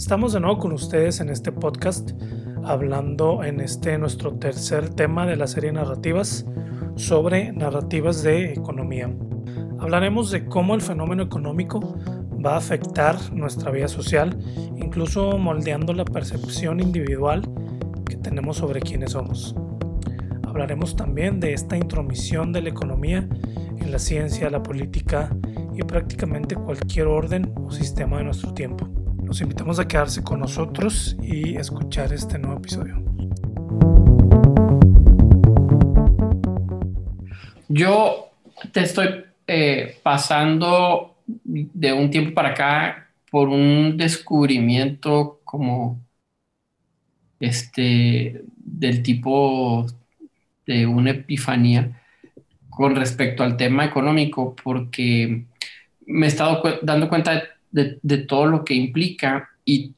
Estamos 0.00 0.32
de 0.32 0.40
nuevo 0.40 0.58
con 0.58 0.72
ustedes 0.72 1.20
en 1.20 1.28
este 1.28 1.52
podcast, 1.52 2.12
hablando 2.64 3.44
en 3.44 3.60
este 3.60 3.98
nuestro 3.98 4.32
tercer 4.32 4.88
tema 4.88 5.26
de 5.26 5.36
la 5.36 5.46
serie 5.46 5.72
narrativas 5.72 6.46
sobre 6.96 7.52
narrativas 7.52 8.22
de 8.22 8.54
economía. 8.54 9.14
Hablaremos 9.78 10.30
de 10.30 10.46
cómo 10.46 10.74
el 10.74 10.80
fenómeno 10.80 11.22
económico 11.22 11.98
va 12.44 12.54
a 12.54 12.56
afectar 12.56 13.16
nuestra 13.34 13.70
vida 13.70 13.88
social, 13.88 14.38
incluso 14.74 15.36
moldeando 15.36 15.92
la 15.92 16.06
percepción 16.06 16.80
individual 16.80 17.46
que 18.06 18.16
tenemos 18.16 18.56
sobre 18.56 18.80
quiénes 18.80 19.12
somos. 19.12 19.54
Hablaremos 20.48 20.96
también 20.96 21.40
de 21.40 21.52
esta 21.52 21.76
intromisión 21.76 22.54
de 22.54 22.62
la 22.62 22.70
economía 22.70 23.28
en 23.76 23.92
la 23.92 23.98
ciencia, 23.98 24.48
la 24.48 24.62
política 24.62 25.36
y 25.74 25.82
prácticamente 25.82 26.56
cualquier 26.56 27.06
orden 27.06 27.52
o 27.54 27.70
sistema 27.70 28.16
de 28.16 28.24
nuestro 28.24 28.54
tiempo. 28.54 28.99
Los 29.30 29.40
invitamos 29.42 29.78
a 29.78 29.86
quedarse 29.86 30.24
con 30.24 30.40
nosotros 30.40 31.16
y 31.22 31.54
escuchar 31.54 32.12
este 32.12 32.36
nuevo 32.36 32.58
episodio. 32.58 33.00
Yo 37.68 38.32
te 38.72 38.80
estoy 38.80 39.24
eh, 39.46 40.00
pasando 40.02 41.14
de 41.24 41.92
un 41.92 42.10
tiempo 42.10 42.34
para 42.34 42.48
acá 42.48 43.08
por 43.30 43.48
un 43.48 43.96
descubrimiento 43.96 45.38
como 45.44 46.00
este 47.38 48.42
del 48.56 49.04
tipo 49.04 49.86
de 50.66 50.88
una 50.88 51.12
epifanía 51.12 52.02
con 52.68 52.96
respecto 52.96 53.44
al 53.44 53.56
tema 53.56 53.84
económico 53.84 54.56
porque 54.56 55.44
me 56.04 56.26
he 56.26 56.28
estado 56.28 56.80
dando 56.82 57.08
cuenta 57.08 57.30
de 57.30 57.59
de, 57.70 58.18
todo 58.18 58.46
lo 58.46 58.64
que 58.64 58.74
implica 58.74 59.50
y, 59.64 59.94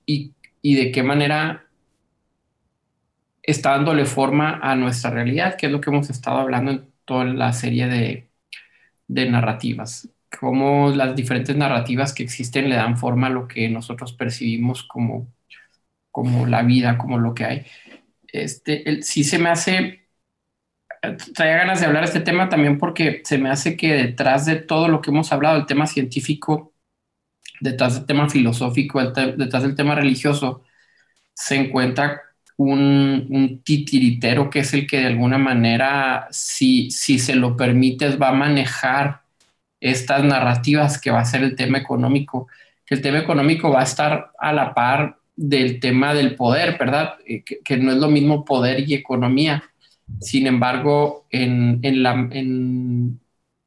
de 0.62 0.92
qué 0.92 1.02
manera 1.02 1.66
está 3.42 3.70
dándole 3.70 4.04
forma 4.04 4.60
a 4.62 4.76
nuestra 4.76 5.10
realidad, 5.10 5.56
que 5.56 5.66
es 5.66 5.72
lo 5.72 5.80
que 5.80 5.90
hemos 5.90 6.10
estado 6.10 6.38
hablando 6.38 6.70
en 6.72 6.86
toda 7.04 7.24
la 7.24 7.52
serie 7.52 7.88
de, 7.88 8.28
de 9.08 9.30
narrativas, 9.30 10.08
cómo 10.40 10.90
las 10.90 11.14
diferentes 11.14 11.56
narrativas 11.56 12.12
que 12.12 12.22
existen 12.22 12.68
le 12.68 12.76
dan 12.76 12.96
forma 12.96 13.26
a 13.26 13.30
lo 13.30 13.48
que 13.48 13.68
nosotros 13.68 14.12
percibimos 14.12 14.82
como, 14.84 15.28
como 16.10 16.46
la 16.46 16.62
vida, 16.62 16.98
como 16.98 17.18
lo 17.18 17.34
que 17.34 17.44
hay. 17.44 17.66
Este, 18.28 18.88
el, 18.88 19.02
sí 19.04 19.24
se 19.24 19.38
me 19.38 19.50
hace, 19.50 20.08
traía 21.34 21.56
ganas 21.56 21.80
de 21.80 21.86
hablar 21.86 22.04
de 22.04 22.08
este 22.08 22.20
tema 22.20 22.48
también 22.48 22.78
porque 22.78 23.22
se 23.24 23.38
me 23.38 23.50
hace 23.50 23.76
que 23.76 23.92
detrás 23.94 24.46
de 24.46 24.56
todo 24.56 24.88
lo 24.88 25.00
que 25.00 25.10
hemos 25.10 25.32
hablado, 25.32 25.58
el 25.58 25.66
tema 25.66 25.86
científico, 25.86 26.71
detrás 27.62 27.94
del 27.94 28.06
tema 28.06 28.28
filosófico, 28.28 29.00
detrás 29.00 29.62
del 29.62 29.76
tema 29.76 29.94
religioso, 29.94 30.62
se 31.32 31.56
encuentra 31.56 32.20
un, 32.56 33.26
un, 33.30 33.62
titiritero 33.62 34.50
que 34.50 34.60
es 34.60 34.74
el 34.74 34.86
que 34.86 34.98
de 34.98 35.06
alguna 35.06 35.38
manera, 35.38 36.28
si, 36.30 36.90
si 36.90 37.18
se 37.18 37.34
lo 37.36 37.56
permites, 37.56 38.20
va 38.20 38.28
a 38.28 38.34
manejar 38.34 39.22
estas 39.80 40.24
narrativas 40.24 41.00
que 41.00 41.10
va 41.10 41.20
a 41.20 41.24
ser 41.24 41.42
el 41.42 41.56
tema 41.56 41.78
económico, 41.78 42.48
que 42.84 42.96
el 42.96 43.02
tema 43.02 43.18
económico 43.18 43.70
va 43.70 43.80
a 43.80 43.84
estar 43.84 44.32
a 44.38 44.52
la 44.52 44.74
par 44.74 45.18
del 45.36 45.80
tema 45.80 46.14
del 46.14 46.34
poder, 46.34 46.76
¿verdad? 46.78 47.14
Eh, 47.26 47.42
que, 47.42 47.76
no 47.76 47.92
es 47.92 47.98
lo 47.98 48.08
mismo 48.08 48.44
poder 48.44 48.88
y 48.88 48.94
economía. 48.94 49.64
Sin 50.20 50.46
embargo, 50.46 51.26
en, 51.30 51.80
en, 51.82 52.02
la, 52.02 52.12
en, 52.12 53.20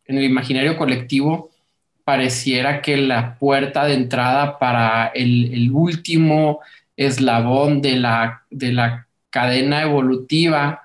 en 0.05 0.17
el 0.17 0.23
imaginario 0.23 0.77
colectivo, 0.77 1.49
pareciera 2.05 2.81
que 2.81 2.97
la 2.97 3.37
puerta 3.37 3.83
de 3.85 3.95
entrada 3.95 4.59
para 4.59 5.07
el, 5.07 5.71
último 5.73 6.61
eslabón 6.95 7.81
de 7.81 7.97
la, 7.97 8.43
de 8.51 8.71
la 8.71 9.07
cadena 9.31 9.81
evolutiva 9.81 10.83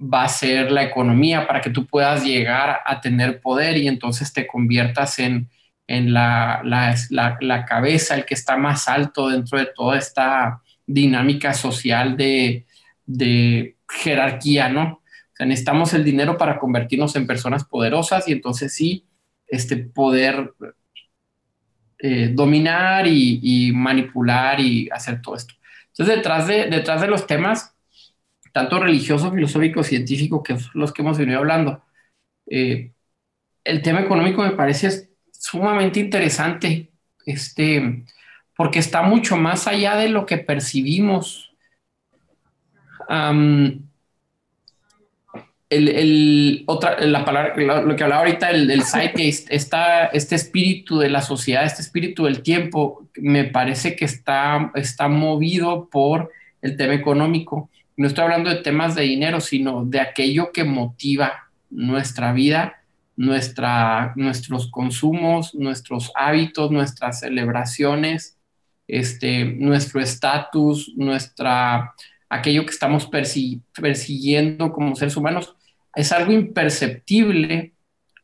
va 0.00 0.24
a 0.24 0.28
ser 0.28 0.70
la 0.70 0.84
economía 0.84 1.46
para 1.46 1.60
que 1.60 1.70
tú 1.70 1.84
puedas 1.86 2.24
llegar 2.24 2.80
a 2.86 3.00
tener 3.00 3.40
poder 3.40 3.76
y 3.76 3.88
entonces 3.88 4.32
te 4.32 4.46
conviertas 4.46 5.18
en, 5.18 5.50
la, 5.88 6.62
la, 6.62 7.64
cabeza, 7.66 8.14
el 8.14 8.24
que 8.24 8.34
está 8.34 8.56
más 8.56 8.86
alto 8.86 9.28
dentro 9.28 9.58
de 9.58 9.66
toda 9.66 9.98
esta 9.98 10.62
dinámica 10.86 11.54
social 11.54 12.16
de, 12.16 12.66
de 13.04 13.76
jerarquía, 13.88 14.68
¿no? 14.68 14.84
O 14.84 15.36
sea, 15.36 15.46
necesitamos 15.46 15.92
el 15.92 16.04
dinero 16.04 16.38
para 16.38 16.58
convertirnos 16.58 17.16
en 17.16 17.26
personas 17.26 17.64
poderosas 17.64 18.28
y 18.28 18.32
entonces 18.32 18.72
sí, 18.72 19.04
este, 19.46 19.76
poder 19.76 20.52
eh, 21.98 22.30
dominar 22.32 23.06
y, 23.06 23.72
manipular 23.74 24.60
y 24.60 24.88
hacer 24.90 25.22
todo 25.22 25.36
esto. 25.36 25.54
Entonces, 25.88 26.16
detrás 26.16 26.46
de, 26.46 26.66
detrás 26.66 27.00
de 27.00 27.06
los 27.06 27.26
temas, 27.26 27.74
tanto 28.52 28.78
religioso, 28.78 29.32
filosófico, 29.32 29.82
científico, 29.82 30.42
que 30.42 30.58
son 30.58 30.70
los 30.74 30.92
que 30.92 31.02
hemos 31.02 31.18
venido 31.18 31.38
hablando, 31.38 31.82
eh, 32.50 32.92
el 33.64 33.82
tema 33.82 34.00
económico 34.00 34.42
me 34.42 34.50
parece 34.50 35.08
sumamente 35.32 36.00
interesante, 36.00 36.90
este, 37.24 38.04
porque 38.56 38.78
está 38.78 39.02
mucho 39.02 39.36
más 39.36 39.66
allá 39.66 39.96
de 39.96 40.08
lo 40.08 40.26
que 40.26 40.38
percibimos 40.38 41.52
el, 45.74 46.64
otra, 46.66 47.00
la 47.00 47.24
palabra, 47.24 47.54
lo, 47.56 47.96
que 47.96 48.04
hablaba 48.04 48.22
ahorita, 48.22 48.50
el, 48.50 48.70
el 48.70 48.82
está, 49.48 50.06
este 50.06 50.34
espíritu 50.34 50.98
de 50.98 51.10
la 51.10 51.20
sociedad, 51.20 51.64
este 51.64 51.82
espíritu 51.82 52.24
del 52.24 52.42
tiempo, 52.42 53.08
me 53.16 53.44
parece 53.44 53.96
que 53.96 54.04
está, 54.04 54.70
está 54.74 55.08
movido 55.08 55.88
por 55.90 56.30
el 56.62 56.76
tema 56.76 56.94
económico. 56.94 57.70
No 57.96 58.06
estoy 58.06 58.24
hablando 58.24 58.50
de 58.50 58.56
temas 58.56 58.94
de 58.94 59.02
dinero, 59.02 59.40
sino 59.40 59.84
de 59.84 60.00
aquello 60.00 60.50
que 60.52 60.64
motiva 60.64 61.48
nuestra 61.70 62.32
vida, 62.32 62.82
nuestra, 63.16 64.12
nuestros 64.16 64.70
consumos, 64.70 65.54
nuestros 65.54 66.12
hábitos, 66.14 66.70
nuestras 66.70 67.20
celebraciones, 67.20 68.38
este, 68.88 69.44
nuestro 69.44 70.00
estatus, 70.00 70.92
nuestra 70.96 71.94
aquello 72.34 72.64
que 72.64 72.72
estamos 72.72 73.06
persiguiendo 73.06 74.72
como 74.72 74.96
seres 74.96 75.16
humanos, 75.16 75.54
es 75.94 76.12
algo 76.12 76.32
imperceptible, 76.32 77.74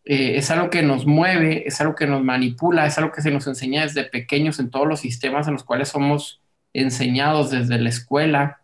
eh, 0.04 0.36
es 0.36 0.50
algo 0.50 0.70
que 0.70 0.82
nos 0.82 1.06
mueve, 1.06 1.66
es 1.66 1.80
algo 1.80 1.94
que 1.94 2.06
nos 2.06 2.22
manipula, 2.22 2.86
es 2.86 2.98
algo 2.98 3.12
que 3.12 3.22
se 3.22 3.30
nos 3.30 3.46
enseña 3.46 3.82
desde 3.82 4.04
pequeños 4.04 4.58
en 4.58 4.70
todos 4.70 4.86
los 4.86 5.00
sistemas 5.00 5.46
en 5.46 5.54
los 5.54 5.64
cuales 5.64 5.88
somos 5.88 6.40
enseñados 6.72 7.50
desde 7.50 7.78
la 7.78 7.90
escuela 7.90 8.60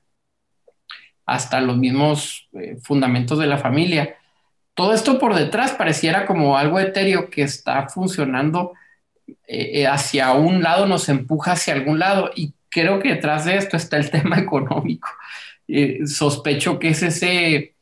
hasta 1.25 1.61
los 1.61 1.77
mismos 1.77 2.49
eh, 2.53 2.78
fundamentos 2.83 3.39
de 3.39 3.47
la 3.47 3.59
familia. 3.59 4.16
Todo 4.75 4.93
esto 4.95 5.19
por 5.19 5.34
detrás 5.34 5.72
pareciera 5.72 6.27
como 6.27 6.56
algo 6.59 6.81
etéreo 6.81 7.31
que 7.31 7.43
está 7.43 7.89
funcionando 7.89 8.72
eh, 9.47 9.87
hacia 9.87 10.33
un 10.33 10.62
lado, 10.62 10.87
nos 10.87 11.09
empuja 11.09 11.53
hacia 11.53 11.75
algún 11.75 11.99
lado 11.99 12.31
y 12.34 12.55
creo 12.69 13.00
que 13.00 13.11
detrás 13.11 13.45
de 13.45 13.56
esto 13.56 13.77
está 13.77 13.97
el 13.97 14.11
tema 14.11 14.39
económico. 14.39 15.09
sospecho 16.06 16.78
que 16.78 16.89
es 16.91 17.03
ese 17.03 17.75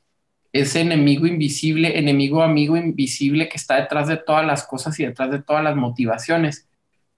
ese 0.54 0.80
enemigo 0.80 1.26
invisible, 1.26 1.98
enemigo 1.98 2.40
amigo 2.40 2.76
invisible 2.76 3.48
que 3.48 3.56
está 3.56 3.74
detrás 3.74 4.06
de 4.06 4.16
todas 4.16 4.46
las 4.46 4.64
cosas 4.64 4.98
y 5.00 5.04
detrás 5.04 5.32
de 5.32 5.42
todas 5.42 5.64
las 5.64 5.74
motivaciones. 5.74 6.68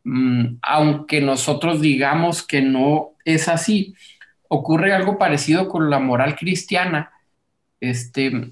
Mm, 0.05 0.57
aunque 0.63 1.21
nosotros 1.21 1.83
digamos 1.83 2.43
que 2.43 2.63
no 2.63 3.11
es 3.27 3.49
así, 3.49 3.95
ocurre 4.49 4.95
algo 4.95 5.19
parecido 5.19 5.69
con 5.69 5.91
la 5.91 5.99
moral 5.99 6.35
cristiana, 6.35 7.13
este, 7.79 8.51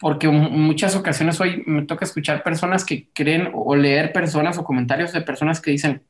porque 0.00 0.26
en 0.26 0.60
muchas 0.60 0.96
ocasiones 0.96 1.40
hoy 1.40 1.62
me 1.66 1.82
toca 1.82 2.04
escuchar 2.04 2.42
personas 2.42 2.84
que 2.84 3.08
creen 3.12 3.50
o 3.54 3.76
leer 3.76 4.12
personas 4.12 4.58
o 4.58 4.64
comentarios 4.64 5.12
de 5.12 5.20
personas 5.20 5.60
que 5.60 5.70
dicen, 5.70 6.02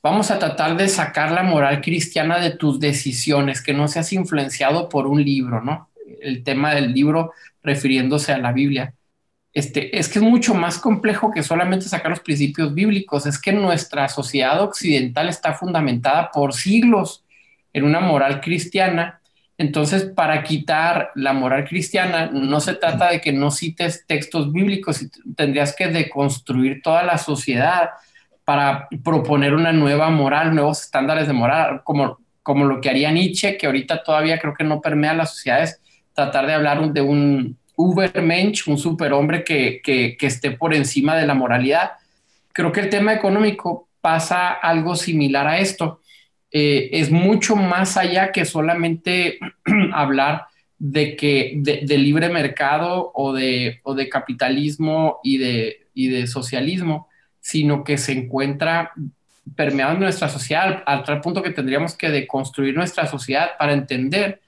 vamos 0.00 0.30
a 0.30 0.38
tratar 0.38 0.76
de 0.76 0.86
sacar 0.88 1.32
la 1.32 1.42
moral 1.42 1.80
cristiana 1.80 2.38
de 2.38 2.52
tus 2.52 2.78
decisiones, 2.78 3.62
que 3.62 3.74
no 3.74 3.88
seas 3.88 4.12
influenciado 4.12 4.88
por 4.88 5.08
un 5.08 5.24
libro, 5.24 5.60
¿no? 5.60 5.89
El 6.22 6.44
tema 6.44 6.74
del 6.74 6.92
libro 6.92 7.32
refiriéndose 7.62 8.32
a 8.32 8.38
la 8.38 8.52
Biblia. 8.52 8.94
Este, 9.52 9.98
es 9.98 10.08
que 10.08 10.20
es 10.20 10.24
mucho 10.24 10.54
más 10.54 10.78
complejo 10.78 11.32
que 11.32 11.42
solamente 11.42 11.86
sacar 11.86 12.10
los 12.10 12.20
principios 12.20 12.72
bíblicos. 12.72 13.26
Es 13.26 13.40
que 13.40 13.52
nuestra 13.52 14.08
sociedad 14.08 14.62
occidental 14.62 15.28
está 15.28 15.54
fundamentada 15.54 16.30
por 16.30 16.54
siglos 16.54 17.24
en 17.72 17.84
una 17.84 18.00
moral 18.00 18.40
cristiana. 18.40 19.20
Entonces, 19.58 20.04
para 20.04 20.42
quitar 20.42 21.10
la 21.14 21.32
moral 21.32 21.66
cristiana, 21.66 22.30
no 22.32 22.60
se 22.60 22.74
trata 22.74 23.10
de 23.10 23.20
que 23.20 23.32
no 23.32 23.50
cites 23.50 24.06
textos 24.06 24.52
bíblicos, 24.52 25.04
tendrías 25.36 25.74
que 25.76 25.88
deconstruir 25.88 26.80
toda 26.82 27.02
la 27.02 27.18
sociedad 27.18 27.90
para 28.44 28.88
proponer 29.04 29.54
una 29.54 29.72
nueva 29.72 30.10
moral, 30.10 30.54
nuevos 30.54 30.82
estándares 30.82 31.26
de 31.26 31.34
moral, 31.34 31.82
como, 31.84 32.18
como 32.42 32.64
lo 32.64 32.80
que 32.80 32.88
haría 32.88 33.12
Nietzsche, 33.12 33.56
que 33.58 33.66
ahorita 33.66 34.02
todavía 34.02 34.38
creo 34.38 34.54
que 34.54 34.64
no 34.64 34.80
permea 34.80 35.12
las 35.12 35.34
sociedades, 35.34 35.79
tratar 36.14 36.46
de 36.46 36.54
hablar 36.54 36.92
de 36.92 37.00
un 37.00 37.56
Ubermensch, 37.76 38.68
un 38.68 38.78
superhombre 38.78 39.42
que, 39.42 39.80
que, 39.82 40.16
que 40.16 40.26
esté 40.26 40.50
por 40.50 40.74
encima 40.74 41.16
de 41.16 41.26
la 41.26 41.34
moralidad. 41.34 41.92
Creo 42.52 42.72
que 42.72 42.80
el 42.80 42.90
tema 42.90 43.14
económico 43.14 43.88
pasa 44.00 44.50
algo 44.50 44.96
similar 44.96 45.46
a 45.46 45.58
esto. 45.58 46.00
eh, 46.52 46.90
es 46.92 47.10
mucho 47.10 47.54
más 47.54 47.96
allá 47.96 48.32
que 48.32 48.44
solamente 48.44 49.38
hablar 49.92 50.46
de 50.78 51.14
que 51.14 51.52
de, 51.56 51.98
libre 51.98 52.30
mercado 52.30 53.12
o 53.14 53.32
de, 53.34 53.80
o 53.82 53.94
de 53.94 54.08
capitalismo 54.08 55.20
y 55.22 55.36
de, 55.36 55.86
y 55.94 56.08
de 56.08 56.26
socialismo, 56.26 57.06
sino 57.40 57.84
que 57.84 57.98
se 57.98 58.12
encuentra 58.12 58.92
permeado 59.54 59.92
en 59.92 60.00
nuestra 60.00 60.28
sociedad 60.28 60.82
al 60.86 61.04
tal 61.04 61.20
punto 61.20 61.42
que 61.42 61.50
tendríamos 61.50 61.94
que 61.94 62.08
deconstruir 62.08 62.74
nuestra 62.74 63.06
sociedad 63.06 63.50
para 63.58 63.74
entender 63.74 64.40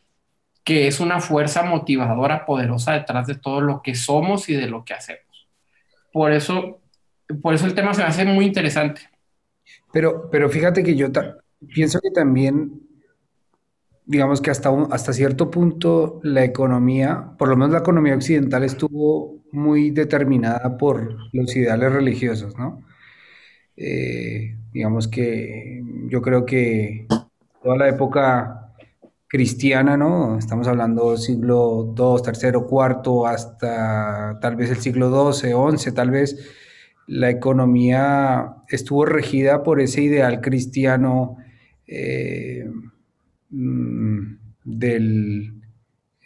que 0.64 0.86
es 0.86 1.00
una 1.00 1.20
fuerza 1.20 1.62
motivadora 1.62 2.46
poderosa 2.46 2.92
detrás 2.92 3.26
de 3.26 3.34
todo 3.34 3.60
lo 3.60 3.82
que 3.82 3.94
somos 3.94 4.48
y 4.48 4.54
de 4.54 4.68
lo 4.68 4.84
que 4.84 4.94
hacemos. 4.94 5.48
Por 6.12 6.32
eso, 6.32 6.80
por 7.40 7.54
eso 7.54 7.66
el 7.66 7.74
tema 7.74 7.94
se 7.94 8.02
hace 8.02 8.24
muy 8.24 8.44
interesante. 8.44 9.02
Pero, 9.92 10.30
pero 10.30 10.48
fíjate 10.48 10.82
que 10.82 10.94
yo 10.94 11.08
pienso 11.74 12.00
que 12.00 12.10
también, 12.10 12.80
digamos 14.04 14.40
que 14.40 14.50
hasta, 14.50 14.70
hasta 14.90 15.12
cierto 15.12 15.50
punto 15.50 16.20
la 16.22 16.44
economía, 16.44 17.34
por 17.38 17.48
lo 17.48 17.56
menos 17.56 17.72
la 17.72 17.80
economía 17.80 18.14
occidental 18.14 18.62
estuvo 18.62 19.42
muy 19.52 19.90
determinada 19.90 20.76
por 20.78 21.16
los 21.32 21.54
ideales 21.56 21.92
religiosos, 21.92 22.56
¿no? 22.58 22.84
Eh, 23.76 24.56
digamos 24.72 25.08
que 25.08 25.82
yo 26.08 26.20
creo 26.22 26.44
que 26.44 27.06
toda 27.62 27.76
la 27.76 27.88
época 27.88 28.61
cristiana, 29.32 29.96
¿no? 29.96 30.36
Estamos 30.36 30.68
hablando 30.68 31.16
siglo 31.16 31.94
II, 31.96 32.22
tercero, 32.22 32.66
cuarto, 32.66 33.26
hasta 33.26 34.38
tal 34.42 34.56
vez 34.56 34.68
el 34.68 34.76
siglo 34.76 35.32
XII, 35.32 35.54
XI, 35.78 35.92
tal 35.92 36.10
vez, 36.10 36.50
la 37.06 37.30
economía 37.30 38.56
estuvo 38.68 39.06
regida 39.06 39.62
por 39.62 39.80
ese 39.80 40.02
ideal 40.02 40.42
cristiano 40.42 41.38
eh, 41.86 42.70
mm, 43.48 44.34
del, 44.64 45.54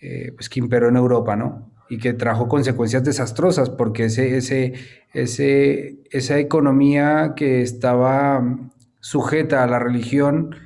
eh, 0.03 0.33
pues, 0.35 0.49
que 0.49 0.59
imperó 0.59 0.89
en 0.89 0.97
Europa, 0.97 1.37
¿no? 1.37 1.71
Y 1.89 1.99
que 1.99 2.13
trajo 2.13 2.49
consecuencias 2.49 3.05
desastrosas, 3.05 3.71
porque 3.71 4.07
ese, 4.07 4.37
ese, 4.37 4.73
ese, 5.15 6.01
esa 6.11 6.41
economía 6.41 7.35
que 7.37 7.63
estaba 7.63 8.43
sujeta 8.99 9.63
a 9.63 9.69
la 9.69 9.79
religión, 9.79 10.57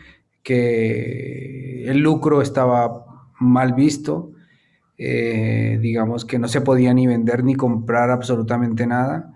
que 0.42 1.84
el 1.86 1.98
lucro 1.98 2.42
estaba 2.42 3.04
mal 3.38 3.74
visto, 3.74 4.32
eh, 4.98 5.78
digamos 5.80 6.24
que 6.24 6.38
no 6.38 6.46
se 6.46 6.60
podía 6.60 6.92
ni 6.92 7.06
vender 7.06 7.42
ni 7.42 7.54
comprar 7.54 8.10
absolutamente 8.10 8.86
nada. 8.86 9.32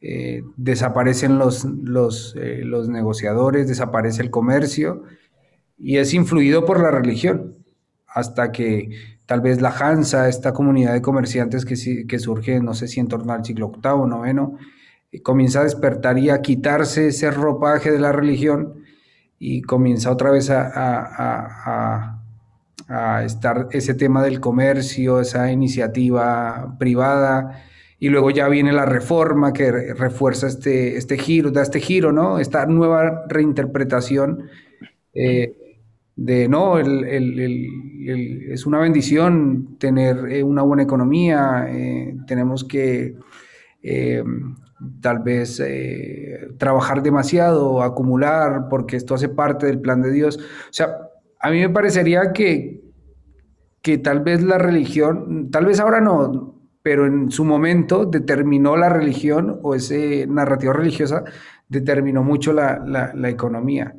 Eh, 0.00 0.44
desaparecen 0.56 1.38
los, 1.38 1.64
los, 1.64 2.36
eh, 2.38 2.60
los, 2.64 2.88
negociadores, 2.88 3.66
desaparece 3.66 4.22
el 4.22 4.30
comercio 4.30 5.02
y 5.76 5.96
es 5.96 6.14
influido 6.14 6.64
por 6.64 6.80
la 6.80 6.92
religión, 6.92 7.56
hasta 8.06 8.52
que 8.52 8.90
tal 9.26 9.40
vez 9.40 9.60
la 9.60 9.70
Hansa, 9.70 10.28
esta 10.28 10.52
comunidad 10.52 10.92
de 10.92 11.02
comerciantes 11.02 11.64
que, 11.64 12.06
que 12.06 12.18
surge, 12.20 12.60
no 12.60 12.74
sé 12.74 12.86
si 12.86 13.00
en 13.00 13.08
torno 13.08 13.32
al 13.32 13.44
siglo 13.44 13.72
VIII, 13.72 14.30
IX, 14.30 15.22
comienza 15.22 15.60
a 15.60 15.64
despertar 15.64 16.16
y 16.18 16.30
a 16.30 16.42
quitarse 16.42 17.08
ese 17.08 17.32
ropaje 17.32 17.90
de 17.90 17.98
la 17.98 18.12
religión 18.12 18.74
y 19.38 19.62
comienza 19.62 20.10
otra 20.10 20.30
vez 20.30 20.50
a, 20.50 20.70
a, 20.74 22.20
a 22.88 23.24
estar 23.24 23.68
ese 23.72 23.94
tema 23.94 24.22
del 24.22 24.40
comercio, 24.40 25.20
esa 25.20 25.52
iniciativa 25.52 26.76
privada 26.78 27.62
y 28.00 28.08
luego 28.08 28.30
ya 28.30 28.48
viene 28.48 28.72
la 28.72 28.86
reforma 28.86 29.52
que 29.52 29.70
refuerza 29.72 30.46
este, 30.46 30.96
este 30.96 31.18
giro, 31.18 31.50
da 31.50 31.62
este 31.62 31.80
giro, 31.80 32.12
¿no? 32.12 32.38
Esta 32.38 32.64
nueva 32.66 33.24
reinterpretación 33.28 34.48
eh, 35.12 35.54
de, 36.14 36.48
no, 36.48 36.78
es 36.78 38.66
una 38.66 38.78
bendición 38.78 39.76
tener 39.78 40.30
eh, 40.30 40.42
una 40.42 40.62
buena 40.62 40.84
economía, 40.84 41.66
eh, 41.68 42.16
tenemos 42.26 42.64
que 42.64 43.16
tal 45.00 45.20
vez 45.20 45.62
trabajar 46.58 47.02
demasiado, 47.02 47.82
acumular, 47.82 48.68
porque 48.68 48.96
esto 48.96 49.14
hace 49.14 49.28
parte 49.28 49.66
del 49.66 49.80
plan 49.80 50.02
de 50.02 50.12
Dios. 50.12 50.38
O 50.38 50.72
sea, 50.72 50.96
a 51.40 51.50
mí 51.50 51.60
me 51.60 51.70
parecería 51.70 52.32
que, 52.32 52.82
que 53.82 53.98
tal 53.98 54.20
vez 54.20 54.42
la 54.42 54.58
religión, 54.58 55.50
tal 55.50 55.66
vez 55.66 55.80
ahora 55.80 56.00
no, 56.00 56.58
pero 56.82 57.06
en 57.06 57.30
su 57.30 57.44
momento 57.44 58.06
determinó 58.06 58.76
la 58.76 58.88
religión 58.88 59.60
o 59.62 59.74
ese 59.74 60.26
narrativa 60.26 60.72
religiosa 60.72 61.24
determinó 61.68 62.22
mucho 62.22 62.52
la, 62.52 63.12
economía. 63.24 63.94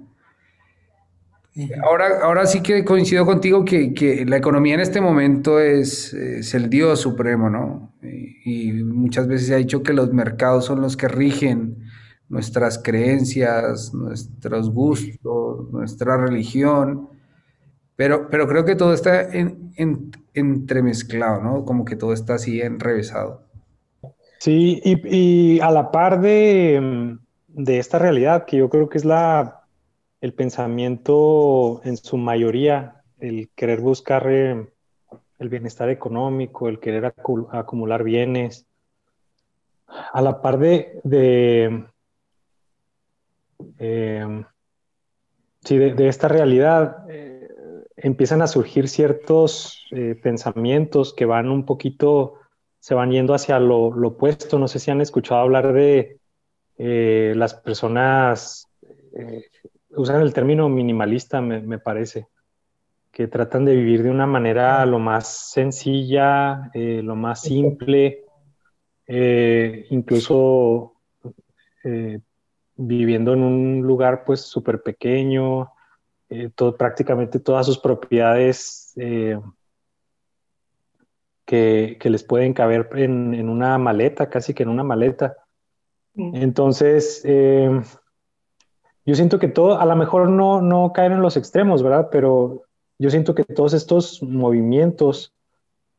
Ahora, 1.84 2.20
ahora 2.24 2.46
sí 2.46 2.62
que 2.62 2.86
coincido 2.86 3.26
contigo 3.26 3.66
que, 3.66 4.26
la 4.28 4.38
economía 4.38 4.76
en 4.76 4.80
este 4.80 5.02
momento 5.02 5.60
es, 5.60 6.14
el 6.14 6.70
Dios 6.70 7.00
supremo, 7.00 7.50
¿no? 7.50 7.94
Y, 8.02 8.74
muchas 8.84 9.28
veces 9.28 9.48
se 9.48 9.56
ha 9.56 9.58
dicho 9.58 9.84
que 9.84 9.94
los 9.94 10.14
mercados 10.14 10.66
son 10.66 10.82
los 10.82 10.96
que 10.96 11.08
rigen 11.08 11.78
nuestras 12.30 12.82
creencias, 12.82 13.94
nuestros 13.94 14.72
gustos, 14.72 15.72
nuestra 15.72 16.18
religión. 16.18 17.10
Pero, 17.96 18.30
pero 18.30 18.48
creo 18.48 18.64
que 18.64 18.76
todo 18.76 18.94
está 18.94 19.22
en, 19.22 19.74
entremezclado, 20.34 21.42
¿no? 21.42 21.66
Como 21.66 21.84
que 21.86 21.96
todo 21.96 22.14
está 22.14 22.36
así 22.36 22.62
enrevesado. 22.62 23.44
Sí, 24.40 24.82
y, 24.86 25.60
a 25.60 25.70
la 25.72 25.92
par 25.92 26.22
de, 26.22 27.18
esta 27.68 28.00
realidad, 28.00 28.46
que 28.46 28.58
yo 28.58 28.70
creo 28.70 28.88
que 28.88 28.98
es 28.98 29.06
la, 29.06 29.59
el 30.22 30.34
pensamiento 30.34 31.82
en 31.84 31.98
su 31.98 32.18
mayoría, 32.18 33.04
el 33.20 33.50
querer 33.56 33.82
buscar 33.82 34.28
eh, 34.30 34.68
el 35.40 35.50
bienestar 35.50 35.90
económico, 35.90 36.68
el 36.68 36.80
querer 36.80 37.14
acumular 37.52 38.04
bienes, 38.04 38.68
a 39.88 40.22
la 40.22 40.42
par 40.42 40.60
de, 40.60 41.00
de, 41.04 41.86
eh, 43.78 44.44
sí, 45.64 45.78
de, 45.78 46.08
esta 46.08 46.28
realidad, 46.28 47.06
eh, 47.10 47.48
empiezan 47.98 48.42
a 48.42 48.48
surgir 48.48 48.88
ciertos 48.88 49.86
eh, 49.92 50.16
pensamientos 50.22 51.14
que 51.14 51.26
van 51.26 51.50
un 51.50 51.66
poquito, 51.66 52.36
se 52.80 52.94
van 52.94 53.12
yendo 53.12 53.34
hacia 53.34 53.60
lo, 53.60 53.88
opuesto. 53.88 54.60
No 54.60 54.68
sé 54.68 54.80
si 54.80 54.92
han 54.92 55.02
escuchado 55.02 55.42
hablar 55.42 55.74
de 55.74 56.18
las 56.78 57.56
personas, 57.56 58.66
usan 59.92 60.22
el 60.22 60.34
término 60.34 60.70
minimalista, 60.70 61.42
me, 61.42 61.80
parece, 61.80 62.28
que 63.12 63.28
tratan 63.28 63.66
de 63.66 63.76
vivir 63.76 64.04
de 64.04 64.12
una 64.12 64.28
manera 64.28 64.86
lo 64.86 65.00
más 65.00 65.52
sencilla, 65.52 66.72
lo 66.74 67.16
más 67.16 67.42
simple, 67.42 68.26
incluso 69.90 70.94
viviendo 72.82 73.34
en 73.34 73.44
un 73.44 73.82
lugar 73.82 74.24
pues 74.26 74.42
súper 74.42 74.82
pequeño, 74.82 75.72
eh, 76.30 76.50
todo, 76.56 76.78
prácticamente 76.78 77.40
todas 77.40 77.66
sus 77.66 77.78
propiedades 77.78 78.94
eh, 78.96 79.40
que, 81.46 81.98
les 82.02 82.24
pueden 82.24 82.54
caber 82.54 82.88
en, 82.94 83.50
una 83.50 83.78
maleta, 83.78 84.30
casi 84.30 84.54
que 84.54 84.64
en 84.64 84.70
una 84.70 84.84
maleta. 84.84 85.36
Entonces, 86.16 87.22
eh, 87.26 87.82
yo 89.10 89.16
siento 89.16 89.40
que 89.40 89.48
todo, 89.48 89.80
a 89.80 89.86
lo 89.86 89.96
mejor 89.96 90.30
no, 90.30 90.62
no 90.62 90.94
caen 90.94 91.14
en 91.14 91.24
los 91.24 91.36
extremos, 91.36 91.82
¿verdad? 91.82 92.10
Pero 92.12 92.62
yo 93.00 93.10
siento 93.10 93.34
que 93.34 93.44
todos 93.44 93.74
estos 93.74 94.22
movimientos 94.22 95.34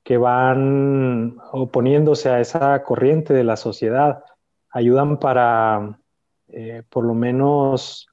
que 0.04 0.16
van 0.16 1.38
oponiéndose 1.50 2.28
a 2.28 2.38
esa 2.38 2.84
corriente 2.84 3.34
de 3.34 3.42
la 3.42 3.56
sociedad 3.56 4.22
ayudan 4.70 5.18
para, 5.18 5.98
por 6.88 7.04
lo 7.04 7.14
menos, 7.14 8.06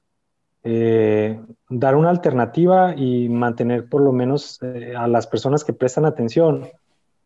eh, 0.64 1.40
dar 1.68 1.94
una 1.94 2.10
alternativa 2.10 2.92
y 2.96 3.28
mantener 3.28 3.88
por 3.88 4.00
lo 4.00 4.10
menos 4.10 4.58
eh, 4.62 4.94
a 4.96 5.06
las 5.06 5.28
personas 5.28 5.62
que 5.62 5.74
prestan 5.74 6.06
atención, 6.06 6.66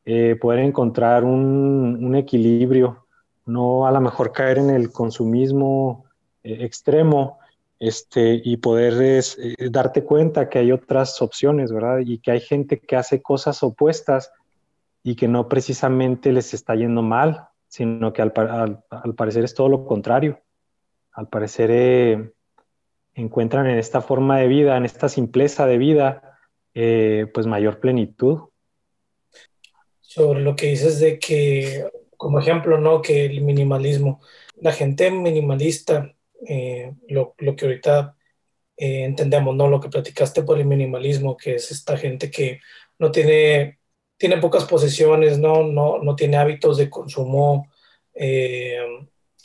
eh, 0.04 0.36
poder 0.38 0.58
encontrar 0.58 1.24
un, 1.24 2.14
equilibrio, 2.16 3.06
no 3.46 3.86
a 3.86 3.92
lo 3.92 4.00
mejor 4.02 4.30
caer 4.32 4.58
en 4.58 4.68
el 4.68 4.92
consumismo 4.92 6.04
extremo 6.42 7.38
este, 7.82 8.40
y 8.44 8.58
poder 8.58 9.24
darte 9.72 10.04
cuenta 10.04 10.48
que 10.48 10.60
hay 10.60 10.70
otras 10.70 11.20
opciones, 11.20 11.72
¿verdad? 11.72 11.98
Y 12.06 12.18
que 12.18 12.30
hay 12.30 12.38
gente 12.38 12.78
que 12.78 12.94
hace 12.94 13.20
cosas 13.20 13.60
opuestas 13.64 14.30
y 15.02 15.16
que 15.16 15.26
no 15.26 15.48
precisamente 15.48 16.30
les 16.30 16.54
está 16.54 16.76
yendo 16.76 17.02
mal, 17.02 17.48
sino 17.66 18.12
que 18.12 18.22
al, 18.22 18.32
parecer 19.16 19.42
es 19.42 19.54
todo 19.54 19.68
lo 19.68 19.84
contrario. 19.84 20.38
Al 21.10 21.26
parecer 21.26 22.32
encuentran 23.14 23.66
en 23.66 23.78
esta 23.78 24.00
forma 24.00 24.38
de 24.38 24.46
vida, 24.46 24.76
en 24.76 24.84
esta 24.84 25.08
simpleza 25.08 25.66
de 25.66 25.78
vida, 25.78 26.38
eh, 26.74 27.26
pues 27.34 27.48
mayor 27.48 27.80
plenitud. 27.80 28.42
Sobre 30.00 30.40
lo 30.40 30.54
que 30.54 30.66
dices 30.66 31.00
de 31.00 31.18
que, 31.18 31.84
como 32.16 32.38
ejemplo, 32.38 32.78
¿no? 32.78 33.02
Que 33.02 33.24
el 33.24 33.40
minimalismo, 33.40 34.20
la 34.60 34.70
gente 34.70 35.10
minimalista, 35.10 36.14
eh, 36.46 36.92
lo, 37.08 37.34
que 37.36 37.64
ahorita 37.64 38.16
eh, 38.76 39.04
entendemos, 39.04 39.54
¿no? 39.54 39.68
Lo 39.68 39.80
que 39.80 39.88
platicaste 39.88 40.42
por 40.42 40.58
el 40.58 40.66
minimalismo, 40.66 41.36
que 41.36 41.56
es 41.56 41.70
esta 41.70 41.96
gente 41.96 42.30
que 42.30 42.60
no 42.98 43.10
tiene, 43.10 43.78
tiene 44.16 44.38
pocas 44.38 44.64
posesiones, 44.64 45.38
¿no? 45.38 45.62
No, 45.62 45.98
no 45.98 46.16
tiene 46.16 46.36
hábitos 46.36 46.78
de 46.78 46.90
consumo 46.90 47.70
eh, 48.14 48.78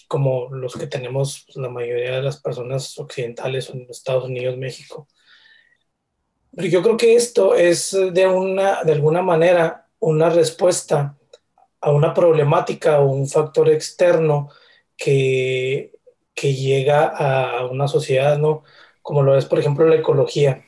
como 0.08 0.50
los 0.50 0.76
que 0.76 0.88
tenemos 0.88 1.46
la 1.56 1.70
mayoría 1.70 2.16
de 2.16 2.22
las 2.22 2.42
personas 2.42 2.98
occidentales 2.98 3.70
en 3.70 3.88
Estados 3.90 4.26
Unidos, 4.26 4.58
México. 4.58 5.08
Pero 6.56 6.70
yo 6.70 6.82
creo 6.82 6.98
que 6.98 7.16
esto 7.16 7.56
es 7.56 7.92
de, 7.92 8.28
una, 8.28 8.84
de 8.84 8.94
alguna 8.94 9.22
manera 9.22 9.88
una 10.00 10.30
respuesta 10.30 11.18
a 11.82 11.92
una 11.92 12.14
problemática 12.14 13.00
o 13.00 13.12
un 13.12 13.28
factor 13.28 13.70
externo 13.70 14.50
que, 14.96 15.97
que 16.38 16.54
llega 16.54 17.08
a 17.08 17.66
una 17.66 17.88
sociedad, 17.88 18.38
¿no? 18.38 18.64
Como 19.02 19.24
lo 19.24 19.36
es, 19.36 19.46
por 19.46 19.58
ejemplo, 19.58 19.88
la 19.88 19.96
ecología. 19.96 20.64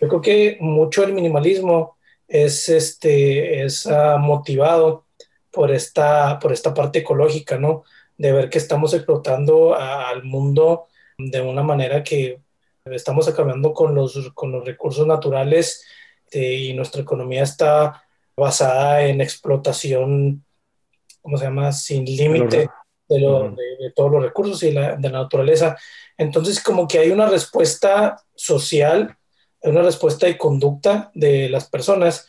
Yo 0.00 0.08
creo 0.08 0.20
que 0.20 0.58
mucho 0.60 1.04
el 1.04 1.12
minimalismo 1.12 1.96
es, 2.26 2.68
este, 2.68 3.62
es 3.62 3.86
uh, 3.86 4.18
motivado 4.18 5.06
por 5.52 5.70
esta, 5.70 6.40
por 6.40 6.52
esta 6.52 6.74
parte 6.74 6.98
ecológica, 6.98 7.56
¿no? 7.56 7.84
De 8.18 8.32
ver 8.32 8.50
que 8.50 8.58
estamos 8.58 8.94
explotando 8.94 9.76
a, 9.76 10.08
al 10.08 10.24
mundo 10.24 10.88
de 11.16 11.40
una 11.40 11.62
manera 11.62 12.02
que 12.02 12.40
estamos 12.86 13.28
acabando 13.28 13.72
con 13.72 13.94
los, 13.94 14.32
con 14.34 14.50
los 14.50 14.64
recursos 14.64 15.06
naturales 15.06 15.84
este, 16.24 16.52
y 16.52 16.74
nuestra 16.74 17.02
economía 17.02 17.44
está 17.44 18.02
basada 18.36 19.04
en 19.04 19.20
explotación, 19.20 20.44
¿cómo 21.20 21.36
se 21.38 21.44
llama?, 21.44 21.70
sin 21.70 22.04
límite 22.06 22.68
de, 23.14 23.84
de, 23.84 23.92
todos 23.94 24.10
los 24.10 24.22
recursos 24.22 24.62
y 24.62 24.72
la, 24.72 24.96
de 24.96 25.10
la 25.10 25.22
naturaleza. 25.22 25.76
Entonces, 26.16 26.62
como 26.62 26.86
que 26.86 26.98
hay 26.98 27.10
una 27.10 27.26
respuesta 27.26 28.22
social, 28.34 29.16
una 29.62 29.82
respuesta 29.82 30.26
de 30.26 30.38
conducta 30.38 31.10
de 31.14 31.48
las 31.48 31.68
personas 31.68 32.26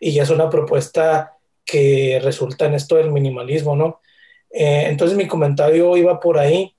y 0.00 0.12
ya 0.12 0.24
es 0.24 0.30
una 0.30 0.50
propuesta 0.50 1.36
que 1.64 2.20
resulta 2.22 2.66
en 2.66 2.74
esto 2.74 2.96
del 2.96 3.10
minimalismo, 3.10 3.76
¿no? 3.76 4.00
Eh, 4.50 4.84
entonces 4.86 5.16
mi 5.16 5.26
comentario 5.26 5.96
iba 5.96 6.20
por 6.20 6.38
ahí 6.38 6.74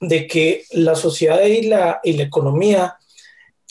de 0.00 0.26
que 0.26 0.64
la 0.72 0.94
sociedad 0.94 1.42
y 1.44 1.62
la, 1.62 2.00
y 2.02 2.12
la 2.12 2.24
economía 2.24 2.96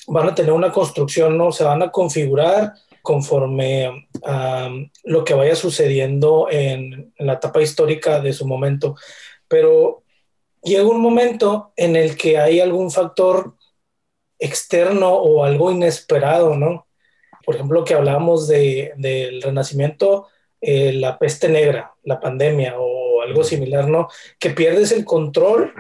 van 0.08 0.30
a 0.30 0.36
tener 0.36 0.52
una 0.52 0.72
construcción, 0.72 1.38
¿no? 1.38 1.52
Se 1.52 1.64
van 1.64 1.84
a 1.84 1.92
configurar 1.92 2.74
conforme 3.08 4.10
a 4.26 4.70
lo 5.06 5.24
que 5.24 5.34
vaya 5.34 5.56
sucediendo 5.56 6.50
en, 6.52 7.14
en, 7.16 7.26
la 7.26 7.36
etapa 7.36 7.62
histórica 7.62 8.20
de 8.20 8.34
su 8.34 8.46
momento. 8.46 8.98
Pero 9.48 10.04
llega 10.62 10.84
un 10.84 11.00
momento 11.00 11.72
en 11.78 11.96
el 11.96 12.18
que 12.18 12.38
hay 12.38 12.60
algún 12.60 12.92
factor 12.92 13.56
externo 14.40 15.14
o 15.14 15.46
algo 15.46 15.72
inesperado, 15.72 16.58
¿no? 16.58 16.88
Por 17.46 17.56
ejemplo, 17.56 17.86
que 17.86 17.94
hablábamos 17.94 18.46
de, 18.50 18.92
del 18.98 19.42
renacimiento, 19.42 20.28
eh, 20.60 20.92
la 20.92 21.18
peste 21.18 21.48
negra, 21.48 21.94
la 22.04 22.20
pandemia 22.20 22.76
o 22.78 23.22
algo 23.22 23.46
similar, 23.46 23.88
¿no? 23.88 24.10
Que 24.38 24.50
pierdes 24.50 24.92
el 24.92 25.06
control, 25.06 25.74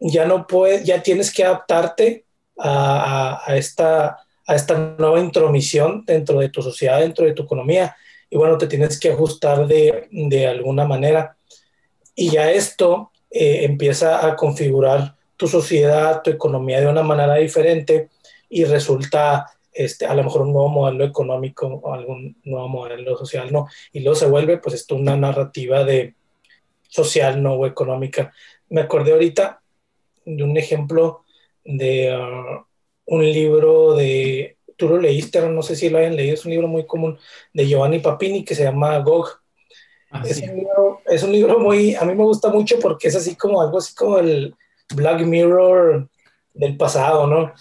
ya 0.00 0.26
no 0.26 0.46
puedes, 0.46 0.84
ya 0.84 1.02
tienes 1.02 1.32
que 1.32 1.44
adaptarte 1.44 2.26
a, 2.58 3.40
a, 3.46 3.56
esta, 3.56 4.18
a 4.48 4.54
esta 4.54 4.96
nueva 4.98 5.20
intromisión 5.20 6.04
dentro 6.06 6.40
de 6.40 6.48
tu 6.48 6.62
sociedad, 6.62 7.00
dentro 7.00 7.26
de 7.26 7.34
tu 7.34 7.42
economía, 7.42 7.94
y 8.30 8.36
bueno, 8.36 8.56
te 8.56 8.66
tienes 8.66 8.98
que 8.98 9.12
ajustar 9.12 9.66
de, 9.66 10.08
de 10.10 10.46
alguna 10.46 10.86
manera. 10.86 11.36
Y 12.14 12.30
ya 12.30 12.50
esto 12.50 13.12
eh, 13.30 13.64
empieza 13.64 14.26
a 14.26 14.36
configurar 14.36 15.14
tu 15.36 15.46
sociedad, 15.46 16.22
tu 16.22 16.30
economía 16.30 16.80
de 16.80 16.88
una 16.88 17.02
manera 17.02 17.34
diferente 17.34 18.08
y 18.48 18.64
resulta 18.64 19.46
este, 19.72 20.06
a 20.06 20.14
lo 20.14 20.24
mejor 20.24 20.42
un 20.42 20.52
nuevo 20.52 20.68
modelo 20.68 21.04
económico 21.04 21.66
o 21.66 21.92
algún 21.92 22.36
nuevo 22.44 22.68
modelo 22.68 23.16
social, 23.16 23.52
¿no? 23.52 23.68
Y 23.92 24.00
luego 24.00 24.16
se 24.16 24.26
vuelve, 24.26 24.58
pues, 24.58 24.74
esto 24.74 24.96
una 24.96 25.16
narrativa 25.16 25.84
de 25.84 26.14
social, 26.88 27.42
¿no? 27.42 27.52
O 27.54 27.66
económica. 27.66 28.32
Me 28.70 28.80
acordé 28.80 29.12
ahorita 29.12 29.60
de 30.24 30.42
un 30.42 30.56
ejemplo 30.56 31.24
de 31.64 32.16
uh, 32.16 32.67
un 33.08 33.24
libro 33.24 33.94
de, 33.94 34.56
tú 34.76 34.88
lo 34.88 34.98
leíste, 34.98 35.40
no 35.48 35.62
sé 35.62 35.76
si 35.76 35.88
lo 35.88 35.98
hayan 35.98 36.16
leído, 36.16 36.34
es 36.34 36.44
un 36.44 36.52
libro 36.52 36.68
muy 36.68 36.86
común 36.86 37.18
de 37.52 37.66
Giovanni 37.66 37.98
Papini 37.98 38.44
que 38.44 38.54
se 38.54 38.64
llama 38.64 38.98
Gog. 38.98 39.28
Ah, 40.10 40.22
es, 40.26 40.40
un 40.40 40.56
libro, 40.56 41.02
es 41.06 41.22
un 41.22 41.32
libro 41.32 41.58
muy, 41.58 41.94
a 41.94 42.04
mí 42.04 42.14
me 42.14 42.24
gusta 42.24 42.48
mucho 42.48 42.78
porque 42.78 43.08
es 43.08 43.16
así 43.16 43.34
como 43.34 43.60
algo 43.60 43.78
así 43.78 43.94
como 43.94 44.18
el 44.18 44.54
Black 44.94 45.20
Mirror 45.22 46.08
del 46.54 46.76
pasado, 46.76 47.26
¿no? 47.26 47.52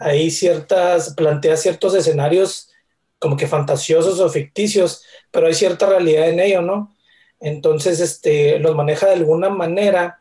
Hay 0.00 0.30
ciertas, 0.30 1.14
plantea 1.14 1.56
ciertos 1.56 1.94
escenarios 1.94 2.70
como 3.18 3.36
que 3.36 3.46
fantasiosos 3.46 4.20
o 4.20 4.28
ficticios, 4.28 5.04
pero 5.30 5.46
hay 5.46 5.54
cierta 5.54 5.86
realidad 5.86 6.28
en 6.28 6.40
ello, 6.40 6.60
¿no? 6.60 6.94
Entonces, 7.40 8.00
este, 8.00 8.58
los 8.58 8.74
maneja 8.74 9.06
de 9.06 9.14
alguna 9.14 9.48
manera 9.48 10.20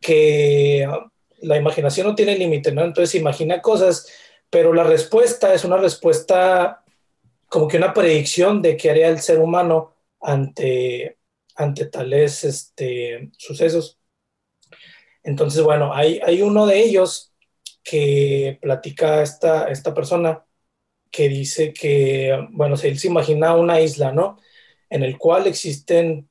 que 0.00 0.86
la 1.44 1.56
imaginación 1.56 2.06
no 2.06 2.14
tiene 2.14 2.36
límite, 2.38 2.72
¿no? 2.72 2.82
Entonces 2.84 3.14
imagina 3.14 3.60
cosas, 3.62 4.08
pero 4.50 4.72
la 4.72 4.84
respuesta 4.84 5.54
es 5.54 5.64
una 5.64 5.76
respuesta 5.76 6.84
como 7.48 7.68
que 7.68 7.76
una 7.76 7.94
predicción 7.94 8.62
de 8.62 8.76
qué 8.76 8.90
haría 8.90 9.08
el 9.08 9.20
ser 9.20 9.40
humano 9.40 9.94
ante, 10.20 11.18
ante 11.56 11.86
tales 11.86 12.44
este, 12.44 13.30
sucesos. 13.38 13.98
Entonces, 15.22 15.62
bueno, 15.62 15.94
hay, 15.94 16.20
hay 16.24 16.42
uno 16.42 16.66
de 16.66 16.80
ellos 16.80 17.32
que 17.82 18.58
platica 18.60 19.22
esta, 19.22 19.68
esta 19.68 19.94
persona 19.94 20.44
que 21.10 21.28
dice 21.28 21.72
que, 21.72 22.36
bueno, 22.50 22.76
él 22.82 22.98
se 22.98 23.06
imagina 23.08 23.54
una 23.54 23.80
isla, 23.80 24.12
¿no? 24.12 24.38
En 24.90 25.02
el 25.02 25.16
cual 25.18 25.46
existen 25.46 26.28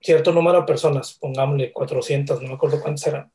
cierto 0.00 0.32
número 0.32 0.60
de 0.60 0.66
personas, 0.66 1.14
pongámosle 1.14 1.72
400, 1.72 2.42
no 2.42 2.48
me 2.48 2.54
acuerdo 2.54 2.80
cuántas 2.80 3.06
eran. 3.06 3.32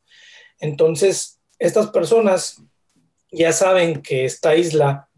Entonces, 0.59 1.39
estas 1.59 1.87
personas 1.87 2.61
ya 3.31 3.51
saben 3.51 4.01
que 4.01 4.25
esta 4.25 4.55
isla 4.55 5.09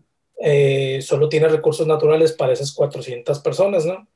eh, 0.42 1.02
solo 1.02 1.30
tiene 1.30 1.48
recursos 1.48 1.86
naturales 1.86 2.32
para 2.34 2.54
esas 2.54 2.72
400 2.72 3.40
personas, 3.40 3.86
¿no? 3.86 4.08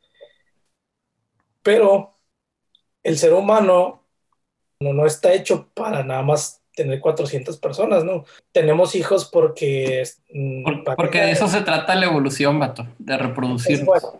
Pero 1.61 2.17
el 3.03 3.17
ser 3.17 3.33
humano 3.33 4.03
no, 4.79 4.93
no 4.93 5.05
está 5.05 5.33
hecho 5.33 5.69
para 5.73 6.03
nada 6.03 6.21
más 6.23 6.61
tener 6.75 6.99
400 6.99 7.57
personas, 7.57 8.03
¿no? 8.03 8.25
Tenemos 8.51 8.95
hijos 8.95 9.25
porque... 9.25 10.03
Mm, 10.33 10.83
porque 10.95 11.21
de 11.21 11.31
eso 11.31 11.47
se 11.47 11.61
trata 11.61 11.95
la 11.95 12.05
evolución, 12.05 12.59
vato, 12.59 12.87
de 12.97 13.17
reproducir. 13.17 13.83
Bueno. 13.85 14.19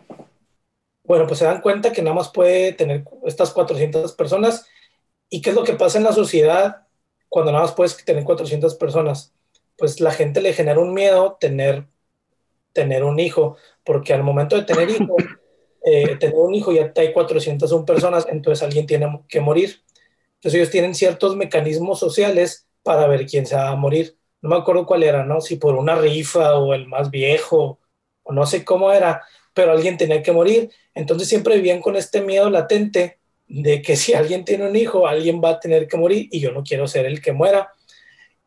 bueno, 1.04 1.26
pues 1.26 1.38
se 1.38 1.46
dan 1.46 1.60
cuenta 1.60 1.92
que 1.92 2.02
nada 2.02 2.14
más 2.14 2.30
puede 2.30 2.72
tener 2.72 3.04
estas 3.24 3.50
400 3.50 4.12
personas. 4.12 4.66
¿Y 5.28 5.42
qué 5.42 5.50
es 5.50 5.56
lo 5.56 5.64
que 5.64 5.72
pasa 5.72 5.98
en 5.98 6.04
la 6.04 6.12
sociedad 6.12 6.83
cuando 7.34 7.50
nada 7.50 7.64
más 7.64 7.74
puedes 7.74 7.96
tener 8.04 8.22
400 8.22 8.76
personas? 8.76 9.34
Pues 9.76 10.00
la 10.00 10.12
gente 10.12 10.40
le 10.40 10.52
genera 10.52 10.78
un 10.78 10.94
miedo 10.94 11.36
tener, 11.40 11.84
tener 12.72 13.02
un 13.02 13.18
hijo, 13.18 13.56
porque 13.82 14.14
al 14.14 14.22
momento 14.22 14.54
de 14.54 14.62
tener 14.62 14.88
hijo, 14.88 15.16
eh, 15.84 16.14
tener 16.20 16.36
un 16.36 16.54
hijo 16.54 16.70
ya 16.70 16.92
hay 16.94 17.12
401 17.12 17.84
personas, 17.84 18.24
entonces 18.30 18.62
alguien 18.62 18.86
tiene 18.86 19.20
que 19.28 19.40
morir. 19.40 19.82
Entonces 20.36 20.60
ellos 20.60 20.70
tienen 20.70 20.94
ciertos 20.94 21.34
mecanismos 21.34 21.98
sociales 21.98 22.68
para 22.84 23.08
ver 23.08 23.26
quién 23.26 23.46
se 23.46 23.56
va 23.56 23.70
a 23.70 23.74
morir. 23.74 24.16
No 24.40 24.50
me 24.50 24.56
acuerdo 24.56 24.86
cuál 24.86 25.02
era, 25.02 25.24
¿no? 25.24 25.40
Si 25.40 25.56
por 25.56 25.74
una 25.74 25.96
rifa 25.96 26.56
o 26.56 26.72
el 26.72 26.86
más 26.86 27.10
viejo 27.10 27.80
o 28.22 28.32
no 28.32 28.46
sé 28.46 28.64
cómo 28.64 28.92
era, 28.92 29.24
pero 29.52 29.72
alguien 29.72 29.96
tenía 29.96 30.22
que 30.22 30.30
morir. 30.30 30.70
Entonces 30.94 31.28
siempre 31.28 31.56
vivían 31.56 31.80
con 31.80 31.96
este 31.96 32.20
miedo 32.20 32.48
latente 32.48 33.18
de 33.46 33.82
que 33.82 33.96
si 33.96 34.14
alguien 34.14 34.44
tiene 34.44 34.68
un 34.68 34.76
hijo, 34.76 35.06
alguien 35.06 35.40
va 35.42 35.50
a 35.50 35.60
tener 35.60 35.86
que 35.86 35.96
morir 35.96 36.28
y 36.30 36.40
yo 36.40 36.52
no 36.52 36.62
quiero 36.62 36.86
ser 36.86 37.06
el 37.06 37.20
que 37.20 37.32
muera. 37.32 37.70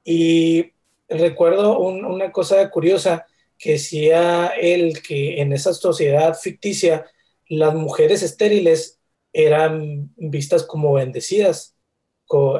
Y 0.03 0.73
recuerdo 1.09 1.79
una 1.79 2.31
cosa 2.31 2.69
curiosa 2.69 3.25
que 3.57 3.73
decía 3.73 4.47
él 4.59 5.01
que 5.01 5.41
en 5.41 5.53
esa 5.53 5.73
sociedad 5.73 6.35
ficticia 6.35 7.05
las 7.47 7.73
mujeres 7.73 8.23
estériles 8.23 8.99
eran 9.33 10.11
vistas 10.17 10.63
como 10.63 10.93
bendecidas 10.93 11.77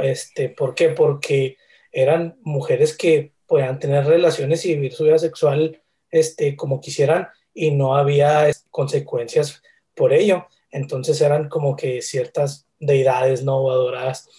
este, 0.01 0.49
¿Por 0.49 0.75
qué? 0.75 0.89
Porque 0.89 1.57
eran 1.91 2.37
mujeres 2.41 2.95
que 2.95 3.33
podían 3.45 3.79
tener 3.79 4.05
relaciones 4.05 4.65
y 4.65 4.75
vivir 4.75 4.93
su 4.93 5.03
vida 5.03 5.19
sexual 5.19 5.81
este, 6.09 6.55
como 6.55 6.79
quisieran 6.79 7.27
y 7.53 7.71
no 7.71 7.95
había 7.97 8.49
consecuencias 8.69 9.61
por 9.93 10.13
ello. 10.13 10.47
Entonces 10.77 11.19
eran 11.21 11.49
como 11.49 11.75
que 11.75 12.03
ciertas 12.03 12.67
deidades 12.79 13.43
no 13.43 13.69
adoradas. 13.71 14.29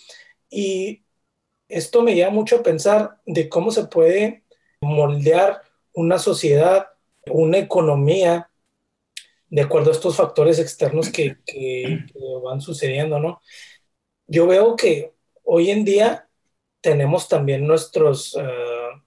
Y 0.49 1.03
esto 1.69 2.03
me 2.03 2.15
lleva 2.15 2.31
mucho 2.31 2.57
a 2.57 2.63
pensar 2.63 3.19
de 3.27 3.49
cómo 3.49 3.73
se 3.73 3.85
puede 3.85 4.45
moldear 4.81 5.63
una 5.93 6.19
sociedad, 6.21 6.87
una 7.27 7.59
economía, 7.59 8.51
de 9.49 9.63
acuerdo 9.63 9.91
a 9.91 9.95
estos 9.95 10.15
factores 10.15 10.61
externos 10.61 11.11
que, 11.11 11.37
van 12.45 12.61
sucediendo, 12.61 13.19
¿no? 13.19 13.43
Yo 14.29 14.47
veo 14.47 14.77
que 14.77 15.15
hoy 15.43 15.71
en 15.71 15.85
día 15.85 16.29
tenemos 16.81 17.29
también 17.29 17.67
nuestros, 17.67 18.35
uh, 18.35 19.03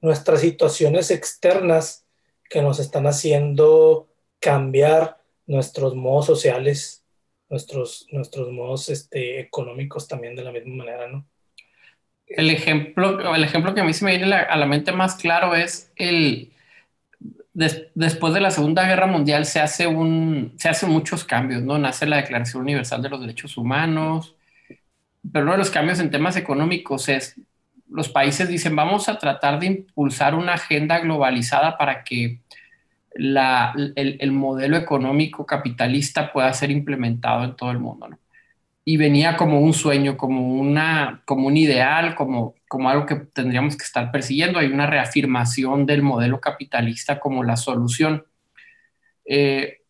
nuestras 0.00 0.40
situaciones 0.40 1.10
externas 1.10 2.06
que 2.48 2.62
nos 2.62 2.78
están 2.78 3.06
haciendo 3.06 4.08
cambiar 4.40 5.17
nuestros 5.48 5.96
modos 5.96 6.26
sociales, 6.26 7.04
nuestros, 7.48 8.06
nuestros 8.12 8.52
modos 8.52 8.88
este, 8.90 9.40
económicos 9.40 10.06
también 10.06 10.36
de 10.36 10.44
la 10.44 10.52
misma 10.52 10.76
manera, 10.76 11.08
¿no? 11.08 11.26
El 12.26 12.50
ejemplo, 12.50 13.34
el 13.34 13.42
ejemplo 13.42 13.74
que 13.74 13.80
a 13.80 13.84
mí 13.84 13.94
se 13.94 14.04
me 14.04 14.16
viene 14.16 14.34
a 14.34 14.56
la 14.56 14.66
mente 14.66 14.92
más 14.92 15.16
claro 15.16 15.54
es 15.54 15.90
el, 15.96 16.52
después 17.94 18.34
de 18.34 18.40
la 18.40 18.50
Segunda 18.50 18.86
Guerra 18.86 19.06
Mundial 19.06 19.46
se 19.46 19.60
hace 19.60 19.86
un, 19.86 20.52
se 20.58 20.68
hacen 20.68 20.90
muchos 20.90 21.24
cambios, 21.24 21.62
¿no? 21.62 21.78
Nace 21.78 22.06
la 22.06 22.16
Declaración 22.16 22.62
Universal 22.62 23.00
de 23.00 23.08
los 23.08 23.20
Derechos 23.20 23.56
Humanos, 23.56 24.36
pero 25.32 25.44
uno 25.44 25.52
de 25.52 25.58
los 25.58 25.70
cambios 25.70 25.98
en 26.00 26.10
temas 26.10 26.36
económicos 26.36 27.08
es, 27.08 27.40
los 27.88 28.10
países 28.10 28.48
dicen, 28.48 28.76
vamos 28.76 29.08
a 29.08 29.18
tratar 29.18 29.58
de 29.58 29.66
impulsar 29.66 30.34
una 30.34 30.52
agenda 30.52 30.98
globalizada 30.98 31.78
para 31.78 32.04
que 32.04 32.40
la, 33.18 33.74
el, 33.96 34.16
el, 34.20 34.32
modelo 34.32 34.76
económico 34.76 35.44
capitalista 35.44 36.32
pueda 36.32 36.52
ser 36.52 36.70
implementado 36.70 37.44
en 37.44 37.56
todo 37.56 37.72
el 37.72 37.80
mundo, 37.80 38.08
¿no? 38.08 38.18
Y 38.84 38.96
venía 38.96 39.36
como 39.36 39.60
un 39.60 39.74
sueño, 39.74 40.16
como, 40.16 40.54
una, 40.54 41.22
como 41.26 41.48
un 41.48 41.56
ideal, 41.56 42.14
como, 42.14 42.54
como 42.68 42.88
algo 42.88 43.06
que 43.06 43.16
tendríamos 43.16 43.76
que 43.76 43.84
estar 43.84 44.10
persiguiendo. 44.10 44.58
Hay 44.58 44.68
una 44.68 44.86
reafirmación 44.86 45.84
del 45.84 46.02
modelo 46.02 46.40
capitalista 46.40 47.20
como 47.20 47.44
la 47.44 47.56
solución. 47.56 48.24
Eh, 49.26 49.82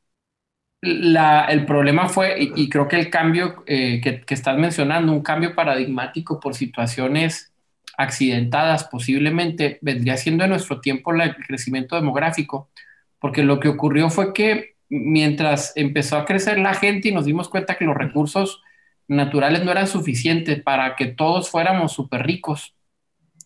la, 0.80 1.44
el 1.46 1.64
problema 1.66 2.08
fue, 2.08 2.36
y, 2.56 2.68
creo 2.68 2.88
que 2.88 2.96
el 2.98 3.10
cambio 3.10 3.62
eh, 3.66 4.00
que, 4.02 4.22
que, 4.22 4.34
estás 4.34 4.58
mencionando, 4.58 5.12
un 5.12 5.22
cambio 5.22 5.54
paradigmático 5.54 6.40
por 6.40 6.54
situaciones 6.54 7.52
accidentadas 7.96 8.84
posiblemente, 8.84 9.78
vendría 9.82 10.16
siendo 10.16 10.44
en 10.44 10.50
nuestro 10.50 10.80
tiempo 10.80 11.12
el 11.12 11.36
crecimiento 11.36 11.94
demográfico, 11.96 12.70
porque 13.18 13.42
lo 13.42 13.60
que 13.60 13.68
ocurrió 13.68 14.10
fue 14.10 14.32
que 14.32 14.76
mientras 14.88 15.72
empezó 15.76 16.16
a 16.16 16.24
crecer 16.24 16.58
la 16.58 16.74
gente 16.74 17.08
y 17.08 17.12
nos 17.12 17.24
dimos 17.24 17.48
cuenta 17.48 17.76
que 17.76 17.84
los 17.84 17.96
recursos 17.96 18.62
naturales 19.06 19.64
no 19.64 19.72
eran 19.72 19.86
suficientes 19.86 20.62
para 20.62 20.96
que 20.96 21.06
todos 21.06 21.50
fuéramos 21.50 21.92
súper 21.92 22.26
ricos, 22.26 22.74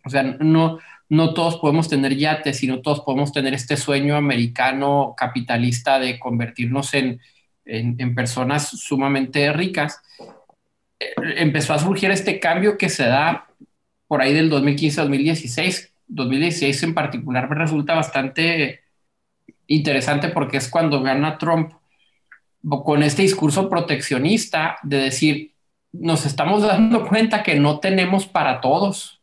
o 0.05 0.11
sea, 0.11 0.23
no, 0.23 0.79
no 1.09 1.35
todos 1.35 1.59
podemos 1.59 1.88
tener 1.88 2.17
yates, 2.17 2.59
sino 2.59 2.81
todos 2.81 3.00
podemos 3.00 3.33
tener 3.33 3.55
este 3.55 3.76
sueño 3.76 4.17
americano 4.17 5.14
capitalista 5.17 5.99
de 5.99 6.19
convertirnos 6.19 6.95
en, 6.95 7.21
en, 7.64 8.14
personas 8.14 8.69
sumamente 8.69 9.52
ricas. 9.52 10.00
Eh, 10.99 11.12
empezó 11.37 11.75
a 11.75 11.79
surgir 11.79 12.11
este 12.11 12.41
cambio 12.41 12.76
que 12.76 12.88
se 12.88 13.05
da 13.05 13.47
por 14.09 14.23
ahí 14.23 14.33
del 14.33 14.50
2015-2016. 14.50 15.91
2016 16.09 16.83
en 16.83 16.95
particular 16.95 17.49
me 17.49 17.57
resulta 17.57 17.95
bastante 17.95 18.81
interesante 19.75 20.29
porque 20.29 20.59
es 20.59 20.69
cuando 20.69 21.02
gana 21.02 21.38
Trump 21.38 21.73
con 22.85 23.02
este 23.02 23.23
discurso 23.23 23.69
proteccionista 23.69 24.76
de 24.83 24.99
decir, 24.99 25.55
nos 25.93 26.25
estamos 26.26 26.62
dando 26.62 27.07
cuenta 27.07 27.43
que 27.43 27.57
no 27.57 27.81
tenemos 27.81 28.26
para 28.26 28.61
todos. 28.61 29.21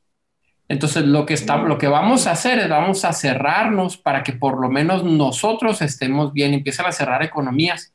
Entonces, 0.68 1.06
lo 1.06 1.26
que, 1.26 1.34
está, 1.34 1.58
lo 1.58 1.78
que 1.78 1.88
vamos 1.88 2.28
a 2.28 2.32
hacer 2.32 2.60
es 2.60 2.70
vamos 2.70 3.06
a 3.06 3.14
cerrarnos 3.14 3.98
para 3.98 4.24
que 4.24 4.34
por 4.34 4.60
lo 4.60 4.70
menos 4.70 5.04
nosotros 5.04 5.82
estemos 5.82 6.32
bien, 6.32 6.54
empiezan 6.54 6.86
a 6.86 6.92
cerrar 6.92 7.24
economías. 7.24 7.94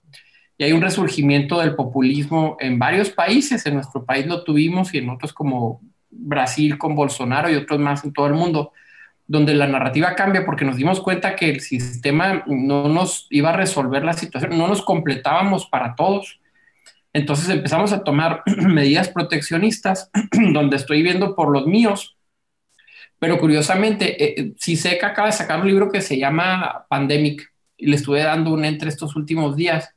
Y 0.59 0.65
hay 0.65 0.73
un 0.73 0.83
resurgimiento 0.83 1.61
del 1.61 1.75
populismo 1.75 2.57
en 2.59 2.79
varios 2.79 3.11
países, 3.11 3.65
en 3.67 3.75
nuestro 3.75 4.05
país 4.05 4.27
lo 4.27 4.43
tuvimos 4.43 4.93
y 4.95 4.99
en 4.99 5.11
otros 5.11 5.33
como 5.33 5.81
Brasil 6.11 6.79
con 6.79 6.95
Bolsonaro 6.95 7.51
y 7.51 7.57
otros 7.57 7.79
más 7.79 8.05
en 8.05 8.13
todo 8.13 8.27
el 8.27 8.35
mundo, 8.35 8.73
donde 9.27 9.55
la 9.55 9.67
narrativa 9.67 10.15
cambia 10.15 10.45
porque 10.45 10.65
nos 10.65 10.77
dimos 10.77 11.01
cuenta 11.01 11.35
que 11.35 11.49
el 11.49 11.61
sistema 11.61 12.45
no 12.47 12.89
nos 12.89 13.27
iba 13.31 13.51
a 13.51 13.57
resolver 13.57 14.05
la 14.05 14.13
situación, 14.13 14.59
no 14.59 14.69
nos 14.69 14.83
completábamos 14.83 15.67
para 15.67 15.95
todos. 15.95 16.41
Entonces 17.13 17.49
empezamos 17.49 17.93
a 17.93 18.05
tomar 18.05 18.43
medidas 18.57 19.09
proteccionistas, 19.09 20.11
donde 20.53 20.77
estoy 20.77 21.03
viendo 21.03 21.35
por 21.35 21.51
los 21.51 21.67
míos, 21.67 22.17
pero 23.19 23.39
curiosamente, 23.39 24.23
eh, 24.23 24.55
eh, 24.67 24.99
acaba 25.03 25.29
de 25.29 25.33
sacar 25.33 25.61
un 25.61 25.67
libro 25.67 25.91
que 25.91 26.03
se 26.03 26.19
llama 26.19 26.85
Pandemic 26.91 27.51
y 27.77 27.87
le 27.87 27.97
estuve 27.97 28.23
dando 28.23 28.53
un 28.53 28.65
entre 28.65 28.91
estos 28.91 29.17
últimos 29.17 29.57
días 29.57 29.95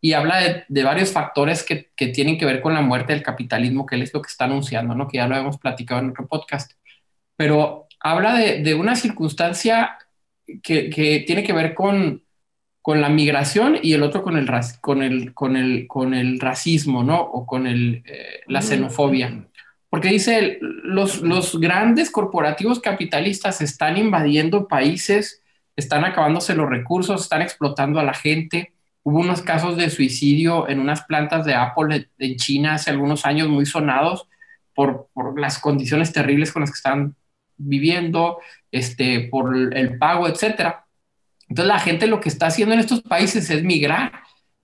y 0.00 0.12
habla 0.12 0.64
de, 0.68 0.82
varios 0.82 1.12
factores 1.12 1.62
que, 1.62 1.90
que, 1.96 2.08
tienen 2.08 2.38
que 2.38 2.44
ver 2.46 2.60
con 2.60 2.74
la 2.74 2.82
muerte 2.82 3.12
del 3.12 3.22
capitalismo, 3.22 3.86
que 3.86 3.96
él 3.96 4.02
es 4.02 4.14
lo 4.14 4.22
que 4.22 4.28
está 4.28 4.44
anunciando, 4.44 4.94
¿no? 4.94 5.08
que 5.08 5.16
ya 5.18 5.26
lo 5.26 5.36
hemos 5.36 5.58
platicado 5.58 6.00
en 6.00 6.10
otro 6.10 6.26
podcast. 6.26 6.72
Pero 7.36 7.83
habla 8.04 8.34
de, 8.34 8.62
de 8.62 8.74
una 8.74 8.94
circunstancia 8.96 9.96
que, 10.62 10.90
que, 10.90 11.24
tiene 11.26 11.42
que 11.42 11.54
ver 11.54 11.74
con, 11.74 12.22
con 12.82 13.00
la 13.00 13.08
migración 13.08 13.78
y 13.82 13.94
el 13.94 14.02
otro 14.02 14.22
con 14.22 14.36
el, 14.36 14.46
con 14.82 15.02
el, 15.02 15.32
con 15.32 15.56
el, 15.56 15.86
con 15.88 16.12
el 16.12 16.38
racismo, 16.38 17.02
¿no? 17.02 17.18
O 17.18 17.46
con 17.46 17.66
el, 17.66 18.02
eh, 18.04 18.40
la 18.46 18.60
xenofobia. 18.60 19.48
Porque 19.88 20.08
dice, 20.08 20.58
los, 20.60 21.22
los 21.22 21.58
grandes 21.58 22.10
corporativos 22.10 22.78
capitalistas 22.78 23.62
están 23.62 23.96
invadiendo 23.96 24.68
países, 24.68 25.42
están 25.74 26.04
acabándose 26.04 26.54
los 26.54 26.68
recursos, 26.68 27.22
están 27.22 27.40
explotando 27.40 28.00
a 28.00 28.04
la 28.04 28.12
gente. 28.12 28.74
Hubo 29.02 29.20
unos 29.20 29.40
casos 29.40 29.78
de 29.78 29.88
suicidio 29.88 30.68
en 30.68 30.78
unas 30.78 31.04
plantas 31.04 31.46
de 31.46 31.54
Apple 31.54 32.10
en 32.18 32.36
China 32.36 32.74
hace 32.74 32.90
algunos 32.90 33.24
años 33.24 33.48
muy 33.48 33.64
sonados 33.64 34.28
por, 34.74 35.08
por 35.14 35.40
las 35.40 35.58
condiciones 35.58 36.12
terribles 36.12 36.52
con 36.52 36.60
las 36.60 36.70
que 36.70 36.76
están 36.76 37.16
viviendo, 37.56 38.38
este, 38.70 39.28
por 39.30 39.54
el 39.56 39.98
pago, 39.98 40.28
etcétera. 40.28 40.84
Entonces 41.48 41.68
la 41.68 41.80
gente 41.80 42.06
lo 42.06 42.20
que 42.20 42.28
está 42.28 42.46
haciendo 42.46 42.74
en 42.74 42.80
estos 42.80 43.02
países 43.02 43.48
es 43.50 43.62
migrar. 43.62 44.12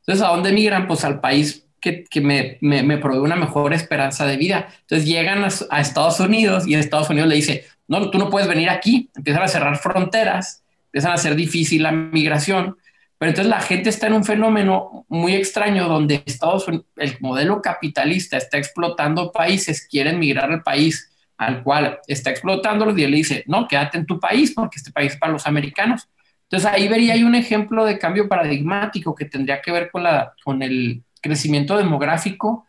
Entonces, 0.00 0.24
¿a 0.26 0.30
dónde 0.30 0.52
migran? 0.52 0.86
Pues 0.86 1.04
al 1.04 1.20
país 1.20 1.66
que, 1.80 2.04
que 2.04 2.20
me, 2.20 2.58
me, 2.60 2.98
provee 2.98 3.18
una 3.18 3.36
mejor 3.36 3.72
esperanza 3.72 4.26
de 4.26 4.36
vida. 4.36 4.68
Entonces 4.80 5.06
llegan 5.06 5.44
a, 5.44 5.80
Estados 5.80 6.20
Unidos 6.20 6.66
y 6.66 6.74
Estados 6.74 7.10
Unidos 7.10 7.28
le 7.28 7.36
dice, 7.36 7.64
no, 7.88 8.10
tú 8.10 8.18
no 8.18 8.30
puedes 8.30 8.48
venir 8.48 8.68
aquí, 8.68 9.10
empiezan 9.14 9.42
a 9.42 9.48
cerrar 9.48 9.78
fronteras, 9.78 10.62
empiezan 10.86 11.12
a 11.12 11.14
hacer 11.14 11.34
difícil 11.34 11.82
la 11.82 11.92
migración, 11.92 12.76
pero 13.18 13.30
entonces 13.30 13.50
la 13.50 13.60
gente 13.60 13.90
está 13.90 14.06
en 14.06 14.14
un 14.14 14.24
fenómeno 14.24 15.04
muy 15.08 15.34
extraño 15.34 15.88
donde 15.88 16.22
Estados 16.24 16.68
Unidos, 16.68 16.86
el 16.96 17.16
modelo 17.20 17.60
capitalista 17.60 18.36
está 18.36 18.58
explotando 18.58 19.32
países, 19.32 19.86
quieren 19.86 20.18
migrar 20.18 20.50
al 20.50 20.62
país 20.62 21.09
al 21.40 21.62
cual 21.62 21.98
está 22.06 22.28
explotándolos 22.28 22.98
y 22.98 23.02
él 23.02 23.12
le 23.12 23.16
dice, 23.16 23.44
no, 23.46 23.66
quédate 23.66 23.96
en 23.96 24.04
tu 24.04 24.20
país 24.20 24.52
porque 24.54 24.76
este 24.76 24.92
país 24.92 25.14
es 25.14 25.18
para 25.18 25.32
los 25.32 25.46
americanos. 25.46 26.06
Entonces 26.42 26.70
ahí 26.70 26.86
vería 26.86 27.14
hay 27.14 27.24
un 27.24 27.34
ejemplo 27.34 27.86
de 27.86 27.98
cambio 27.98 28.28
paradigmático 28.28 29.14
que 29.14 29.24
tendría 29.24 29.62
que 29.62 29.72
ver 29.72 29.90
con, 29.90 30.02
la, 30.02 30.34
con 30.44 30.62
el 30.62 31.02
crecimiento 31.22 31.78
demográfico 31.78 32.66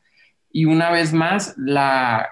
y 0.54 0.64
una 0.64 0.90
vez 0.90 1.12
más 1.12 1.54
la, 1.58 2.30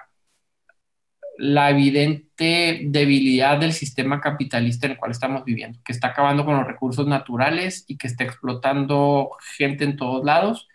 la 1.36 1.68
evidente 1.68 2.80
debilidad 2.84 3.58
del 3.58 3.74
sistema 3.74 4.18
capitalista 4.18 4.86
en 4.86 4.92
el 4.92 4.98
cual 4.98 5.10
estamos 5.10 5.44
viviendo, 5.44 5.78
que 5.84 5.92
está 5.92 6.08
acabando 6.08 6.46
con 6.46 6.56
los 6.56 6.66
recursos 6.66 7.06
naturales 7.06 7.84
y 7.86 7.98
que 7.98 8.06
está 8.06 8.24
explotando 8.24 9.32
gente 9.58 9.84
en 9.84 9.96
todos 9.96 10.24
lados 10.24 10.68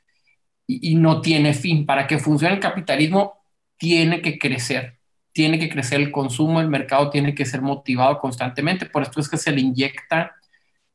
y, 0.67 0.91
y 0.91 0.95
no 0.95 1.21
tiene 1.21 1.56
fin. 1.56 1.88
Para 1.88 2.06
que 2.06 2.19
funcione 2.19 2.54
el 2.54 2.60
capitalismo 2.60 3.39
tiene 3.78 4.21
que 4.21 4.38
crecer, 4.38 4.95
tiene 5.36 5.60
que 5.60 5.67
crecer 5.67 6.00
el 6.00 6.13
consumo, 6.13 6.62
el 6.62 6.69
mercado 6.69 7.10
tiene 7.10 7.36
que 7.36 7.43
ser 7.43 7.62
motivado 7.62 8.19
constantemente, 8.19 8.86
por 8.86 9.04
esto 9.04 9.19
es 9.19 9.28
que 9.28 9.36
se 9.36 9.52
le 9.52 9.60
inyecta 9.60 10.34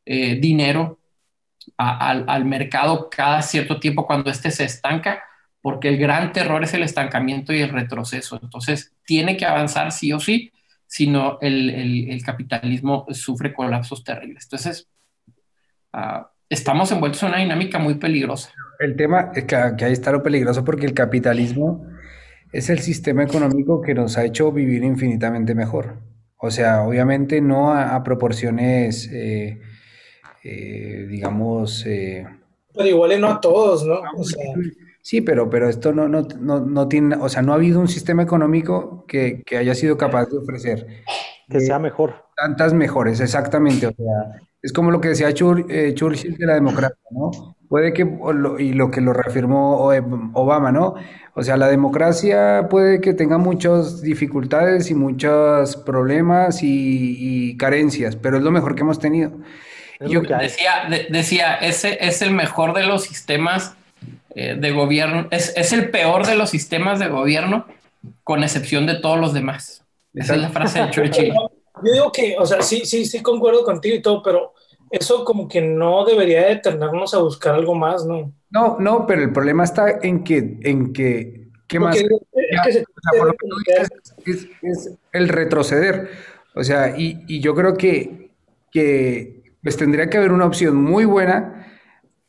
eh, 0.06 0.36
dinero 0.36 0.98
al, 1.76 2.46
mercado 2.46 3.10
cada 3.10 3.42
cierto 3.42 3.78
tiempo 3.78 4.06
cuando 4.06 4.30
éste 4.30 4.50
se 4.50 4.64
estanca, 4.64 5.22
porque 5.60 5.88
el 5.88 5.98
gran 5.98 6.32
terror 6.32 6.64
es 6.64 6.72
el 6.72 6.82
estancamiento 6.82 7.52
y 7.52 7.60
el 7.60 7.68
retroceso. 7.68 8.40
Entonces, 8.42 8.94
tiene 9.04 9.36
que 9.36 9.44
avanzar 9.44 9.92
sí 9.92 10.10
o 10.14 10.18
sí, 10.18 10.50
si 10.86 11.06
no 11.06 11.36
el, 11.42 12.22
capitalismo 12.24 13.04
sufre 13.10 13.52
colapsos 13.52 14.02
terribles. 14.02 14.44
Entonces, 14.44 14.88
ah, 15.92 16.30
estamos 16.48 16.90
envueltos 16.92 17.22
en 17.24 17.28
una 17.28 17.38
dinámica 17.40 17.78
muy 17.78 17.96
peligrosa. 17.96 18.50
El 18.78 18.96
tema 18.96 19.32
es 19.34 19.44
que, 19.44 19.54
ahí 19.54 19.92
está 19.92 20.12
lo 20.12 20.22
peligroso 20.22 20.64
porque 20.64 20.86
el 20.86 20.94
capitalismo 20.94 21.84
es 22.52 22.70
el 22.70 22.80
sistema 22.80 23.22
económico 23.22 23.80
que 23.80 23.94
nos 23.94 24.18
ha 24.18 24.24
hecho 24.24 24.52
vivir 24.52 24.84
infinitamente 24.84 25.54
mejor. 25.54 25.98
O 26.36 26.50
sea, 26.50 26.82
obviamente 26.82 27.40
no 27.40 27.72
a, 27.72 28.02
proporciones 28.02 29.08
eh, 29.12 29.60
eh, 30.42 31.06
digamos... 31.08 31.84
Eh, 31.86 32.26
pero 32.72 32.88
igual 32.88 33.20
no 33.20 33.28
a 33.28 33.40
todos, 33.40 33.84
¿no? 33.84 34.00
sí, 35.02 35.20
pero, 35.20 35.50
pero 35.50 35.68
esto 35.68 35.92
no, 35.92 36.08
no, 36.08 36.22
no, 36.38 36.60
no, 36.60 36.88
tiene, 36.88 37.16
o 37.16 37.28
sea, 37.28 37.42
no 37.42 37.52
ha 37.52 37.56
habido 37.56 37.80
un 37.80 37.88
sistema 37.88 38.22
económico 38.22 39.04
que, 39.06 39.42
haya 39.58 39.74
sido 39.74 39.98
capaz 39.98 40.26
de 40.26 40.38
ofrecer. 40.38 40.86
Que 41.48 41.60
sea 41.60 41.80
mejor. 41.80 42.26
Tantas 42.36 42.72
mejores, 42.72 43.20
exactamente. 43.20 43.88
O 43.88 43.92
sea, 43.92 44.40
es 44.62 44.72
como 44.72 44.90
lo 44.90 45.00
que 45.00 45.08
decía 45.08 45.28
eh, 45.30 45.92
Churchill 45.94 46.36
de 46.36 46.46
la 46.46 46.54
democracia, 46.54 46.98
¿no? 47.10 47.56
Puede 47.68 47.92
que, 47.92 48.02
y 48.58 48.72
lo 48.72 48.90
que 48.90 49.00
lo 49.00 49.12
reafirmó 49.12 49.90
Obama, 50.34 50.72
¿no? 50.72 50.96
O 51.34 51.42
sea, 51.42 51.56
la 51.56 51.68
democracia 51.68 52.66
puede 52.68 53.00
que 53.00 53.14
tenga 53.14 53.38
muchas 53.38 54.02
dificultades 54.02 54.90
y 54.90 54.94
muchos 54.94 55.76
problemas 55.76 56.60
y, 56.62 57.56
carencias, 57.56 58.16
pero 58.16 58.38
es 58.38 58.42
lo 58.42 58.50
mejor 58.50 58.74
que 58.74 58.80
hemos 58.80 58.98
tenido. 58.98 59.32
Yo 60.00 60.22
decía, 60.22 60.88
decía, 61.10 61.54
ese 61.54 61.98
es 62.00 62.22
el 62.22 62.32
mejor 62.32 62.74
de 62.74 62.84
los 62.86 63.04
sistemas 63.04 63.76
eh, 64.34 64.56
de 64.58 64.70
gobierno, 64.72 65.28
es, 65.30 65.52
es, 65.56 65.72
el 65.72 65.90
peor 65.90 66.26
de 66.26 66.36
los 66.36 66.50
sistemas 66.50 66.98
de 66.98 67.08
gobierno, 67.08 67.66
con 68.24 68.42
excepción 68.42 68.86
de 68.86 68.94
todos 68.94 69.20
los 69.20 69.32
demás. 69.32 69.84
Esa 70.14 70.34
es 70.34 70.40
la 70.40 70.48
frase 70.48 70.82
de 70.82 70.90
Churchill. 70.90 71.34
Yo 71.82 71.92
digo 71.92 72.12
que, 72.12 72.36
o 72.38 72.46
sea, 72.46 72.62
sí, 72.62 72.84
sí, 72.84 73.04
sí 73.04 73.22
concuerdo 73.22 73.64
contigo 73.64 73.96
y 73.96 74.02
todo, 74.02 74.22
pero 74.22 74.52
eso 74.90 75.24
como 75.24 75.48
que 75.48 75.60
no 75.60 76.04
debería 76.04 76.46
detenernos 76.46 77.14
a 77.14 77.18
buscar 77.18 77.54
algo 77.54 77.74
más, 77.74 78.04
¿no? 78.04 78.32
No, 78.50 78.76
no, 78.78 79.06
pero 79.06 79.22
el 79.22 79.32
problema 79.32 79.64
está 79.64 79.98
en 80.02 80.24
que, 80.24 80.58
en 80.62 80.92
que, 80.92 81.48
¿qué 81.68 81.78
más? 81.78 81.96
Es, 84.24 84.90
el 85.12 85.28
retroceder. 85.28 86.10
O 86.54 86.64
sea, 86.64 86.98
y, 86.98 87.24
y 87.28 87.40
yo 87.40 87.54
creo 87.54 87.74
que, 87.74 88.32
que 88.72 89.54
pues 89.62 89.76
tendría 89.76 90.10
que 90.10 90.18
haber 90.18 90.32
una 90.32 90.46
opción 90.46 90.76
muy 90.76 91.04
buena 91.04 91.78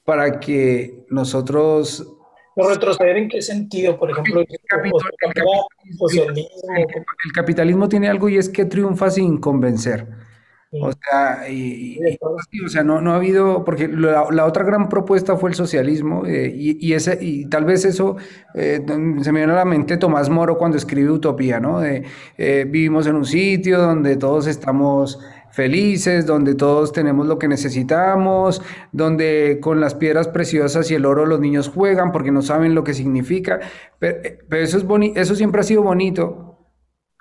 para 0.04 0.40
que 0.40 1.06
nosotros 1.10 2.08
retroceder 2.56 3.18
en 3.18 3.30
qué 3.30 3.42
sentido? 3.42 3.98
Por 3.98 4.12
ejemplo, 4.12 4.42
el, 4.42 4.48
capitalismo, 7.34 7.90
tiene 7.90 8.10
algo 8.10 8.30
y 8.30 8.38
es 8.38 8.50
que 8.50 8.66
triunfa 8.66 9.10
sin 9.10 9.40
convencer. 9.40 10.08
O 10.74 10.90
sea, 10.94 11.50
y, 11.50 12.00
o 12.66 12.70
sea 12.70 12.82
no, 12.82 13.02
no 13.02 13.12
ha 13.12 13.18
habido, 13.18 13.66
porque 13.66 13.90
la, 13.90 14.46
otra 14.46 14.64
gran 14.64 14.88
propuesta 14.88 15.36
fue 15.36 15.50
el 15.50 15.56
socialismo, 15.56 16.26
eh, 16.26 16.50
y, 16.56 16.94
ese, 16.94 17.18
y 17.20 17.46
tal 17.50 17.66
vez 17.66 17.84
eso 17.84 18.16
eh, 18.56 18.80
se 18.86 19.32
me 19.34 19.40
viene 19.42 19.52
a 19.52 19.58
la 19.58 19.66
mente 19.66 19.98
Tomás 19.98 20.30
Moro 20.30 20.58
cuando 20.58 20.78
escribe 20.78 21.12
Utopía, 21.12 21.60
¿no? 21.60 21.82
De, 21.82 22.06
eh, 22.38 22.66
vivimos 22.70 23.06
en 23.06 23.16
un 23.16 23.26
sitio 23.26 23.80
donde 23.80 24.16
todos 24.16 24.48
estamos 24.48 25.20
felices, 25.52 26.26
donde 26.26 26.56
todos 26.56 26.92
tenemos 26.92 27.28
lo 27.28 27.38
que 27.38 27.48
necesitamos, 27.48 28.62
donde 28.92 29.60
con 29.62 29.80
las 29.80 29.96
piedras 29.96 30.28
preciosas 30.28 30.90
y 30.92 30.96
el 30.96 31.06
oro 31.06 31.26
los 31.26 31.40
niños 31.40 31.70
juegan 31.70 32.12
porque 32.12 32.32
no 32.32 32.42
saben 32.42 32.76
lo 32.76 32.84
que 32.84 32.94
significa. 32.94 33.60
Pero, 34.00 34.22
eso, 34.52 34.78
es 34.78 34.86
eso 35.16 35.36
siempre 35.36 35.62
ha 35.62 35.64
sido 35.64 35.84
bonito. 35.84 36.58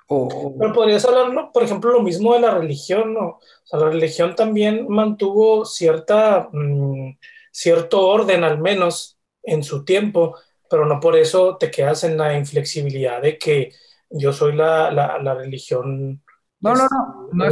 O, 0.07 0.55
Pero 0.59 0.73
podrías 0.73 1.05
hablar, 1.05 1.51
por 1.53 1.63
ejemplo, 1.63 1.91
lo 1.91 2.01
mismo 2.01 2.33
de 2.33 2.41
la 2.41 2.51
religión, 2.51 3.13
¿no? 3.13 3.27
O 3.27 3.41
sea, 3.63 3.79
la 3.79 3.89
religión 3.89 4.35
también 4.35 4.87
mantuvo 4.89 5.65
cierta, 5.65 6.49
mm, 6.51 7.17
cierto 7.51 8.07
orden, 8.07 8.43
al 8.43 8.59
menos 8.59 9.17
en 9.43 9.63
su 9.63 9.85
tiempo, 9.85 10.35
pero 10.69 10.85
no 10.85 10.99
por 10.99 11.15
eso 11.15 11.57
te 11.57 11.71
quedas 11.71 12.03
en 12.03 12.17
la 12.17 12.37
inflexibilidad 12.37 13.21
de 13.21 13.37
que 13.37 13.71
yo 14.09 14.33
soy 14.33 14.53
la, 14.53 14.91
la 14.91 15.33
religión 15.33 16.21
no, 16.61 16.75
no, 16.75 16.87
no. 17.33 17.45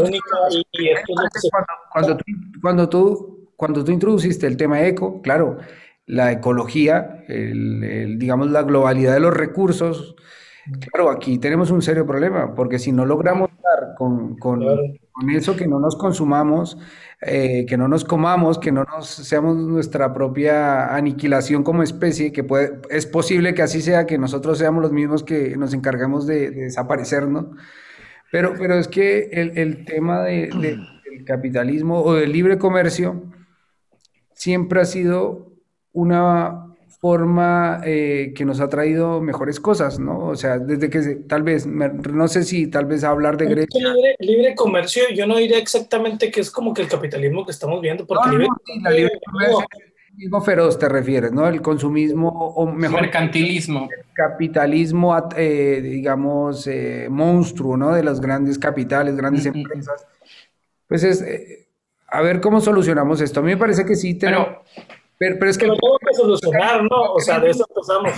cuando, 1.92 2.18
tú, 2.18 2.24
cuando, 2.62 2.90
tú, 2.90 3.50
cuando 3.56 3.84
tú 3.84 3.92
introduciste 3.92 4.46
el 4.46 4.56
tema 4.56 4.82
eco, 4.84 5.22
claro, 5.22 5.58
la 6.06 6.32
ecología, 6.32 7.24
el, 7.28 8.18
digamos 8.20 8.50
la 8.52 8.64
globalidad 8.64 9.14
de 9.14 9.20
los 9.20 9.34
recursos, 9.34 10.16
claro, 10.92 11.10
aquí 11.10 11.40
tenemos 11.40 11.72
un 11.72 11.82
serio 11.82 12.06
problema, 12.06 12.54
porque 12.56 12.80
si 12.80 12.92
no 12.92 13.06
logramos 13.06 13.50
dar 13.64 13.96
con, 13.96 14.38
con, 14.38 14.64
con 15.12 15.30
eso, 15.30 15.56
que 15.56 15.68
no 15.68 15.80
nos 15.80 15.96
consumamos, 15.96 16.78
eh, 17.22 17.66
que 17.68 17.78
no 17.78 17.88
nos 17.88 18.06
comamos, 18.06 18.60
que 18.60 18.72
no 18.72 18.84
nos 18.84 19.08
seamos 19.08 19.58
nuestra 19.58 20.14
propia 20.14 20.96
aniquilación 20.96 21.64
como 21.64 21.84
especie, 21.84 22.32
que 22.32 22.44
puede, 22.44 22.80
es 22.90 23.06
posible 23.06 23.54
que 23.54 23.64
así 23.64 23.82
sea, 23.82 24.06
que 24.06 24.18
nosotros 24.18 24.58
seamos 24.58 24.82
los 24.82 24.92
mismos 24.92 25.24
que 25.24 25.58
nos 25.58 25.74
encargamos 25.74 26.28
de, 26.28 26.52
de 26.52 26.62
desaparecernos. 26.66 27.48
Pero, 28.32 28.56
pero 28.58 28.76
es 28.76 28.88
que 28.88 29.30
el, 29.32 29.58
el 29.58 29.86
tema 29.86 30.24
de, 30.24 30.48
del 30.62 31.26
capitalismo 31.26 32.02
o 32.02 32.14
del 32.14 32.32
libre 32.32 32.58
comercio 32.58 33.24
siempre 34.34 34.82
ha 34.82 34.86
sido 34.86 35.52
una 35.92 36.66
forma 37.02 37.82
eh, 37.86 38.34
que 38.36 38.44
nos 38.44 38.60
ha 38.60 38.68
traído 38.68 39.22
mejores 39.22 39.60
cosas, 39.60 40.00
¿no? 40.00 40.28
O 40.28 40.36
sea, 40.36 40.60
desde 40.60 40.90
que 40.90 41.00
tal 41.28 41.44
vez, 41.44 41.66
no 41.66 42.28
sé 42.28 42.44
si 42.44 42.68
tal 42.68 42.86
vez 42.86 43.06
hablar 43.06 43.38
de 43.38 43.46
Grecia. 43.46 43.94
Libre, 43.94 44.16
libre, 44.20 44.56
comercio, 44.56 45.04
yo 45.14 45.26
no 45.26 45.38
diría 45.38 45.58
exactamente 45.58 46.30
que 46.30 46.42
es 46.42 46.52
como 46.52 46.74
que 46.74 46.82
el 46.82 46.90
capitalismo 46.90 47.46
que 47.46 47.52
estamos 47.52 47.80
viendo, 47.82 48.06
porque 48.06 48.30
libre, 48.30 48.50
comercio 49.26 49.66
consumismo 50.20 50.42
feroz 50.42 50.78
te 50.78 50.90
refieres, 50.90 51.32
¿no? 51.32 51.48
El 51.48 51.62
consumismo 51.62 52.30
o 52.30 52.66
mejor 52.66 53.02
mercantilismo. 53.02 53.88
capitalismo, 54.14 55.16
eh, 55.36 55.80
digamos, 55.82 56.68
eh, 56.68 57.08
monstruo, 57.10 57.78
¿no? 57.78 57.94
De 57.94 58.04
los 58.04 58.20
grandes 58.20 58.60
capitales, 58.60 59.16
grandes 59.16 59.46
empresas. 59.46 60.06
Pues 60.88 61.04
es, 61.04 61.22
eh, 61.22 61.68
a 62.08 62.22
ver 62.22 62.42
cómo 62.42 62.60
solucionamos 62.60 63.22
esto. 63.22 63.40
A 63.40 63.44
mí 63.44 63.52
me 63.52 63.58
parece 63.58 63.86
que 63.86 63.96
sí, 63.96 64.16
pero, 64.16 64.62
pero, 65.18 65.50
es 65.50 65.58
que... 65.58 65.66
Pero 65.66 65.78
tengo 65.78 65.98
que 66.00 66.14
solucionar, 66.14 66.84
¿no? 66.84 67.14
O 67.14 67.20
sea, 67.22 67.40
de 67.40 67.52
eso 67.52 67.66
empezamos. 67.70 68.12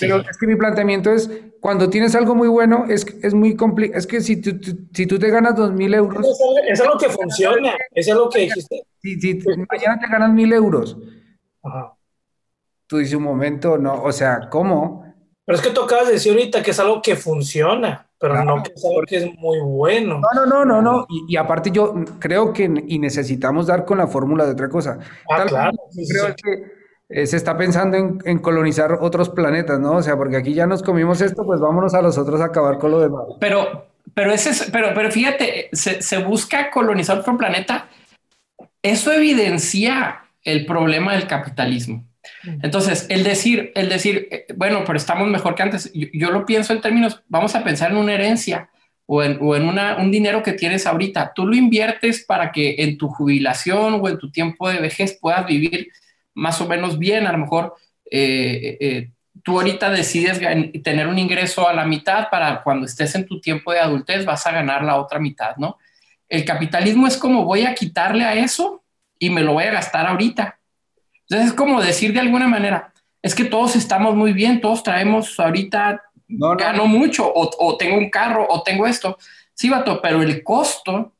Pero 0.00 0.18
es 0.18 0.36
que 0.36 0.46
mi 0.46 0.56
planteamiento 0.56 1.10
es, 1.10 1.30
cuando 1.60 1.88
tienes 1.88 2.14
algo 2.14 2.34
muy 2.34 2.48
bueno, 2.48 2.84
es, 2.86 3.06
es 3.22 3.32
muy 3.32 3.56
complicado. 3.56 3.98
Es 3.98 4.06
que 4.06 4.20
si 4.20 4.42
tú, 4.42 4.50
si 4.92 5.06
tú 5.06 5.18
te 5.18 5.30
ganas 5.30 5.56
dos 5.56 5.72
mil 5.72 5.94
euros... 5.94 6.26
Es 6.68 6.80
algo 6.82 6.98
que 6.98 7.08
funciona, 7.08 7.72
es 7.92 8.10
algo 8.10 8.28
que 8.28 8.40
dijiste. 8.40 8.82
Si, 9.00 9.18
si 9.18 9.40
mañana 9.70 9.98
te 10.00 10.08
ganas 10.10 10.32
mil 10.32 10.52
euros 10.52 10.98
Tú 12.86 12.98
dices 12.98 13.14
un 13.14 13.24
momento, 13.24 13.78
no, 13.78 14.02
o 14.02 14.12
sea, 14.12 14.48
¿cómo? 14.50 15.04
Pero 15.46 15.58
es 15.58 15.64
que 15.64 15.70
tú 15.70 15.82
acabas 15.82 16.08
de 16.08 16.14
decir 16.14 16.32
ahorita 16.32 16.62
que 16.62 16.72
es 16.72 16.80
algo 16.80 17.00
que 17.00 17.14
funciona, 17.14 18.08
pero 18.18 18.42
no 18.44 18.64
que 18.64 18.72
es 18.74 18.84
algo 18.84 19.02
que 19.06 19.16
es 19.16 19.34
muy 19.36 19.60
bueno. 19.60 20.20
No, 20.20 20.44
no, 20.44 20.46
no, 20.46 20.64
no, 20.64 20.82
no. 20.82 21.06
Y, 21.28 21.36
aparte 21.36 21.70
yo 21.70 21.94
creo 22.18 22.52
que 22.52 22.64
y 22.64 22.98
necesitamos 22.98 23.68
dar 23.68 23.84
con 23.84 23.98
la 23.98 24.08
fórmula 24.08 24.44
de 24.44 24.52
otra 24.52 24.68
cosa. 24.68 24.98
Ah, 25.30 25.44
claro. 25.46 25.76
creo 25.94 26.34
que 26.34 26.64
eh, 27.08 27.26
se 27.28 27.36
está 27.36 27.56
pensando 27.56 27.96
en, 27.96 28.38
colonizar 28.40 28.98
otros 29.00 29.28
planetas, 29.28 29.78
¿no? 29.78 29.92
O 29.92 30.02
sea, 30.02 30.16
porque 30.16 30.36
aquí 30.36 30.52
ya 30.52 30.66
nos 30.66 30.82
comimos 30.82 31.20
esto, 31.20 31.44
pues 31.44 31.60
vámonos 31.60 31.94
a 31.94 32.02
los 32.02 32.18
otros 32.18 32.40
a 32.40 32.46
acabar 32.46 32.78
con 32.78 32.90
lo 32.90 33.00
demás. 33.00 33.22
Pero, 33.38 33.86
pero 34.14 34.32
ese 34.32 34.70
pero, 34.72 34.88
pero 34.94 35.12
fíjate, 35.12 35.68
se, 35.72 36.02
se 36.02 36.18
busca 36.24 36.70
colonizar 36.72 37.20
otro 37.20 37.38
planeta. 37.38 37.88
Eso 38.82 39.12
evidencia 39.12 40.25
el 40.46 40.64
problema 40.64 41.12
del 41.12 41.26
capitalismo. 41.26 42.06
Entonces, 42.62 43.06
el 43.10 43.24
decir, 43.24 43.72
el 43.74 43.88
decir, 43.88 44.28
eh, 44.30 44.46
bueno, 44.56 44.84
pero 44.86 44.96
estamos 44.96 45.28
mejor 45.28 45.54
que 45.54 45.62
antes, 45.64 45.92
yo, 45.92 46.30
lo 46.30 46.46
pienso 46.46 46.72
en 46.72 46.80
términos, 46.80 47.22
vamos 47.28 47.54
a 47.54 47.64
pensar 47.64 47.90
en 47.90 47.98
una 47.98 48.14
herencia 48.14 48.70
o 49.06 49.22
en, 49.22 49.40
un 49.40 50.10
dinero 50.10 50.42
que 50.42 50.52
tienes 50.52 50.86
ahorita. 50.86 51.32
Tú 51.34 51.46
lo 51.46 51.56
inviertes 51.56 52.24
para 52.24 52.52
que 52.52 52.76
en 52.78 52.96
tu 52.96 53.08
jubilación 53.08 54.00
o 54.00 54.08
en 54.08 54.18
tu 54.18 54.30
tiempo 54.30 54.68
de 54.68 54.78
vejez 54.78 55.18
puedas 55.20 55.46
vivir 55.46 55.88
más 56.34 56.60
o 56.60 56.68
menos 56.68 56.98
bien. 56.98 57.26
A 57.26 57.32
lo 57.32 57.38
mejor 57.38 57.74
eh, 58.08 58.76
eh, 58.80 59.10
tú 59.42 59.58
ahorita 59.58 59.90
decides 59.90 60.40
tener 60.82 61.08
un 61.08 61.18
ingreso 61.18 61.68
a 61.68 61.72
la 61.72 61.84
mitad 61.84 62.28
para 62.30 62.62
cuando 62.62 62.86
estés 62.86 63.14
en 63.16 63.26
tu 63.26 63.40
tiempo 63.40 63.72
de 63.72 63.80
adultez 63.80 64.24
vas 64.24 64.46
a 64.46 64.52
ganar 64.52 64.82
la 64.84 64.96
otra 64.96 65.18
mitad, 65.18 65.56
¿no? 65.56 65.78
El 66.28 66.44
capitalismo 66.44 67.06
es 67.06 67.16
como 67.16 67.44
voy 67.44 67.62
a 67.62 67.74
quitarle 67.74 68.24
a 68.24 68.34
eso 68.34 68.82
y 69.18 69.30
me 69.30 69.42
lo 69.42 69.54
voy 69.54 69.64
a 69.64 69.72
gastar 69.72 70.06
ahorita. 70.06 70.58
Entonces 71.28 71.48
es 71.48 71.54
como 71.54 71.82
decir 71.82 72.12
de 72.12 72.20
alguna 72.20 72.46
manera, 72.46 72.92
es 73.22 73.34
que 73.34 73.44
todos 73.44 73.74
estamos 73.74 74.14
muy 74.14 74.32
bien, 74.32 74.60
todos 74.60 74.82
traemos 74.82 75.38
ahorita, 75.40 76.00
no, 76.28 76.56
gano 76.56 76.86
mucho, 76.86 77.30
o, 77.34 77.76
tengo 77.76 77.98
un 77.98 78.10
carro, 78.10 78.46
o 78.48 78.62
tengo 78.62 78.86
esto. 78.86 79.18
Sí, 79.54 79.68
vato, 79.68 80.00
pero 80.00 80.22
el 80.22 80.44
costo 80.44 81.14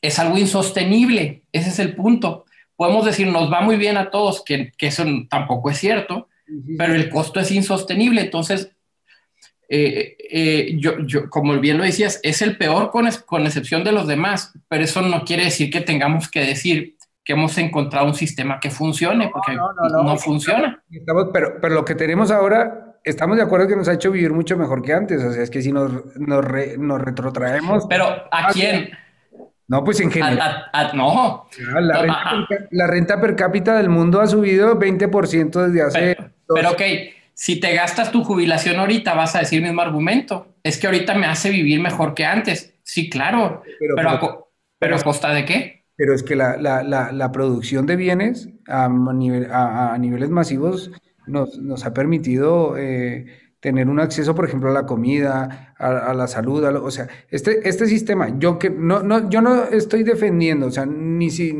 es 0.00 0.18
algo 0.18 0.38
insostenible, 0.38 1.42
ese 1.52 1.70
es 1.70 1.78
el 1.78 1.94
punto. 1.94 2.44
Podemos 2.76 3.04
decir, 3.04 3.26
nos 3.26 3.52
va 3.52 3.60
muy 3.60 3.76
bien 3.76 3.96
a 3.96 4.10
todos, 4.10 4.44
que, 4.44 4.72
eso 4.78 5.04
tampoco 5.28 5.70
es 5.70 5.78
cierto, 5.78 6.28
pero 6.78 6.94
el 6.94 7.08
costo 7.08 7.40
es 7.40 7.50
insostenible. 7.50 8.20
Entonces, 8.20 8.70
eh, 9.68 10.16
eh, 10.30 10.76
yo, 10.78 10.98
yo, 11.06 11.30
como 11.30 11.58
bien 11.58 11.78
lo 11.78 11.84
decías, 11.84 12.20
es 12.22 12.42
el 12.42 12.56
peor 12.56 12.90
con, 12.90 13.08
con 13.26 13.46
excepción 13.46 13.82
de 13.84 13.92
los 13.92 14.06
demás, 14.06 14.52
pero 14.68 14.84
eso 14.84 15.02
no 15.02 15.24
quiere 15.24 15.44
decir 15.44 15.70
que 15.70 15.80
tengamos 15.80 16.30
que 16.30 16.40
decir, 16.40 16.96
que 17.24 17.34
hemos 17.34 17.56
encontrado 17.58 18.06
un 18.06 18.14
sistema 18.14 18.58
que 18.58 18.70
funcione, 18.70 19.30
porque 19.32 19.54
no, 19.54 20.16
funciona. 20.16 20.82
pero, 21.32 21.60
pero 21.60 21.74
lo 21.74 21.84
que 21.84 21.94
tenemos 21.94 22.30
ahora, 22.30 22.96
estamos 23.04 23.36
de 23.36 23.44
acuerdo 23.44 23.68
que 23.68 23.76
nos 23.76 23.88
ha 23.88 23.92
hecho 23.92 24.10
vivir 24.10 24.32
mucho 24.32 24.56
mejor 24.56 24.82
que 24.82 24.92
antes, 24.92 25.22
o 25.22 25.32
sea, 25.32 25.42
es 25.42 25.50
que 25.50 25.62
si 25.62 25.72
nos, 25.72 25.92
nos, 26.16 26.44
retrotraemos... 26.44 27.86
Pero 27.88 28.06
¿a 28.30 28.52
quién? 28.52 28.90
No, 29.68 29.84
pues 29.84 30.00
en 30.00 30.10
general. 30.10 30.66
no. 30.94 31.48
La 32.70 32.86
renta, 32.86 33.20
per 33.20 33.36
cápita 33.36 33.76
del 33.76 33.88
mundo 33.88 34.20
ha 34.20 34.26
subido 34.26 34.78
20% 34.78 35.66
desde 35.66 35.82
hace... 35.82 36.16
Pero, 36.16 36.32
pero 36.48 36.70
ok, 36.72 36.82
si 37.34 37.60
te 37.60 37.72
gastas 37.74 38.10
tu 38.10 38.24
jubilación 38.24 38.78
ahorita, 38.78 39.14
vas 39.14 39.34
a 39.36 39.40
decir 39.40 39.60
el 39.60 39.64
mismo 39.64 39.80
argumento. 39.80 40.56
Es 40.62 40.78
que 40.78 40.86
ahorita 40.86 41.14
me 41.14 41.26
hace 41.26 41.50
vivir 41.50 41.80
mejor 41.80 42.14
que 42.14 42.24
antes. 42.24 42.74
Sí, 42.82 43.08
claro. 43.08 43.62
Pero, 43.78 43.94
pero, 43.96 44.48
pero, 44.78 44.96
¿a 44.96 45.02
costa 45.02 45.32
de 45.32 45.44
qué? 45.44 45.81
Pero 46.02 46.14
es 46.14 46.24
que 46.24 46.34
la, 46.34 46.56
la, 46.56 46.82
la, 47.12 47.30
producción 47.30 47.86
de 47.86 47.94
bienes 47.94 48.48
a, 48.66 48.88
nivel, 48.88 49.46
a, 49.52 49.96
niveles 50.00 50.30
masivos 50.30 50.90
nos, 51.28 51.60
nos 51.60 51.86
ha 51.86 51.94
permitido 51.94 52.76
eh, 52.76 53.26
tener 53.60 53.88
un 53.88 54.00
acceso, 54.00 54.34
por 54.34 54.46
ejemplo, 54.46 54.70
a 54.70 54.72
la 54.72 54.84
comida, 54.84 55.72
a, 55.78 56.12
la 56.12 56.26
salud, 56.26 56.64
o 56.64 56.90
sea, 56.90 57.06
este, 57.30 57.68
este 57.68 57.86
sistema, 57.86 58.36
yo 58.36 58.58
que 58.58 58.68
no, 58.68 59.04
no, 59.04 59.30
yo 59.30 59.42
no 59.42 59.62
estoy 59.66 60.02
defendiendo, 60.02 60.66
o 60.66 60.70
sea, 60.72 60.86
ni 60.86 61.30
si, 61.30 61.56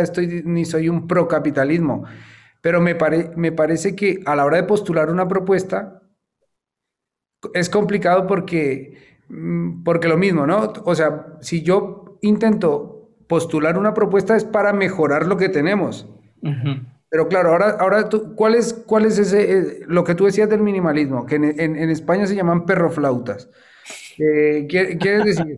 estoy, 0.00 0.44
ni 0.46 0.64
soy 0.64 0.88
un 0.88 1.06
procapitalismo, 1.06 2.04
pero 2.62 2.80
me, 2.80 2.96
me 3.36 3.52
parece 3.52 3.94
que 3.94 4.22
a 4.24 4.34
la 4.34 4.46
hora 4.46 4.56
de 4.56 4.62
postular 4.62 5.10
una 5.10 5.28
propuesta 5.28 6.00
es 7.52 7.68
complicado 7.68 8.26
porque, 8.26 8.96
mm, 9.28 9.82
porque 9.82 10.08
lo 10.08 10.16
mismo, 10.16 10.46
¿no? 10.46 10.72
O 10.86 10.94
sea, 10.94 11.36
si 11.42 11.60
yo 11.62 12.18
intento 12.22 12.97
postular 13.28 13.78
una 13.78 13.94
propuesta 13.94 14.36
es 14.36 14.44
para 14.44 14.72
mejorar 14.72 15.26
lo 15.26 15.36
que 15.36 15.48
tenemos. 15.48 16.08
Pero 17.10 17.28
claro, 17.28 17.50
ahora, 17.50 17.76
ahora 17.78 18.08
tú, 18.08 18.34
¿cuál 18.34 18.54
es, 18.54 18.74
cuál 18.74 19.06
es 19.06 19.18
ese, 19.18 19.58
eh, 19.58 19.80
lo 19.86 20.04
que 20.04 20.14
tú 20.14 20.26
decías 20.26 20.48
del 20.48 20.60
minimalismo? 20.60 21.24
Que 21.24 21.36
en, 21.36 21.90
España 21.90 22.26
se 22.26 22.34
llaman 22.34 22.66
perroflautas. 22.66 23.48
Eh, 24.18 24.66
¿Quieres 24.68 25.24
decir? 25.24 25.56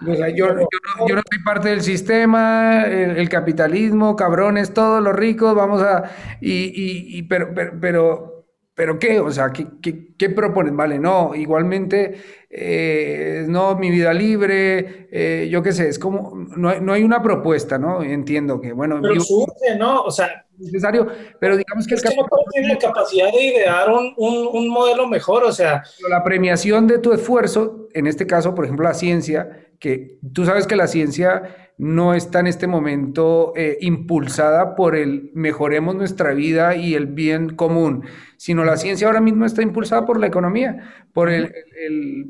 yo, 0.34 0.54
no, 0.54 0.62
soy 1.06 1.42
parte 1.44 1.68
del 1.68 1.82
sistema, 1.82 2.84
el, 2.84 3.28
capitalismo, 3.28 4.16
cabrones, 4.16 4.72
todos 4.72 5.02
los 5.02 5.14
ricos, 5.14 5.54
vamos 5.54 5.82
a... 5.82 6.04
Y, 6.40 7.18
y, 7.18 7.22
pero, 7.24 7.52
pero 7.80 8.38
¿Pero 8.78 8.96
qué? 9.00 9.18
O 9.18 9.28
sea, 9.32 9.50
¿qué, 9.52 9.66
qué, 9.82 10.14
qué 10.16 10.30
proponen? 10.30 10.76
Vale, 10.76 11.00
no, 11.00 11.34
igualmente, 11.34 12.22
eh, 12.50 13.44
no, 13.46 13.76
mi 13.76 13.90
vida 13.90 14.12
libre, 14.14 15.08
eh, 15.10 15.48
yo 15.50 15.62
qué 15.62 15.72
sé, 15.72 15.88
es 15.88 15.98
como, 15.98 16.32
no 16.34 16.70
hay, 16.70 16.80
no 16.80 16.94
hay, 16.94 17.02
una 17.02 17.22
propuesta, 17.22 17.78
¿no? 17.78 18.02
Entiendo 18.02 18.60
que, 18.60 18.72
bueno... 18.72 19.00
Pero 19.02 19.20
surge, 19.20 19.76
¿no? 19.78 20.02
O 20.02 20.10
sea... 20.10 20.46
Necesario, 20.56 21.06
pero 21.38 21.56
digamos 21.56 21.86
que... 21.86 21.94
Es 21.94 22.02
que 22.02 22.16
no 22.16 22.26
tiene 22.50 22.68
la 22.68 22.78
capacidad 22.78 23.30
de 23.30 23.42
idear 23.44 23.90
un, 23.90 24.12
un, 24.16 24.48
un 24.50 24.68
modelo 24.68 25.06
mejor, 25.06 25.44
o 25.44 25.52
sea... 25.52 25.82
La 26.08 26.24
premiación 26.24 26.86
de 26.86 26.98
tu 26.98 27.12
esfuerzo, 27.12 27.88
en 27.92 28.06
este 28.06 28.26
caso, 28.26 28.54
por 28.54 28.64
ejemplo, 28.64 28.84
la 28.84 28.94
ciencia, 28.94 29.68
que 29.78 30.18
tú 30.32 30.44
sabes 30.44 30.66
que 30.66 30.74
la 30.74 30.88
ciencia 30.88 31.67
no 31.78 32.12
está 32.12 32.40
en 32.40 32.48
este 32.48 32.66
momento 32.66 33.52
eh, 33.54 33.78
impulsada 33.80 34.74
por 34.74 34.96
el 34.96 35.30
mejoremos 35.34 35.94
nuestra 35.94 36.34
vida 36.34 36.74
y 36.74 36.94
el 36.94 37.06
bien 37.06 37.54
común, 37.54 38.04
sino 38.36 38.64
la 38.64 38.76
ciencia 38.76 39.06
ahora 39.06 39.20
mismo 39.20 39.46
está 39.46 39.62
impulsada 39.62 40.04
por 40.04 40.18
la 40.18 40.26
economía, 40.26 41.06
por 41.12 41.30
el, 41.30 41.54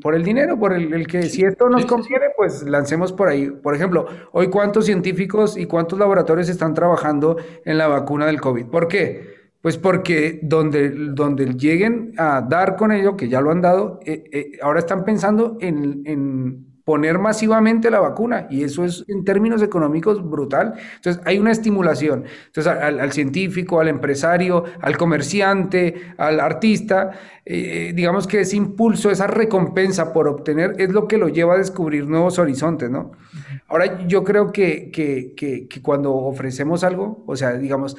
por 0.01 0.13
el 0.13 0.23
dinero, 0.23 0.59
por 0.59 0.73
el, 0.73 1.07
que 1.07 1.23
si 1.23 1.43
esto 1.43 1.67
nos 1.67 1.85
conviene, 1.87 2.27
pues 2.37 2.61
lancemos 2.63 3.11
por 3.11 3.27
ahí. 3.27 3.49
Por 3.49 3.75
ejemplo, 3.75 4.05
hoy 4.31 4.49
cuántos 4.49 4.85
científicos 4.85 5.57
y 5.57 5.65
cuántos 5.65 5.97
laboratorios 5.97 6.47
están 6.47 6.75
trabajando 6.75 7.37
en 7.65 7.79
la 7.79 7.87
vacuna 7.87 8.27
del 8.27 8.39
COVID. 8.39 8.67
¿Por 8.67 8.87
qué? 8.87 9.39
Pues 9.61 9.77
porque 9.77 10.39
donde, 10.43 10.89
donde 10.91 11.53
lleguen 11.55 12.13
a 12.17 12.41
dar 12.41 12.75
con 12.75 12.91
ello, 12.91 13.17
que 13.17 13.27
ya 13.27 13.41
lo 13.41 13.51
han 13.51 13.61
dado, 13.61 13.99
eh, 14.05 14.23
eh, 14.31 14.51
ahora 14.61 14.79
están 14.79 15.03
pensando 15.03 15.57
en, 15.59 16.03
en 16.05 16.68
poner 16.89 17.19
masivamente 17.19 17.91
la 17.91 17.99
vacuna 17.99 18.47
y 18.49 18.63
eso 18.63 18.83
es 18.83 19.05
en 19.07 19.23
términos 19.23 19.61
económicos 19.61 20.27
brutal. 20.27 20.73
Entonces 20.95 21.21
hay 21.23 21.37
una 21.37 21.51
estimulación. 21.51 22.25
Entonces 22.47 22.65
al, 22.65 23.11
científico, 23.11 23.79
al 23.79 23.89
empresario, 23.89 24.63
al 24.81 24.97
comerciante, 24.97 26.15
al 26.17 26.39
artista, 26.39 27.11
eh, 27.45 27.93
digamos 27.93 28.25
que 28.25 28.39
ese 28.39 28.55
impulso, 28.55 29.11
esa 29.11 29.27
recompensa 29.27 30.11
por 30.11 30.27
obtener 30.27 30.73
es 30.79 30.89
lo 30.89 31.07
que 31.07 31.19
lo 31.19 31.29
lleva 31.29 31.53
a 31.53 31.57
descubrir 31.59 32.07
nuevos 32.07 32.39
horizontes, 32.39 32.89
¿no? 32.89 33.11
Ahora 33.67 34.07
yo 34.07 34.23
creo 34.23 34.51
que, 34.51 34.89
que, 34.89 35.35
que, 35.37 35.67
que 35.67 35.81
cuando 35.83 36.15
ofrecemos 36.15 36.83
algo, 36.83 37.23
o 37.27 37.35
sea, 37.35 37.53
digamos, 37.53 37.97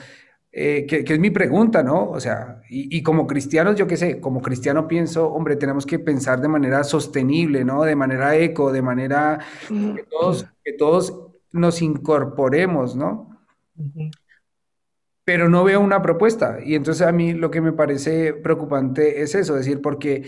eh, 0.53 0.85
que, 0.87 1.05
es 1.07 1.21
mi 1.21 1.31
pregunta, 1.31 1.83
¿no? 1.83 2.11
O 2.11 2.19
sea, 2.19 2.61
y, 2.69 3.03
como 3.03 3.27
cristianos, 3.27 3.77
yo 3.77 3.87
qué 3.87 3.97
sé, 3.97 4.21
como 4.21 4.43
cristiano 4.43 4.89
pienso, 4.89 5.29
hombre, 5.33 5.55
tenemos 5.55 5.87
que 5.87 6.01
pensar 6.01 6.41
de 6.41 6.49
manera 6.49 6.83
sostenible, 6.83 7.65
¿no? 7.65 7.85
De 7.85 7.95
manera 7.95 8.35
eco, 8.37 8.73
de 8.73 8.83
manera 8.83 9.39
que 9.69 10.05
todos, 10.11 10.47
que 10.65 10.73
todos 10.73 11.15
nos 11.53 11.83
incorporemos, 11.83 12.97
¿no? 12.97 13.39
Pero 15.25 15.49
no 15.49 15.63
veo 15.63 15.81
una 15.81 16.03
propuesta. 16.03 16.59
Y 16.65 16.75
entonces 16.75 17.07
a 17.07 17.13
mí 17.13 17.33
lo 17.33 17.53
que 17.53 17.61
me 17.61 17.73
parece 17.73 18.33
preocupante 18.33 19.23
es 19.23 19.37
eso, 19.37 19.57
es 19.57 19.67
decir, 19.67 19.81
porque 19.81 20.25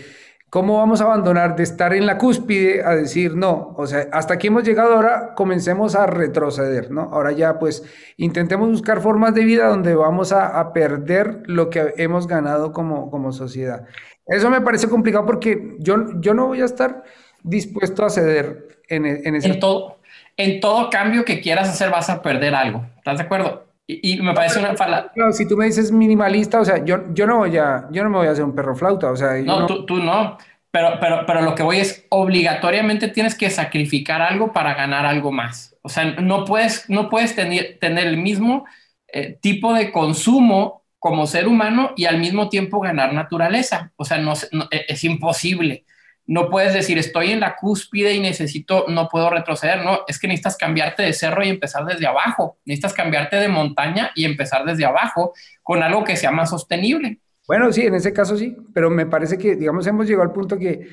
¿Cómo 0.53 0.77
vamos 0.77 1.01
a 1.01 1.05
abandonar 1.05 1.55
de 1.55 1.63
estar 1.63 1.95
en 1.95 2.05
la 2.05 2.19
cúspide 2.19 2.83
a 2.85 2.91
decir 2.91 3.35
no? 3.35 3.73
O 3.75 3.87
sea, 3.87 4.05
hasta 4.11 4.35
aquí 4.35 4.49
hemos 4.49 4.63
llegado 4.63 4.93
ahora, 4.93 5.33
comencemos 5.33 5.95
a 5.95 6.05
retroceder, 6.05 6.91
¿no? 6.91 7.09
Ahora 7.11 7.31
ya 7.31 7.57
pues 7.57 7.83
intentemos 8.17 8.69
buscar 8.69 9.01
formas 9.01 9.33
de 9.33 9.45
vida 9.45 9.65
donde 9.65 9.95
vamos 9.95 10.31
a, 10.31 10.71
perder 10.71 11.41
lo 11.45 11.71
que 11.71 11.95
hemos 11.97 12.27
ganado 12.27 12.71
como, 12.71 13.09
como 13.09 13.31
sociedad. 13.33 13.87
Eso 14.27 14.51
me 14.51 14.61
parece 14.61 14.87
complicado 14.87 15.25
porque 15.25 15.75
yo, 15.79 16.21
yo 16.21 16.35
no 16.35 16.45
voy 16.45 16.61
a 16.61 16.65
estar 16.65 17.01
dispuesto 17.41 18.05
a 18.05 18.11
ceder 18.11 18.77
en, 18.89 19.07
ese... 19.07 19.47
En 19.47 19.59
todo, 19.59 19.97
en 20.37 20.59
todo 20.59 20.91
cambio 20.91 21.25
que 21.25 21.41
quieras 21.41 21.67
hacer 21.67 21.89
vas 21.89 22.11
a 22.11 22.21
perder 22.21 22.53
algo. 22.53 22.85
¿Estás 22.99 23.17
de 23.17 23.23
acuerdo? 23.23 23.62
Y, 23.85 24.21
me 24.21 24.33
parece 24.33 24.59
una 24.59 24.75
fala. 24.75 25.11
Claro, 25.13 25.33
si 25.33 25.47
tú 25.47 25.57
me 25.57 25.65
dices 25.65 25.91
minimalista, 25.91 26.61
o 26.61 26.65
sea, 26.65 26.83
yo, 26.85 27.13
yo 27.13 27.27
no 27.27 27.39
voy 27.39 27.57
a, 27.57 27.87
yo 27.91 28.03
no 28.03 28.09
me 28.09 28.17
voy 28.17 28.27
a 28.27 28.31
hacer 28.31 28.45
un 28.45 28.55
perro 28.55 28.75
flauta, 28.75 29.11
o 29.11 29.15
sea. 29.15 29.33
No, 29.41 29.65
Tú, 29.65 29.85
tú, 29.85 29.97
no. 29.97 30.37
Pero, 30.71 30.97
pero, 30.99 31.25
pero 31.27 31.41
lo 31.41 31.53
que 31.53 31.63
voy 31.63 31.77
es, 31.77 32.05
obligatoriamente 32.09 33.09
tienes 33.09 33.35
que 33.35 33.49
sacrificar 33.49 34.21
algo 34.21 34.53
para 34.53 34.73
ganar 34.73 35.05
algo 35.05 35.31
más. 35.31 35.75
O 35.81 35.89
sea, 35.89 36.05
no 36.05 36.45
puedes, 36.45 36.89
no 36.89 37.09
puedes 37.09 37.35
tener, 37.35 37.77
tener 37.79 38.07
el 38.07 38.17
mismo 38.17 38.65
eh, 39.07 39.37
tipo 39.39 39.73
de 39.73 39.91
consumo 39.91 40.83
como 40.97 41.27
ser 41.27 41.47
humano 41.47 41.91
y 41.95 42.05
al 42.05 42.17
mismo 42.17 42.49
tiempo 42.49 42.79
ganar 42.79 43.13
naturaleza. 43.13 43.91
O 43.97 44.05
sea, 44.05 44.17
no, 44.17 44.33
e, 44.71 44.85
es 44.87 45.03
imposible 45.03 45.85
no 46.25 46.49
puedes 46.49 46.73
decir 46.73 46.97
estoy 46.97 47.31
en 47.31 47.39
la 47.39 47.55
cúspide 47.55 48.13
y 48.13 48.19
necesito, 48.19 48.85
no 48.87 49.09
puedo 49.09 49.29
retroceder, 49.29 49.83
no, 49.83 49.99
es 50.07 50.19
que 50.19 50.27
necesitas 50.27 50.57
cambiarte 50.57 51.03
de 51.03 51.13
cerro 51.13 51.43
y 51.43 51.49
empezar 51.49 51.85
desde 51.85 52.07
abajo, 52.07 52.57
necesitas 52.65 52.93
cambiarte 52.93 53.35
de 53.35 53.49
montaña 53.49 54.11
y 54.15 54.25
empezar 54.25 54.65
desde 54.65 54.85
abajo 54.85 55.33
con 55.61 55.83
algo 55.83 56.03
que 56.03 56.15
sea 56.15 56.31
más 56.31 56.49
sostenible. 56.49 57.19
Bueno, 57.47 57.71
sí, 57.73 57.81
en 57.81 57.95
ese 57.95 58.13
caso 58.13 58.37
sí, 58.37 58.55
pero 58.73 58.89
me 58.89 59.05
parece 59.05 59.37
que, 59.37 59.55
digamos, 59.55 59.85
hemos 59.85 60.07
llegado 60.07 60.23
al 60.23 60.31
punto 60.31 60.57
que, 60.57 60.87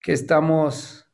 que 0.00 0.12
estamos, 0.12 1.06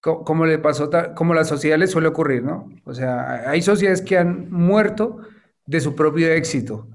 como 0.00 0.44
le 0.44 0.58
pasó, 0.58 0.90
como 1.14 1.32
la 1.32 1.44
sociedad 1.44 1.78
le 1.78 1.86
suele 1.86 2.08
ocurrir, 2.08 2.42
¿no? 2.42 2.68
O 2.84 2.92
sea, 2.92 3.48
hay 3.48 3.62
sociedades 3.62 4.02
que 4.02 4.18
han 4.18 4.50
muerto 4.50 5.20
de 5.64 5.80
su 5.80 5.94
propio 5.94 6.30
éxito, 6.30 6.88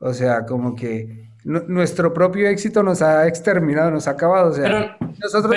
o 0.00 0.12
sea, 0.12 0.44
como 0.46 0.74
que 0.74 1.27
nuestro 1.48 2.12
propio 2.12 2.48
éxito 2.48 2.82
nos 2.82 3.00
ha 3.00 3.26
exterminado, 3.26 3.90
nos 3.90 4.06
ha 4.06 4.12
acabado. 4.12 4.50
O 4.50 4.52
sea, 4.52 4.98
nosotros 5.18 5.56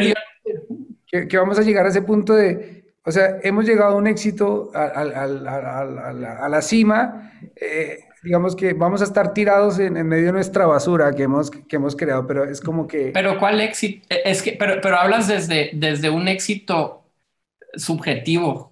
que, 1.06 1.38
vamos 1.38 1.60
a 1.60 1.64
llegar 1.64 1.86
a 1.86 1.90
ese 1.90 2.02
punto 2.02 2.34
de, 2.34 2.94
o 3.04 3.12
sea, 3.12 3.40
hemos 3.44 3.66
llegado 3.66 3.94
a 3.94 3.96
un 3.96 4.08
éxito 4.08 4.72
a, 4.74 4.86
a, 4.86 6.50
la 6.50 6.62
cima, 6.62 7.34
eh, 7.56 8.06
digamos 8.24 8.56
que 8.56 8.72
vamos 8.72 9.02
a 9.02 9.04
estar 9.04 9.34
tirados 9.34 9.80
en, 9.80 9.94
medio 10.08 10.28
de 10.28 10.32
nuestra 10.32 10.66
basura 10.66 11.12
que 11.14 11.24
hemos, 11.24 11.52
que 11.52 11.76
hemos 11.76 11.98
creado, 11.98 12.26
pero 12.26 12.46
es 12.46 12.62
como 12.62 12.88
que... 12.88 13.12
Pero 13.14 13.38
¿cuál 13.38 13.60
éxito? 13.60 14.08
Eh, 14.10 14.22
es 14.26 14.42
que, 14.42 14.54
pero, 14.54 14.80
pero 14.82 14.98
hablas 14.98 15.28
desde, 15.28 15.72
desde 15.74 16.10
un 16.10 16.30
éxito 16.30 17.04
subjetivo. 17.74 18.72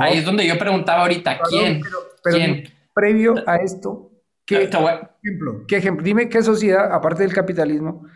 Ahí 0.00 0.18
es 0.18 0.24
donde 0.24 0.44
yo 0.44 0.58
preguntaba 0.58 1.02
ahorita, 1.02 1.38
¿quién? 1.48 1.80
¿quién? 2.24 2.64
Previo 2.92 3.36
a 3.46 3.56
esto, 3.56 4.10
¿Qué 4.46 4.62
ejemplo? 4.62 5.64
¿Qué 5.66 5.76
ejemplo? 5.76 6.04
Dime 6.04 6.28
qué 6.28 6.42
sociedad, 6.42 6.92
aparte 6.92 7.24
del 7.24 7.34
capitalismo, 7.34 8.06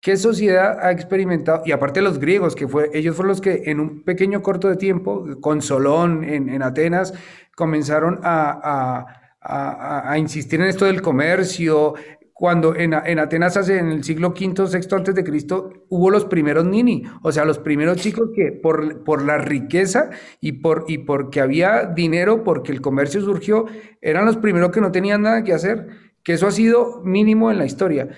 qué 0.00 0.16
sociedad 0.16 0.84
ha 0.84 0.90
experimentado, 0.90 1.62
y 1.64 1.70
aparte 1.70 2.02
los 2.02 2.18
griegos, 2.18 2.56
que 2.56 2.66
fue, 2.66 2.90
ellos 2.92 3.14
fueron 3.14 3.30
los 3.30 3.40
que 3.40 3.62
en 3.66 3.78
un 3.78 4.02
pequeño 4.02 4.42
corto 4.42 4.68
de 4.68 4.76
tiempo, 4.76 5.24
con 5.40 5.62
Solón 5.62 6.24
en, 6.24 6.60
Atenas, 6.62 7.14
comenzaron 7.54 8.18
a, 8.24 9.06
a, 9.40 10.18
insistir 10.18 10.60
en 10.60 10.66
esto 10.66 10.86
del 10.86 11.00
comercio, 11.00 11.94
cuando 12.34 12.74
en, 12.74 12.94
Atenas 12.94 13.56
hace 13.56 13.78
en 13.78 13.92
el 13.92 14.02
siglo 14.02 14.30
V, 14.30 14.54
VI 14.66 14.96
antes 14.96 15.14
de 15.14 15.22
Cristo, 15.22 15.86
hubo 15.88 16.10
los 16.10 16.24
primeros 16.24 16.66
nini, 16.66 17.04
o 17.22 17.30
sea, 17.30 17.44
los 17.44 17.60
primeros 17.60 17.96
chicos 17.98 18.30
que 18.34 18.50
por, 18.50 19.04
por 19.04 19.24
la 19.24 19.38
riqueza 19.38 20.10
y, 20.40 20.52
por, 20.52 20.84
y 20.88 20.98
porque 20.98 21.40
había 21.40 21.86
dinero, 21.86 22.42
porque 22.42 22.72
el 22.72 22.80
comercio 22.80 23.20
surgió, 23.20 23.66
eran 24.02 24.26
los 24.26 24.36
primeros 24.36 24.72
que 24.72 24.80
no 24.80 24.90
tenían 24.90 25.22
nada 25.22 25.44
que 25.44 25.52
hacer, 25.52 25.86
que 26.24 26.32
eso 26.32 26.48
ha 26.48 26.50
sido 26.50 27.02
mínimo 27.04 27.52
en 27.52 27.58
la 27.58 27.66
historia. 27.66 28.08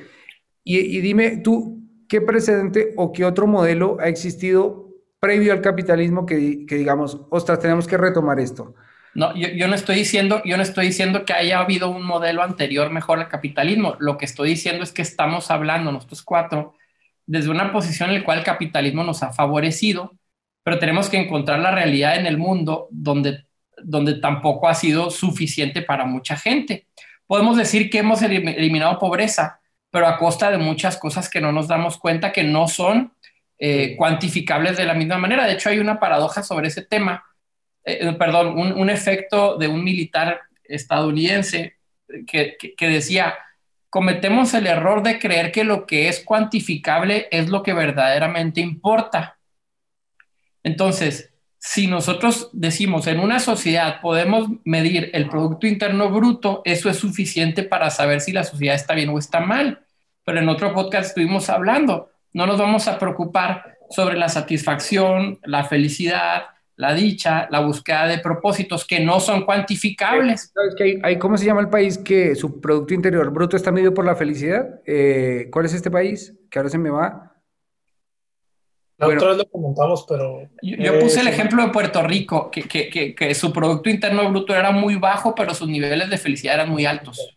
Y, 0.65 1.01
dime 1.03 1.37
tú, 1.45 1.83
¿qué 2.09 2.23
precedente 2.23 2.95
o 2.97 3.13
qué 3.13 3.27
otro 3.27 3.47
modelo 3.47 3.99
ha 4.01 4.09
existido 4.09 4.95
previo 5.21 5.53
al 5.53 5.61
capitalismo 5.61 6.25
que, 6.25 6.65
que 6.65 6.77
digamos, 6.77 7.27
ostras, 7.29 7.61
tenemos 7.61 7.87
que 7.87 7.99
retomar 7.99 8.41
esto? 8.41 8.75
No, 9.17 9.35
yo, 9.35 9.67
no 9.67 9.75
estoy 9.75 9.97
diciendo, 9.97 10.43
yo 10.45 10.57
no 10.57 10.63
estoy 10.63 10.87
diciendo 10.87 11.25
que 11.25 11.33
haya 11.33 11.59
habido 11.59 11.89
un 11.89 12.05
modelo 12.05 12.43
anterior 12.43 12.91
mejor 12.91 13.19
al 13.19 13.29
capitalismo. 13.29 13.97
Lo 13.99 14.19
que 14.19 14.27
estoy 14.27 14.51
diciendo 14.51 14.83
es 14.83 14.93
que 14.93 15.03
estamos 15.03 15.51
hablando 15.51 15.91
nosotros 15.91 16.23
cuatro 16.23 16.75
desde 17.27 17.51
una 17.51 17.73
posición 17.73 18.11
en 18.11 18.19
la 18.19 18.25
cual 18.25 18.39
el 18.39 18.45
capitalismo 18.45 19.03
nos 19.03 19.23
ha 19.23 19.33
favorecido, 19.33 20.13
pero 20.63 20.79
tenemos 20.79 21.09
que 21.09 21.17
encontrar 21.17 21.59
la 21.59 21.73
realidad 21.73 22.17
en 22.17 22.27
el 22.27 22.39
mundo 22.39 22.89
donde 22.91 23.47
donde 23.83 24.15
tampoco 24.15 24.69
ha 24.69 24.75
sido 24.75 25.11
suficiente 25.11 25.83
para 25.83 26.07
mucha 26.07 26.37
gente. 26.37 26.87
Podemos 27.27 27.57
decir 27.57 27.91
que 27.91 27.99
hemos 27.99 28.23
eliminado 28.23 28.99
pobreza, 28.99 29.61
pero 29.91 30.07
a 30.07 30.19
costa 30.19 30.51
de 30.51 30.59
muchas 30.59 30.97
cosas 30.97 31.29
que 31.29 31.41
no 31.41 31.53
nos 31.53 31.69
damos 31.69 31.99
cuenta 31.99 32.33
que 32.33 32.45
no 32.45 32.69
son 32.69 33.13
eh, 33.59 33.97
cuantificables 33.97 34.77
de 34.77 34.85
la 34.85 34.95
misma 34.95 35.19
manera. 35.19 35.47
De 35.47 35.55
hecho, 35.55 35.69
hay 35.69 35.79
una 35.79 35.99
paradoja 35.99 36.43
sobre 36.43 36.69
ese 36.69 36.83
tema, 36.83 37.25
eh, 37.87 38.13
perdón, 38.19 38.59
un, 38.59 38.91
efecto 38.91 39.57
de 39.57 39.69
un 39.69 39.83
militar 39.83 40.41
estadounidense 40.65 41.77
que, 42.27 42.57
que 42.59 42.89
decía, 42.89 43.35
cometemos 43.89 44.53
el 44.55 44.67
error 44.67 45.03
de 45.03 45.19
creer 45.19 45.53
que 45.53 45.65
lo 45.65 45.87
que 45.87 46.09
es 46.09 46.21
cuantificable 46.21 47.29
es 47.31 47.49
lo 47.49 47.63
que 47.63 47.73
verdaderamente 47.73 48.61
importa. 48.61 49.39
Entonces, 50.63 51.33
si 51.59 51.87
nosotros 51.87 52.51
decimos 52.53 53.07
en 53.07 53.21
una 53.21 53.41
sociedad 53.41 54.01
podemos 54.01 54.49
medir 54.65 55.11
el 55.15 55.29
Producto 55.29 55.67
Interno 55.67 56.11
Bruto, 56.11 56.63
eso 56.65 56.91
es 56.91 56.97
suficiente 56.97 57.63
para 57.63 57.91
saber 57.91 58.21
si 58.21 58.33
la 58.33 58.45
sociedad 58.45 58.75
está 58.75 58.95
bien 58.95 59.09
o 59.09 59.19
está 59.19 59.41
mal. 59.41 59.85
Pero 60.25 60.41
en 60.41 60.49
otro 60.49 60.75
podcast 60.75 61.09
estuvimos 61.09 61.49
hablando, 61.51 62.11
no 62.33 62.47
nos 62.47 62.59
vamos 62.59 62.89
a 62.89 62.99
preocupar 62.99 63.79
sobre 63.91 64.17
la 64.17 64.29
satisfacción, 64.29 65.39
la 65.45 65.65
felicidad, 65.65 66.47
la 66.77 66.93
dicha, 66.95 67.49
la 67.51 67.61
búsqueda 67.61 68.07
de 68.07 68.19
propósitos 68.19 68.87
que 68.87 69.01
no 69.01 69.19
son 69.19 69.45
cuantificables. 69.45 70.53
¿Sabes 70.55 70.75
que 70.77 71.01
hay, 71.03 71.19
¿Cómo 71.19 71.39
se 71.39 71.47
llama 71.47 71.63
el 71.63 71.71
país 71.71 71.99
que 71.99 72.35
su 72.35 72.61
Producto 72.61 72.93
Interior 72.93 73.31
Bruto 73.31 73.57
está 73.57 73.73
medido 73.73 73.95
por 73.95 74.05
la 74.05 74.15
felicidad? 74.15 74.81
Eh, 74.87 75.49
¿Cuál 75.51 75.65
es 75.65 75.75
este 75.75 75.91
país? 75.91 76.35
Que 76.51 76.59
ahora 76.59 76.69
se 76.69 76.79
me 76.79 76.91
va. 76.91 77.33
La 78.99 79.09
otra 79.09 79.29
vez 79.29 79.39
lo 79.39 79.45
comentamos, 79.47 80.07
pero... 80.09 80.49
Yo, 80.63 80.99
puse 81.01 81.21
el 81.21 81.29
ejemplo 81.29 81.63
de 81.63 81.71
Puerto 81.71 82.03
Rico, 82.03 82.51
que, 82.51 82.63
que, 82.63 83.15
que, 83.15 83.35
su 83.35 83.53
Producto 83.53 83.91
Interno 83.91 84.29
Bruto 84.31 84.55
era 84.55 84.71
muy 84.71 84.97
bajo, 84.97 85.35
pero 85.35 85.53
sus 85.55 85.69
niveles 85.69 86.09
de 86.09 86.17
felicidad 86.17 86.55
eran 86.55 86.71
muy 86.71 86.87
altos. 86.87 87.37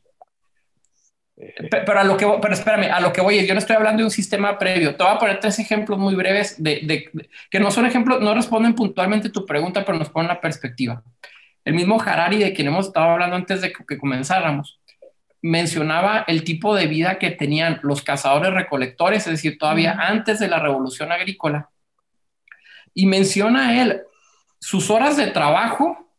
Pero, 1.69 1.99
a 1.99 2.03
lo 2.03 2.17
que, 2.17 2.27
pero 2.41 2.53
espérame, 2.53 2.91
a 2.91 2.99
lo 2.99 3.13
que 3.13 3.21
voy, 3.21 3.45
yo 3.47 3.53
no 3.53 3.59
estoy 3.59 3.77
hablando 3.77 3.99
de 3.99 4.05
un 4.05 4.11
sistema 4.11 4.57
previo. 4.57 4.95
Te 4.95 5.03
voy 5.03 5.13
a 5.13 5.17
poner 5.17 5.39
tres 5.39 5.57
ejemplos 5.59 5.97
muy 5.97 6.13
breves 6.13 6.61
de, 6.61 6.81
de, 6.83 7.29
que 7.49 7.59
no 7.61 7.71
son 7.71 7.85
ejemplos, 7.85 8.19
no 8.19 8.33
responden 8.33 8.75
puntualmente 8.75 9.29
tu 9.29 9.45
pregunta, 9.45 9.85
pero 9.85 9.97
nos 9.97 10.09
ponen 10.09 10.27
la 10.27 10.41
perspectiva. 10.41 11.01
El 11.63 11.75
mismo 11.75 12.01
Harari, 12.01 12.39
de 12.39 12.53
quien 12.53 12.67
hemos 12.67 12.87
estado 12.87 13.11
hablando 13.11 13.37
antes 13.37 13.61
de 13.61 13.71
que 13.71 13.97
comenzáramos, 13.97 14.81
mencionaba 15.41 16.25
el 16.27 16.43
tipo 16.43 16.75
de 16.75 16.87
vida 16.87 17.17
que 17.19 17.31
tenían 17.31 17.79
los 17.83 18.01
cazadores 18.01 18.53
recolectores, 18.53 19.25
es 19.25 19.33
decir, 19.33 19.57
todavía 19.57 19.93
antes 19.93 20.39
de 20.39 20.49
la 20.49 20.59
revolución 20.59 21.11
agrícola. 21.13 21.69
Y 22.93 23.05
menciona 23.05 23.81
él 23.81 24.01
sus 24.59 24.89
horas 24.89 25.15
de 25.15 25.27
trabajo 25.27 26.11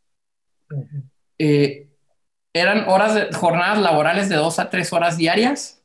eh, 1.38 1.89
eran 2.52 2.88
horas 2.88 3.14
de 3.14 3.32
jornadas 3.32 3.78
laborales 3.78 4.28
de 4.28 4.36
dos 4.36 4.58
a 4.58 4.70
tres 4.70 4.92
horas 4.92 5.16
diarias 5.16 5.82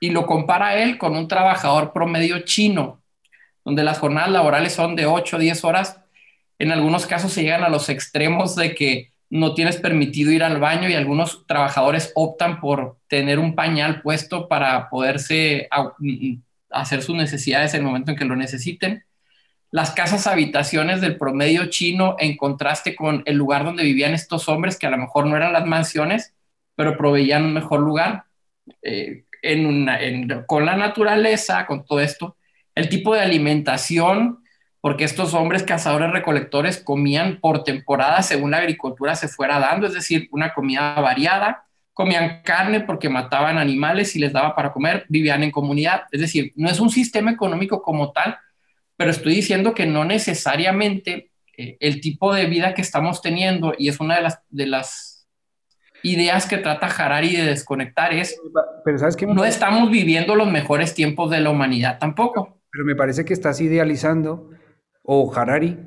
y 0.00 0.10
lo 0.10 0.26
compara 0.26 0.82
él 0.82 0.98
con 0.98 1.16
un 1.16 1.28
trabajador 1.28 1.92
promedio 1.92 2.40
chino, 2.40 3.02
donde 3.64 3.82
las 3.82 3.98
jornadas 3.98 4.30
laborales 4.30 4.72
son 4.72 4.96
de 4.96 5.06
8 5.06 5.36
o 5.36 5.38
10 5.40 5.64
horas. 5.64 6.00
En 6.58 6.72
algunos 6.72 7.06
casos 7.06 7.32
se 7.32 7.42
llegan 7.42 7.64
a 7.64 7.68
los 7.68 7.88
extremos 7.88 8.56
de 8.56 8.74
que 8.74 9.12
no 9.30 9.54
tienes 9.54 9.76
permitido 9.76 10.30
ir 10.30 10.42
al 10.42 10.58
baño 10.58 10.88
y 10.88 10.94
algunos 10.94 11.46
trabajadores 11.46 12.12
optan 12.14 12.60
por 12.60 12.96
tener 13.08 13.38
un 13.38 13.54
pañal 13.54 14.00
puesto 14.00 14.48
para 14.48 14.88
poderse 14.88 15.68
mm, 15.98 16.08
mm, 16.08 16.42
hacer 16.70 17.02
sus 17.02 17.14
necesidades 17.14 17.74
en 17.74 17.80
el 17.80 17.86
momento 17.86 18.12
en 18.12 18.16
que 18.16 18.24
lo 18.24 18.36
necesiten. 18.36 19.04
Las 19.70 19.90
casas 19.90 20.26
habitaciones 20.26 21.00
del 21.00 21.18
promedio 21.18 21.66
chino 21.66 22.16
en 22.18 22.36
contraste 22.36 22.96
con 22.96 23.22
el 23.26 23.36
lugar 23.36 23.64
donde 23.64 23.84
vivían 23.84 24.14
estos 24.14 24.48
hombres, 24.48 24.78
que 24.78 24.86
a 24.86 24.90
lo 24.90 24.98
mejor 24.98 25.26
no 25.26 25.36
eran 25.36 25.52
las 25.52 25.66
mansiones, 25.66 26.34
pero 26.74 26.96
proveían 26.96 27.44
un 27.44 27.54
mejor 27.54 27.80
lugar 27.80 28.24
eh, 28.82 29.24
con 30.46 30.66
la 30.66 30.76
naturaleza, 30.76 31.66
con 31.66 31.84
todo 31.84 32.00
esto. 32.00 32.36
El 32.74 32.88
tipo 32.88 33.14
de 33.14 33.20
alimentación 33.20 34.38
porque 34.80 35.04
estos 35.04 35.34
hombres 35.34 35.64
cazadores 35.64 36.12
recolectores 36.12 36.78
comían 36.78 37.40
por 37.40 37.64
temporada 37.64 38.22
según 38.22 38.52
la 38.52 38.58
agricultura 38.58 39.14
se 39.14 39.28
fuera 39.28 39.58
dando, 39.58 39.86
es 39.86 39.94
decir, 39.94 40.28
una 40.30 40.54
comida 40.54 40.94
variada, 41.00 41.64
comían 41.92 42.42
carne 42.44 42.80
porque 42.80 43.08
mataban 43.08 43.58
animales 43.58 44.14
y 44.14 44.20
les 44.20 44.32
daba 44.32 44.54
para 44.54 44.72
comer, 44.72 45.04
vivían 45.08 45.42
en 45.42 45.50
comunidad, 45.50 46.02
es 46.12 46.20
decir, 46.20 46.52
no 46.54 46.68
es 46.70 46.78
un 46.78 46.90
sistema 46.90 47.32
económico 47.32 47.82
como 47.82 48.12
tal, 48.12 48.38
pero 48.98 49.12
estoy 49.12 49.36
diciendo 49.36 49.74
que 49.74 49.86
no 49.86 50.04
necesariamente 50.04 51.30
eh, 51.56 51.76
el 51.80 52.00
tipo 52.00 52.34
de 52.34 52.46
vida 52.46 52.74
que 52.74 52.82
estamos 52.82 53.22
teniendo, 53.22 53.72
y 53.78 53.88
es 53.88 54.00
una 54.00 54.16
de 54.16 54.22
las, 54.22 54.40
de 54.50 54.66
las 54.66 55.28
ideas 56.02 56.46
que 56.46 56.58
trata 56.58 56.86
Harari 56.86 57.36
de 57.36 57.44
desconectar, 57.44 58.12
es, 58.12 58.40
pero 58.84 58.98
¿sabes 58.98 59.16
no 59.22 59.44
estamos 59.44 59.90
viviendo 59.90 60.34
los 60.34 60.50
mejores 60.50 60.94
tiempos 60.94 61.30
de 61.30 61.40
la 61.40 61.50
humanidad 61.50 61.98
tampoco. 61.98 62.60
Pero 62.72 62.84
me 62.84 62.96
parece 62.96 63.24
que 63.24 63.32
estás 63.32 63.60
idealizando 63.60 64.50
o 65.04 65.32
Harari, 65.34 65.78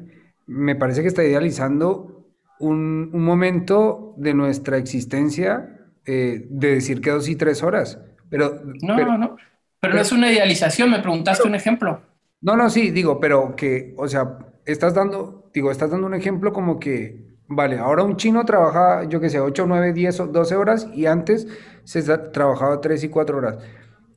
me 0.47 0.75
parece 0.75 1.01
que 1.01 1.09
está 1.09 1.23
idealizando 1.23 2.29
un, 2.59 3.11
momento 3.11 4.13
de 4.17 4.33
nuestra 4.33 4.77
existencia 4.77 5.77
eh, 6.05 6.45
de 6.49 6.75
decir 6.75 7.01
que 7.01 7.09
dos 7.09 7.27
y 7.27 7.35
tres 7.35 7.61
horas. 7.61 7.99
Pero, 8.29 8.61
no, 8.81 8.97
no, 8.97 9.17
no. 9.17 9.35
Pero, 9.81 9.95
no 9.95 10.01
es 10.01 10.11
una 10.13 10.31
idealización, 10.31 10.89
me 10.89 10.99
preguntaste 10.99 11.45
un 11.45 11.55
ejemplo. 11.55 12.01
No, 12.41 12.55
no, 12.57 12.69
sí, 12.71 12.89
digo, 12.89 13.19
pero 13.19 13.55
que, 13.55 13.93
o 13.97 14.07
sea, 14.07 14.39
estás 14.65 14.95
dando, 14.95 15.49
digo, 15.53 15.71
estás 15.71 15.91
dando 15.91 16.07
un 16.07 16.15
ejemplo 16.15 16.51
como 16.53 16.79
que, 16.79 17.23
vale, 17.47 17.77
ahora 17.77 18.03
un 18.03 18.17
chino 18.17 18.43
trabaja, 18.45 19.03
yo 19.03 19.19
qué 19.19 19.29
sé, 19.29 19.39
8, 19.39 19.65
9, 19.67 19.93
10, 19.93 20.31
12 20.31 20.55
horas 20.55 20.87
y 20.93 21.05
antes 21.05 21.47
se 21.83 22.01
trabajaba 22.03 22.81
3 22.81 23.03
y 23.03 23.09
4 23.09 23.37
horas. 23.37 23.57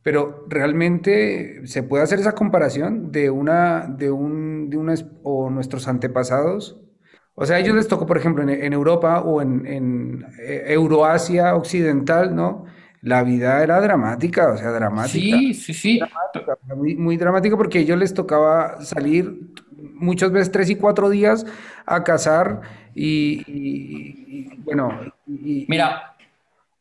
Pero 0.03 0.47
realmente 0.49 1.67
se 1.67 1.83
puede 1.83 2.05
hacer 2.05 2.19
esa 2.21 2.35
comparación 2.35 3.13
de 3.13 3.31
una, 3.31 3.87
de 3.89 4.11
un, 4.11 4.71
de 4.71 4.77
una, 4.79 4.95
o 5.23 5.51
nuestros 5.51 5.89
antepasados. 5.89 6.81
O 7.35 7.47
sea, 7.47 7.57
a 7.57 7.61
ellos 7.61 7.75
les 7.75 7.89
tocó, 7.89 8.07
por 8.07 8.17
ejemplo, 8.17 8.43
en, 8.49 8.73
Europa 8.73 9.21
o 9.23 9.43
en, 9.43 9.67
en, 9.67 10.27
eh, 10.41 10.65
Euroasia 10.69 11.55
occidental, 11.57 12.35
¿no? 12.35 12.65
La 13.05 13.23
vida 13.23 13.63
era 13.63 13.81
dramática, 13.81 14.53
o 14.53 14.57
sea, 14.57 14.71
dramática. 14.71 15.39
Sí, 15.39 15.55
sí, 15.55 15.75
sí. 15.75 16.01
muy, 16.75 16.97
muy 16.97 17.17
dramática 17.17 17.57
porque 17.57 17.79
a 17.79 17.81
ellos 17.83 17.99
les 17.99 18.15
tocaba 18.15 18.83
salir 18.83 19.53
muchas 19.77 20.33
veces 20.33 20.51
tres 20.51 20.71
y 20.71 20.77
cuatro 20.77 21.11
días 21.11 21.47
a 21.87 22.03
cazar 22.03 22.63
y, 22.95 24.57
bueno. 24.65 25.13
Mira, 25.27 26.15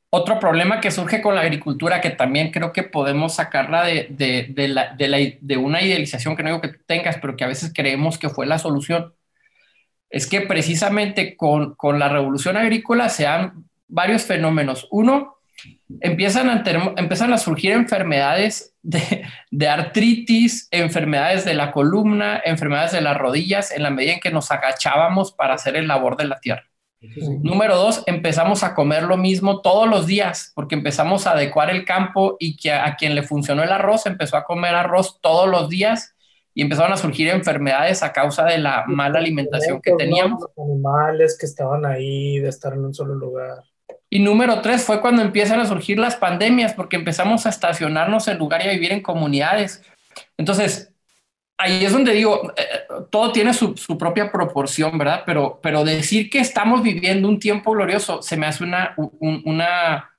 otro 0.10 0.40
problema 0.40 0.80
que 0.80 0.92
surge 0.92 1.22
con 1.22 1.36
la 1.36 1.42
agricultura, 1.42 2.00
que 2.00 2.12
también 2.12 2.52
creo 2.52 2.72
que 2.72 2.84
podemos 2.84 3.36
sacarla 3.36 3.84
de, 3.84 4.08
de, 4.10 5.58
una 5.58 5.82
idealización 5.82 6.36
que 6.36 6.44
no 6.44 6.50
digo 6.50 6.62
que 6.62 6.70
tengas, 6.86 7.18
pero 7.18 7.36
que 7.36 7.44
a 7.44 7.48
veces 7.48 7.72
creemos 7.76 8.18
que 8.18 8.30
fue 8.30 8.46
la 8.46 8.60
solución, 8.60 9.14
es 10.10 10.28
que 10.28 10.42
precisamente 10.42 11.36
con, 11.36 11.76
la 11.98 12.10
revolución 12.10 12.56
agrícola 12.56 13.10
se 13.10 13.24
dan 13.24 13.66
varios 13.88 14.24
fenómenos. 14.24 14.88
Uno, 14.92 15.38
empiezan 16.02 16.50
a, 16.50 16.64
empiezan 16.98 17.34
a 17.34 17.38
surgir 17.38 17.72
enfermedades 17.72 18.76
de, 18.82 19.68
artritis, 19.68 20.68
enfermedades 20.72 21.46
de 21.46 21.54
la 21.54 21.72
columna, 21.72 22.42
enfermedades 22.44 22.92
de 22.92 23.02
las 23.02 23.18
rodillas, 23.18 23.72
en 23.72 23.84
la 23.84 23.90
medida 23.90 24.14
en 24.14 24.20
que 24.20 24.32
nos 24.32 24.52
agachábamos 24.52 25.32
para 25.32 25.56
hacer 25.56 25.76
el 25.76 25.88
labor 25.88 26.18
de 26.18 26.26
la 26.26 26.40
tierra. 26.40 26.64
Número 27.42 27.76
dos, 27.76 28.04
empezamos 28.06 28.64
a 28.64 28.74
comer 28.74 29.04
lo 29.04 29.18
mismo 29.18 29.62
todos 29.62 29.90
los 29.90 30.08
días, 30.08 30.54
porque 30.56 30.76
empezamos 30.76 31.28
a 31.28 31.32
adecuar 31.32 31.70
el 31.70 31.84
campo 31.84 32.38
y 32.40 32.56
que 32.56 32.72
a, 32.72 32.96
quien 32.96 33.14
le 33.14 33.24
funcionó 33.24 33.62
el 33.62 33.72
arroz 33.72 34.06
empezó 34.06 34.38
a 34.38 34.46
comer 34.46 34.74
arroz 34.74 35.20
todos 35.20 35.50
los 35.50 35.68
días 35.68 36.16
y 36.54 36.62
empezaron 36.62 36.94
a 36.94 36.98
surgir 36.98 37.28
enfermedades 37.30 38.04
a 38.04 38.14
causa 38.14 38.46
de 38.46 38.58
la 38.58 38.86
mala 38.88 39.20
alimentación 39.20 39.82
que 39.82 39.92
teníamos. 39.98 40.42
Los 40.56 40.66
animales 40.66 41.38
que 41.38 41.46
estaban 41.46 41.86
ahí, 41.86 42.40
de 42.40 42.48
estar 42.48 42.74
en 42.74 42.86
un 42.86 42.94
solo 42.94 43.16
lugar. 43.16 43.64
Y 44.14 44.20
número 44.20 44.62
tres 44.62 44.84
fue 44.84 45.02
cuando 45.02 45.24
empiezan 45.24 45.60
a 45.60 45.66
surgir 45.66 45.98
las 45.98 46.16
pandemias, 46.16 46.76
porque 46.76 46.98
empezamos 46.98 47.48
a 47.48 47.50
estacionarnos 47.50 48.28
en 48.28 48.38
lugar 48.38 48.64
y 48.64 48.70
a 48.70 48.74
vivir 48.74 48.92
en 48.92 49.02
comunidades. 49.02 49.82
Entonces, 50.38 50.94
ahí 51.58 51.84
es 51.84 51.92
donde 51.92 52.14
digo, 52.14 52.54
eh, 52.56 52.64
todo 53.10 53.32
tiene 53.32 53.56
su, 53.56 53.74
propia 53.98 54.32
proporción, 54.32 55.00
¿verdad? 55.00 55.24
Pero, 55.26 55.60
pero 55.64 55.84
decir 55.84 56.30
que 56.30 56.38
estamos 56.38 56.84
viviendo 56.84 57.28
un 57.28 57.40
tiempo 57.40 57.72
glorioso 57.72 58.22
se 58.22 58.38
me 58.38 58.46
hace 58.46 58.64
una, 58.64 58.94
un, 58.98 59.42
una, 59.46 60.12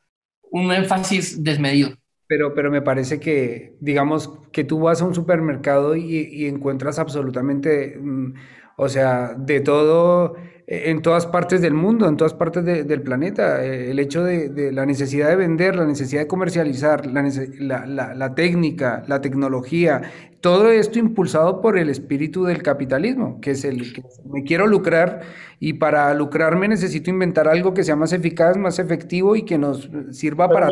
un 0.50 0.72
énfasis 0.72 1.44
desmedido. 1.44 1.96
Pero, 2.26 2.52
pero 2.52 2.72
me 2.72 2.82
parece 2.82 3.20
que, 3.20 3.76
digamos, 3.78 4.28
que 4.50 4.64
tú 4.64 4.80
vas 4.80 5.02
a 5.02 5.04
un 5.04 5.14
supermercado 5.14 5.94
y, 5.94 6.46
encuentras 6.46 6.98
absolutamente, 6.98 7.96
mm, 7.96 8.34
o 8.76 8.88
sea, 8.88 9.34
de 9.36 9.60
todo 9.60 10.34
eh, 10.66 10.90
en 10.90 11.02
todas 11.02 11.26
partes 11.26 11.60
del 11.60 11.74
mundo, 11.74 12.08
en 12.08 12.16
todas 12.16 12.32
partes 12.32 12.64
del 12.64 13.02
planeta. 13.02 13.64
Eh, 13.64 13.90
el 13.90 13.98
hecho 13.98 14.24
de, 14.24 14.72
la 14.72 14.86
necesidad 14.86 15.28
de 15.28 15.36
vender, 15.36 15.76
la 15.76 15.84
necesidad 15.84 16.22
de 16.22 16.26
comercializar, 16.26 17.06
la, 17.06 18.34
técnica, 18.34 19.04
la 19.06 19.20
tecnología, 19.20 20.10
todo 20.40 20.70
esto 20.70 20.98
impulsado 20.98 21.60
por 21.60 21.76
el 21.78 21.90
espíritu 21.90 22.44
del 22.44 22.62
capitalismo, 22.62 23.40
que 23.40 23.52
es 23.52 23.64
el 23.64 23.92
que 23.92 24.02
me 24.24 24.42
quiero 24.42 24.66
lucrar 24.66 25.22
y 25.60 25.74
para 25.74 26.12
lucrarme 26.14 26.68
necesito 26.68 27.10
inventar 27.10 27.48
algo 27.48 27.74
que 27.74 27.84
sea 27.84 27.96
más 27.96 28.12
eficaz, 28.12 28.56
más 28.56 28.78
efectivo 28.78 29.36
y 29.36 29.44
que 29.44 29.58
nos 29.58 29.90
sirva 30.12 30.48
para... 30.48 30.68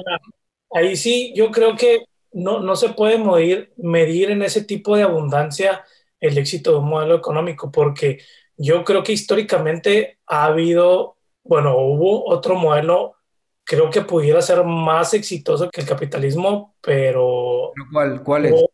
Ahí 0.74 0.96
sí, 0.96 1.34
yo 1.36 1.50
creo 1.50 1.76
que 1.76 2.04
no, 2.32 2.60
no 2.60 2.76
se 2.76 2.90
puede 2.90 3.18
medir, 3.18 3.72
medir 3.76 4.30
en 4.30 4.40
ese 4.40 4.64
tipo 4.64 4.96
de 4.96 5.02
abundancia 5.02 5.84
el 6.22 6.38
éxito 6.38 6.70
de 6.70 6.78
un 6.78 6.88
modelo 6.88 7.16
económico, 7.16 7.70
porque 7.70 8.20
yo 8.56 8.84
creo 8.84 9.02
que 9.02 9.12
históricamente 9.12 10.20
ha 10.26 10.44
habido, 10.44 11.16
bueno, 11.42 11.76
hubo 11.76 12.28
otro 12.28 12.54
modelo, 12.54 13.16
creo 13.64 13.90
que 13.90 14.02
pudiera 14.02 14.40
ser 14.40 14.62
más 14.64 15.14
exitoso 15.14 15.68
que 15.68 15.80
el 15.80 15.86
capitalismo, 15.86 16.76
pero... 16.80 17.72
¿Cuál, 17.92 18.22
cuál 18.22 18.46
es? 18.46 18.64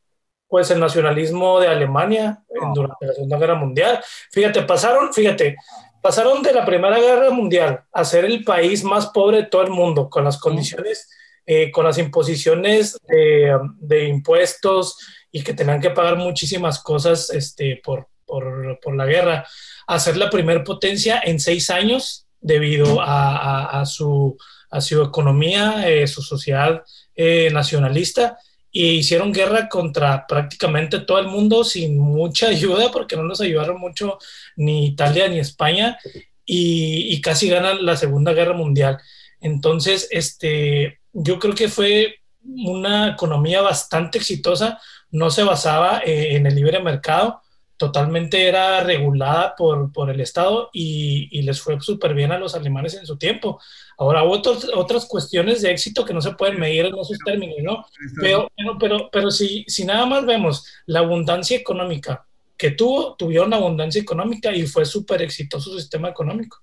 Pues 0.46 0.70
el 0.70 0.78
nacionalismo 0.78 1.58
de 1.58 1.68
Alemania 1.68 2.42
durante 2.74 3.06
la 3.06 3.12
Segunda 3.14 3.38
Guerra 3.38 3.54
Mundial. 3.54 4.00
Fíjate, 4.30 4.62
pasaron, 4.62 5.12
fíjate, 5.12 5.56
pasaron 6.02 6.42
de 6.42 6.52
la 6.52 6.66
Primera 6.66 6.98
Guerra 6.98 7.30
Mundial 7.30 7.84
a 7.92 8.04
ser 8.04 8.26
el 8.26 8.44
país 8.44 8.84
más 8.84 9.06
pobre 9.06 9.38
de 9.38 9.42
todo 9.44 9.62
el 9.62 9.70
mundo, 9.70 10.10
con 10.10 10.24
las 10.24 10.38
condiciones, 10.38 11.10
eh, 11.46 11.70
con 11.70 11.84
las 11.84 11.96
imposiciones 11.96 12.98
de, 13.08 13.58
de, 13.78 14.04
impuestos 14.04 14.98
y 15.30 15.42
que 15.42 15.54
tenían 15.54 15.80
que 15.80 15.90
pagar 15.90 16.16
muchísimas 16.16 16.80
cosas 16.80 17.30
este, 17.30 17.80
por, 17.82 18.08
por, 18.24 18.78
por 18.80 18.96
la 18.96 19.06
guerra, 19.06 19.46
a 19.86 19.98
ser 19.98 20.16
la 20.16 20.30
primer 20.30 20.64
potencia 20.64 21.20
en 21.24 21.40
seis 21.40 21.70
años 21.70 22.26
debido 22.40 23.00
a, 23.00 23.80
a, 23.80 23.86
su, 23.86 24.36
a 24.70 24.80
su 24.80 25.02
economía, 25.02 25.88
eh, 25.88 26.06
su 26.06 26.22
sociedad 26.22 26.82
eh, 27.14 27.50
nacionalista, 27.52 28.38
y 28.70 28.90
hicieron 28.90 29.32
guerra 29.32 29.68
contra 29.68 30.26
prácticamente 30.26 31.00
todo 31.00 31.18
el 31.18 31.26
mundo 31.26 31.64
sin 31.64 31.98
mucha 31.98 32.48
ayuda, 32.50 32.90
porque 32.92 33.16
no 33.16 33.24
nos 33.24 33.40
ayudaron 33.40 33.80
mucho 33.80 34.18
ni 34.56 34.86
Italia 34.86 35.28
ni 35.28 35.38
España, 35.38 35.98
y, 36.44 37.14
y 37.14 37.20
casi 37.20 37.48
ganan 37.48 37.84
la 37.84 37.96
Segunda 37.96 38.32
Guerra 38.32 38.54
Mundial. 38.54 38.98
Entonces, 39.40 40.08
este, 40.10 41.00
yo 41.12 41.38
creo 41.38 41.54
que 41.54 41.68
fue 41.68 42.16
una 42.42 43.10
economía 43.10 43.60
bastante 43.60 44.18
exitosa, 44.18 44.80
no 45.10 45.30
se 45.30 45.42
basaba 45.42 46.00
eh, 46.04 46.36
en 46.36 46.46
el 46.46 46.54
libre 46.54 46.82
mercado, 46.82 47.42
totalmente 47.76 48.48
era 48.48 48.82
regulada 48.82 49.54
por, 49.56 49.92
por 49.92 50.10
el 50.10 50.20
Estado 50.20 50.68
y, 50.72 51.28
y 51.30 51.42
les 51.42 51.60
fue 51.60 51.80
súper 51.80 52.12
bien 52.12 52.32
a 52.32 52.38
los 52.38 52.54
alemanes 52.54 52.94
en 52.94 53.06
su 53.06 53.16
tiempo. 53.16 53.60
Ahora, 53.96 54.24
hubo 54.24 54.42
otras 54.74 55.06
cuestiones 55.06 55.62
de 55.62 55.70
éxito 55.70 56.04
que 56.04 56.14
no 56.14 56.20
se 56.20 56.32
pueden 56.32 56.58
medir 56.60 56.86
en 56.86 56.98
esos 56.98 57.18
términos, 57.24 57.56
¿no? 57.62 57.84
Pero, 58.20 58.48
pero, 58.78 59.08
pero, 59.10 59.30
si, 59.30 59.64
si 59.66 59.84
nada 59.84 60.06
más 60.06 60.26
vemos 60.26 60.66
la 60.86 61.00
abundancia 61.00 61.56
económica 61.56 62.26
que 62.56 62.72
tuvo, 62.72 63.14
tuvieron 63.14 63.54
abundancia 63.54 64.02
económica 64.02 64.52
y 64.52 64.66
fue 64.66 64.84
súper 64.84 65.22
exitoso 65.22 65.70
su 65.70 65.78
sistema 65.78 66.08
económico. 66.08 66.58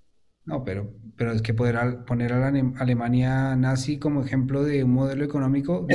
No, 0.45 0.63
pero, 0.63 0.91
pero 1.15 1.31
es 1.31 1.41
que 1.41 1.53
poder 1.53 2.05
poner 2.05 2.33
a 2.33 2.51
la 2.51 2.73
Alemania 2.77 3.55
nazi 3.55 3.97
como 3.97 4.23
ejemplo 4.23 4.63
de 4.63 4.83
un 4.83 4.93
modelo 4.93 5.23
económico, 5.25 5.87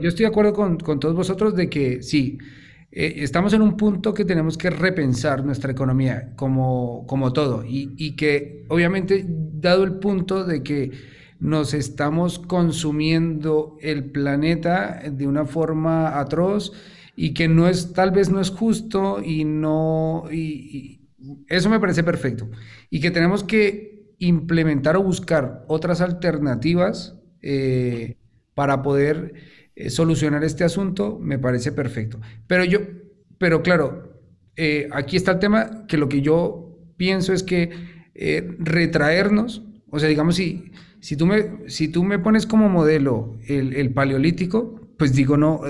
yo 0.00 0.08
estoy 0.08 0.24
de 0.24 0.28
acuerdo 0.28 0.52
con, 0.52 0.78
con 0.78 1.00
todos 1.00 1.16
vosotros 1.16 1.56
de 1.56 1.68
que 1.68 2.02
sí, 2.02 2.38
eh, 2.92 3.14
estamos 3.18 3.52
en 3.54 3.62
un 3.62 3.76
punto 3.76 4.14
que 4.14 4.24
tenemos 4.24 4.56
que 4.58 4.70
repensar 4.70 5.44
nuestra 5.44 5.72
economía 5.72 6.32
como, 6.36 7.06
como 7.08 7.32
todo 7.32 7.64
y, 7.64 7.94
y, 7.96 8.14
que 8.16 8.64
obviamente 8.68 9.24
dado 9.26 9.82
el 9.84 9.94
punto 9.94 10.44
de 10.44 10.62
que 10.62 10.92
nos 11.40 11.74
estamos 11.74 12.38
consumiendo 12.38 13.78
el 13.80 14.04
planeta 14.12 15.02
de 15.10 15.26
una 15.26 15.46
forma 15.46 16.20
atroz 16.20 16.72
y 17.16 17.34
que 17.34 17.48
no 17.48 17.66
es 17.66 17.92
tal 17.94 18.10
vez 18.10 18.30
no 18.30 18.40
es 18.40 18.50
justo 18.50 19.20
y 19.24 19.44
no 19.44 20.24
y, 20.30 21.00
eso 21.48 21.70
me 21.70 21.80
parece 21.80 22.02
perfecto 22.02 22.50
y 22.90 23.00
que 23.00 23.10
tenemos 23.10 23.44
que 23.44 24.14
implementar 24.18 24.96
o 24.96 25.02
buscar 25.02 25.64
otras 25.66 26.00
alternativas 26.00 27.16
eh, 27.42 28.16
para 28.54 28.82
poder 28.82 29.34
eh, 29.74 29.90
solucionar 29.90 30.44
este 30.44 30.62
asunto, 30.64 31.18
me 31.20 31.38
parece 31.38 31.72
perfecto. 31.72 32.20
Pero 32.46 32.64
yo, 32.64 32.80
pero 33.38 33.62
claro, 33.62 34.20
eh, 34.56 34.88
aquí 34.92 35.16
está 35.16 35.32
el 35.32 35.38
tema 35.40 35.86
que 35.88 35.96
lo 35.96 36.08
que 36.08 36.20
yo 36.20 36.78
pienso 36.96 37.32
es 37.32 37.42
que 37.42 37.70
retraernos, 38.58 39.62
o 39.90 39.98
sea, 39.98 40.08
digamos, 40.08 40.36
si, 40.36 40.70
si, 41.00 41.16
tú 41.16 41.26
me, 41.26 41.68
si 41.68 41.88
tú 41.88 42.04
me 42.04 42.18
pones 42.18 42.46
como 42.46 42.68
modelo 42.68 43.38
el, 43.48 43.74
el 43.74 43.92
paleolítico, 43.92 44.81
pues 45.02 45.14
digo, 45.14 45.36
no, 45.36 45.60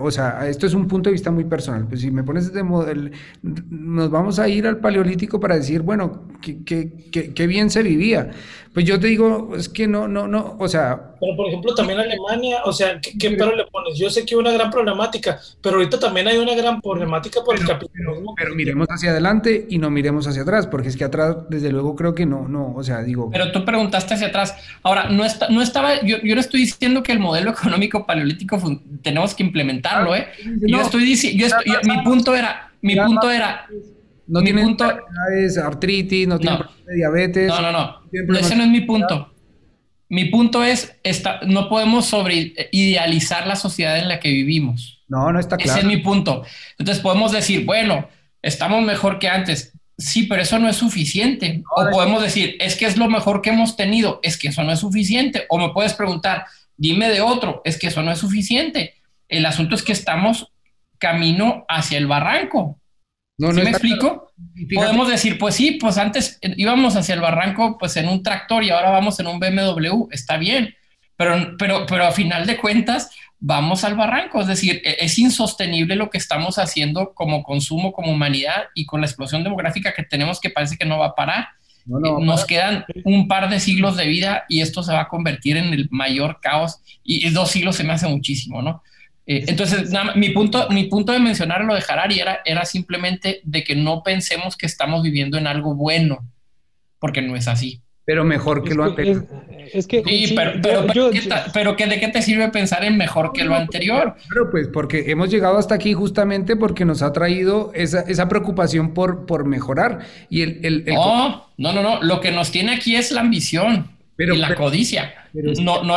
o 0.00 0.10
sea, 0.10 0.48
esto 0.48 0.66
es 0.66 0.74
un 0.74 0.88
punto 0.88 1.10
de 1.10 1.12
vista 1.12 1.30
muy 1.30 1.44
personal. 1.44 1.86
Pues 1.86 2.00
si 2.00 2.10
me 2.10 2.24
pones 2.24 2.52
de 2.52 2.64
modelo, 2.64 3.08
nos 3.40 4.10
vamos 4.10 4.40
a 4.40 4.48
ir 4.48 4.66
al 4.66 4.78
paleolítico 4.78 5.38
para 5.38 5.54
decir, 5.54 5.82
bueno, 5.82 6.26
qué 6.40 7.46
bien 7.46 7.70
se 7.70 7.84
vivía. 7.84 8.32
Pues 8.72 8.86
yo 8.86 9.00
te 9.00 9.08
digo, 9.08 9.52
es 9.56 9.68
que 9.68 9.88
no, 9.88 10.06
no, 10.06 10.28
no, 10.28 10.56
o 10.60 10.68
sea... 10.68 11.16
Pero 11.20 11.36
por 11.36 11.48
ejemplo, 11.48 11.74
también 11.74 11.98
Alemania, 11.98 12.58
o 12.64 12.72
sea, 12.72 13.00
¿qué, 13.00 13.30
pero 13.32 13.56
le 13.56 13.64
pones? 13.64 13.98
Yo 13.98 14.08
sé 14.10 14.24
que 14.24 14.36
hay 14.36 14.40
una 14.40 14.52
gran 14.52 14.70
problemática, 14.70 15.40
pero 15.60 15.76
ahorita 15.76 15.98
también 15.98 16.28
hay 16.28 16.38
una 16.38 16.54
gran 16.54 16.80
problemática 16.80 17.42
por 17.42 17.56
el 17.56 17.66
capitalismo. 17.66 18.32
Pero, 18.36 18.54
miremos 18.54 18.86
hacia 18.88 19.10
adelante 19.10 19.66
y 19.68 19.78
no 19.78 19.90
miremos 19.90 20.28
hacia 20.28 20.42
atrás, 20.42 20.68
porque 20.68 20.88
es 20.88 20.96
que 20.96 21.02
atrás, 21.02 21.36
desde 21.48 21.72
luego, 21.72 21.96
creo 21.96 22.14
que 22.14 22.26
no, 22.26 22.46
no, 22.46 22.72
o 22.72 22.84
sea, 22.84 23.02
digo... 23.02 23.28
Pero 23.32 23.50
tú 23.50 23.64
preguntaste 23.64 24.14
hacia 24.14 24.28
atrás. 24.28 24.54
Ahora, 24.84 25.08
no, 25.10 25.24
está, 25.24 25.48
no 25.48 25.62
estaba, 25.62 26.00
yo, 26.02 26.18
yo 26.22 26.36
no 26.36 26.40
estoy 26.40 26.60
diciendo 26.60 27.02
que 27.02 27.10
el 27.10 27.18
modelo 27.18 27.50
económico 27.58 28.06
paleolítico 28.06 28.58
tenemos 29.02 29.34
que 29.34 29.42
implementarlo, 29.42 30.14
¿eh? 30.14 30.28
yo 30.60 30.80
estoy 30.80 31.04
diciendo, 31.04 31.56
mi 31.82 32.02
punto 32.02 32.36
era, 32.36 32.70
mi 32.82 32.94
punto 32.94 33.30
era... 33.30 33.66
No 34.30 34.42
tiene 34.42 34.62
punto... 34.62 34.84
artritis, 35.64 36.28
no 36.28 36.38
tiene 36.38 36.58
diabetes. 36.94 37.48
No, 37.48 37.60
no, 37.60 37.72
no. 37.72 38.00
Ese 38.38 38.54
no 38.54 38.62
es 38.62 38.68
mi 38.68 38.82
punto. 38.82 39.32
Mi 40.08 40.26
punto 40.26 40.64
es, 40.64 40.96
esta, 41.04 41.40
no 41.46 41.68
podemos 41.68 42.06
sobre 42.06 42.52
idealizar 42.72 43.46
la 43.46 43.56
sociedad 43.56 43.98
en 43.98 44.08
la 44.08 44.18
que 44.18 44.30
vivimos. 44.30 45.04
No, 45.08 45.32
no 45.32 45.38
está 45.38 45.56
claro. 45.56 45.72
Ese 45.72 45.80
es 45.80 45.86
mi 45.86 45.98
punto. 45.98 46.44
Entonces 46.78 47.02
podemos 47.02 47.32
decir, 47.32 47.64
bueno, 47.64 48.08
estamos 48.42 48.82
mejor 48.82 49.18
que 49.18 49.28
antes. 49.28 49.72
Sí, 49.98 50.24
pero 50.24 50.42
eso 50.42 50.58
no 50.58 50.68
es 50.68 50.76
suficiente. 50.76 51.62
o 51.76 51.90
podemos 51.90 52.22
decir, 52.22 52.56
es 52.60 52.74
que 52.76 52.86
es 52.86 52.96
lo 52.96 53.08
mejor 53.08 53.42
que 53.42 53.50
hemos 53.50 53.76
tenido. 53.76 54.20
Es 54.22 54.36
que 54.36 54.48
eso 54.48 54.64
no 54.64 54.72
es 54.72 54.80
suficiente. 54.80 55.44
O 55.48 55.58
me 55.58 55.70
puedes 55.70 55.94
preguntar, 55.94 56.46
dime 56.76 57.08
de 57.08 57.20
otro. 57.20 57.62
Es 57.64 57.78
que 57.78 57.88
eso 57.88 58.02
no 58.02 58.10
es 58.10 58.18
suficiente. 58.18 58.94
El 59.28 59.46
asunto 59.46 59.74
es 59.74 59.82
que 59.82 59.92
estamos 59.92 60.52
camino 60.98 61.64
hacia 61.68 61.98
el 61.98 62.06
barranco. 62.06 62.79
No, 63.40 63.52
me 63.54 63.70
explico? 63.70 64.32
Podemos 64.74 65.08
decir, 65.08 65.38
pues 65.38 65.54
sí, 65.54 65.72
pues 65.72 65.96
antes 65.96 66.38
íbamos 66.42 66.94
hacia 66.94 67.14
el 67.14 67.22
barranco 67.22 67.78
pues 67.78 67.96
en 67.96 68.06
un 68.06 68.22
tractor 68.22 68.62
y 68.62 68.68
ahora 68.68 68.90
vamos 68.90 69.18
en 69.18 69.28
un 69.28 69.40
BMW, 69.40 70.08
está 70.10 70.36
bien, 70.36 70.74
pero, 71.16 71.56
pero, 71.58 71.86
pero 71.86 72.04
a 72.04 72.12
final 72.12 72.46
de 72.46 72.58
cuentas 72.58 73.10
vamos 73.38 73.82
al 73.84 73.96
barranco, 73.96 74.42
es 74.42 74.46
decir, 74.46 74.82
e, 74.84 74.98
es 75.00 75.18
insostenible 75.18 75.96
lo 75.96 76.10
que 76.10 76.18
estamos 76.18 76.58
haciendo 76.58 77.14
como 77.14 77.42
consumo, 77.42 77.92
como 77.92 78.12
humanidad 78.12 78.64
y 78.74 78.84
con 78.84 79.00
la 79.00 79.06
explosión 79.06 79.42
demográfica 79.42 79.94
que 79.94 80.02
tenemos 80.02 80.38
que 80.38 80.50
parece 80.50 80.76
que 80.76 80.84
no 80.84 80.98
va 80.98 81.06
a 81.06 81.14
parar. 81.14 81.48
Eh, 81.86 81.92
nos 82.20 82.44
quedan 82.44 82.84
un 83.04 83.26
par 83.26 83.48
de 83.48 83.58
siglos 83.58 83.96
de 83.96 84.06
vida 84.06 84.44
y 84.50 84.60
esto 84.60 84.82
se 84.82 84.92
va 84.92 85.00
a 85.00 85.08
convertir 85.08 85.56
en 85.56 85.72
el 85.72 85.88
mayor 85.90 86.40
caos 86.42 86.82
y 87.02 87.30
dos 87.30 87.50
siglos 87.50 87.76
se 87.76 87.84
me 87.84 87.94
hace 87.94 88.06
muchísimo, 88.06 88.60
¿no? 88.60 88.82
Eh, 89.32 89.44
entonces, 89.46 89.92
mi, 90.16 90.30
punto, 90.30 90.66
mi 90.70 90.86
punto 90.86 91.12
de 91.12 91.20
mencionar 91.20 91.64
lo 91.64 91.76
de 91.76 91.84
Harari 91.88 92.18
era, 92.18 92.40
era 92.44 92.64
simplemente 92.64 93.40
de 93.44 93.62
que 93.62 93.76
no 93.76 94.02
pensemos 94.02 94.56
que 94.56 94.66
estamos 94.66 95.04
viviendo 95.04 95.38
en 95.38 95.46
algo 95.46 95.76
bueno, 95.76 96.28
porque 96.98 97.22
no 97.22 97.36
es 97.36 97.46
así. 97.46 97.80
Pero 98.04 98.24
mejor 98.24 98.64
que 98.64 98.74
lo 98.74 98.82
anterior. 98.82 99.24
Es, 99.72 99.86
que, 99.86 100.02
sí, 100.02 100.34
pero, 100.34 100.60
pero, 101.52 101.74
¿de 101.76 102.00
qué 102.00 102.08
te 102.08 102.22
sirve 102.22 102.48
pensar 102.48 102.82
en 102.82 102.96
mejor 102.96 103.32
que 103.32 103.44
lo 103.44 103.54
anterior? 103.54 104.16
Claro, 104.28 104.50
pues 104.50 104.66
porque 104.66 105.12
hemos 105.12 105.30
llegado 105.30 105.58
hasta 105.58 105.76
aquí 105.76 105.92
justamente 105.92 106.56
porque 106.56 106.84
nos 106.84 107.00
ha 107.00 107.12
traído 107.12 107.70
esa, 107.72 108.00
esa 108.00 108.28
preocupación 108.28 108.94
por, 108.94 109.26
por 109.26 109.44
mejorar. 109.44 110.00
Y 110.28 110.42
el, 110.42 110.58
el, 110.64 110.84
No, 110.86 111.46
no, 111.56 111.72
no, 111.72 111.82
no. 111.82 112.02
Lo 112.02 112.20
que 112.20 112.32
nos 112.32 112.50
tiene 112.50 112.74
aquí 112.74 112.96
es 112.96 113.12
la 113.12 113.20
ambición 113.20 113.99
y 114.20 114.36
la 114.36 114.54
codicia. 114.54 115.14
no, 115.32 115.82
no, 115.82 115.96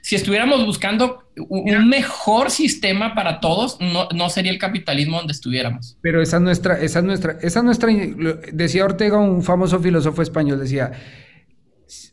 si 0.00 0.16
estuviéramos 0.16 0.64
buscando 0.66 1.24
un 1.36 1.88
mejor 1.88 2.50
sistema 2.50 3.14
para 3.14 3.40
todos, 3.40 3.78
no, 3.80 4.08
no, 4.14 4.28
sería 4.28 4.50
el 4.50 4.58
capitalismo 4.58 5.18
donde 5.18 5.32
estuviéramos. 5.32 5.96
Pero 6.00 6.20
esa 6.20 6.40
nuestra, 6.40 6.80
esa 6.80 7.02
nuestra, 7.02 7.38
esa 7.40 7.62
nuestra, 7.62 7.90
decía 8.52 8.84
Ortega, 8.84 9.18
un 9.18 9.42
famoso 9.42 9.78
filósofo 9.80 10.22
español, 10.22 10.58
decía, 10.58 10.92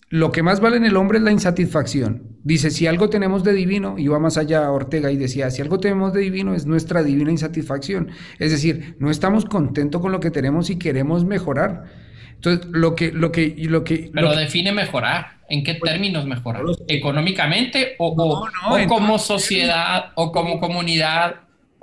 lo 0.10 0.32
que 0.32 0.44
más 0.44 0.60
vale 0.60 0.78
en 0.78 0.86
el 0.86 0.96
hombre 0.98 1.18
es 1.18 1.24
la 1.24 1.32
insatisfacción. 1.32 2.38
Dice, 2.44 2.70
si 2.70 2.86
algo 2.86 3.10
tenemos 3.10 3.44
de 3.44 3.54
divino, 3.54 3.96
va 4.12 4.20
más 4.20 4.38
allá 4.38 4.70
Ortega 4.70 5.12
y 5.12 5.18
decía, 5.18 5.50
si 5.50 5.62
algo 5.62 5.80
tenemos 5.80 6.14
de 6.14 6.22
divino 6.22 6.54
es 6.54 6.66
nuestra 6.66 7.04
divina 7.04 7.32
insatisfacción. 7.32 8.12
Es 8.38 8.52
decir, 8.52 8.96
no 9.00 9.10
estamos 9.10 9.46
contentos 9.46 10.02
con 10.02 10.12
lo 10.12 10.20
que 10.20 10.32
tenemos 10.32 10.70
y 10.70 10.78
queremos 10.78 11.26
mejorar. 11.26 12.05
Entonces, 12.46 12.72
lo 12.72 12.96
que, 12.96 13.12
lo 13.12 13.32
que, 13.32 13.56
lo 13.58 13.84
que. 13.84 14.12
Pero 14.14 14.36
define 14.36 14.72
mejorar. 14.72 15.36
¿En 15.48 15.64
qué 15.64 15.76
pues, 15.76 15.92
términos 15.92 16.26
mejorar? 16.26 16.64
¿Económicamente 16.88 17.96
o, 18.00 18.48
o 18.70 18.88
como 18.88 19.20
sociedad 19.20 20.12
o 20.16 20.32
como 20.32 20.60
comunidad 20.60 21.36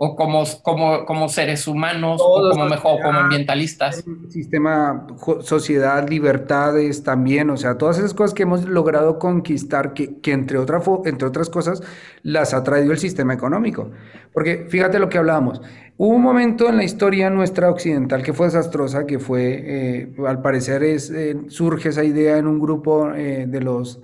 o 0.04 0.16
como, 0.16 0.42
como, 0.62 1.04
como 1.04 1.28
seres 1.28 1.68
humanos, 1.68 2.20
o 2.24 2.50
como 2.50 2.66
mejor, 2.66 3.00
como 3.00 3.20
ambientalistas. 3.20 4.04
Sistema, 4.30 5.06
sociedad, 5.42 6.08
libertades 6.08 7.04
también, 7.04 7.50
o 7.50 7.56
sea, 7.56 7.78
todas 7.78 7.98
esas 7.98 8.12
cosas 8.12 8.34
que 8.34 8.42
hemos 8.42 8.64
logrado 8.64 9.20
conquistar, 9.20 9.94
que, 9.94 10.18
que 10.18 10.32
entre, 10.32 10.58
otra, 10.58 10.82
entre 11.04 11.28
otras 11.28 11.48
cosas 11.48 11.84
las 12.24 12.52
ha 12.52 12.64
traído 12.64 12.90
el 12.90 12.98
sistema 12.98 13.32
económico. 13.32 13.92
Porque 14.32 14.66
fíjate 14.68 14.98
lo 14.98 15.08
que 15.08 15.18
hablábamos, 15.18 15.62
hubo 15.96 16.16
un 16.16 16.22
momento 16.22 16.68
en 16.68 16.78
la 16.78 16.82
historia 16.82 17.30
nuestra 17.30 17.70
occidental 17.70 18.24
que 18.24 18.32
fue 18.32 18.46
desastrosa, 18.46 19.06
que 19.06 19.20
fue, 19.20 19.62
eh, 19.64 20.14
al 20.26 20.42
parecer 20.42 20.82
es, 20.82 21.10
eh, 21.10 21.36
surge 21.46 21.90
esa 21.90 22.02
idea 22.02 22.38
en 22.38 22.48
un 22.48 22.58
grupo 22.58 23.12
eh, 23.14 23.46
de 23.46 23.60
los 23.60 24.00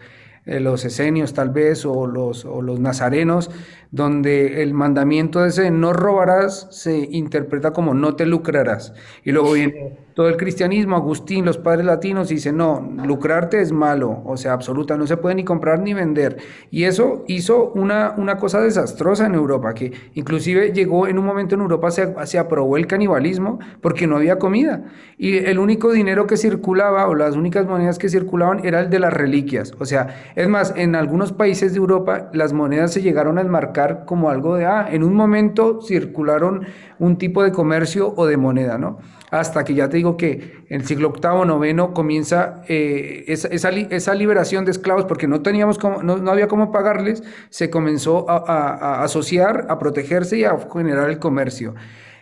los 0.49 0.83
esenios 0.87 1.35
tal 1.35 1.51
vez 1.51 1.85
o 1.85 2.07
los, 2.07 2.47
o 2.47 2.63
los 2.63 2.81
nazarenos, 2.81 3.51
donde 3.91 4.63
el 4.63 4.75
mandamiento 4.75 5.45
ese 5.45 5.71
no 5.71 5.93
robarás 5.93 6.69
se 6.71 7.09
interpreta 7.11 7.73
como 7.73 7.95
no 7.95 8.17
te 8.17 8.27
lucrarás. 8.27 8.93
Y 9.25 9.33
luego 9.33 9.53
viene 9.53 9.99
todo 10.15 10.29
el 10.29 10.37
cristianismo, 10.37 10.97
Agustín, 10.97 11.45
los 11.45 11.59
padres 11.59 11.87
latinos 11.87 12.29
dicen, 12.29 12.57
no, 12.57 12.81
lucrarte 13.05 13.61
es 13.61 13.71
malo, 13.71 14.21
o 14.25 14.37
sea, 14.37 14.53
absoluta, 14.53 14.97
no 14.97 15.07
se 15.07 15.17
puede 15.17 15.37
ni 15.37 15.45
comprar 15.45 15.79
ni 15.79 15.95
vender. 15.95 16.39
Y 16.73 16.85
eso 16.85 17.25
hizo 17.29 17.71
una, 17.77 18.15
una 18.17 18.37
cosa 18.37 18.61
desastrosa 18.61 19.27
en 19.27 19.35
Europa, 19.35 19.75
que 19.75 19.93
inclusive 20.15 20.73
llegó 20.73 21.07
en 21.07 21.19
un 21.19 21.25
momento 21.25 21.55
en 21.55 21.61
Europa, 21.61 21.93
se, 21.93 22.15
se 22.27 22.39
aprobó 22.39 22.77
el 22.77 22.89
canibalismo 22.89 23.61
porque 23.81 24.09
no 24.09 24.17
había 24.17 24.41
comida. 24.41 24.87
Y 25.17 25.37
el 25.37 25.61
único 25.61 25.93
dinero 25.93 26.27
que 26.27 26.37
circulaba, 26.37 27.07
o 27.07 27.15
las 27.15 27.37
únicas 27.37 27.67
monedas 27.67 27.99
que 27.99 28.09
circulaban, 28.09 28.65
era 28.65 28.81
el 28.81 28.91
de 28.91 28.99
las 28.99 29.13
reliquias. 29.13 29.73
O 29.79 29.87
sea, 29.87 30.33
es 30.35 30.49
más, 30.49 30.75
en 30.77 30.97
algunos 30.97 31.33
países 31.33 31.73
de 31.73 31.79
Europa 31.79 32.29
las 32.33 32.53
monedas 32.53 32.93
se 32.93 33.03
llegaron 33.03 33.39
a 33.39 33.43
enmarcar 33.43 33.78
como 34.05 34.31
algo 34.31 34.57
de, 34.57 34.67
ah, 34.67 34.89
en 34.91 35.03
un 35.03 35.15
momento 35.15 35.81
circularon 35.83 36.67
un 36.99 37.17
tipo 37.19 37.43
de 37.43 37.53
comercio 37.53 38.13
o 38.17 38.27
de 38.27 38.37
moneda, 38.37 38.79
¿no? 38.79 38.99
hasta 39.31 39.65
que 39.65 39.75
ya 39.75 39.89
te 39.89 39.99
digo 39.99 40.17
que 40.17 40.65
en 40.69 40.81
el 40.81 40.87
siglo 40.87 41.13
VIII, 41.13 41.71
IX 41.71 41.93
comienza 41.95 42.63
eh, 42.69 43.25
esa, 43.27 44.15
liberación 44.15 44.65
de 44.65 44.71
esclavos 44.71 45.05
porque 45.05 45.27
no, 45.27 45.43
teníamos 45.43 45.79
no, 46.03 46.31
había 46.31 46.49
cómo 46.49 46.73
pagarles, 46.73 47.23
se 47.51 47.71
comenzó 47.71 48.29
a, 48.29 49.03
asociar, 49.03 49.67
a 49.69 49.79
protegerse 49.79 50.39
y 50.39 50.45
a 50.45 50.57
generar 50.73 51.11
el 51.11 51.19
comercio. 51.19 51.75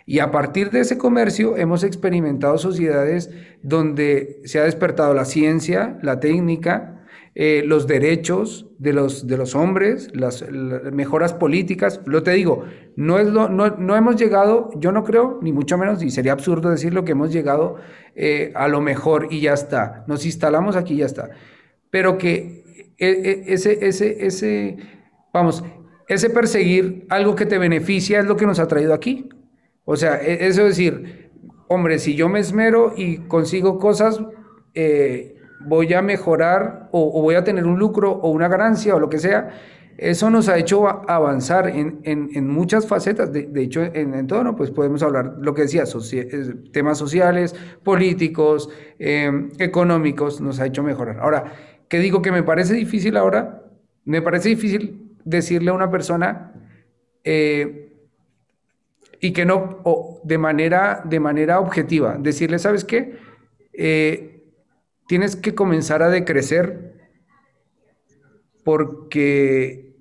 Y 0.09 0.21
a 0.21 0.31
partir 0.31 0.71
de 0.71 0.81
ese 0.81 0.99
comercio 0.99 1.57
hemos 1.57 1.83
experimentado 1.83 2.59
sociedades 2.59 3.31
donde 3.63 4.41
se 4.45 4.61
ha 4.61 4.65
despertado 4.65 5.15
la 5.15 5.25
ciencia, 5.25 5.99
la 6.03 6.21
técnica, 6.21 6.96
eh, 7.39 7.62
los 7.66 7.87
derechos 7.87 8.66
de 8.78 8.95
los, 8.95 9.26
de 9.26 9.37
los 9.37 9.55
hombres, 9.55 10.09
las, 10.14 10.43
mejoras 10.91 11.34
políticas. 11.34 12.01
Lo 12.07 12.22
te 12.22 12.30
digo, 12.30 12.64
no, 12.97 13.18
es 13.18 13.26
lo, 13.26 13.51
no, 13.51 13.76
no, 13.76 13.95
hemos 13.95 14.16
llegado, 14.16 14.70
yo 14.76 14.91
no 14.91 15.05
creo, 15.05 15.39
ni 15.43 15.53
mucho 15.53 15.76
menos, 15.76 16.03
y 16.03 16.11
sería 16.11 16.32
absurdo 16.32 16.70
decirlo, 16.70 17.05
que 17.05 17.12
hemos 17.12 17.30
llegado 17.30 17.76
eh, 18.14 18.53
a 18.55 18.68
lo 18.68 18.80
mejor 18.80 19.28
y 19.30 19.43
ya 19.43 19.53
está. 19.53 20.03
Nos 20.07 20.24
instalamos 20.24 20.76
aquí 20.76 20.95
y 20.95 20.99
ya 20.99 21.05
está. 21.05 21.28
Pero 21.91 22.16
que 22.16 22.64
eh, 22.97 23.45
ese, 23.49 23.87
ese, 23.87 24.26
ese, 24.26 24.78
vamos, 25.30 25.62
ese 26.09 26.30
perseguir 26.30 27.07
algo 27.11 27.37
que 27.37 27.45
te 27.45 27.59
beneficia 27.59 28.18
es 28.18 28.24
lo 28.24 28.39
que 28.39 28.47
nos 28.47 28.61
ha 28.61 28.66
traído 28.66 28.95
aquí. 28.95 29.28
O 29.84 29.97
sea, 29.97 30.22
e, 30.22 30.47
eso 30.47 30.62
es 30.62 30.68
decir, 30.68 31.30
hombre, 31.68 31.99
si 31.99 32.14
yo 32.14 32.30
me 32.30 32.39
esmero 32.39 32.95
y 32.97 33.18
consigo 33.28 33.78
cosas, 33.78 34.22
voy 35.61 35.93
a 35.95 36.03
mejorar 36.03 36.89
o, 36.93 37.21
voy 37.23 37.35
a 37.35 37.45
tener 37.45 37.67
un 37.67 37.79
lucro 37.79 38.13
o 38.13 38.31
una 38.31 38.49
ganancia 38.49 38.95
o 38.95 39.01
lo 39.01 39.09
que 39.09 39.19
sea, 39.19 39.51
eso 39.99 40.29
nos 40.29 40.49
ha 40.49 40.59
hecho 40.59 40.87
avanzar 41.09 41.69
en, 41.69 42.01
en, 42.05 42.49
muchas 42.49 42.87
facetas. 42.87 43.33
De, 43.33 43.49
hecho, 43.63 43.83
en, 43.83 44.27
todo, 44.27 44.45
¿no? 44.45 44.55
Pues 44.55 44.71
podemos 44.71 45.03
hablar, 45.03 45.37
lo 45.41 45.55
que 45.55 45.63
decía, 45.63 45.85
temas 46.71 46.99
sociales, 46.99 47.55
políticos, 47.83 48.69
em, 48.99 49.51
económicos, 49.59 50.41
nos 50.43 50.61
ha 50.61 50.67
hecho 50.67 50.83
mejorar. 50.83 51.19
Ahora, 51.21 51.45
¿qué 51.89 51.99
digo 51.99 52.21
que 52.21 52.31
me 52.31 52.43
parece 52.43 52.75
difícil 52.75 53.17
ahora? 53.17 53.63
Me 54.05 54.21
parece 54.21 54.51
difícil 54.51 55.17
decirle 55.25 55.71
a 55.71 55.75
una 55.75 55.91
persona 55.91 56.53
eh, 57.25 57.93
y 59.21 59.33
que 59.33 59.47
no, 59.47 59.81
o 59.85 60.21
de 60.25 60.37
manera, 60.37 61.03
de 61.05 61.21
manera 61.21 61.59
objetiva, 61.59 62.17
decirle, 62.19 62.59
¿sabes 62.59 62.85
qué? 62.85 63.17
Eh, 63.73 64.36
tienes 65.07 65.37
que 65.37 65.55
comenzar 65.55 66.03
a 66.03 66.09
decrecer 66.09 66.95
porque, 68.65 69.95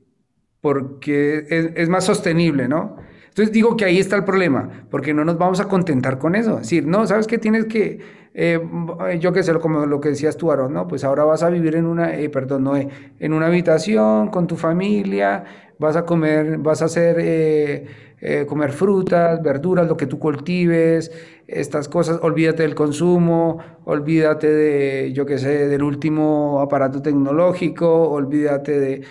porque 0.61 1.45
es, 1.75 1.89
más 1.89 2.05
sostenible, 2.05 2.67
¿no? 2.67 2.97
Entonces 3.27 3.53
digo 3.53 3.75
que 3.77 3.85
ahí 3.85 3.99
está 3.99 4.15
el 4.15 4.23
problema, 4.23 4.87
porque 4.89 5.13
no 5.13 5.25
nos 5.25 5.37
vamos 5.37 5.59
a 5.59 5.67
contentar 5.67 6.17
con 6.17 6.35
eso. 6.35 6.55
Es 6.55 6.61
decir, 6.61 6.87
no, 6.87 7.05
¿sabes 7.05 7.27
qué? 7.27 7.37
Tienes 7.37 7.65
que, 7.65 7.99
eh, 8.33 8.59
yo 9.19 9.33
qué 9.33 9.43
sé, 9.43 9.53
como 9.59 9.85
lo 9.85 9.99
que 9.99 10.09
decías 10.09 10.37
tú, 10.37 10.51
Aaron, 10.51 10.73
¿no? 10.73 10.87
Pues 10.87 11.03
ahora 11.03 11.25
vas 11.25 11.43
a 11.43 11.49
vivir 11.49 11.75
en 11.75 11.85
una, 11.85 12.15
eh, 12.17 12.29
perdón, 12.29 12.63
no, 12.63 12.75
en 12.75 13.33
una 13.33 13.47
habitación 13.47 14.29
con 14.29 14.47
tu 14.47 14.55
familia, 14.55 15.43
vas 15.77 15.95
a 15.95 16.05
comer, 16.05 16.57
vas 16.57 16.81
a 16.81 16.85
hacer, 16.85 17.85
eh, 18.21 18.45
comer 18.47 18.71
frutas, 18.71 19.41
verduras, 19.41 19.87
lo 19.87 19.97
que 19.97 20.07
tú 20.07 20.19
cultives, 20.19 21.11
estas 21.47 21.87
cosas, 21.89 22.19
olvídate 22.21 22.63
del 22.63 22.75
consumo, 22.75 23.59
olvídate 23.85 24.51
de, 24.51 25.13
yo 25.13 25.25
qué 25.25 25.37
sé, 25.37 25.67
del 25.67 25.83
último 25.83 26.61
aparato 26.61 27.01
tecnológico, 27.01 28.09
olvídate 28.09 28.79
de... 28.79 29.03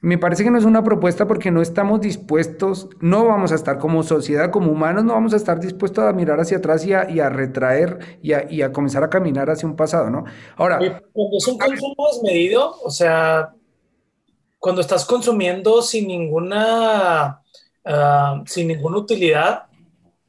Me 0.00 0.16
parece 0.16 0.44
que 0.44 0.50
no 0.50 0.58
es 0.58 0.64
una 0.64 0.84
propuesta 0.84 1.26
porque 1.26 1.50
no 1.50 1.60
estamos 1.60 2.00
dispuestos, 2.00 2.88
no 3.00 3.26
vamos 3.26 3.50
a 3.50 3.56
estar 3.56 3.78
como 3.78 4.04
sociedad, 4.04 4.52
como 4.52 4.70
humanos, 4.70 5.04
no 5.04 5.14
vamos 5.14 5.32
a 5.32 5.36
estar 5.36 5.58
dispuestos 5.58 6.04
a 6.04 6.12
mirar 6.12 6.38
hacia 6.38 6.58
atrás 6.58 6.86
y 6.86 6.92
a, 6.92 7.28
retraer 7.28 8.18
y 8.22 8.32
a, 8.32 8.48
y 8.48 8.62
a, 8.62 8.72
comenzar 8.72 9.02
a 9.02 9.10
caminar 9.10 9.50
hacia 9.50 9.68
un 9.68 9.74
pasado, 9.74 10.08
¿no? 10.08 10.24
Ahora... 10.56 10.78
Cuando 11.12 11.36
es 11.36 11.48
un 11.48 11.58
consumo 11.58 12.06
desmedido, 12.12 12.76
o 12.84 12.90
sea, 12.90 13.52
cuando 14.58 14.80
estás 14.80 15.04
consumiendo 15.04 15.82
sin 15.82 16.08
ninguna, 16.08 17.42
ah, 17.84 18.42
sin 18.46 18.68
ninguna 18.68 18.98
utilidad, 18.98 19.64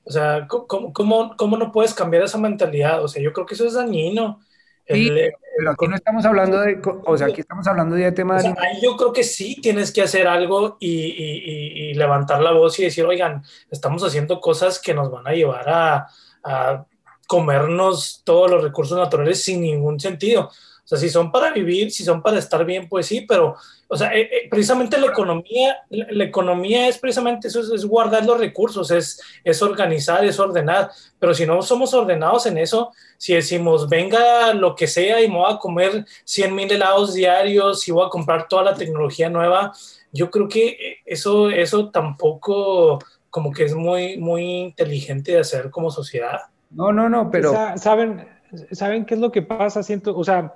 o 0.03 0.11
sea, 0.11 0.47
¿cómo, 0.47 0.91
cómo, 0.91 1.35
cómo 1.37 1.57
no 1.57 1.71
puedes 1.71 1.93
cambiar 1.93 2.23
esa 2.23 2.39
mentalidad? 2.39 3.03
O 3.03 3.07
sea, 3.07 3.21
yo 3.21 3.31
creo 3.31 3.45
que 3.45 3.53
eso 3.53 3.65
es 3.65 3.73
dañino. 3.73 4.39
Sí, 4.87 5.11
pero 5.55 5.71
aquí 5.71 5.87
no 5.87 5.95
estamos 5.95 6.25
hablando 6.25 6.59
de, 6.61 6.81
o 7.05 7.15
sea, 7.15 7.27
aquí 7.27 7.41
estamos 7.41 7.67
hablando 7.67 7.95
de 7.95 8.11
temas... 8.11 8.43
O 8.43 8.55
yo 8.81 8.97
creo 8.97 9.13
que 9.13 9.23
sí 9.23 9.61
tienes 9.61 9.91
que 9.91 10.01
hacer 10.01 10.27
algo 10.27 10.77
y, 10.79 10.89
y, 10.89 11.91
y, 11.91 11.93
levantar 11.93 12.41
la 12.41 12.53
voz 12.53 12.79
y 12.79 12.85
decir, 12.85 13.05
oigan, 13.05 13.43
estamos 13.69 14.03
haciendo 14.03 14.41
cosas 14.41 14.79
que 14.79 14.95
nos 14.95 15.11
van 15.11 15.27
a 15.27 15.33
llevar 15.33 15.69
a, 15.69 16.07
a 16.43 16.85
comernos 17.27 18.23
todos 18.25 18.49
los 18.49 18.63
recursos 18.63 18.97
naturales 18.97 19.43
sin 19.43 19.61
ningún 19.61 19.99
sentido. 19.99 20.49
O 20.89 20.95
sea, 20.95 20.97
si 20.97 21.09
son 21.09 21.31
para 21.31 21.51
vivir, 21.51 21.91
si 21.91 22.03
son 22.03 22.23
para 22.23 22.39
estar 22.39 22.65
bien, 22.65 22.89
pues 22.89 23.05
sí, 23.05 23.21
pero, 23.21 23.55
o 23.87 23.95
sea, 23.95 24.11
eh, 24.11 24.21
eh, 24.21 24.47
precisamente 24.49 24.97
la 24.97 25.05
economía, 25.05 25.77
la, 25.91 26.23
economía 26.23 26.87
es 26.87 26.97
precisamente 26.97 27.47
eso, 27.47 27.59
es, 27.75 27.85
guardar 27.85 28.25
los 28.25 28.39
recursos, 28.39 28.89
es, 28.89 29.21
es 29.43 29.61
organizar, 29.61 30.25
es 30.25 30.39
ordenar, 30.39 30.89
pero 31.19 31.35
si 31.35 31.45
no 31.45 31.61
somos 31.61 31.93
ordenados 31.93 32.47
en 32.47 32.57
eso, 32.57 32.91
si 33.19 33.35
decimos, 33.35 33.87
venga 33.87 34.51
lo 34.55 34.73
que 34.73 34.87
sea 34.87 35.21
y 35.21 35.27
me 35.27 35.35
voy 35.35 35.53
a 35.53 35.59
comer 35.59 36.07
100 36.23 36.55
mil 36.55 36.71
helados 36.71 37.13
diarios 37.13 37.87
y 37.87 37.91
voy 37.91 38.07
a 38.07 38.09
comprar 38.09 38.47
toda 38.47 38.63
la 38.63 38.73
tecnología 38.73 39.29
nueva, 39.29 39.71
yo 40.11 40.31
creo 40.31 40.47
que 40.47 40.69
eh, 40.69 40.97
eso, 41.05 41.51
eso 41.51 41.91
tampoco 41.91 42.97
como 43.29 43.51
que 43.51 43.65
es 43.65 43.75
muy, 43.75 44.17
muy 44.17 44.43
inteligente 44.61 45.33
de 45.33 45.41
hacer 45.41 45.69
como 45.69 45.91
sociedad. 45.91 46.39
No, 46.71 46.91
no, 46.91 47.07
no, 47.09 47.29
pero... 47.29 47.53
¿Saben, 47.77 48.27
¿Saben 48.71 49.05
qué 49.05 49.13
es 49.13 49.19
lo 49.19 49.31
que 49.31 49.43
pasa? 49.43 49.83
Siento, 49.83 50.17
o 50.17 50.23
sea, 50.23 50.55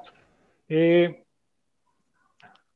eh, 0.69 1.25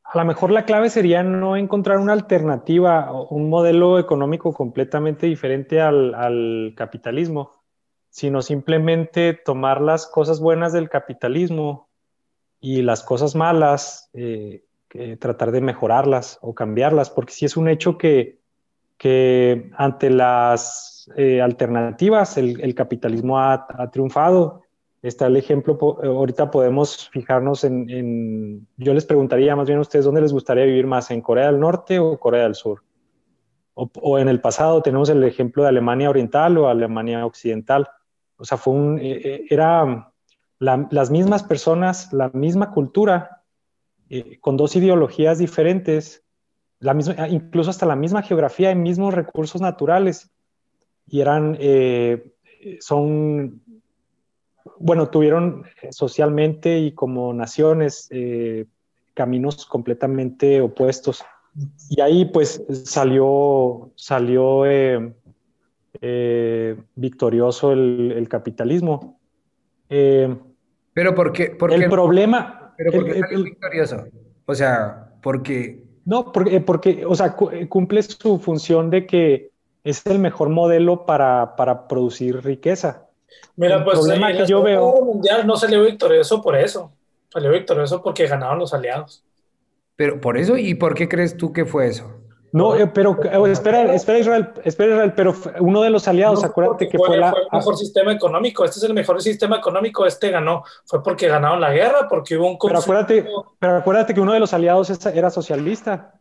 a 0.03 0.17
lo 0.17 0.25
mejor 0.25 0.51
la 0.51 0.65
clave 0.65 0.89
sería 0.89 1.23
no 1.23 1.57
encontrar 1.57 1.97
una 1.97 2.13
alternativa 2.13 3.11
un 3.29 3.49
modelo 3.49 3.99
económico 3.99 4.53
completamente 4.53 5.27
diferente 5.27 5.81
al, 5.81 6.73
capitalismo, 6.77 7.51
sino 8.09 8.41
simplemente 8.41 9.33
tomar 9.33 9.81
las 9.81 10.07
cosas 10.07 10.39
buenas 10.39 10.71
del 10.71 10.89
capitalismo 10.89 11.89
y 12.59 12.81
las 12.81 13.03
cosas 13.03 13.35
malas, 13.35 14.09
eh, 14.13 14.63
tratar 15.19 15.51
de 15.51 15.61
mejorarlas 15.61 16.39
o 16.41 16.55
cambiarlas, 16.55 17.09
porque 17.09 17.33
si 17.33 17.45
es 17.45 17.57
un 17.57 17.67
hecho 17.67 17.97
que, 17.97 18.39
que 18.97 19.69
ante 19.75 20.09
las 20.09 21.09
eh, 21.15 21.41
alternativas 21.41 22.38
el, 22.38 22.75
capitalismo 22.75 23.39
ha, 23.39 23.67
triunfado 23.91 24.63
Está 25.01 25.27
el 25.27 25.37
ejemplo, 25.37 25.77
ahorita 26.03 26.49
podemos 26.49 27.09
fijarnos 27.09 27.63
en, 27.63 28.67
yo 28.77 28.93
les 28.95 29.05
preguntaría 29.05 29.55
más 29.55 29.67
bien 29.67 29.77
a 29.77 29.81
ustedes, 29.81 30.05
¿dónde 30.05 30.21
les 30.21 30.33
gustaría 30.33 30.65
vivir 30.65 30.87
más? 30.87 31.11
¿En 31.11 31.21
Corea 31.21 31.47
del 31.47 31.59
Norte 31.59 31.99
o 31.99 32.19
Corea 32.19 32.43
del 32.43 32.55
Sur? 32.55 32.83
O, 33.75 34.17
en 34.17 34.27
el 34.27 34.41
pasado 34.41 34.81
tenemos 34.81 35.07
el 35.09 35.23
ejemplo 35.23 35.61
de 35.61 35.69
Alemania 35.69 36.09
Oriental 36.09 36.57
o 36.57 36.67
Alemania 36.67 37.23
Occidental. 37.27 37.87
O 38.35 38.43
sea, 38.43 38.57
fue 38.57 38.73
un, 38.73 38.97
eh, 38.97 39.21
eh, 39.23 39.45
era 39.51 40.11
las 40.57 41.11
mismas 41.11 41.43
personas, 41.43 42.11
la 42.11 42.29
misma 42.29 42.71
cultura, 42.71 43.43
eh, 44.09 44.39
con 44.39 44.57
dos 44.57 44.75
ideologías 44.75 45.37
diferentes, 45.37 46.23
la 46.79 46.95
misma, 46.95 47.27
incluso 47.27 47.69
hasta 47.69 47.85
la 47.85 47.95
misma 47.95 48.23
geografía 48.23 48.71
y 48.71 48.75
mismos 48.75 49.13
recursos 49.13 49.61
naturales. 49.61 50.31
Y 51.05 51.21
eran, 51.21 51.55
son 52.79 53.61
bueno, 54.80 55.09
tuvieron 55.09 55.65
eh, 55.82 55.91
socialmente 55.91 56.80
y 56.80 56.91
como 56.93 57.34
naciones 57.34 58.07
eh, 58.11 58.65
caminos 59.13 59.65
completamente 59.65 60.61
opuestos. 60.61 61.23
Y 61.89 62.01
ahí 62.01 62.25
pues 62.25 62.63
salió, 62.86 63.91
salió 63.95 64.63
eh, 64.65 65.13
victorioso 66.95 67.71
el, 67.71 68.28
capitalismo. 68.30 69.19
pero 69.88 71.15
¿por 71.15 71.32
qué? 71.34 71.57
el 71.71 71.89
problema... 71.89 72.73
Pero 72.78 72.91
¿por 72.91 73.05
qué 73.05 73.19
salió 73.19 73.43
victorioso? 73.43 74.05
O 74.45 74.53
sea, 74.53 75.13
porque... 75.23 75.84
No, 76.05 76.32
porque, 76.32 76.61
porque, 76.61 77.05
o 77.05 77.15
sea, 77.15 77.36
cumple 77.36 78.03
su 78.03 78.39
función 78.39 78.89
de 78.91 79.05
que 79.07 79.49
es 79.84 80.05
el 80.05 80.19
mejor 80.19 80.49
modelo 80.49 81.05
para, 81.05 81.55
para 81.55 81.88
producir 81.88 82.43
riqueza. 82.43 83.07
Mira, 83.55 83.84
pues 83.84 83.99
el 83.99 84.05
problema 84.05 84.34
que 84.34 84.45
yo 84.45 84.61
veo 84.61 85.01
mundial 85.03 85.45
no 85.45 85.55
salió 85.57 85.84
victorioso 85.84 86.41
por 86.41 86.55
eso. 86.55 86.91
Salió 87.30 87.51
victorioso 87.51 88.01
porque 88.01 88.28
ganaron 88.28 88.59
los 88.59 88.73
aliados. 88.73 89.23
Pero 89.95 90.21
por 90.21 90.38
eso, 90.38 90.57
¿y 90.57 90.75
por 90.75 90.93
qué 90.93 91.09
crees 91.09 91.36
tú 91.38 91.51
que 91.51 91.65
fue 91.65 91.88
eso? 91.88 92.17
No, 92.53 92.75
eh, 92.75 92.88
pero 92.88 93.17
eh, 93.23 93.51
espera, 93.51 93.93
espera 93.93 94.19
Israel, 94.19 94.49
espera 94.63 94.93
Israel, 94.93 95.13
pero 95.15 95.36
uno 95.59 95.82
de 95.82 95.89
los 95.89 96.07
aliados, 96.07 96.43
acuérdate 96.43 96.88
que 96.88 96.97
fue, 96.97 97.17
la... 97.17 97.30
el 97.30 97.47
mejor 97.51 97.78
sistema 97.78 98.13
económico, 98.13 98.63
este 98.63 98.78
es 98.78 98.84
el 98.84 98.93
mejor 98.93 99.21
sistema 99.21 99.57
económico, 99.57 100.05
este 100.05 100.30
ganó, 100.30 100.63
fue 100.86 101.03
porque 101.03 101.28
ganaron 101.28 101.59
la 101.59 101.73
guerra, 101.73 102.07
porque 102.07 102.38
hubo 102.38 102.49
un 102.49 102.57
pero 102.57 102.80
acuérdate, 102.80 103.28
pero 103.59 103.75
acuérdate 103.78 104.13
que 104.13 104.21
uno 104.21 104.34
de 104.34 104.39
los 104.39 104.53
aliados 104.53 104.89
era 105.07 105.30
socialista 105.30 106.19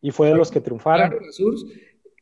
y 0.00 0.10
fue 0.10 0.28
de 0.28 0.36
los 0.36 0.50
que 0.50 0.60
triunfaron. 0.60 1.18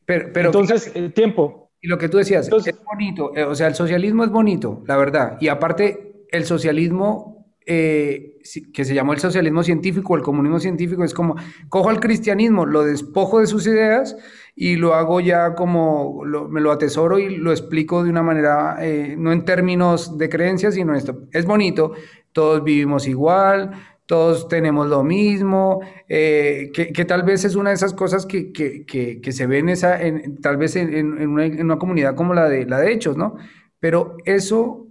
pero, 0.07 0.30
pero, 0.32 0.48
Entonces, 0.48 0.92
el 0.94 1.12
tiempo, 1.12 1.61
y 1.83 1.89
lo 1.89 1.99
que 1.99 2.09
tú 2.09 2.18
decías, 2.18 2.49
es 2.49 2.85
bonito, 2.85 3.33
eh, 3.35 3.43
o 3.43 3.57
sea, 3.57 3.66
el 3.66 3.74
socialismo 3.74 4.22
es 4.22 4.30
bonito, 4.30 4.85
la 4.87 4.97
verdad. 4.97 5.37
Y 5.41 5.49
aparte, 5.49 6.26
el 6.30 6.45
socialismo, 6.45 7.49
eh, 7.66 8.39
que 8.72 8.85
se 8.85 8.95
llamó 8.95 9.12
el 9.12 9.18
socialismo 9.18 9.64
científico, 9.64 10.14
el 10.14 10.22
comunismo 10.22 10.61
científico, 10.61 11.03
es 11.03 11.12
como, 11.12 11.35
cojo 11.68 11.91
al 11.91 11.99
cristianismo, 11.99 12.66
lo 12.66 12.85
despojo 12.85 13.41
de 13.41 13.49
sus 13.49 13.66
ideas 13.66 14.16
y 14.55 14.76
lo 14.76 14.95
hago 14.95 15.18
ya 15.20 15.57
como, 15.57 16.22
me 16.22 16.61
lo 16.61 16.70
atesoro 16.70 17.18
y 17.18 17.37
lo 17.37 17.51
explico 17.51 18.05
de 18.05 18.11
una 18.11 18.22
manera, 18.22 18.76
eh, 18.80 19.16
no 19.18 19.33
en 19.33 19.45
términos 19.45 20.16
de 20.18 20.28
creencias, 20.28 20.74
sino 20.74 20.95
esto. 20.95 21.24
Es 21.33 21.47
bonito, 21.47 21.95
todos 22.30 22.62
vivimos 22.62 23.09
igual, 23.09 23.72
todos 24.12 24.46
tenemos 24.46 24.88
lo 24.88 25.02
mismo, 25.02 25.80
eh, 26.06 26.70
que, 26.74 27.04
tal 27.06 27.22
vez 27.22 27.46
es 27.46 27.54
una 27.54 27.70
de 27.70 27.76
esas 27.76 27.94
cosas 27.94 28.26
que, 28.26 28.52
que, 28.52 29.32
se 29.32 29.46
ven 29.46 29.70
esa, 29.70 30.02
en, 30.02 30.38
tal 30.42 30.58
vez 30.58 30.76
en, 30.76 31.30
una, 31.30 31.78
comunidad 31.78 32.14
como 32.14 32.34
la 32.34 32.46
de, 32.46 32.66
la 32.66 32.78
de 32.78 32.92
Hechos, 32.92 33.16
¿no? 33.16 33.38
Pero 33.80 34.18
eso 34.26 34.86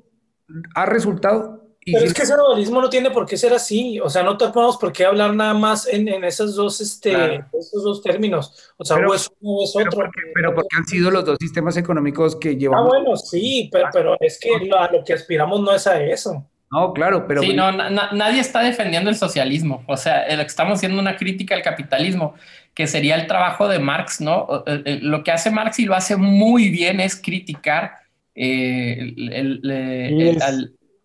ha 0.74 0.88
resultado... 0.88 1.76
Pero 1.86 1.99
es 1.99 2.15
que 2.15 2.24
ese 2.24 2.36
dualismo 2.36 2.82
no 2.82 2.89
tiene 2.89 3.11
por 3.11 3.28
qué 3.28 3.38
ser 3.38 3.53
así, 3.53 3.99
o 3.99 4.09
sea, 4.09 4.24
no 4.24 4.38
tenemos 4.38 4.78
por 4.78 4.91
qué 4.91 5.05
hablar 5.05 5.36
nada 5.36 5.53
más 5.53 5.88
en, 5.88 6.07
esos, 6.24 6.55
dos, 6.55 6.82
este, 6.82 7.45
esos 7.53 7.84
dos 7.84 8.01
términos, 8.01 8.74
o 8.76 8.84
sea, 8.84 8.97
pero, 8.97 9.11
o 9.11 9.13
es 9.13 9.30
uno 9.39 9.63
es 9.63 9.76
otro. 9.76 10.09
Pero 10.34 10.55
porque, 10.55 10.76
han 10.76 10.88
sido 10.88 11.11
los 11.11 11.26
dos 11.26 11.38
sistemas 11.39 11.78
económicos 11.78 12.36
que 12.38 12.57
llevan... 12.57 12.80
Ah, 12.80 12.88
bueno, 12.88 13.15
sí, 13.17 13.69
pero, 13.72 13.88
pero 13.93 14.17
es 14.19 14.39
que 14.39 14.49
a 14.76 14.91
lo 14.91 15.03
que 15.03 15.13
aspiramos 15.13 15.61
no 15.61 15.72
es 15.76 15.86
a 15.86 16.01
eso. 16.01 16.51
No, 16.72 16.93
claro, 16.93 17.28
pero... 17.28 17.41
Sí, 17.41 17.53
no, 17.53 17.72
nadie 17.72 18.39
está 18.39 18.61
defendiendo 18.61 19.09
el 19.09 19.17
socialismo. 19.17 19.84
O 19.88 19.97
sea, 19.97 20.24
estamos 20.24 20.76
haciendo 20.76 20.99
una 20.99 21.17
crítica 21.17 21.53
al 21.53 21.61
capitalismo, 21.61 22.34
que 22.74 22.88
sería 22.88 23.15
el 23.15 23.28
trabajo 23.28 23.67
de 23.67 23.80
Marx, 23.80 24.22
¿no? 24.22 24.63
Lo 25.01 25.24
que 25.24 25.32
hace 25.32 25.51
Marx 25.51 25.80
y 25.80 25.86
lo 25.86 25.95
hace 25.95 26.15
muy 26.15 26.69
bien 26.69 27.01
es 27.01 27.22
criticar 27.22 27.95
eh, 28.34 29.13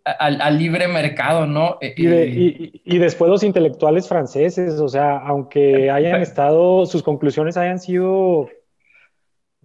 al, 0.04 0.58
libre 0.58 0.86
mercado, 0.86 1.46
¿no? 1.46 1.78
Eh, 1.80 1.94
eh, 1.98 2.70
y, 2.84 2.98
después 2.98 3.28
los 3.28 3.42
intelectuales 3.42 4.06
franceses, 4.08 4.78
o 4.78 4.88
sea, 4.88 5.18
aunque 5.18 5.90
hayan 5.90 6.22
estado, 6.22 6.86
sus 6.86 7.02
conclusiones 7.02 7.56
hayan 7.56 7.80
sido, 7.80 8.48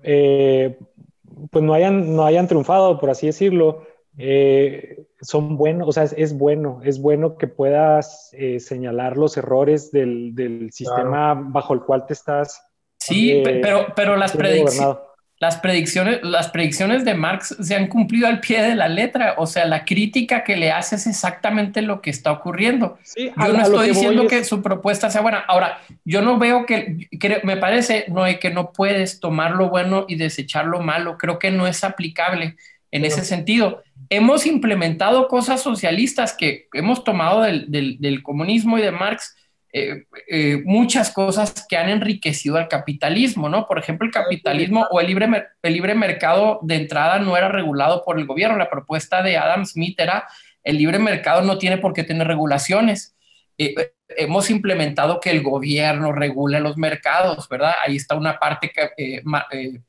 pues 0.01 1.63
no 1.63 1.75
hayan, 1.75 2.15
no 2.15 2.25
hayan 2.25 2.47
triunfado, 2.47 2.99
por 2.99 3.11
así 3.11 3.27
decirlo, 3.27 3.85
eh, 4.17 5.05
son 5.21 5.55
buenos, 5.55 5.87
o 5.87 5.91
sea, 5.91 6.03
es, 6.03 6.37
bueno, 6.37 6.81
es 6.83 6.99
bueno 6.99 7.37
que 7.37 7.47
puedas 7.47 8.29
eh, 8.33 8.59
señalar 8.59 9.17
los 9.17 9.37
errores 9.37 9.91
del, 9.91 10.69
sistema 10.71 11.35
bajo 11.35 11.73
el 11.73 11.81
cual 11.81 12.05
te 12.07 12.13
estás. 12.13 12.63
Sí, 12.99 13.31
eh, 13.31 13.59
pero, 13.61 13.87
pero 13.95 14.15
las, 14.15 14.31
predicciones, 14.31 14.97
las, 15.39 15.57
predicciones, 15.57 16.19
las 16.23 16.49
predicciones 16.49 17.05
de 17.05 17.13
Marx 17.13 17.55
se 17.59 17.75
han 17.75 17.87
cumplido 17.87 18.27
al 18.27 18.39
pie 18.39 18.63
de 18.63 18.75
la 18.75 18.87
letra, 18.87 19.35
o 19.37 19.45
sea, 19.45 19.65
la 19.65 19.85
crítica 19.85 20.43
que 20.43 20.57
le 20.57 20.71
hace 20.71 20.95
es 20.95 21.05
exactamente 21.05 21.83
lo 21.83 22.01
que 22.01 22.09
está 22.09 22.31
ocurriendo. 22.31 22.97
yo 23.15 23.53
no 23.53 23.61
estoy 23.61 23.89
diciendo 23.89 24.27
que 24.27 24.43
su 24.43 24.61
propuesta 24.63 25.11
sea 25.11 25.21
buena. 25.21 25.39
Ahora, 25.39 25.79
yo 26.03 26.21
no 26.23 26.39
veo 26.39 26.65
que, 26.65 27.07
me 27.43 27.57
parece, 27.57 28.05
no, 28.07 28.23
que 28.39 28.49
no 28.49 28.71
puedes 28.71 29.19
tomar 29.19 29.51
lo 29.51 29.69
bueno 29.69 30.05
y 30.07 30.15
desechar 30.15 30.65
lo 30.65 30.79
malo, 30.79 31.17
creo 31.17 31.37
que 31.37 31.51
no 31.51 31.67
es 31.67 31.83
aplicable 31.83 32.55
en 32.91 33.05
ese 33.05 33.23
sentido. 33.23 33.81
Hemos 34.09 34.45
implementado 34.45 35.27
cosas 35.27 35.61
socialistas 35.61 36.33
que 36.33 36.67
hemos 36.73 37.03
tomado 37.03 37.41
del, 37.41 38.23
comunismo 38.23 38.77
y 38.77 38.81
de 38.81 38.91
Marx, 38.91 39.35
eh, 39.73 40.03
eh, 40.29 40.61
muchas 40.65 41.11
cosas 41.11 41.65
que 41.67 41.77
han 41.77 41.89
enriquecido 41.89 42.57
al 42.57 42.67
capitalismo, 42.67 43.47
¿no? 43.47 43.65
Por 43.67 43.79
ejemplo, 43.79 44.05
el 44.05 44.13
capitalismo 44.13 44.85
o 44.91 44.99
el 44.99 45.07
libre, 45.07 45.29
el 45.61 45.73
libre 45.73 45.95
mercado 45.95 46.59
de 46.61 46.75
entrada 46.75 47.19
no 47.19 47.37
era 47.37 47.47
regulado 47.47 48.03
por 48.03 48.19
el 48.19 48.25
gobierno. 48.25 48.57
La 48.57 48.69
propuesta 48.69 49.23
de 49.23 49.37
Adam 49.37 49.65
Smith 49.65 49.97
era 49.97 50.27
el 50.63 50.77
libre 50.77 50.99
mercado 50.99 51.41
no 51.41 51.57
tiene 51.57 51.77
por 51.77 51.93
qué 51.93 52.03
tener 52.03 52.27
regulaciones. 52.27 53.15
Eh, 53.57 53.73
hemos 54.17 54.49
implementado 54.49 55.19
que 55.19 55.31
el 55.31 55.41
gobierno 55.41 56.11
regule 56.11 56.59
los 56.59 56.77
mercados, 56.77 57.47
¿verdad? 57.49 57.73
Ahí 57.85 57.95
está 57.95 58.15
una 58.15 58.39
parte 58.39 58.71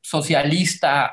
socialista, 0.01 1.11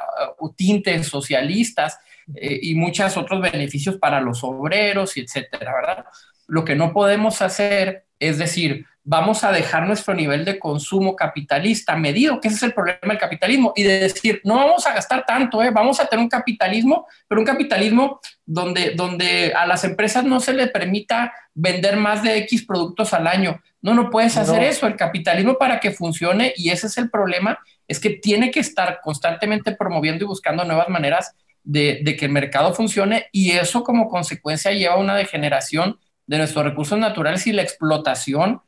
tintes 0.57 1.07
socialistas, 1.07 1.99
eh, 2.35 2.61
y 2.63 2.75
muchos 2.75 3.17
otros 3.17 3.41
beneficios 3.41 3.97
para 3.97 4.21
los 4.21 4.45
obreros, 4.45 5.17
y 5.17 5.21
etcétera, 5.21 5.75
¿verdad? 5.75 6.05
Lo 6.47 6.65
que 6.65 6.77
no 6.77 6.93
podemos 6.93 7.43
hacer 7.43 8.05
es 8.21 8.39
decir, 8.39 8.87
vamos 9.11 9.43
a 9.43 9.51
dejar 9.51 9.89
nuestro 9.89 10.15
nivel 10.15 10.45
de 10.45 10.57
consumo 10.57 11.17
capitalista 11.17 11.97
medido, 11.97 12.41
que 12.41 12.47
ese 12.47 12.59
es 12.59 12.63
el 12.63 12.75
problema 12.75 13.01
del 13.03 13.19
capitalismo, 13.19 13.73
y 13.75 13.83
de 13.83 13.99
decir, 13.99 14.41
no 14.45 14.55
vamos 14.55 14.87
a 14.87 14.95
gastar 14.95 15.27
tanto, 15.27 15.61
¿eh? 15.65 15.71
vamos 15.73 15.99
a 15.99 16.07
tener 16.07 16.23
un 16.23 16.29
capitalismo, 16.29 17.09
pero 17.27 17.41
un 17.41 17.45
capitalismo 17.45 18.21
donde, 18.47 18.91
donde 18.91 19.53
a 19.53 19.67
las 19.67 19.83
empresas 19.83 20.23
no 20.23 20.39
se 20.39 20.53
les 20.53 20.71
permita 20.71 21.33
vender 21.53 21.97
más 21.97 22.23
de 22.23 22.39
X 22.39 22.65
productos 22.65 23.13
al 23.13 23.27
año. 23.27 23.61
No, 23.83 23.95
no 23.95 24.11
puedes 24.11 24.37
hacer 24.37 24.63
eso. 24.63 24.87
El 24.87 24.95
capitalismo 24.95 25.59
para 25.59 25.81
que 25.81 25.91
funcione, 25.91 26.53
y 26.57 26.71
ese 26.71 26.87
es 26.87 26.97
el 26.97 27.11
problema, 27.11 27.59
es 27.89 27.99
que 27.99 28.11
tiene 28.11 28.53
que 28.53 28.61
estar 28.61 29.01
constantemente 29.03 29.75
promoviendo 29.75 30.25
y 30.25 30.29
buscando 30.29 30.65
nuevas 30.65 30.89
maneras 30.89 31.35
de, 31.65 32.17
que 32.17 32.27
el 32.27 32.31
mercado 32.31 32.75
funcione 32.75 33.27
y 33.33 33.51
eso 33.51 33.83
como 33.83 34.09
consecuencia 34.09 34.71
lleva 34.71 34.95
a 34.95 34.99
una 34.99 35.17
degeneración 35.17 35.99
de 36.29 36.39
nuestros 36.39 36.65
recursos 36.65 36.97
naturales 36.97 37.49
y 37.49 37.53
la 37.53 37.63
explotación 37.63 38.61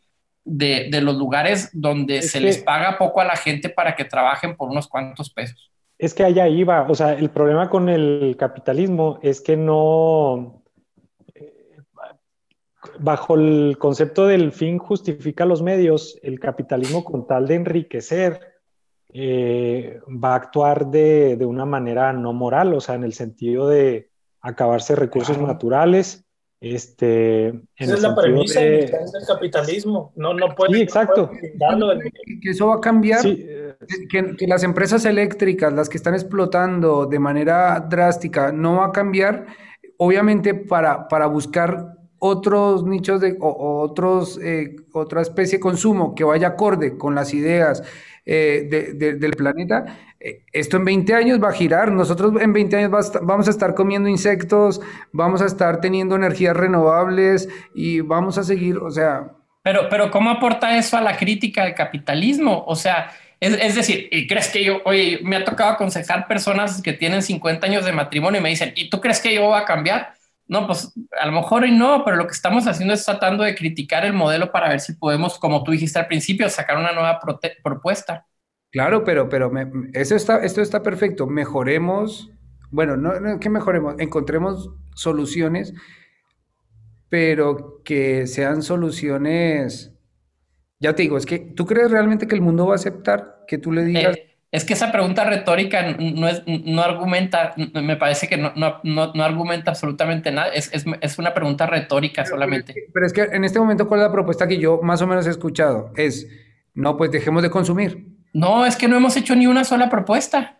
de, 0.44 1.00
los 1.00 1.16
lugares 1.16 1.70
donde 1.72 2.22
se 2.22 2.40
les 2.40 2.58
paga 2.58 2.98
poco 2.98 3.20
a 3.20 3.24
la 3.24 3.36
gente 3.36 3.68
para 3.68 3.94
que 3.94 4.04
trabajen 4.04 4.56
por 4.56 4.70
unos 4.70 4.88
cuantos 4.88 5.30
pesos. 5.30 5.70
Es 5.98 6.14
que 6.14 6.24
allá 6.24 6.48
iba, 6.48 6.82
o 6.88 6.94
sea, 6.94 7.12
el 7.12 7.30
problema 7.30 7.70
con 7.70 7.88
el 7.88 8.34
capitalismo 8.38 9.20
es 9.22 9.40
que 9.40 9.56
no, 9.56 10.62
bajo 12.98 13.34
el 13.34 13.76
concepto 13.78 14.26
del 14.26 14.52
fin 14.52 14.78
justifica 14.78 15.44
los 15.44 15.62
medios, 15.62 16.18
el 16.22 16.40
capitalismo 16.40 17.04
con 17.04 17.26
tal 17.26 17.46
de 17.46 17.54
enriquecer 17.54 18.40
eh, 19.12 20.00
va 20.08 20.32
a 20.32 20.36
actuar 20.36 20.86
de, 20.86 21.36
de, 21.36 21.44
una 21.44 21.66
manera 21.66 22.12
no 22.12 22.32
moral, 22.32 22.74
o 22.74 22.80
sea, 22.80 22.94
en 22.94 23.04
el 23.04 23.12
sentido 23.12 23.68
de 23.68 24.10
acabarse 24.40 24.96
recursos 24.96 25.38
naturales. 25.38 26.24
Este, 26.62 27.48
Esa 27.76 27.94
es 27.94 28.02
la 28.02 28.14
premisa 28.14 28.60
del 28.60 28.88
capitalismo. 29.26 30.12
No, 30.14 30.32
no 30.32 30.54
puede. 30.54 30.74
Sí, 30.74 30.82
exacto. 30.82 31.28
que 32.40 32.50
eso 32.50 32.68
va 32.68 32.76
a 32.76 32.80
cambiar. 32.80 33.20
Que, 33.20 34.36
que, 34.38 34.46
las 34.46 34.62
empresas 34.62 35.04
eléctricas, 35.04 35.72
las 35.72 35.88
que 35.88 35.96
están 35.96 36.14
explotando 36.14 37.06
de 37.06 37.18
manera 37.18 37.80
drástica, 37.80 38.52
no 38.52 38.76
va 38.76 38.86
a 38.86 38.92
cambiar 38.92 39.46
obviamente 39.96 40.54
para, 40.54 41.08
para 41.08 41.26
buscar 41.26 41.94
otros 42.18 42.84
nichos 42.84 43.20
de, 43.20 43.36
o, 43.40 43.80
otros, 43.80 44.38
eh, 44.40 44.76
otra 44.92 45.22
especie 45.22 45.58
de 45.58 45.60
consumo 45.60 46.14
que 46.14 46.22
vaya 46.22 46.48
acorde 46.48 46.96
con 46.96 47.16
las 47.16 47.34
ideas 47.34 47.82
eh, 48.24 48.94
del 48.94 49.32
planeta, 49.32 50.11
esto 50.52 50.76
en 50.76 50.84
20 50.84 51.14
años 51.14 51.42
va 51.42 51.48
a 51.48 51.52
girar. 51.52 51.90
Nosotros 51.90 52.32
en 52.40 52.52
20 52.52 52.76
años 52.76 53.12
vamos 53.22 53.48
a 53.48 53.50
estar 53.50 53.74
comiendo 53.74 54.08
insectos, 54.08 54.80
vamos 55.12 55.42
a 55.42 55.46
estar 55.46 55.80
teniendo 55.80 56.16
energías 56.16 56.56
renovables 56.56 57.48
y 57.74 58.00
vamos 58.00 58.38
a 58.38 58.44
seguir, 58.44 58.78
o 58.78 58.90
sea... 58.90 59.32
Pero, 59.64 59.88
pero 59.88 60.10
¿cómo 60.10 60.30
aporta 60.30 60.76
eso 60.76 60.96
a 60.96 61.00
la 61.00 61.16
crítica 61.16 61.64
del 61.64 61.74
capitalismo? 61.74 62.64
O 62.66 62.74
sea, 62.74 63.12
es, 63.38 63.74
decir, 63.74 64.08
¿crees 64.28 64.48
que 64.48 64.64
yo, 64.64 64.82
oye, 64.84 65.20
me 65.22 65.36
ha 65.36 65.44
tocado 65.44 65.70
aconsejar 65.70 66.28
personas 66.28 66.80
que 66.80 66.92
tienen 66.92 67.22
50 67.22 67.66
años 67.66 67.84
de 67.84 67.92
matrimonio 67.92 68.40
y 68.40 68.42
me 68.42 68.48
dicen, 68.50 68.72
¿y 68.76 68.88
tú 68.88 69.00
crees 69.00 69.20
que 69.20 69.34
yo 69.34 69.42
voy 69.42 69.60
a 69.60 69.64
cambiar? 69.64 70.14
No, 70.46 70.66
pues 70.66 70.92
a 71.20 71.26
lo 71.26 71.32
mejor 71.32 71.66
y 71.66 71.72
no, 71.72 72.04
pero 72.04 72.16
lo 72.16 72.26
que 72.26 72.34
estamos 72.34 72.66
haciendo 72.66 72.94
es 72.94 73.04
tratando 73.04 73.42
de 73.42 73.54
criticar 73.54 74.04
el 74.04 74.12
modelo 74.12 74.52
para 74.52 74.68
ver 74.68 74.78
si 74.78 74.92
podemos, 74.94 75.38
como 75.38 75.64
tú 75.64 75.72
dijiste 75.72 75.98
al 75.98 76.06
principio, 76.06 76.48
sacar 76.48 76.76
una 76.76 76.92
nueva 76.92 77.18
propuesta. 77.64 78.26
Claro, 78.72 79.04
pero, 79.04 79.28
pero 79.28 79.52
eso 79.92 80.16
está, 80.16 80.42
esto 80.42 80.62
está 80.62 80.82
perfecto. 80.82 81.26
Mejoremos, 81.26 82.32
bueno, 82.70 82.96
no, 82.96 83.20
no 83.20 83.38
que 83.38 83.50
mejoremos, 83.50 83.96
encontremos 83.98 84.70
soluciones, 84.94 85.74
pero 87.10 87.82
que 87.84 88.26
sean 88.26 88.62
soluciones. 88.62 89.92
Ya 90.80 90.94
te 90.94 91.02
digo, 91.02 91.18
es 91.18 91.26
que 91.26 91.38
tú 91.38 91.66
crees 91.66 91.90
realmente 91.90 92.26
que 92.26 92.34
el 92.34 92.40
mundo 92.40 92.66
va 92.66 92.72
a 92.72 92.76
aceptar 92.76 93.44
que 93.46 93.58
tú 93.58 93.72
le 93.72 93.84
digas. 93.84 94.16
Eh, 94.16 94.32
es 94.50 94.64
que 94.64 94.72
esa 94.72 94.90
pregunta 94.90 95.24
retórica 95.24 95.94
no, 95.98 96.28
es, 96.28 96.42
no 96.46 96.82
argumenta, 96.82 97.54
me 97.74 97.96
parece 97.96 98.26
que 98.28 98.38
no, 98.38 98.52
no, 98.54 98.80
no 98.82 99.22
argumenta 99.24 99.70
absolutamente 99.70 100.32
nada, 100.32 100.48
es, 100.48 100.72
es, 100.74 100.84
es, 101.00 101.18
una 101.18 101.32
pregunta 101.32 101.66
retórica 101.66 102.24
solamente. 102.26 102.74
Pero 102.92 103.06
es 103.06 103.12
que 103.14 103.22
en 103.22 103.44
este 103.44 103.58
momento, 103.58 103.86
¿cuál 103.86 104.00
es 104.00 104.06
la 104.06 104.12
propuesta 104.12 104.46
que 104.46 104.58
yo 104.58 104.80
más 104.82 105.00
o 105.00 105.06
menos 105.06 105.26
he 105.26 105.30
escuchado? 105.30 105.92
Es, 105.96 106.26
no, 106.74 106.98
pues 106.98 107.10
dejemos 107.10 107.42
de 107.42 107.50
consumir. 107.50 108.11
No, 108.32 108.64
es 108.66 108.76
que 108.76 108.88
no 108.88 108.96
hemos 108.96 109.16
hecho 109.16 109.36
ni 109.36 109.46
una 109.46 109.64
sola 109.64 109.90
propuesta. 109.90 110.58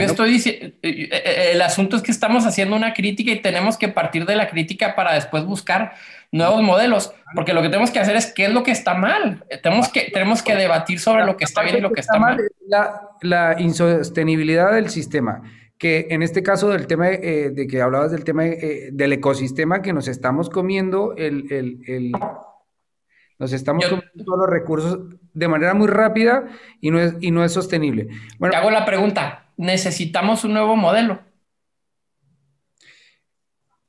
Yo 0.00 0.06
estoy 0.06 0.30
diciendo, 0.30 0.66
eh, 0.66 0.72
eh, 0.82 1.08
eh, 1.12 1.50
el 1.52 1.62
asunto 1.62 1.96
es 1.96 2.02
que 2.02 2.10
estamos 2.10 2.44
haciendo 2.46 2.74
una 2.74 2.92
crítica 2.94 3.30
y 3.30 3.40
tenemos 3.40 3.76
que 3.76 3.88
partir 3.88 4.26
de 4.26 4.34
la 4.34 4.48
crítica 4.48 4.96
para 4.96 5.14
después 5.14 5.44
buscar 5.44 5.92
nuevos 6.32 6.62
modelos, 6.62 7.14
porque 7.34 7.52
lo 7.52 7.62
que 7.62 7.68
tenemos 7.68 7.92
que 7.92 8.00
hacer 8.00 8.16
es 8.16 8.32
qué 8.32 8.46
es 8.46 8.52
lo 8.52 8.64
que 8.64 8.72
está 8.72 8.94
mal. 8.94 9.44
Tenemos 9.62 9.88
que, 9.88 10.10
tenemos 10.12 10.42
que 10.42 10.56
debatir 10.56 10.98
sobre 10.98 11.24
lo 11.24 11.36
que 11.36 11.44
está 11.44 11.62
bien 11.62 11.76
y 11.76 11.80
lo 11.80 11.92
que 11.92 12.00
está 12.00 12.18
mal. 12.18 12.40
La, 12.66 13.08
la 13.22 13.60
insostenibilidad 13.60 14.72
del 14.72 14.90
sistema, 14.90 15.42
que 15.78 16.08
en 16.10 16.24
este 16.24 16.42
caso 16.42 16.70
del 16.70 16.88
tema 16.88 17.06
de 17.06 17.66
que 17.70 17.80
hablabas 17.80 18.10
del 18.10 18.24
tema 18.24 18.42
del 18.42 19.12
ecosistema 19.12 19.80
que 19.80 19.92
nos 19.92 20.08
estamos 20.08 20.50
comiendo, 20.50 21.14
el, 21.16 21.52
el, 21.52 21.78
el 21.86 22.12
nos 23.38 23.52
estamos 23.52 23.84
comiendo 23.84 24.24
todos 24.24 24.38
los 24.40 24.50
recursos 24.50 24.98
de 25.34 25.48
manera 25.48 25.74
muy 25.74 25.88
rápida 25.88 26.44
y 26.80 26.90
no 26.90 27.00
es, 27.00 27.14
y 27.20 27.30
no 27.30 27.44
es 27.44 27.52
sostenible. 27.52 28.08
Bueno, 28.38 28.52
Te 28.52 28.56
hago 28.56 28.70
la 28.70 28.86
pregunta, 28.86 29.46
¿necesitamos 29.56 30.44
un 30.44 30.54
nuevo 30.54 30.76
modelo? 30.76 31.20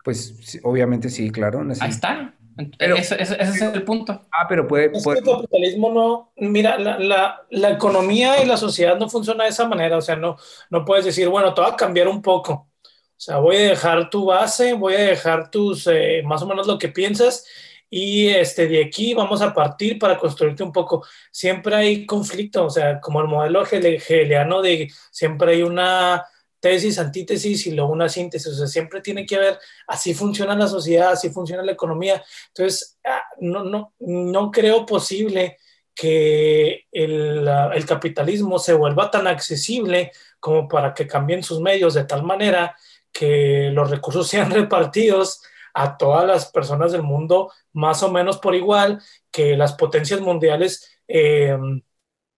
Pues 0.03 0.59
obviamente 0.63 1.09
sí, 1.09 1.31
claro. 1.31 1.65
Ahí 1.79 1.89
está. 1.89 2.35
ese, 2.79 3.21
es 3.21 3.61
el 3.61 3.83
punto. 3.83 4.21
Ah, 4.31 4.45
pero 4.47 4.67
puede... 4.67 4.91
Es 4.95 5.05
el 5.05 5.23
capitalismo 5.23 5.91
no... 5.91 6.31
Mira, 6.37 6.77
la, 6.77 7.71
economía 7.71 8.43
y 8.43 8.45
la 8.45 8.57
sociedad 8.57 8.97
no 8.97 9.09
funciona 9.09 9.45
de 9.45 9.49
esa 9.49 9.67
manera. 9.67 9.97
O 9.97 10.01
sea, 10.01 10.15
no, 10.15 10.37
no 10.69 10.85
puedes 10.85 11.05
decir, 11.05 11.27
bueno, 11.27 11.55
te 11.55 11.61
va 11.61 11.69
a 11.69 11.75
cambiar 11.75 12.07
un 12.07 12.21
poco. 12.21 12.53
O 12.53 13.19
sea, 13.19 13.37
voy 13.37 13.55
a 13.55 13.69
dejar 13.69 14.09
tu 14.11 14.25
base, 14.25 14.73
voy 14.73 14.93
a 14.93 14.99
dejar 14.99 15.49
tus, 15.49 15.87
eh, 15.87 16.21
más 16.23 16.41
o 16.43 16.47
menos 16.47 16.67
lo 16.67 16.77
que 16.77 16.89
piensas 16.89 17.45
y 17.89 18.27
este, 18.27 18.67
de 18.67 18.83
aquí 18.83 19.13
vamos 19.13 19.41
a 19.41 19.53
partir 19.53 19.99
para 19.99 20.17
construirte 20.17 20.63
un 20.63 20.71
poco. 20.71 21.05
Siempre 21.31 21.75
hay 21.75 22.05
conflicto, 22.05 22.65
o 22.65 22.69
sea, 22.69 22.99
como 22.99 23.21
el 23.21 23.27
modelo 23.27 23.63
hegeliano 23.65 24.61
de 24.61 24.91
siempre 25.11 25.53
hay 25.53 25.63
una 25.63 26.25
tesis, 26.59 26.97
antítesis 26.97 27.67
y 27.67 27.71
luego 27.71 27.91
una 27.91 28.09
síntesis. 28.09 28.47
O 28.47 28.55
sea, 28.55 28.67
siempre 28.67 29.01
tiene 29.01 29.25
que 29.25 29.35
haber, 29.35 29.59
así 29.87 30.13
funciona 30.13 30.55
la 30.55 30.67
sociedad, 30.67 31.11
así 31.11 31.29
funciona 31.29 31.63
la 31.63 31.73
economía. 31.73 32.23
Entonces, 32.47 32.97
ah, 33.05 33.21
no, 33.39 33.63
no, 33.63 33.93
no 33.99 34.51
creo 34.51 34.85
posible 34.85 35.57
que 35.93 36.87
el, 36.91 37.47
el, 37.47 37.85
capitalismo 37.85 38.59
se 38.59 38.73
vuelva 38.73 39.09
tan 39.09 39.27
accesible 39.27 40.11
como 40.39 40.67
para 40.67 40.93
que 40.93 41.07
cambien 41.07 41.41
sus 41.43 41.61
medios 41.61 41.93
de 41.93 42.03
tal 42.03 42.23
manera 42.23 42.75
que 43.11 43.69
los 43.71 43.89
recursos 43.89 44.27
sean 44.29 44.51
repartidos 44.51 45.41
a 45.75 45.97
todas 45.97 46.25
las 46.25 46.51
personas 46.51 46.93
del 46.93 47.03
mundo 47.03 47.51
más 47.73 48.01
o 48.01 48.11
menos 48.11 48.37
por 48.37 48.55
igual, 48.55 49.01
que 49.29 49.57
las 49.57 49.73
potencias 49.73 50.21
mundiales 50.21 50.99
eh, 51.07 51.57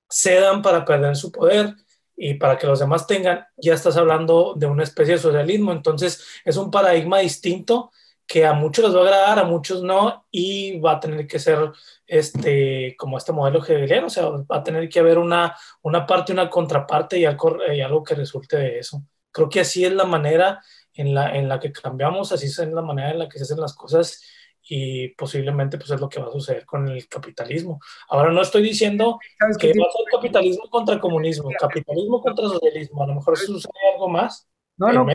cedan 0.09 0.61
para 0.61 0.83
perder 0.83 1.15
su 1.15 1.31
poder 1.31 1.75
y 2.15 2.33
para 2.33 2.57
que 2.57 2.65
los 2.65 2.79
demás 2.79 3.05
tengan, 3.05 3.45
ya 3.55 3.75
estás 3.75 3.95
hablando 3.95 4.55
de 4.57 4.65
una 4.65 4.83
especie 4.83 5.13
de 5.13 5.19
socialismo, 5.19 5.71
entonces 5.71 6.25
es 6.43 6.57
un 6.57 6.71
paradigma 6.71 7.19
distinto 7.19 7.91
que 8.25 8.45
a 8.45 8.53
muchos 8.53 8.85
les 8.85 8.95
va 8.95 8.99
a 8.99 9.03
agradar, 9.03 9.39
a 9.39 9.43
muchos 9.43 9.83
no, 9.83 10.25
y 10.31 10.79
va 10.79 10.93
a 10.93 10.99
tener 10.99 11.27
que 11.27 11.39
ser 11.39 11.71
este, 12.07 12.95
como 12.97 13.17
este 13.17 13.31
modelo 13.31 13.63
hegeliano, 13.63 14.07
o 14.07 14.09
sea, 14.09 14.25
va 14.29 14.57
a 14.57 14.63
tener 14.63 14.89
que 14.89 14.99
haber 14.99 15.17
una, 15.19 15.55
una 15.83 16.05
parte, 16.05 16.33
una 16.33 16.49
contraparte 16.49 17.19
y 17.19 17.25
algo, 17.25 17.57
y 17.71 17.79
algo 17.81 18.03
que 18.03 18.15
resulte 18.15 18.57
de 18.57 18.79
eso. 18.79 19.01
Creo 19.31 19.47
que 19.47 19.61
así 19.61 19.85
es 19.85 19.93
la 19.93 20.05
manera 20.05 20.61
en 20.97 21.13
la, 21.13 21.35
en 21.35 21.47
la 21.47 21.59
que 21.59 21.71
cambiamos, 21.71 22.31
así 22.31 22.47
es 22.47 22.57
la 22.57 22.81
manera 22.81 23.11
en 23.11 23.19
la 23.19 23.29
que 23.29 23.37
se 23.37 23.43
hacen 23.43 23.61
las 23.61 23.75
cosas 23.75 24.21
y 24.69 25.09
posiblemente 25.09 25.77
pues 25.77 25.91
es 25.91 26.01
lo 26.01 26.09
que 26.09 26.19
va 26.19 26.27
a 26.27 26.31
suceder 26.31 26.65
con 26.65 26.87
el 26.89 27.07
capitalismo. 27.07 27.79
Ahora 28.09 28.31
no 28.31 28.41
estoy 28.41 28.63
diciendo 28.63 29.19
que 29.59 29.67
va 29.67 29.85
a 29.87 29.91
ser 29.91 30.05
capitalismo 30.11 30.69
contra 30.69 30.99
comunismo, 30.99 31.49
capitalismo 31.57 32.21
contra 32.21 32.47
socialismo, 32.47 33.03
a 33.03 33.07
lo 33.07 33.15
mejor 33.15 33.37
sucede 33.37 33.71
algo 33.93 34.09
más. 34.09 34.49
No, 34.75 34.91
no, 34.91 35.07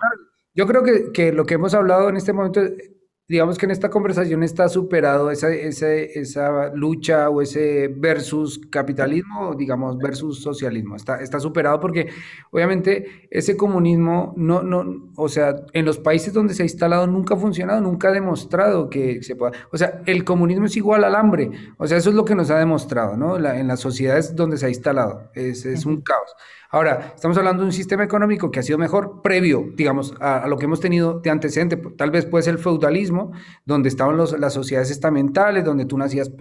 yo 0.55 0.67
creo 0.67 0.83
que, 0.83 1.13
que, 1.13 1.33
lo 1.33 1.45
que 1.45 1.55
hemos 1.55 1.75
hablado 1.75 2.09
en 2.09 2.17
este 2.17 2.33
momento 2.33 2.61
digamos 3.33 3.57
que 3.57 3.65
en 3.65 3.71
esta 3.71 3.89
conversación 3.89 4.43
está 4.43 4.69
superado 4.69 5.31
esa, 5.31 5.49
esa, 5.49 6.69
lucha 6.75 7.31
o 7.31 7.41
ese 7.41 7.89
versus 7.89 8.61
capitalismo, 8.69 9.55
digamos, 9.55 9.97
versus 9.97 10.43
socialismo. 10.43 10.97
Está, 10.97 11.19
está 11.23 11.41
superado 11.41 11.81
porque 11.81 12.11
obviamente 12.51 13.27
ese 13.31 13.57
comunismo 13.57 14.35
no, 14.37 14.63
no, 14.63 15.11
o 15.17 15.31
sea, 15.31 15.57
en 15.73 15.87
los 15.87 15.97
países 15.97 16.35
donde 16.35 16.53
se 16.53 16.63
ha 16.63 16.67
instalado 16.67 17.07
nunca 17.07 17.33
ha 17.33 17.39
funcionado, 17.39 17.81
nunca 17.81 18.09
ha 18.09 18.13
demostrado 18.13 18.91
que 18.91 19.23
se 19.23 19.35
pueda. 19.35 19.53
O 19.73 19.79
sea, 19.79 20.03
el 20.05 20.25
comunismo 20.25 20.67
es 20.67 20.77
igual 20.77 21.03
al 21.03 21.15
hambre. 21.15 21.51
O 21.79 21.87
sea, 21.87 21.97
eso 21.97 22.11
es 22.11 22.15
lo 22.15 22.27
que 22.27 22.35
nos 22.35 22.51
ha 22.51 22.59
demostrado, 22.59 23.17
¿no? 23.17 23.39
en 23.39 23.67
las 23.67 23.81
sociedades 23.81 24.37
donde 24.37 24.59
se 24.59 24.67
ha 24.67 24.69
instalado. 24.69 25.31
Es, 25.33 25.65
es 25.65 25.87
un 25.87 26.03
caos. 26.03 26.37
Ahora, 26.75 27.13
estamos 27.15 27.37
hablando 27.37 27.65
de 27.65 27.67
un 27.67 27.73
sistema 27.73 28.03
económico 28.03 28.51
que 28.51 28.59
ha 28.59 28.63
sido 28.63 28.79
mejor 28.79 29.21
previo, 29.21 29.67
digamos, 29.77 30.15
a, 30.21 30.47
lo 30.49 30.57
que 30.57 30.65
hemos 30.65 30.81
tenido 30.81 31.21
de 31.21 31.29
antecedente. 31.29 31.77
Tal 31.77 32.11
vez 32.11 32.25
puede 32.25 32.45
ser 32.45 32.55
el 32.55 32.61
feudalismo, 32.61 33.33
donde 33.67 33.91
estaban 33.91 34.17
las 34.17 34.55
sociedades 34.55 34.91
estamentales, 34.91 35.67
donde 35.67 35.85
tú 35.85 35.99
nacías 35.99 36.33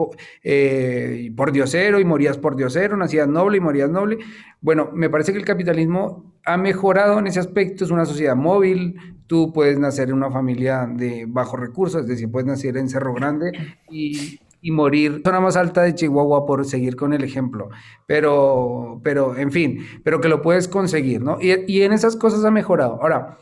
eh, 0.42 1.34
por 1.36 1.52
diosero 1.52 2.00
y 2.00 2.06
morías 2.06 2.38
por 2.38 2.56
diosero, 2.56 2.96
nacías 2.96 3.28
noble 3.28 3.58
y 3.58 3.60
morías 3.60 3.90
noble. 3.90 4.20
Bueno, 4.62 4.90
me 4.94 5.10
parece 5.10 5.34
que 5.34 5.38
el 5.38 5.44
capitalismo 5.44 6.34
ha 6.46 6.56
mejorado 6.56 7.20
en 7.20 7.28
ese 7.28 7.42
aspecto, 7.42 7.84
es 7.84 7.92
una 7.92 8.06
sociedad 8.06 8.38
móvil, 8.38 8.96
tú 9.28 9.52
puedes 9.52 9.80
nacer 9.80 10.08
en 10.08 10.16
una 10.16 10.32
familia 10.32 10.88
de 10.90 11.26
bajos 11.28 11.60
recursos, 11.60 12.04
es 12.04 12.08
decir, 12.08 12.32
puedes 12.32 12.48
nacer 12.48 12.78
en 12.78 12.88
Cerro 12.88 13.14
Grande 13.14 13.52
y 13.90 14.40
y 14.62 14.72
morir 14.72 15.22
zona 15.26 15.40
más 15.40 15.58
alta 15.58 15.82
de 15.82 15.96
Chihuahua 15.96 16.46
por 16.46 16.66
seguir 16.66 16.96
con 16.96 17.14
el 17.14 17.24
ejemplo. 17.24 17.70
Pero, 18.06 19.02
pero, 19.04 19.36
en 19.36 19.52
fin, 19.52 19.86
pero 20.04 20.22
que 20.22 20.30
lo 20.30 20.42
puedes 20.42 20.68
conseguir, 20.68 21.22
¿no? 21.22 21.38
Y, 21.42 21.52
y 21.68 21.82
en 21.82 21.94
esas 21.94 22.16
cosas 22.16 22.46
ha 22.46 22.52
mejorado. 22.52 23.00
Ahora, 23.02 23.38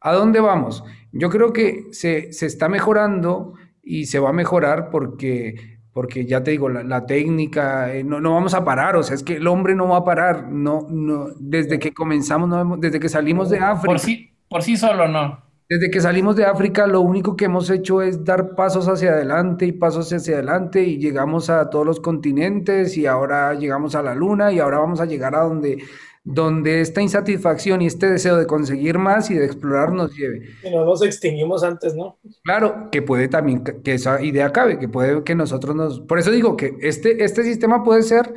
¿a 0.00 0.12
dónde 0.12 0.40
vamos? 0.40 0.84
Yo 1.12 1.30
creo 1.30 1.52
que 1.52 1.86
se, 1.92 2.32
se 2.32 2.46
está 2.46 2.68
mejorando 2.68 3.54
y 3.82 4.06
se 4.06 4.18
va 4.18 4.28
a 4.28 4.34
mejorar 4.34 4.90
porque, 4.90 5.78
porque 5.92 6.26
ya 6.26 6.44
te 6.44 6.50
digo, 6.50 6.68
la, 6.68 7.06
técnica, 7.06 7.94
eh, 7.94 8.04
no, 8.04 8.20
no, 8.20 8.34
vamos 8.34 8.52
a 8.52 8.64
parar, 8.64 8.96
o 8.96 9.02
sea, 9.02 9.14
es 9.14 9.22
que 9.22 9.36
el 9.36 9.46
hombre 9.46 9.74
no 9.74 9.88
va 9.88 9.98
a 9.98 10.04
parar, 10.04 10.48
no, 10.50 10.86
no, 10.90 11.28
desde 11.38 11.78
que 11.78 11.94
comenzamos, 11.94 12.48
no, 12.48 12.76
desde 12.76 13.00
que 13.00 13.08
salimos 13.08 13.48
de 13.48 13.58
África. 13.58 13.86
Por 13.86 13.98
sí, 13.98 14.30
por 14.48 14.62
sí 14.62 14.76
solo 14.76 15.08
no. 15.08 15.47
Desde 15.68 15.90
que 15.90 16.00
salimos 16.00 16.34
de 16.34 16.46
África, 16.46 16.86
lo 16.86 17.02
único 17.02 17.36
que 17.36 17.44
hemos 17.44 17.68
hecho 17.68 18.00
es 18.00 18.24
dar 18.24 18.54
pasos 18.54 18.88
hacia 18.88 19.10
adelante 19.10 19.66
y 19.66 19.72
pasos 19.72 20.10
hacia 20.10 20.36
adelante 20.36 20.82
y 20.82 20.96
llegamos 20.96 21.50
a 21.50 21.68
todos 21.68 21.84
los 21.84 22.00
continentes 22.00 22.96
y 22.96 23.04
ahora 23.04 23.52
llegamos 23.52 23.94
a 23.94 24.02
la 24.02 24.14
luna 24.14 24.50
y 24.50 24.60
ahora 24.60 24.78
vamos 24.78 24.98
a 24.98 25.04
llegar 25.04 25.34
a 25.34 25.40
donde, 25.40 25.84
donde 26.24 26.80
esta 26.80 27.02
insatisfacción 27.02 27.82
y 27.82 27.86
este 27.86 28.10
deseo 28.10 28.38
de 28.38 28.46
conseguir 28.46 28.96
más 28.96 29.30
y 29.30 29.34
de 29.34 29.44
explorar 29.44 29.92
nos 29.92 30.16
lleve. 30.16 30.48
No 30.72 30.86
nos 30.86 31.02
extinguimos 31.02 31.62
antes, 31.62 31.94
¿no? 31.94 32.18
Claro, 32.44 32.88
que 32.90 33.02
puede 33.02 33.28
también 33.28 33.62
que 33.62 33.92
esa 33.92 34.22
idea 34.22 34.50
cabe, 34.52 34.78
que 34.78 34.88
puede 34.88 35.22
que 35.22 35.34
nosotros 35.34 35.76
nos... 35.76 36.00
Por 36.00 36.18
eso 36.18 36.30
digo 36.30 36.56
que 36.56 36.78
este, 36.80 37.22
este 37.22 37.44
sistema 37.44 37.84
puede 37.84 38.04
ser 38.04 38.32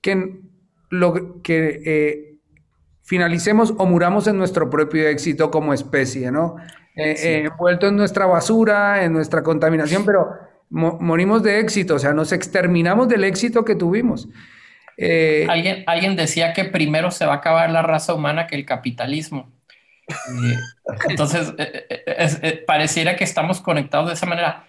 que 0.00 0.38
lo 0.90 1.42
que... 1.42 1.80
Eh, 1.84 2.35
finalicemos 3.06 3.72
o 3.78 3.86
muramos 3.86 4.26
en 4.26 4.36
nuestro 4.36 4.68
propio 4.68 5.08
éxito 5.08 5.50
como 5.50 5.72
especie, 5.72 6.32
¿no? 6.32 6.56
Eh, 6.96 7.14
eh, 7.22 7.44
envuelto 7.46 7.86
en 7.86 7.96
nuestra 7.96 8.26
basura, 8.26 9.04
en 9.04 9.12
nuestra 9.12 9.42
contaminación, 9.44 10.04
pero 10.04 10.28
morimos 10.68 11.42
de 11.44 11.60
éxito, 11.60 11.94
o 11.94 11.98
sea, 12.00 12.12
nos 12.12 12.32
exterminamos 12.32 13.08
del 13.08 13.22
éxito 13.22 13.64
que 13.64 13.76
tuvimos. 13.76 14.28
Eh, 14.96 15.46
alguien, 15.48 15.84
alguien 15.86 16.16
decía 16.16 16.52
que 16.52 16.64
primero 16.64 17.12
se 17.12 17.26
va 17.26 17.34
a 17.34 17.36
acabar 17.36 17.70
la 17.70 17.82
raza 17.82 18.12
humana 18.12 18.48
que 18.48 18.56
el 18.56 18.66
capitalismo. 18.66 19.52
entonces, 21.08 21.54
pareciera 22.66 23.14
que 23.14 23.24
estamos 23.24 23.60
conectados 23.60 24.08
de 24.08 24.14
esa 24.14 24.26
manera, 24.26 24.66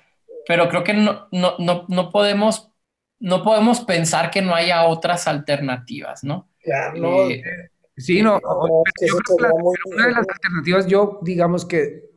pero 0.48 0.70
creo 0.70 0.84
que 0.84 0.94
no, 0.94 1.28
no, 1.32 1.56
no, 1.58 1.86
no, 1.88 2.12
podemos, 2.12 2.72
no 3.20 3.42
podemos 3.42 3.82
pensar 3.82 4.30
que 4.30 4.44
no 4.44 4.54
haya 4.54 4.84
otras 4.84 5.28
alternativas, 5.28 6.24
¿no? 6.24 6.48
Sí, 7.98 8.22
no, 8.22 8.40
una 8.40 10.06
de 10.06 10.12
las 10.12 10.28
alternativas 10.30 10.86
yo 10.88 11.20
digamos 11.24 11.66
que 11.66 12.12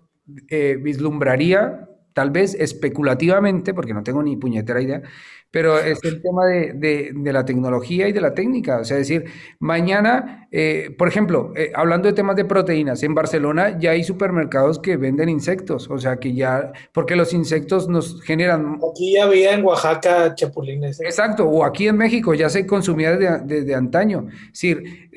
eh, 0.49 0.77
vislumbraría, 0.81 1.89
tal 2.13 2.31
vez 2.31 2.55
especulativamente, 2.55 3.73
porque 3.73 3.95
no 3.95 4.03
tengo 4.03 4.23
ni 4.23 4.37
puñetera 4.37 4.83
idea, 4.83 5.03
pero 5.51 5.79
es 5.79 5.99
el 6.05 6.23
tema 6.23 6.47
de, 6.47 7.13
la 7.33 7.45
tecnología 7.45 8.09
y 8.09 8.13
de 8.13 8.21
la 8.21 8.35
técnica. 8.35 8.79
O 8.79 8.85
sea, 8.85 8.97
decir, 8.97 9.25
mañana, 9.59 10.49
eh, 10.53 10.95
por 10.97 11.09
ejemplo, 11.09 11.53
eh, 11.57 11.73
hablando 11.75 12.09
de 12.09 12.15
temas 12.15 12.37
de 12.37 12.45
proteínas, 12.45 13.03
en 13.03 13.15
Barcelona 13.15 13.77
ya 13.79 13.91
hay 13.91 14.05
supermercados 14.05 14.79
que 14.79 14.97
venden 14.97 15.29
insectos, 15.29 15.91
o 15.91 15.99
sea, 15.99 16.17
que 16.17 16.35
ya, 16.35 16.73
porque 16.93 17.17
los 17.17 17.33
insectos 17.33 17.89
nos 17.89 18.23
generan... 18.23 18.79
Aquí 18.93 19.15
ya 19.15 19.25
había 19.25 19.55
en 19.55 19.65
Oaxaca 19.65 20.35
chapulines. 20.37 21.01
¿eh? 21.01 21.05
Exacto, 21.07 21.49
o 21.49 21.65
aquí 21.65 21.89
en 21.89 21.97
México 21.97 22.33
ya 22.35 22.49
se 22.49 22.65
consumía 22.67 23.17
desde, 23.17 23.75
antaño. 23.75 24.29
Es 24.31 24.61
decir, 24.61 25.11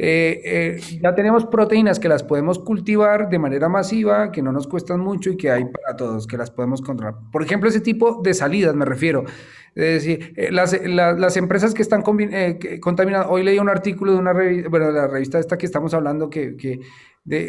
ya 1.02 1.16
tenemos 1.16 1.46
proteínas 1.46 2.00
que 2.00 2.10
las 2.10 2.24
podemos 2.24 2.58
cultivar 2.58 3.30
de 3.30 3.38
manera 3.38 3.70
masiva, 3.70 4.32
que 4.32 4.42
no 4.42 4.52
nos 4.52 4.68
cuestan 4.68 5.00
mucho 5.00 5.30
y 5.30 5.38
que 5.38 5.52
hay 5.52 5.66
para 5.66 5.96
todos, 5.96 6.26
que 6.26 6.38
las 6.38 6.50
podemos 6.50 6.82
controlar. 6.82 7.16
Por 7.32 7.44
ejemplo, 7.44 7.70
ese 7.70 7.82
tipo 7.82 8.22
de 8.24 8.34
salidas 8.34 8.74
me 8.74 8.86
refiero. 8.86 9.26
Es 9.76 10.03
decir, 10.03 10.34
eh, 10.38 10.51
las, 10.51 10.80
las, 10.84 11.36
empresas 11.36 11.74
que 11.74 11.82
están 11.82 12.03
eh, 12.32 12.80
contaminadas, 12.80 13.28
hoy 13.30 13.43
leí 13.43 13.57
un 13.57 13.69
artículo 13.69 14.11
de 14.11 14.19
una 14.19 14.32
revista, 14.32 14.69
bueno, 14.69 14.91
la 14.91 15.07
revista 15.07 15.39
esta 15.39 15.57
que 15.57 15.65
estamos 15.65 15.95
hablando, 15.95 16.30
que, 16.30 16.55
que 16.55 16.82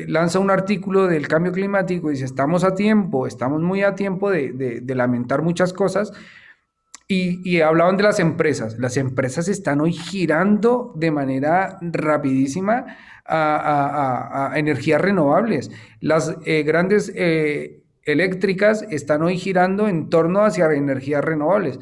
lanza 0.06 0.38
un 0.38 0.50
artículo 0.50 1.06
del 1.06 1.28
cambio 1.28 1.52
climático 1.52 2.08
y 2.08 2.14
dice, 2.14 2.24
estamos 2.24 2.64
a 2.64 2.74
tiempo, 2.74 3.26
estamos 3.26 3.60
muy 3.60 3.82
a 3.82 3.94
tiempo 3.94 4.30
de, 4.30 4.52
de, 4.52 4.94
lamentar 4.94 5.42
muchas 5.42 5.74
cosas. 5.74 6.12
Y, 7.06 7.42
y, 7.44 7.60
hablaban 7.60 7.98
de 7.98 8.04
las 8.04 8.18
empresas. 8.18 8.78
Las 8.78 8.96
empresas 8.96 9.48
están 9.48 9.82
hoy 9.82 9.92
girando 9.92 10.94
de 10.96 11.10
manera 11.10 11.76
rapidísima 11.82 12.86
a, 13.26 14.50
a, 14.52 14.58
energías 14.58 14.98
renovables. 14.98 15.70
Las 16.00 16.34
eh, 16.46 16.62
grandes 16.62 17.12
eléctricas 18.04 18.86
están 18.88 19.22
hoy 19.22 19.36
girando 19.36 19.88
en 19.88 20.08
torno 20.08 20.44
hacia 20.44 20.72
energías 20.72 21.22
renovables. 21.22 21.78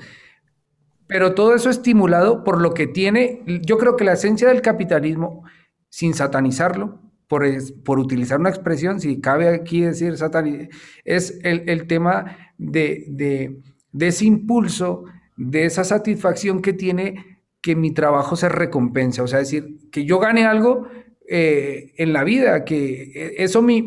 Pero 1.12 1.34
todo 1.34 1.54
eso 1.54 1.68
estimulado 1.68 2.42
por 2.42 2.60
lo 2.60 2.72
que 2.72 2.86
tiene, 2.86 3.42
yo 3.66 3.76
creo 3.76 3.96
que 3.96 4.04
la 4.04 4.14
esencia 4.14 4.48
del 4.48 4.62
capitalismo, 4.62 5.44
sin 5.90 6.14
satanizarlo, 6.14 7.00
por, 7.28 7.44
por 7.84 7.98
utilizar 7.98 8.40
una 8.40 8.48
expresión, 8.48 8.98
si 8.98 9.20
cabe 9.20 9.48
aquí 9.48 9.82
decir 9.82 10.16
satanizar, 10.16 10.68
es 11.04 11.38
el, 11.42 11.86
tema 11.86 12.36
de, 12.56 13.04
de, 13.08 13.60
de 13.92 14.06
ese 14.06 14.24
impulso, 14.24 15.04
de 15.36 15.66
esa 15.66 15.84
satisfacción 15.84 16.62
que 16.62 16.72
tiene 16.72 17.32
que 17.60 17.76
mi 17.76 17.92
trabajo 17.92 18.34
se 18.34 18.48
recompensa. 18.48 19.22
O 19.22 19.26
sea, 19.26 19.38
decir, 19.38 19.90
que 19.90 20.04
yo 20.04 20.18
gane 20.18 20.46
algo, 20.46 20.88
eh, 21.34 21.94
en 21.96 22.12
la 22.12 22.24
vida, 22.24 22.62
que 22.62 23.04
eh, 23.14 23.34
eso, 23.38 23.62
mi, 23.62 23.82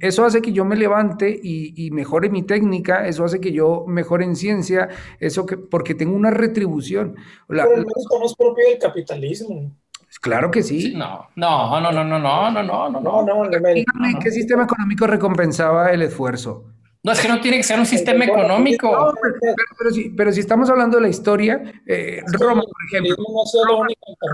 eso 0.00 0.24
hace 0.24 0.42
que 0.42 0.50
yo 0.50 0.64
me 0.64 0.74
levante 0.74 1.38
y, 1.40 1.88
mejore 1.92 2.30
mi 2.30 2.42
técnica, 2.42 3.06
eso 3.06 3.24
hace 3.24 3.40
que 3.40 3.52
yo 3.52 3.84
mejore 3.86 4.24
en 4.24 4.34
ciencia, 4.34 4.88
eso 5.20 5.46
que, 5.46 5.56
porque 5.56 5.94
tengo 5.94 6.16
una 6.16 6.32
retribución. 6.32 7.14
La, 7.46 7.62
Pero 7.62 7.76
el 7.76 7.84
no 7.84 8.26
es 8.26 8.34
propio 8.34 8.68
del 8.68 8.80
capitalismo. 8.80 9.70
Claro 10.20 10.50
que 10.50 10.64
sí. 10.64 10.92
No, 10.96 11.28
no, 11.36 11.80
no, 11.80 11.92
no, 11.92 12.02
no, 12.02 12.18
no, 12.18 12.50
no, 12.50 12.62
no, 12.64 12.90
no, 12.90 13.00
no. 13.00 13.22
no, 13.22 13.44
no 13.44 14.18
¿Qué 14.20 14.32
sistema 14.32 14.64
económico 14.64 15.06
recompensaba 15.06 15.92
el 15.92 16.02
esfuerzo? 16.02 16.64
No, 17.02 17.12
es 17.12 17.20
que 17.20 17.28
no 17.28 17.40
tiene 17.40 17.56
que 17.56 17.62
ser 17.62 17.78
un 17.78 17.86
sistema 17.86 18.26
económico. 18.26 19.14
pero, 20.16 20.32
si, 20.32 20.40
estamos 20.40 20.68
hablando 20.68 20.98
de 20.98 21.02
la 21.02 21.08
historia, 21.08 21.62
eh, 21.86 22.20
Roma, 22.38 22.62
por 22.62 22.84
ejemplo, 22.88 23.16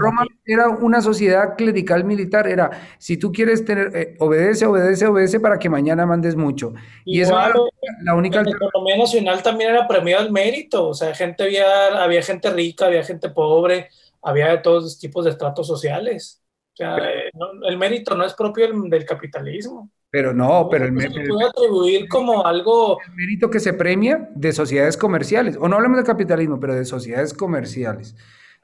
Roma, 0.00 0.24
era 0.44 0.68
una 0.70 1.00
sociedad 1.00 1.54
clerical 1.56 2.04
militar, 2.04 2.48
era, 2.48 2.70
si 2.98 3.18
tú 3.18 3.30
quieres 3.30 3.64
tener, 3.64 3.94
eh, 3.94 4.16
obedece, 4.18 4.66
obedece, 4.66 5.06
obedece 5.06 5.38
para 5.38 5.60
que 5.60 5.68
mañana 5.68 6.06
mandes 6.06 6.34
mucho. 6.34 6.74
Y 7.04 7.20
esa 7.20 7.46
era 7.46 7.54
la 8.02 8.14
única... 8.14 8.42
La 8.42 8.50
economía 8.50 8.96
nacional 8.98 9.42
también 9.44 9.70
era 9.70 9.86
premio 9.86 10.18
al 10.18 10.32
mérito, 10.32 10.88
o 10.88 10.94
sea, 10.94 11.14
gente 11.14 11.44
había, 11.44 12.02
había 12.02 12.22
gente 12.22 12.50
rica, 12.50 12.86
había 12.86 13.04
gente 13.04 13.30
pobre, 13.30 13.90
había 14.22 14.48
de 14.48 14.58
todos 14.58 14.98
tipos 14.98 15.24
de 15.24 15.30
estratos 15.30 15.68
sociales. 15.68 16.42
O 16.72 16.76
sea, 16.76 16.98
eh, 16.98 17.30
el 17.68 17.78
mérito 17.78 18.16
no 18.16 18.24
es 18.24 18.34
propio 18.34 18.68
del 18.72 19.04
capitalismo. 19.04 19.90
Pero 20.10 20.32
no, 20.32 20.68
pero 20.70 20.84
el, 20.84 20.92
mérito. 20.92 21.20
se 21.20 21.28
puede 21.28 21.48
atribuir 21.48 22.08
como 22.08 22.46
algo. 22.46 22.98
El 23.02 23.14
mérito 23.14 23.50
que 23.50 23.60
se 23.60 23.72
premia 23.72 24.30
de 24.34 24.52
sociedades 24.52 24.96
comerciales, 24.96 25.56
o 25.60 25.68
no 25.68 25.76
hablemos 25.76 25.98
de 25.98 26.04
capitalismo, 26.04 26.58
pero 26.60 26.74
de 26.74 26.84
sociedades 26.84 27.34
comerciales, 27.34 28.14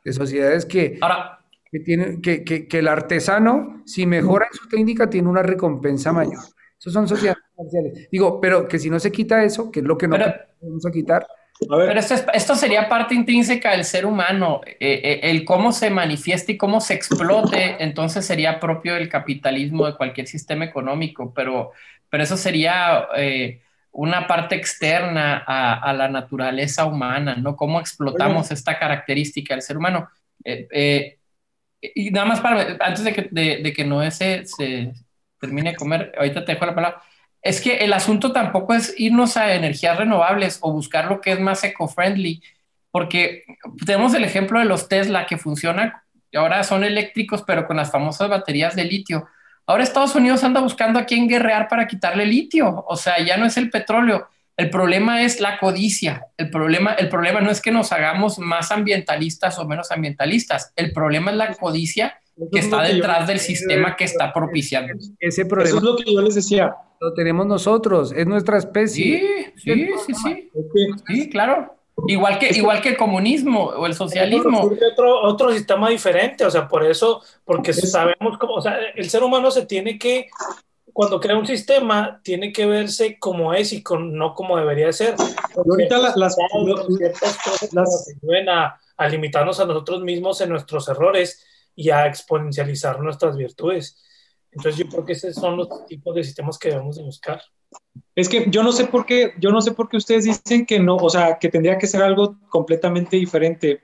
de 0.04 0.12
sociedades 0.12 0.64
que. 0.64 0.98
Ahora. 1.00 1.38
Que, 1.70 1.80
tiene, 1.80 2.20
que, 2.20 2.44
que, 2.44 2.68
que 2.68 2.80
el 2.80 2.88
artesano, 2.88 3.82
si 3.86 4.04
mejora 4.04 4.46
en 4.46 4.58
su 4.58 4.68
técnica, 4.68 5.08
tiene 5.08 5.30
una 5.30 5.42
recompensa 5.42 6.12
mayor. 6.12 6.42
Esas 6.78 6.92
son 6.92 7.08
sociedades 7.08 7.42
comerciales. 7.54 8.08
Digo, 8.12 8.40
pero 8.40 8.68
que 8.68 8.78
si 8.78 8.90
no 8.90 9.00
se 9.00 9.10
quita 9.10 9.42
eso, 9.42 9.70
que 9.70 9.80
es 9.80 9.86
lo 9.86 9.96
que 9.96 10.06
no 10.06 10.18
vamos 10.60 10.84
a 10.84 10.90
quitar, 10.90 11.26
pero 11.68 11.98
esto, 11.98 12.14
esto, 12.32 12.54
sería 12.54 12.88
parte 12.88 13.14
intrínseca 13.14 13.72
del 13.72 13.84
ser 13.84 14.06
humano, 14.06 14.60
eh, 14.64 14.76
eh, 14.80 15.20
el 15.24 15.44
cómo 15.44 15.72
se 15.72 15.90
manifiesta 15.90 16.52
y 16.52 16.56
cómo 16.56 16.80
se 16.80 16.94
explote, 16.94 17.76
entonces 17.82 18.24
sería 18.24 18.58
propio 18.58 18.94
del 18.94 19.08
capitalismo 19.08 19.86
de 19.86 19.96
cualquier 19.96 20.26
sistema 20.26 20.64
económico, 20.64 21.32
pero, 21.34 21.72
pero 22.08 22.22
eso 22.22 22.36
sería 22.36 23.08
eh, 23.16 23.62
una 23.92 24.26
parte 24.26 24.56
externa 24.56 25.44
a, 25.46 25.92
la 25.92 26.08
naturaleza 26.08 26.84
humana, 26.86 27.36
¿no? 27.36 27.56
Cómo 27.56 27.78
explotamos 27.78 28.50
esta 28.50 28.78
característica 28.78 29.54
del 29.54 29.62
ser 29.62 29.76
humano. 29.76 30.08
y 31.94 32.10
nada 32.10 32.26
más 32.26 32.40
para, 32.40 32.76
antes 32.80 33.04
de 33.04 33.12
que, 33.12 33.28
de, 33.30 33.72
que 33.72 33.84
Noé 33.84 34.10
se, 34.10 34.46
se 34.46 34.92
termine 35.38 35.70
de 35.72 35.76
comer, 35.76 36.12
ahorita 36.16 36.44
te 36.44 36.52
dejo 36.52 36.66
la 36.66 36.74
palabra 36.74 37.02
es 37.42 37.60
que 37.60 37.78
el 37.78 37.92
asunto 37.92 38.32
tampoco 38.32 38.72
es 38.72 38.94
irnos 38.98 39.36
a 39.36 39.54
energías 39.54 39.98
renovables 39.98 40.58
o 40.60 40.72
buscar 40.72 41.06
lo 41.06 41.20
que 41.20 41.32
es 41.32 41.40
más 41.40 41.62
eco-friendly, 41.64 42.42
porque 42.90 43.44
tenemos 43.84 44.14
el 44.14 44.24
ejemplo 44.24 44.60
de 44.60 44.64
los 44.64 44.88
Tesla 44.88 45.26
que 45.26 45.38
funcionan, 45.38 45.92
ahora 46.34 46.62
son 46.62 46.84
eléctricos, 46.84 47.42
pero 47.42 47.66
con 47.66 47.76
las 47.76 47.90
famosas 47.90 48.28
baterías 48.28 48.76
de 48.76 48.84
litio. 48.84 49.26
Ahora 49.66 49.82
Estados 49.82 50.14
Unidos 50.14 50.44
anda 50.44 50.60
buscando 50.60 50.98
a 50.98 51.04
quién 51.04 51.28
guerrear 51.28 51.68
para 51.68 51.86
quitarle 51.86 52.26
litio, 52.26 52.84
o 52.86 52.96
sea, 52.96 53.18
ya 53.20 53.36
no 53.36 53.46
es 53.46 53.56
el 53.56 53.70
petróleo, 53.70 54.28
el 54.56 54.70
problema 54.70 55.22
es 55.22 55.40
la 55.40 55.58
codicia, 55.58 56.26
el 56.36 56.50
problema, 56.50 56.92
el 56.92 57.08
problema 57.08 57.40
no 57.40 57.50
es 57.50 57.60
que 57.60 57.72
nos 57.72 57.90
hagamos 57.90 58.38
más 58.38 58.70
ambientalistas 58.70 59.58
o 59.58 59.66
menos 59.66 59.90
ambientalistas, 59.90 60.72
el 60.76 60.92
problema 60.92 61.30
es 61.32 61.36
la 61.36 61.54
codicia 61.54 62.20
que 62.50 62.58
está 62.60 62.82
detrás 62.82 63.26
del 63.26 63.38
sistema 63.38 63.94
que 63.96 64.04
está 64.04 64.32
propiciando. 64.32 64.94
Ese 65.20 65.44
problema. 65.44 65.68
Eso 65.68 65.78
es 65.78 65.82
lo 65.82 65.96
que 65.96 66.12
yo 66.12 66.22
les 66.22 66.34
decía 66.34 66.74
lo 67.02 67.12
tenemos 67.14 67.46
nosotros, 67.46 68.12
es 68.16 68.26
nuestra 68.28 68.58
especie. 68.58 69.52
Sí, 69.56 69.72
sí, 69.74 69.88
sí, 70.06 70.14
sí. 70.14 70.50
Sí, 71.08 71.30
claro. 71.30 71.74
Igual 72.06 72.38
que, 72.38 72.50
igual 72.50 72.80
que 72.80 72.90
el 72.90 72.96
comunismo 72.96 73.64
o 73.64 73.86
el 73.86 73.94
socialismo. 73.94 74.70
Otro, 74.92 75.20
otro 75.20 75.52
sistema 75.52 75.90
diferente, 75.90 76.44
o 76.44 76.50
sea, 76.50 76.68
por 76.68 76.84
eso, 76.84 77.20
porque 77.44 77.72
sabemos 77.72 78.38
cómo, 78.38 78.54
o 78.54 78.62
sea, 78.62 78.78
el 78.94 79.10
ser 79.10 79.24
humano 79.24 79.50
se 79.50 79.66
tiene 79.66 79.98
que, 79.98 80.28
cuando 80.92 81.20
crea 81.20 81.36
un 81.36 81.46
sistema, 81.46 82.20
tiene 82.22 82.52
que 82.52 82.66
verse 82.66 83.18
como 83.18 83.52
es 83.52 83.72
y 83.72 83.82
con, 83.82 84.16
no 84.16 84.34
como 84.36 84.56
debería 84.56 84.92
ser. 84.92 85.16
ahorita 85.56 85.98
las, 85.98 86.16
las, 86.16 86.36
cosas 87.44 87.68
a, 88.48 88.80
a 88.96 89.08
limitarnos 89.08 89.58
a 89.58 89.66
nosotros 89.66 90.02
mismos 90.02 90.40
en 90.40 90.50
nuestros 90.50 90.88
errores 90.88 91.44
y 91.74 91.90
a 91.90 92.06
exponencializar 92.06 93.00
nuestras 93.00 93.36
virtudes. 93.36 94.02
Entonces 94.50 94.84
yo 94.84 94.88
creo 94.88 95.04
que 95.04 95.12
esos 95.12 95.34
son 95.34 95.56
los 95.56 95.86
tipos 95.86 96.14
de 96.14 96.24
sistemas 96.24 96.58
que 96.58 96.68
debemos 96.68 96.96
de 96.96 97.02
buscar. 97.02 97.40
Es 98.14 98.28
que 98.28 98.50
yo 98.50 98.62
no 98.62 98.72
sé 98.72 98.84
por 98.84 99.06
qué, 99.06 99.32
yo 99.40 99.50
no 99.50 99.62
sé 99.62 99.72
por 99.72 99.88
qué 99.88 99.96
ustedes 99.96 100.24
dicen 100.24 100.66
que 100.66 100.78
no, 100.78 100.96
o 100.96 101.08
sea, 101.08 101.38
que 101.38 101.48
tendría 101.48 101.78
que 101.78 101.86
ser 101.86 102.02
algo 102.02 102.38
completamente 102.50 103.16
diferente. 103.16 103.82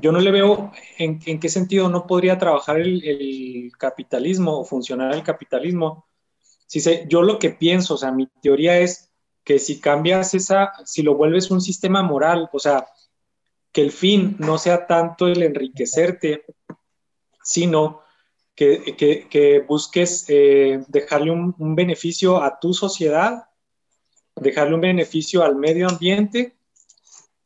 Yo 0.00 0.12
no 0.12 0.20
le 0.20 0.30
veo 0.30 0.70
en, 0.98 1.20
en 1.24 1.40
qué 1.40 1.48
sentido 1.48 1.88
no 1.88 2.06
podría 2.06 2.38
trabajar 2.38 2.78
el, 2.78 3.02
el, 3.02 3.72
capitalismo 3.78 4.60
o 4.60 4.64
funcionar 4.64 5.14
el 5.14 5.22
capitalismo. 5.22 6.06
Si 6.66 6.80
sé, 6.80 7.06
yo 7.08 7.22
lo 7.22 7.38
que 7.38 7.50
pienso, 7.50 7.94
o 7.94 7.96
sea, 7.96 8.12
mi 8.12 8.28
teoría 8.42 8.78
es 8.78 9.10
que 9.42 9.58
si 9.58 9.80
cambias 9.80 10.34
esa, 10.34 10.72
si 10.84 11.02
lo 11.02 11.16
vuelves 11.16 11.50
un 11.50 11.60
sistema 11.60 12.02
moral, 12.02 12.48
o 12.52 12.58
sea, 12.58 12.86
que 13.72 13.80
el 13.80 13.90
fin 13.90 14.36
no 14.38 14.58
sea 14.58 14.86
tanto 14.86 15.26
el 15.26 15.42
enriquecerte, 15.42 16.44
sino 17.50 18.02
que, 18.54 19.64
busques 19.66 20.26
eh, 20.28 20.84
dejarle 20.86 21.32
un, 21.32 21.74
beneficio 21.74 22.42
a 22.42 22.60
tu 22.60 22.72
sociedad, 22.72 23.44
dejarle 24.36 24.74
un 24.74 24.80
beneficio 24.80 25.42
al 25.42 25.56
medio 25.56 25.88
ambiente 25.88 26.54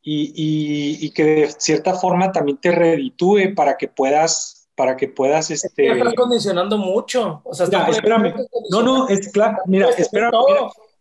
y, 0.03 1.09
que 1.11 1.23
de 1.23 1.55
cierta 1.57 1.95
forma 1.95 2.31
también 2.31 2.57
te 2.57 2.71
reditúe 2.71 3.55
para 3.55 3.77
que 3.77 3.87
puedas, 3.87 4.69
para 4.75 4.95
que 4.95 5.07
puedas, 5.07 5.49
este... 5.49 5.91
Estás 5.91 6.13
condicionando 6.13 6.77
mucho. 6.77 7.41
O 7.43 7.53
sea, 7.53 7.65
espérame. 7.89 8.35
No, 8.69 8.83
no, 8.83 9.07
es 9.07 9.31
claro. 9.31 9.57
Mira, 9.65 9.89
espérame. 9.89 10.33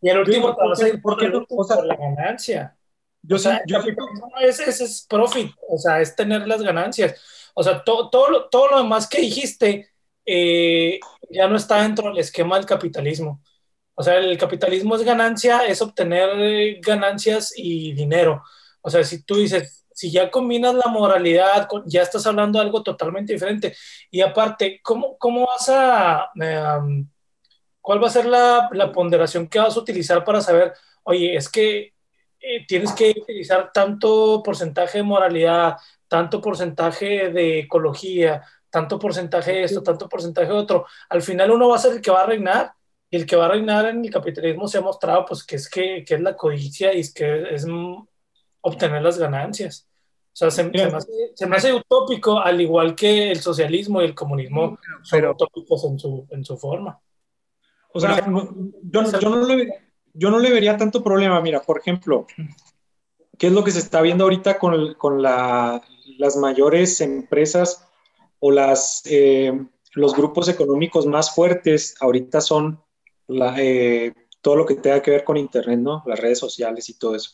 Y 0.00 0.08
el 0.08 0.18
último 0.20 0.56
te 0.56 0.66
vas 0.66 0.82
a 0.82 0.88
ir 0.88 1.02
por, 1.02 1.22
la 1.22 1.96
ganancia. 1.96 2.74
Yo 3.20 3.38
sé, 3.38 3.60
yo 3.66 3.78
ese, 4.40 4.70
es 4.70 5.06
profit, 5.08 5.50
o 5.68 5.78
sea, 5.78 6.00
es 6.00 6.14
tener 6.14 6.46
las 6.46 6.62
ganancias. 6.62 7.20
O 7.54 7.62
sea, 7.62 7.82
todo, 7.84 8.10
todo, 8.10 8.48
todo 8.50 8.68
lo 8.68 8.78
demás 8.78 9.08
que 9.08 9.20
dijiste 9.20 9.90
eh, 10.26 11.00
ya 11.30 11.48
no 11.48 11.56
está 11.56 11.82
dentro 11.82 12.08
del 12.08 12.18
esquema 12.18 12.56
del 12.56 12.66
capitalismo. 12.66 13.42
O 13.94 14.02
sea, 14.02 14.18
el 14.18 14.36
capitalismo 14.38 14.96
es 14.96 15.02
ganancia, 15.02 15.66
es 15.66 15.80
obtener 15.82 16.80
ganancias 16.80 17.52
y 17.56 17.92
dinero. 17.92 18.42
O 18.80 18.90
sea, 18.90 19.04
si 19.04 19.22
tú 19.22 19.36
dices, 19.36 19.86
si 19.92 20.10
ya 20.10 20.30
combinas 20.30 20.74
la 20.74 20.90
moralidad, 20.90 21.68
ya 21.86 22.02
estás 22.02 22.26
hablando 22.26 22.58
de 22.58 22.64
algo 22.64 22.82
totalmente 22.82 23.32
diferente. 23.32 23.76
Y 24.10 24.20
aparte, 24.20 24.80
¿cómo, 24.82 25.16
cómo 25.18 25.46
vas 25.46 25.68
a... 25.68 26.30
Em, 26.40 27.08
¿Cuál 27.80 28.02
va 28.02 28.08
a 28.08 28.10
ser 28.10 28.26
la, 28.26 28.70
la, 28.72 28.90
ponderación 28.92 29.46
que 29.46 29.58
vas 29.58 29.76
a 29.76 29.80
utilizar 29.80 30.24
para 30.24 30.40
saber, 30.40 30.72
oye, 31.04 31.36
es 31.36 31.50
que 31.50 31.92
eh, 32.40 32.66
tienes 32.66 32.92
que 32.92 33.10
utilizar 33.10 33.72
tanto 33.72 34.42
porcentaje 34.42 34.98
de 34.98 35.04
moralidad, 35.04 35.76
tanto 36.14 36.40
porcentaje 36.40 37.30
de 37.30 37.58
ecología, 37.58 38.40
tanto 38.70 39.00
porcentaje 39.00 39.50
de 39.50 39.64
esto, 39.64 39.82
tanto 39.82 40.08
porcentaje 40.08 40.46
de 40.46 40.54
otro. 40.54 40.86
Al 41.08 41.22
final 41.22 41.50
uno 41.50 41.68
va 41.68 41.74
a 41.74 41.80
ser 41.80 41.94
el 41.94 42.00
que 42.00 42.12
va 42.12 42.22
a 42.22 42.26
reinar 42.26 42.72
y 43.10 43.16
el 43.16 43.26
que 43.26 43.34
va 43.34 43.46
a 43.46 43.48
reinar 43.48 43.86
en 43.86 44.04
el 44.04 44.12
capitalismo 44.12 44.68
se 44.68 44.78
ha 44.78 44.80
mostrado 44.80 45.24
pues 45.24 45.42
que 45.42 45.56
es 45.56 45.68
que, 45.68 46.04
que 46.06 46.14
es 46.14 46.20
la 46.20 46.36
codicia 46.36 46.94
y 46.94 47.00
es 47.00 47.12
que 47.12 47.52
es 47.52 47.66
obtener 48.60 49.02
las 49.02 49.18
ganancias. 49.18 49.88
O 50.32 50.36
sea, 50.36 50.52
se, 50.52 50.62
me, 50.62 51.56
hace, 51.56 51.74
utópico, 51.74 52.38
al 52.38 52.60
igual 52.60 52.94
que 52.94 53.32
el 53.32 53.40
socialismo 53.40 54.00
y 54.00 54.04
el 54.04 54.14
comunismo 54.14 54.78
son 55.02 55.26
utópicos 55.26 55.84
en 55.84 55.98
su, 55.98 56.28
en 56.30 56.44
su 56.44 56.56
forma. 56.56 57.00
O 57.92 57.98
sea, 57.98 58.24
yo, 58.24 59.18
yo, 59.18 59.30
no 59.30 59.46
le, 59.48 59.68
yo 60.12 60.30
no 60.30 60.38
le 60.38 60.52
vería 60.52 60.76
tanto 60.76 61.02
problema. 61.02 61.40
Mira, 61.40 61.60
por 61.60 61.80
ejemplo, 61.80 62.24
¿qué 63.36 63.48
es 63.48 63.52
lo 63.52 63.64
que 63.64 63.72
se 63.72 63.80
está 63.80 64.00
viendo 64.00 64.22
ahorita 64.22 64.60
con, 64.60 64.94
con 64.94 65.20
la, 65.20 65.82
las 66.18 66.36
mayores 66.36 67.00
empresas 67.00 67.86
o 68.40 68.50
las, 68.50 69.02
eh, 69.06 69.52
los 69.92 70.14
grupos 70.14 70.48
económicos 70.48 71.06
más 71.06 71.34
fuertes 71.34 71.94
ahorita 72.00 72.40
son 72.40 72.82
eh, 73.56 74.12
todo 74.40 74.56
lo 74.56 74.66
que 74.66 74.74
tenga 74.74 75.02
que 75.02 75.10
ver 75.10 75.24
con 75.24 75.36
Internet, 75.36 75.78
¿no? 75.80 76.02
Las 76.06 76.20
redes 76.20 76.38
sociales 76.38 76.88
y 76.88 76.98
todo 76.98 77.16
eso. 77.16 77.30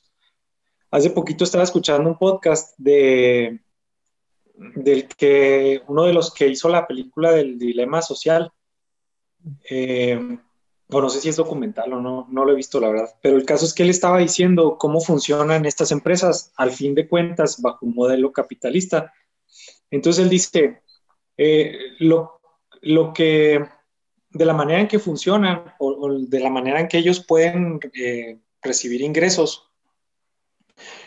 Hace 0.91 1.11
poquito 1.11 1.45
estaba 1.45 1.65
escuchando 1.65 2.09
un 2.09 2.19
podcast 2.19 2.75
de 2.79 3.61
del 4.61 5.09
que 5.09 5.83
uno 5.89 6.05
de 6.05 6.13
los 6.13 6.35
que 6.35 6.49
hizo 6.49 6.69
la 6.69 6.87
película 6.87 7.33
del 7.33 7.59
dilema 7.59 8.03
social, 8.03 8.53
eh, 9.71 10.39
o 10.93 11.01
no 11.01 11.09
sé 11.09 11.21
si 11.21 11.29
es 11.29 11.37
documental 11.37 11.93
o 11.93 12.01
no, 12.01 12.27
no 12.31 12.45
lo 12.45 12.53
he 12.53 12.57
visto 12.57 12.81
la 12.81 12.89
verdad, 12.89 13.15
pero 13.23 13.37
el 13.37 13.45
caso 13.45 13.65
es 13.65 13.75
que 13.75 13.83
él 13.83 13.91
estaba 13.91 14.19
diciendo 14.19 14.77
cómo 14.79 15.01
funcionan 15.01 15.65
estas 15.65 15.93
empresas 15.93 16.53
al 16.57 16.73
fin 16.73 16.95
de 16.95 17.09
cuentas 17.09 17.61
bajo 17.61 17.87
un 17.87 17.95
modelo 17.95 18.33
capitalista. 18.33 19.13
Entonces 19.91 20.25
él 20.25 20.31
dice, 20.31 20.83
eh, 21.37 21.77
lo, 22.01 22.41
lo, 22.83 23.13
que, 23.13 23.65
de 24.31 24.45
la 24.45 24.55
manera 24.55 24.81
en 24.81 24.89
que 24.89 24.99
funcionan 24.99 25.75
o, 25.79 26.19
de 26.19 26.41
la 26.41 26.51
manera 26.51 26.81
en 26.81 26.89
que 26.89 26.99
ellos 26.99 27.25
pueden 27.27 27.81
eh, 27.95 28.39
recibir 28.63 29.01
ingresos, 29.03 29.71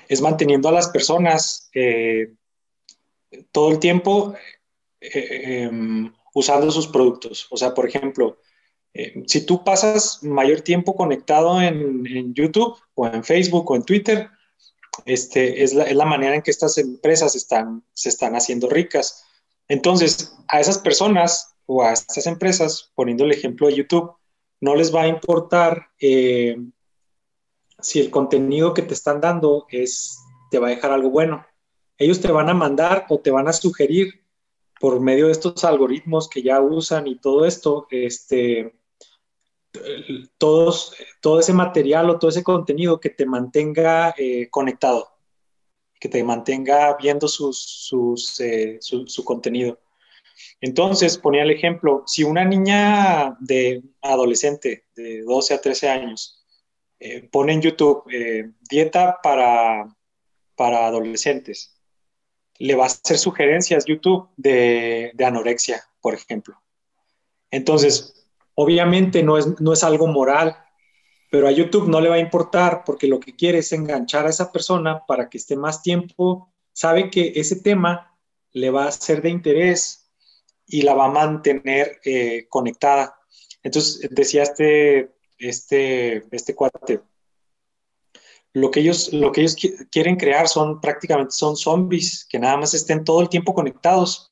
es 0.08 0.22
manteniendo 0.22 0.70
a 0.70 0.74
las 0.74 0.90
personas 0.90 1.70
eh, 1.74 2.34
todo 3.52 3.72
el 3.72 3.80
tiempo 3.80 4.36
em, 5.02 6.14
usando 6.34 6.72
sus 6.72 6.88
productos. 6.88 7.48
O 7.50 7.58
sea, 7.58 7.74
por 7.74 7.88
ejemplo, 7.88 8.38
si 9.26 9.46
tú 9.46 9.64
pasas 9.64 10.22
mayor 10.22 10.62
tiempo 10.62 10.96
conectado 10.96 11.62
en, 11.62 12.06
en, 12.06 12.34
YouTube 12.34 12.78
o 12.94 13.08
en 13.08 13.24
Facebook 13.24 13.70
o 13.72 13.76
en 13.76 13.84
Twitter, 13.84 14.30
este, 15.06 15.64
es, 15.64 15.74
la, 15.74 15.86
es 15.86 15.96
la 15.96 16.06
manera 16.06 16.36
en 16.36 16.44
que 16.44 16.52
estas 16.52 16.78
empresas 16.78 17.36
están, 17.36 17.84
se 17.94 18.10
están 18.10 18.36
haciendo 18.36 18.70
ricas. 18.70 19.26
Entonces, 19.68 20.36
a 20.48 20.60
esas 20.60 20.78
personas 20.78 21.56
o 21.66 21.84
a 21.84 21.94
estas 21.94 22.28
empresas, 22.28 22.92
poniendo 22.94 23.24
el 23.24 23.32
ejemplo 23.32 23.68
de 23.68 23.76
YouTube, 23.76 24.14
no 24.62 24.76
les 24.76 24.94
va 24.94 25.04
a 25.04 25.08
importar 25.08 25.88
eh, 26.00 26.58
si 27.80 28.00
el 28.00 28.12
contenido 28.12 28.74
que 28.74 28.84
te 28.84 28.94
están 28.94 29.20
dando 29.20 29.66
es, 29.70 30.18
te 30.52 30.60
va 30.60 30.68
a 30.68 30.72
dejar 30.72 30.92
algo 30.92 31.10
bueno. 31.10 31.46
Ellos 31.98 32.22
te 32.22 32.32
van 32.32 32.50
a 32.50 32.54
mandar 32.54 33.06
o 33.10 33.20
te 33.20 33.32
van 33.32 33.48
a 33.48 33.54
sugerir 33.54 34.24
por 34.80 35.00
medio 35.00 35.28
de 35.28 35.32
estos 35.32 35.64
algoritmos 35.64 36.30
que 36.30 36.44
ya 36.44 36.62
usan 36.62 37.08
y 37.08 37.18
todo 37.18 37.46
esto, 37.46 37.88
este, 37.90 38.74
todos, 40.38 40.94
todo 41.22 41.40
ese 41.40 41.54
material 41.54 42.10
o 42.10 42.20
todo 42.20 42.30
ese 42.30 42.44
contenido 42.44 43.00
que 43.00 43.10
te 43.10 43.26
mantenga 43.26 44.14
eh, 44.18 44.50
conectado 44.50 45.10
que 46.00 46.10
te 46.10 46.22
mantenga 46.22 46.98
viendo 46.98 47.28
eh, 47.28 48.78
su, 48.82 49.24
contenido. 49.24 49.80
Entonces, 50.60 51.18
ponía 51.18 51.44
el 51.44 51.52
ejemplo, 51.52 52.04
si 52.06 52.26
una 52.26 52.44
niña 52.44 53.38
de 53.40 53.82
adolescente 54.02 54.84
de 54.98 55.22
12 55.22 55.54
a 55.54 55.62
13 55.62 55.88
años 55.88 56.44
eh, 57.00 57.30
pone 57.32 57.54
en 57.54 57.62
YouTube 57.62 58.04
dieta 58.70 59.20
para, 59.24 59.96
para 60.58 60.88
adolescentes, 60.88 61.74
le 62.60 62.76
va 62.76 62.84
a 62.84 62.88
hacer 62.88 63.18
sugerencias 63.18 63.86
YouTube 63.86 64.30
de, 64.38 65.14
anorexia, 65.26 65.84
por 66.02 66.14
ejemplo. 66.14 66.62
Entonces, 67.52 68.23
obviamente 68.56 69.24
no 69.24 69.38
es, 69.38 69.60
no 69.60 69.74
es 69.74 69.84
algo 69.84 70.08
moral, 70.08 70.58
pero 71.30 71.48
a 71.48 71.52
YouTube 71.52 71.88
no 71.88 72.00
le 72.00 72.10
va 72.10 72.16
a 72.16 72.20
importar 72.20 72.84
porque 72.86 73.08
lo 73.08 73.20
que 73.20 73.36
quiere 73.36 73.60
es 73.60 73.72
enganchar 73.72 74.28
a 74.28 74.30
esa 74.30 74.52
persona 74.52 75.04
para 75.08 75.30
que 75.30 75.38
esté 75.38 75.56
más 75.56 75.82
tiempo, 75.82 76.54
sabe 76.74 77.10
que 77.10 77.34
ese 77.36 77.58
tema 77.58 78.16
le 78.52 78.70
va 78.70 78.86
a 78.86 78.92
ser 78.92 79.22
de 79.22 79.30
interés 79.30 80.12
y 80.68 80.84
la 80.84 80.94
va 80.94 81.06
a 81.06 81.12
mantener 81.12 82.00
eh, 82.06 82.46
conectada. 82.50 83.16
Entonces, 83.64 84.08
decía 84.12 84.44
este, 84.44 85.12
este, 85.38 86.24
este 86.36 86.56
cuate, 86.56 87.02
lo 88.54 88.70
que 88.70 88.82
ellos, 88.82 89.12
lo 89.12 89.32
que 89.32 89.42
ellos 89.42 89.56
quieren 89.92 90.16
crear 90.16 90.48
son 90.48 90.80
prácticamente 90.80 91.32
son 91.32 91.56
zombies 91.58 92.26
que 92.30 92.38
nada 92.38 92.58
más 92.58 92.74
estén 92.74 93.04
todo 93.04 93.22
el 93.22 93.30
tiempo 93.30 93.54
conectados 93.54 94.32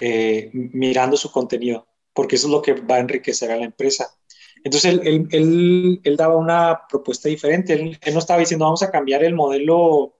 eh, 0.00 0.50
mirando 0.52 1.18
su 1.18 1.30
contenido, 1.30 1.86
porque 2.12 2.36
eso 2.36 2.46
es 2.46 2.52
lo 2.52 2.62
que 2.62 2.74
va 2.74 2.96
a 2.96 3.00
enriquecer 3.00 3.50
a 3.50 3.56
la 3.56 3.64
empresa. 3.64 4.14
Entonces 4.64 5.00
él, 5.02 6.00
daba 6.16 6.36
una 6.36 6.82
propuesta 6.88 7.28
diferente. 7.28 7.72
Él, 7.72 7.98
no 8.12 8.18
estaba 8.18 8.40
diciendo 8.40 8.64
vamos 8.64 8.82
a 8.82 8.90
cambiar 8.90 9.24
el 9.24 9.34
modelo 9.34 10.14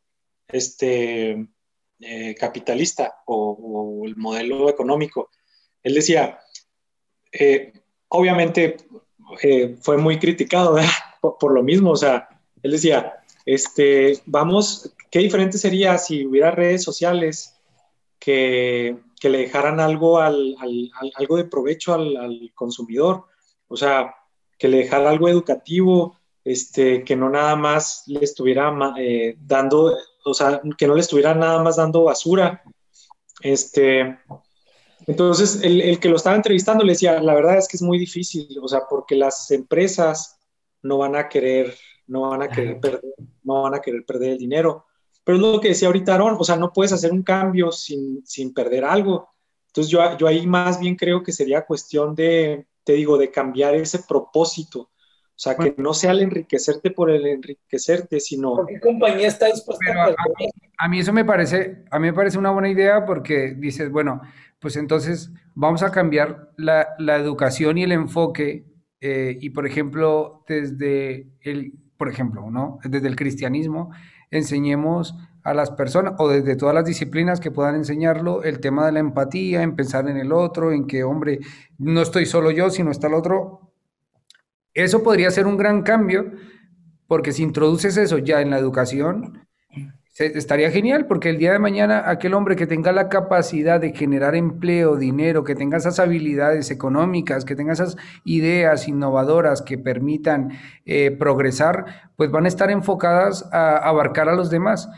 este, 0.49 1.47
eh, 2.01 2.35
capitalista 2.39 3.23
o, 3.27 4.03
el 4.05 4.17
modelo 4.17 4.69
económico. 4.69 5.31
Él 5.83 5.95
decía, 5.95 6.41
eh, 7.31 7.73
obviamente 8.09 8.77
eh, 9.43 9.77
fue 9.81 9.97
muy 9.97 10.19
criticado 10.19 10.77
por, 11.39 11.53
lo 11.53 11.63
mismo. 11.63 11.93
O 11.93 11.97
sea, 11.97 12.29
él 12.63 12.73
decía, 12.73 13.21
este, 13.47 14.21
vamos, 14.27 14.93
¿qué 15.11 15.21
diferente 15.21 15.59
sería 15.59 15.99
si 15.99 16.27
hubiera 16.27 16.51
redes 16.51 16.83
sociales 16.83 17.55
que, 18.19 18.97
le 19.29 19.39
dejaran 19.39 19.81
algo, 19.81 20.21
algo 20.21 21.37
de 21.37 21.45
provecho 21.45 21.95
al, 21.95 22.17
al 22.17 22.53
consumidor? 22.55 23.25
O 23.69 23.77
sea, 23.77 24.15
que 24.59 24.69
le 24.69 24.79
dejara 24.79 25.11
algo 25.11 25.29
educativo, 25.29 26.19
este, 26.45 27.05
que 27.05 27.17
no 27.17 27.31
nada 27.31 27.57
más 27.57 28.05
le 28.07 28.21
estuviera 28.21 28.73
eh, 28.99 29.37
dando, 29.41 29.97
o 30.25 30.35
sea, 30.35 30.61
que 30.77 30.87
no 30.87 30.95
le 30.95 31.01
estuviera 31.01 31.35
nada 31.35 31.63
más 31.63 31.77
dando 31.77 32.05
basura. 32.05 32.63
Este, 33.41 34.19
entonces, 35.07 35.61
el, 35.63 35.99
que 35.99 36.09
lo 36.09 36.17
estaba 36.17 36.37
entrevistando 36.37 36.85
le 36.85 36.93
decía, 36.93 37.21
la 37.21 37.35
verdad 37.35 37.59
es 37.59 37.69
que 37.69 37.77
es 37.77 37.83
muy 37.83 37.99
difícil, 37.99 38.49
o 38.63 38.69
sea, 38.69 38.83
porque 38.89 39.17
las 39.17 39.51
empresas 39.51 40.39
no 40.83 40.99
van 40.99 41.17
a 41.17 41.29
querer, 41.29 41.75
no 42.07 42.31
van 42.31 42.43
a 42.43 42.49
querer 42.49 42.81
perder, 42.81 43.15
no 43.43 43.63
van 43.63 43.75
a 43.75 43.81
querer 43.81 44.05
perder 44.05 44.31
el 44.33 44.39
dinero. 44.39 44.87
Pero 45.25 45.37
es 45.37 45.43
lo 45.43 45.61
que 45.61 45.69
decía 45.69 45.89
ahorita 45.89 46.15
Aaron, 46.15 46.37
o 46.39 46.45
sea, 46.45 46.57
no 46.57 46.73
puedes 46.73 46.93
hacer 46.93 47.13
un 47.13 47.23
cambio 47.23 47.71
sin, 47.73 48.25
sin 48.27 48.53
perder 48.53 48.85
algo. 48.85 49.29
Entonces, 49.69 49.91
yo, 49.91 50.01
yo 50.19 50.27
ahí 50.27 50.47
más 50.47 50.81
bien 50.81 50.97
creo 50.97 51.23
que 51.23 51.33
sería 51.33 51.65
cuestión 51.65 52.15
de, 52.15 52.67
te 52.85 52.95
digo, 52.95 53.17
de 53.17 53.31
cambiar 53.31 53.75
ese 53.75 54.01
propósito. 54.07 54.81
O 54.81 55.39
sea, 55.43 55.57
que 55.57 55.75
no 55.79 55.95
sea 55.95 56.13
el 56.13 56.21
enriquecerte 56.21 56.91
por 56.91 57.11
el 57.11 57.27
enriquecerte, 57.27 58.21
sino... 58.21 58.57
¿Por 58.57 58.67
qué 58.67 58.81
compañía 58.81 59.29
está 59.29 59.47
dispuesta 59.47 59.85
a, 59.93 60.15
A 60.79 60.89
mí 60.89 61.01
eso 61.01 61.13
me 61.13 61.25
parece, 61.25 61.85
a 61.91 61.99
mí 61.99 62.09
me 62.09 62.13
parece 62.13 62.39
una 62.39 62.51
buena 62.51 62.69
idea 62.69 63.05
porque 63.07 63.55
dices, 63.57 63.91
bueno, 63.91 64.21
pues 64.61 64.77
entonces 64.77 65.31
vamos 65.55 65.83
a 65.83 65.91
cambiar 65.91 66.53
la, 66.57 66.89
la 66.99 67.17
educación 67.17 67.79
y 67.79 67.85
el 67.85 67.93
enfoque 67.93 68.67
eh, 69.05 69.37
y 69.41 69.51
por 69.51 69.67
ejemplo, 69.67 70.45
desde 70.47 71.27
el, 71.41 71.73
por 71.97 72.09
ejemplo, 72.09 72.49
¿no? 72.51 72.79
Desde 72.85 73.09
el 73.09 73.17
cristianismo, 73.17 73.91
enseñemos 74.33 75.15
a 75.45 75.55
las 75.55 75.71
personas, 75.71 76.15
o 76.19 76.29
desde 76.29 76.57
todas 76.57 76.75
las 76.75 76.85
disciplinas 76.85 77.39
que 77.39 77.51
puedan 77.51 77.77
enseñarlo, 77.77 78.43
el 78.43 78.61
tema 78.61 78.87
de 78.87 78.93
la 78.93 79.01
empatía, 79.01 79.63
en 79.63 79.77
pensar 79.77 80.09
en 80.09 80.17
el 80.17 80.33
otro, 80.33 80.73
en 80.73 80.87
que, 80.87 81.05
hombre, 81.05 81.39
no 81.79 82.03
estoy 82.03 82.27
solo 82.27 82.51
yo, 82.51 82.71
sino 82.71 82.91
está 82.91 83.07
el 83.07 83.15
otro. 83.15 83.73
Eso 84.75 85.03
podría 85.03 85.31
ser 85.31 85.47
un 85.47 85.57
gran 85.57 85.83
cambio, 85.83 86.33
porque 87.07 87.33
si 87.33 87.43
introduces 87.43 87.97
eso 87.97 88.19
ya 88.19 88.41
en 88.41 88.51
la 88.51 88.59
educación, 88.59 89.47
estaría 90.19 90.71
genial 90.71 91.07
porque 91.07 91.31
el 91.31 91.39
día 91.39 91.53
de 91.53 91.59
mañana 91.59 92.05
aquel 92.07 92.35
hombre 92.35 92.55
que 92.55 92.67
tenga 92.67 92.93
la 92.93 93.09
capacidad 93.09 93.81
de 93.81 93.95
generar 93.95 94.35
empleo, 94.35 94.97
dinero, 94.97 95.43
que 95.43 95.55
tenga 95.55 95.79
esas 95.79 95.99
habilidades 95.99 96.71
económicas, 96.71 97.45
que 97.45 97.57
tenga 97.57 97.73
esas 97.73 97.97
ideas 98.25 98.89
innovadoras 98.89 99.63
que 99.63 99.79
permitan 99.79 100.51
eh, 100.85 101.11
progresar, 101.13 102.11
pues 102.17 102.31
van 102.31 102.45
a 102.45 102.49
estar 102.49 102.71
enfocadas 102.71 103.49
a 103.53 103.77
abarcar 103.79 104.29
a 104.29 104.35
los 104.35 104.51
demás. 104.51 104.89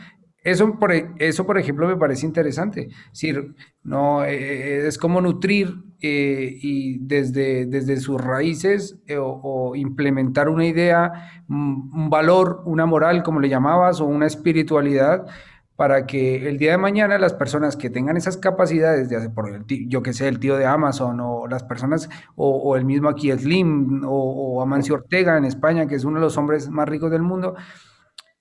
Eso 0.43 0.77
por, 0.77 0.91
e, 0.91 1.11
eso, 1.17 1.45
por 1.45 1.57
ejemplo, 1.57 1.87
me 1.87 1.97
parece 1.97 2.25
interesante. 2.25 2.89
Es 2.89 3.11
decir, 3.11 3.55
no, 3.83 4.23
eh, 4.25 4.85
es 4.85 4.97
como 4.97 5.21
nutrir 5.21 5.84
eh, 6.01 6.57
y 6.61 6.99
desde, 6.99 7.65
desde 7.65 7.97
sus 7.97 8.21
raíces 8.21 8.99
o, 9.17 9.75
implementar 9.75 10.49
una 10.49 10.65
idea, 10.65 11.43
un, 11.49 12.09
valor, 12.09 12.61
una 12.65 12.85
moral, 12.85 13.23
como 13.23 13.39
le 13.39 13.49
llamabas, 13.49 14.01
o 14.01 14.05
una 14.05 14.27
espiritualidad, 14.27 15.25
para 15.75 16.05
que 16.05 16.47
el 16.47 16.57
día 16.57 16.71
de 16.71 16.77
mañana 16.77 17.17
las 17.17 17.33
personas 17.33 17.75
que 17.75 17.89
tengan 17.89 18.17
esas 18.17 18.37
capacidades 18.37 19.09
de 19.09 19.17
hacer, 19.17 19.33
por 19.33 19.49
el 19.53 19.65
yo 19.87 20.01
que 20.03 20.13
sé, 20.13 20.27
el 20.27 20.39
tío 20.39 20.57
de 20.57 20.65
Amazon, 20.65 21.19
o 21.19 21.47
las 21.47 21.63
personas, 21.63 22.09
o, 22.35 22.75
el 22.75 22.85
mismo 22.85 23.09
aquí 23.09 23.31
Slim, 23.31 24.03
o 24.05 24.61
Amancio 24.61 24.95
Ortega 24.95 25.37
en 25.37 25.45
España, 25.45 25.87
que 25.87 25.95
es 25.95 26.05
uno 26.05 26.19
de 26.19 26.25
los 26.25 26.37
hombres 26.37 26.69
más 26.69 26.87
ricos 26.87 27.11
del 27.11 27.21
mundo, 27.21 27.55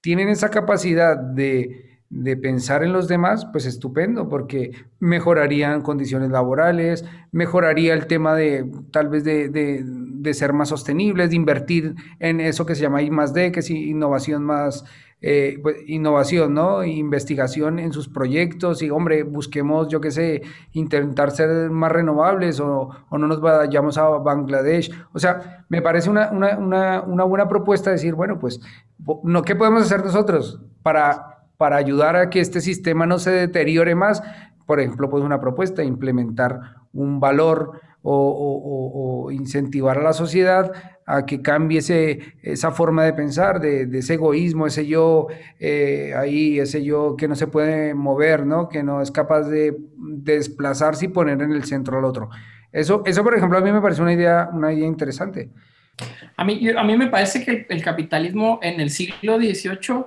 tienen 0.00 0.28
esa 0.28 0.50
capacidad 0.50 1.16
de 1.16 1.93
de 2.14 2.36
pensar 2.36 2.84
en 2.84 2.92
los 2.92 3.08
demás, 3.08 3.44
pues 3.50 3.66
estupendo, 3.66 4.28
porque 4.28 4.70
mejorarían 5.00 5.82
condiciones 5.82 6.30
laborales, 6.30 7.04
mejoraría 7.32 7.92
el 7.92 8.06
tema 8.06 8.36
de 8.36 8.70
tal 8.92 9.08
vez 9.08 9.24
de, 9.24 10.32
ser 10.32 10.52
más 10.52 10.68
sostenibles, 10.68 11.30
de 11.30 11.36
invertir 11.36 11.96
en 12.20 12.40
eso 12.40 12.66
que 12.66 12.76
se 12.76 12.82
llama 12.82 13.02
I 13.02 13.10
más 13.10 13.34
D, 13.34 13.50
que 13.50 13.60
es 13.60 13.70
innovación 13.70 14.44
más, 14.44 14.84
eh, 15.20 15.58
pues, 15.60 15.78
innovación, 15.88 16.54
¿no? 16.54 16.84
Investigación 16.84 17.80
en 17.80 17.92
sus 17.92 18.08
proyectos 18.08 18.80
y, 18.82 18.90
hombre, 18.90 19.24
busquemos, 19.24 19.88
yo 19.88 20.00
qué 20.00 20.12
sé, 20.12 20.42
intentar 20.72 21.32
ser 21.32 21.68
más 21.70 21.90
renovables 21.90 22.60
o, 22.60 22.90
o, 23.08 23.18
no 23.18 23.26
nos 23.26 23.40
vayamos 23.40 23.98
a 23.98 24.08
Bangladesh. 24.08 24.92
O 25.12 25.18
sea, 25.18 25.66
me 25.68 25.82
parece 25.82 26.10
una, 26.10 26.30
una, 26.30 26.58
una, 26.58 27.02
una 27.02 27.24
buena 27.24 27.48
propuesta 27.48 27.90
decir, 27.90 28.14
bueno, 28.14 28.38
pues, 28.38 28.60
no, 29.24 29.42
¿qué 29.42 29.56
podemos 29.56 29.82
hacer 29.82 30.04
nosotros 30.04 30.60
para 30.84 31.33
para 31.56 31.76
ayudar 31.76 32.16
a 32.16 32.30
que 32.30 32.40
este 32.40 32.60
sistema 32.60 33.06
no 33.06 33.18
se 33.18 33.30
deteriore 33.30 33.94
más. 33.94 34.22
Por 34.66 34.80
ejemplo, 34.80 35.10
pues 35.10 35.22
una 35.22 35.40
propuesta, 35.40 35.82
implementar 35.84 36.60
un 36.92 37.20
valor 37.20 37.80
o, 38.06 39.30
incentivar 39.32 39.98
a 39.98 40.02
la 40.02 40.12
sociedad 40.12 40.70
a 41.06 41.24
que 41.24 41.40
cambie 41.40 41.80
esa 42.42 42.70
forma 42.70 43.04
de 43.04 43.14
pensar, 43.14 43.60
de, 43.60 43.88
ese 43.98 44.14
egoísmo, 44.14 44.66
ese 44.66 44.86
yo 44.86 45.28
eh, 45.58 46.12
ahí, 46.16 46.58
ese 46.58 46.82
yo 46.84 47.16
que 47.16 47.28
no 47.28 47.34
se 47.34 47.46
puede 47.46 47.94
mover, 47.94 48.46
¿no? 48.46 48.68
que 48.68 48.82
no 48.82 49.00
es 49.00 49.10
capaz 49.10 49.44
de, 49.44 49.76
desplazarse 49.96 51.06
y 51.06 51.08
poner 51.08 51.40
en 51.42 51.52
el 51.52 51.64
centro 51.64 51.98
al 51.98 52.04
otro. 52.04 52.28
Eso, 52.72 53.02
eso, 53.06 53.22
por 53.22 53.34
ejemplo, 53.34 53.58
a 53.58 53.60
mí 53.60 53.72
me 53.72 53.80
parece 53.80 54.02
una 54.02 54.12
idea, 54.12 54.50
una 54.52 54.72
idea 54.72 54.86
interesante. 54.86 55.50
A 56.36 56.44
mí, 56.44 56.68
a 56.76 56.82
mí 56.82 56.96
me 56.96 57.06
parece 57.06 57.44
que 57.44 57.66
el 57.68 57.82
capitalismo 57.82 58.58
en 58.62 58.80
el 58.80 58.90
siglo 58.90 59.38
XVIII 59.38 60.06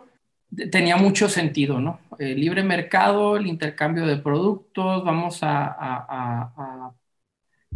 tenía 0.72 0.98
mucho 0.98 1.30
sentido, 1.30 1.80
¿no? 1.80 2.00
El 2.20 2.40
libre 2.42 2.64
mercado, 2.64 3.38
el 3.38 3.48
intercambio 3.48 4.06
de 4.06 4.18
productos, 4.18 5.04
vamos 5.04 5.40
a, 5.44 6.94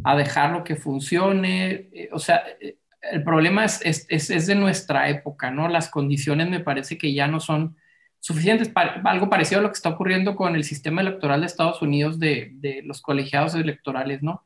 a, 0.03 0.15
dejarlo 0.15 0.63
que 0.63 0.75
funcione. 0.75 1.89
Eh, 1.93 2.09
o 2.11 2.19
sea, 2.19 2.43
eh, 2.59 2.77
el 3.01 3.23
problema 3.23 3.65
es, 3.65 3.81
es, 3.83 4.29
es, 4.29 4.47
de 4.47 4.55
nuestra 4.55 5.09
época, 5.09 5.51
¿no? 5.51 5.67
Las 5.67 5.89
condiciones 5.89 6.49
me 6.49 6.59
parece 6.59 6.97
que 6.97 7.13
ya 7.13 7.27
no 7.27 7.39
son 7.39 7.77
suficientes. 8.19 8.71
Algo 8.75 9.29
parecido 9.29 9.59
a 9.59 9.63
lo 9.63 9.69
que 9.69 9.75
está 9.75 9.89
ocurriendo 9.89 10.35
con 10.35 10.55
el 10.55 10.63
sistema 10.63 11.01
electoral 11.01 11.41
de 11.41 11.47
Estados 11.47 11.81
Unidos 11.81 12.19
de, 12.19 12.51
de 12.55 12.81
los 12.83 13.01
colegiados 13.01 13.55
electorales, 13.55 14.23
¿no? 14.23 14.43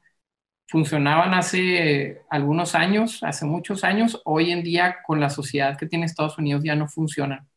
Funcionaban 0.67 1.34
hace 1.34 2.21
algunos 2.30 2.76
años, 2.76 3.23
hace 3.23 3.45
muchos 3.45 3.84
años, 3.84 4.21
hoy 4.26 4.51
en 4.51 4.63
día 4.63 4.97
con 5.05 5.19
la 5.19 5.30
sociedad 5.30 5.78
que 5.78 5.86
tiene 5.88 6.05
Estados 6.05 6.38
Unidos 6.39 6.63
ya 6.63 6.76
no 6.76 6.88
funcionan 6.88 7.47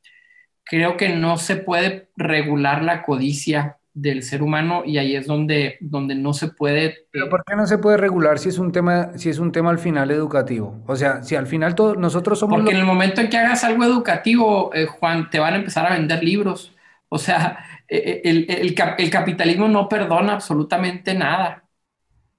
creo 0.68 0.96
que 0.96 1.08
no 1.10 1.36
se 1.38 1.56
puede 1.56 2.10
regular 2.16 2.82
la 2.82 3.02
codicia 3.02 3.78
del 3.94 4.22
ser 4.22 4.42
humano 4.42 4.82
y 4.84 4.98
ahí 4.98 5.16
es 5.16 5.26
donde, 5.26 5.76
donde 5.80 6.14
no 6.14 6.32
se 6.32 6.48
puede... 6.48 7.06
¿Pero 7.10 7.28
por 7.28 7.42
qué 7.44 7.56
no 7.56 7.66
se 7.66 7.78
puede 7.78 7.96
regular 7.96 8.38
si 8.38 8.48
es 8.48 8.58
un 8.58 8.70
tema, 8.70 9.10
si 9.16 9.28
es 9.28 9.38
un 9.38 9.50
tema 9.50 9.70
al 9.70 9.78
final 9.78 10.10
educativo? 10.10 10.82
O 10.86 10.94
sea, 10.94 11.22
si 11.22 11.34
al 11.34 11.46
final 11.46 11.74
todos 11.74 11.98
nosotros 11.98 12.38
somos... 12.38 12.58
Porque 12.58 12.72
en 12.72 12.80
el 12.80 12.86
momento 12.86 13.20
en 13.20 13.28
que 13.28 13.38
hagas 13.38 13.64
algo 13.64 13.84
educativo, 13.84 14.70
eh, 14.74 14.86
Juan, 14.86 15.30
te 15.30 15.40
van 15.40 15.54
a 15.54 15.56
empezar 15.56 15.86
a 15.86 15.96
vender 15.96 16.22
libros. 16.22 16.76
O 17.08 17.18
sea, 17.18 17.58
eh, 17.88 18.22
eh, 18.24 18.46
el, 18.48 18.74
el, 18.98 19.10
capitalismo 19.10 19.66
no 19.66 19.88
perdona 19.88 20.34
absolutamente 20.34 21.14
nada. 21.14 21.64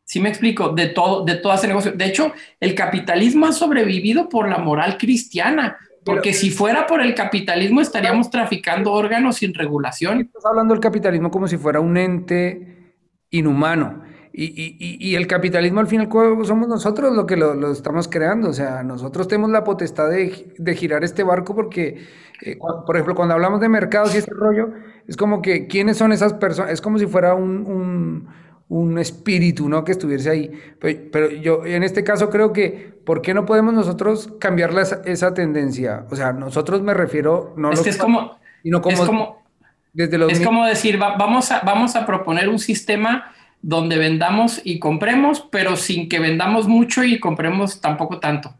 ¿Sí 0.05 0.19
me 0.19 0.29
explico? 0.29 0.69
De 0.69 0.87
todo, 0.87 1.25
de 1.25 1.35
todo 1.35 1.53
ese 1.53 1.67
negocio. 1.67 1.91
De 1.91 2.05
hecho, 2.05 2.33
el 2.59 2.73
capitalismo 2.73 3.47
ha 3.47 3.51
sobrevivido 3.51 4.29
por 4.29 4.47
la 4.47 4.59
moral 4.59 4.97
cristiana. 4.97 5.77
Porque 6.05 6.33
si 6.33 6.49
fuera 6.49 6.87
por 6.87 7.01
el 7.01 7.13
capitalismo 7.13 7.81
estaríamos 7.81 8.29
traficando 8.29 8.93
órganos 8.93 9.37
sin 9.37 9.53
regulación. 9.53 10.21
Estás 10.21 10.45
hablando 10.45 10.73
del 10.73 10.81
capitalismo 10.81 11.29
como 11.29 11.47
si 11.47 11.57
fuera 11.57 11.79
un 11.79 11.97
ente 11.97 12.93
inhumano. 13.31 14.03
Y, 14.31 14.45
y, 14.45 14.97
y, 14.99 15.15
el 15.15 15.25
capitalismo 15.25 15.79
al 15.79 15.87
final 15.87 16.07
somos 16.45 16.67
nosotros 16.67 17.15
lo 17.15 17.25
que 17.25 17.35
lo, 17.35 17.71
estamos 17.71 18.07
creando. 18.07 18.49
O 18.49 18.53
sea, 18.53 18.83
nosotros 18.83 19.27
tenemos 19.27 19.49
la 19.49 19.63
potestad 19.63 20.09
de, 20.09 20.53
de 20.57 20.75
girar 20.75 21.03
este 21.03 21.23
barco 21.23 21.55
porque, 21.55 22.05
eh, 22.45 22.57
por 22.85 22.95
ejemplo, 22.95 23.15
cuando 23.15 23.33
hablamos 23.33 23.59
de 23.59 23.69
mercados 23.69 24.13
y 24.13 24.19
este 24.19 24.31
rollo, 24.33 24.69
es 25.07 25.17
como 25.17 25.41
que, 25.41 25.67
¿quiénes 25.67 25.97
son 25.97 26.13
esas 26.13 26.33
personas? 26.33 26.71
Es 26.71 26.79
como 26.79 26.99
si 26.99 27.07
fuera 27.07 27.33
un, 27.33 27.65
un 27.65 28.29
un 28.69 28.99
espíritu, 28.99 29.67
¿no? 29.67 29.83
Que 29.83 29.91
estuviese 29.91 30.29
ahí. 30.29 30.51
Pero, 30.79 31.29
yo 31.31 31.65
en 31.65 31.83
este 31.83 32.03
caso 32.03 32.29
creo 32.29 32.53
que, 32.53 32.93
¿por 33.03 33.21
qué 33.21 33.33
no 33.33 33.45
podemos 33.45 33.73
nosotros 33.73 34.29
cambiar 34.39 34.71
esa 35.05 35.33
tendencia? 35.33 36.05
O 36.09 36.15
sea, 36.15 36.31
nosotros 36.31 36.81
me 36.81 36.93
refiero, 36.93 37.53
no 37.57 37.71
es 37.71 37.81
que 37.81 37.89
es 37.89 37.97
como, 37.97 38.37
sino 38.63 38.81
como, 38.81 38.93
es 38.95 39.01
como, 39.01 39.43
desde 39.91 40.17
los 40.17 40.31
es 40.31 40.41
como 40.41 40.65
decir, 40.65 40.97
vamos, 40.97 41.51
a, 41.51 41.61
vamos 41.61 41.95
a 41.95 42.05
proponer 42.05 42.47
un 42.47 42.59
sistema 42.59 43.33
donde 43.61 43.97
vendamos 43.97 44.61
y 44.63 44.79
compremos, 44.79 45.41
pero 45.51 45.75
sin 45.75 46.07
que 46.07 46.19
vendamos 46.19 46.67
mucho 46.67 47.03
y 47.03 47.19
compremos 47.19 47.81
tampoco 47.81 48.19
tanto. 48.19 48.53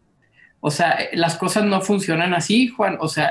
O 0.61 0.71
sea, 0.71 0.97
las 1.13 1.37
cosas 1.37 1.63
no 1.63 1.79
funcionan 1.79 2.33
así, 2.33 2.67
Juan. 2.67 2.97
O 2.99 3.07
sea, 3.07 3.29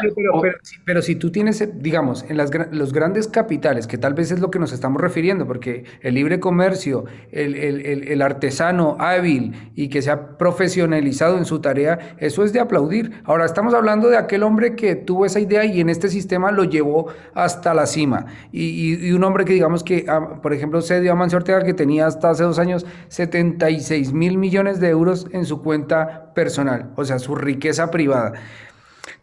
pero, 0.86 1.02
si 1.02 1.14
tú 1.14 1.30
tienes, 1.30 1.62
digamos, 1.82 2.24
en 2.26 2.38
las, 2.38 2.50
los 2.70 2.94
grandes 2.94 3.28
capitales, 3.28 3.86
que 3.86 3.98
tal 3.98 4.14
vez 4.14 4.30
es 4.30 4.40
lo 4.40 4.50
que 4.50 4.58
nos 4.58 4.72
estamos 4.72 5.02
refiriendo, 5.02 5.46
porque 5.46 5.84
el 6.00 6.14
libre 6.14 6.40
comercio, 6.40 7.04
el, 7.30 7.54
el, 7.54 8.08
el, 8.08 8.22
artesano 8.22 8.96
hábil 8.98 9.72
y 9.74 9.88
que 9.88 10.00
se 10.00 10.10
ha 10.10 10.38
profesionalizado 10.38 11.36
en 11.36 11.44
su 11.44 11.60
tarea, 11.60 12.16
eso 12.18 12.44
es 12.44 12.54
de 12.54 12.60
aplaudir. 12.60 13.20
Ahora, 13.24 13.44
estamos 13.44 13.74
hablando 13.74 14.08
de 14.08 14.16
aquel 14.16 14.42
hombre 14.42 14.74
que 14.74 14.96
tuvo 14.96 15.26
esa 15.26 15.38
idea 15.38 15.66
y 15.66 15.80
en 15.80 15.90
este 15.90 16.08
sistema 16.08 16.50
lo 16.50 16.64
llevó 16.64 17.08
hasta 17.34 17.74
la 17.74 17.86
cima. 17.86 18.24
Y, 18.52 19.06
y, 19.06 19.12
un 19.12 19.22
hombre 19.22 19.44
que, 19.44 19.52
digamos, 19.52 19.84
que, 19.84 20.06
ah, 20.08 20.40
por 20.40 20.54
ejemplo, 20.54 20.80
se 20.80 21.02
dio 21.02 21.12
a 21.12 21.14
Mancio 21.14 21.36
Ortega, 21.36 21.62
que 21.62 21.74
tenía 21.74 22.06
hasta 22.06 22.30
hace 22.30 22.44
dos 22.44 22.58
años 22.58 22.86
76 23.08 24.14
mil 24.14 24.38
millones 24.38 24.80
de 24.80 24.88
euros 24.88 25.26
en 25.32 25.44
su 25.44 25.62
cuenta 25.62 26.27
personal. 26.38 26.92
O 26.94 27.04
sea, 27.04 27.18
su 27.18 27.34
riqueza 27.34 27.90
privada. 27.90 28.34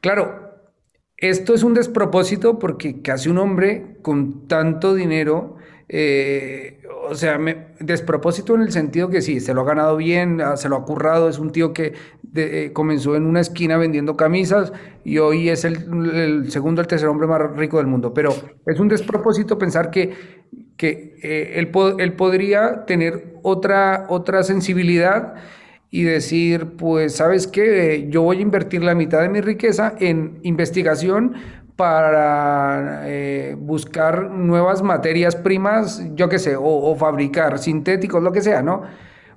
Claro, 0.02 0.52
esto 1.16 1.54
es 1.54 1.64
un 1.64 1.74
despropósito 1.74 2.60
porque 2.60 3.02
casi 3.02 3.30
un 3.30 3.38
hombre 3.38 4.00
con 4.02 4.50
tanto 4.50 4.94
dinero, 4.94 5.56
eh, 5.88 6.82
o 7.10 7.16
sea, 7.16 7.40
despropósito 7.80 8.54
en 8.56 8.64
el 8.64 8.74
sentido 8.74 9.10
que 9.10 9.22
sí, 9.22 9.40
se 9.40 9.54
lo 9.54 9.62
ha 9.62 9.64
ganado 9.64 9.96
bien, 9.96 10.42
ah, 10.42 10.58
se 10.58 10.68
lo 10.68 10.76
ha 10.76 10.84
currado, 10.84 11.30
es 11.30 11.40
un 11.40 11.54
tío 11.54 11.72
que 11.72 11.94
eh, 12.36 12.72
comenzó 12.74 13.16
en 13.16 13.26
una 13.26 13.40
esquina 13.40 13.78
vendiendo 13.78 14.18
camisas 14.18 14.74
y 15.06 15.20
hoy 15.20 15.48
es 15.48 15.64
el, 15.64 16.52
segundo, 16.52 16.82
el 16.82 16.88
tercer 16.88 17.08
hombre 17.08 17.28
más 17.28 17.40
rico 17.56 17.78
del 17.78 17.88
mundo. 17.88 18.14
Pero 18.14 18.36
es 18.66 18.78
un 18.78 18.90
despropósito 18.90 19.58
pensar 19.58 19.90
que, 19.90 20.12
que 20.76 21.16
eh, 21.24 21.54
él, 21.60 21.72
él, 21.98 22.14
podría 22.18 22.84
tener 22.84 23.38
otra, 23.42 24.06
otra 24.10 24.44
sensibilidad 24.44 25.36
y 25.92 26.04
decir, 26.04 26.76
pues, 26.78 27.16
¿sabes 27.16 27.48
qué? 27.48 28.08
Yo 28.10 28.22
voy 28.22 28.40
a 28.40 28.42
invertir 28.42 28.84
la 28.84 28.96
mitad 28.96 29.22
de 29.22 29.30
mi 29.30 29.42
riqueza 29.42 29.94
en 30.00 30.40
investigación 30.44 31.36
para 31.76 33.04
eh, 33.06 33.56
buscar 33.58 34.32
nuevas 34.32 34.82
materias 34.82 35.36
primas, 35.36 36.02
yo 36.16 36.30
qué 36.30 36.40
sé, 36.40 36.56
o, 36.58 36.96
fabricar 36.96 37.60
sintéticos, 37.60 38.24
lo 38.24 38.32
que 38.32 38.42
sea, 38.42 38.62
¿no? 38.62 38.84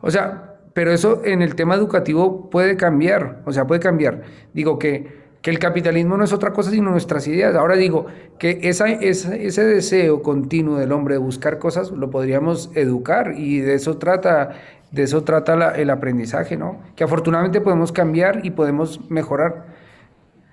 O 0.01 0.11
sea, 0.11 0.57
pero 0.73 0.93
eso 0.93 1.23
en 1.25 1.43
el 1.43 1.57
tema 1.57 1.75
educativo 1.75 2.49
puede 2.51 2.77
cambiar, 2.77 3.43
o 3.45 3.53
sea, 3.53 3.67
puede 3.67 3.81
cambiar. 3.81 4.23
Digo 4.55 4.79
que, 4.79 5.19
que 5.43 5.51
el 5.51 5.59
capitalismo 5.59 6.17
no 6.17 6.23
es 6.23 6.33
otra 6.33 6.53
cosa 6.53 6.71
sino 6.71 6.91
nuestras 6.91 7.27
ideas. 7.27 7.57
Ahora 7.57 7.75
digo 7.75 8.07
que 8.39 8.61
esa, 8.63 8.89
ese 8.89 9.65
deseo 9.65 10.23
continuo 10.23 10.79
del 10.79 10.93
hombre 10.93 11.15
de 11.15 11.19
buscar 11.19 11.59
cosas 11.59 11.91
lo 11.91 12.11
podríamos 12.11 12.71
educar 12.75 13.35
y 13.37 13.59
de 13.59 13.75
eso 13.75 13.99
trata 13.99 14.51
de 14.91 15.03
eso 15.03 15.25
trata 15.25 15.75
el 15.77 15.91
aprendizaje, 15.91 16.57
¿no? 16.57 16.81
Que 16.97 17.05
afortunadamente 17.05 17.61
podemos 17.61 17.93
cambiar 17.93 18.45
y 18.45 18.51
podemos 18.51 19.11
mejorar. 19.11 19.67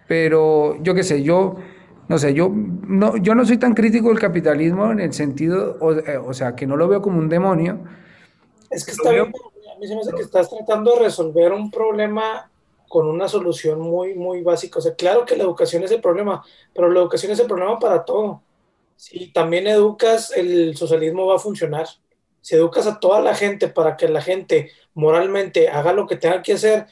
Pero 0.07 0.82
yo 0.84 0.94
qué 0.94 1.03
sé, 1.03 1.24
yo 1.24 1.57
no 2.07 2.20
sé, 2.20 2.34
yo 2.34 2.49
no, 2.49 3.18
yo 3.18 3.34
no 3.34 3.45
soy 3.45 3.57
tan 3.57 3.74
crítico 3.74 4.10
del 4.10 4.20
capitalismo 4.20 4.91
en 4.91 4.99
el 4.99 5.14
sentido, 5.14 5.78
o, 5.80 5.94
eh, 5.94 6.34
sea, 6.34 6.56
que 6.56 6.68
no 6.68 6.78
lo 6.78 6.88
veo 6.88 7.02
como 7.02 7.18
un 7.18 7.30
demonio. 7.30 7.80
Es 8.70 8.86
que 8.86 8.91
está 8.91 9.10
bien, 9.12 9.26
a 9.26 9.80
mí 9.80 9.88
se 9.88 9.95
me 9.95 10.02
hace 10.02 10.12
que 10.12 10.22
estás 10.22 10.49
tratando 10.49 10.94
de 10.94 10.99
resolver 10.99 11.52
un 11.52 11.72
problema 11.72 12.49
con 12.88 13.07
una 13.07 13.28
solución 13.28 13.80
muy, 13.80 14.14
muy 14.14 14.44
básica. 14.44 14.80
O 14.80 14.82
sea, 14.82 14.94
claro 14.94 15.26
que 15.26 15.36
la 15.36 15.44
educación 15.44 15.84
es 15.84 15.91
el 15.91 16.02
problema, 16.02 16.44
pero 16.74 16.91
la 16.91 16.99
educación 16.99 17.32
es 17.32 17.40
el 17.40 17.48
problema 17.48 17.80
para 17.80 18.06
todo. 18.06 18.41
Si 18.95 19.32
también 19.34 19.66
educas, 19.68 20.32
el 20.36 20.78
socialismo 20.78 21.26
va 21.26 21.36
a 21.36 21.40
funcionar. 21.40 21.88
Si 22.45 22.53
educas 22.53 22.85
a 22.85 22.99
toda 22.99 23.22
la 23.22 23.34
gente 23.34 23.69
para 23.69 23.97
que 23.97 24.07
la 24.07 24.22
gente 24.22 24.69
moralmente 24.93 25.67
haga 25.67 25.93
lo 25.93 26.05
que 26.05 26.15
tenga 26.15 26.43
que 26.43 26.53
hacer, 26.53 26.85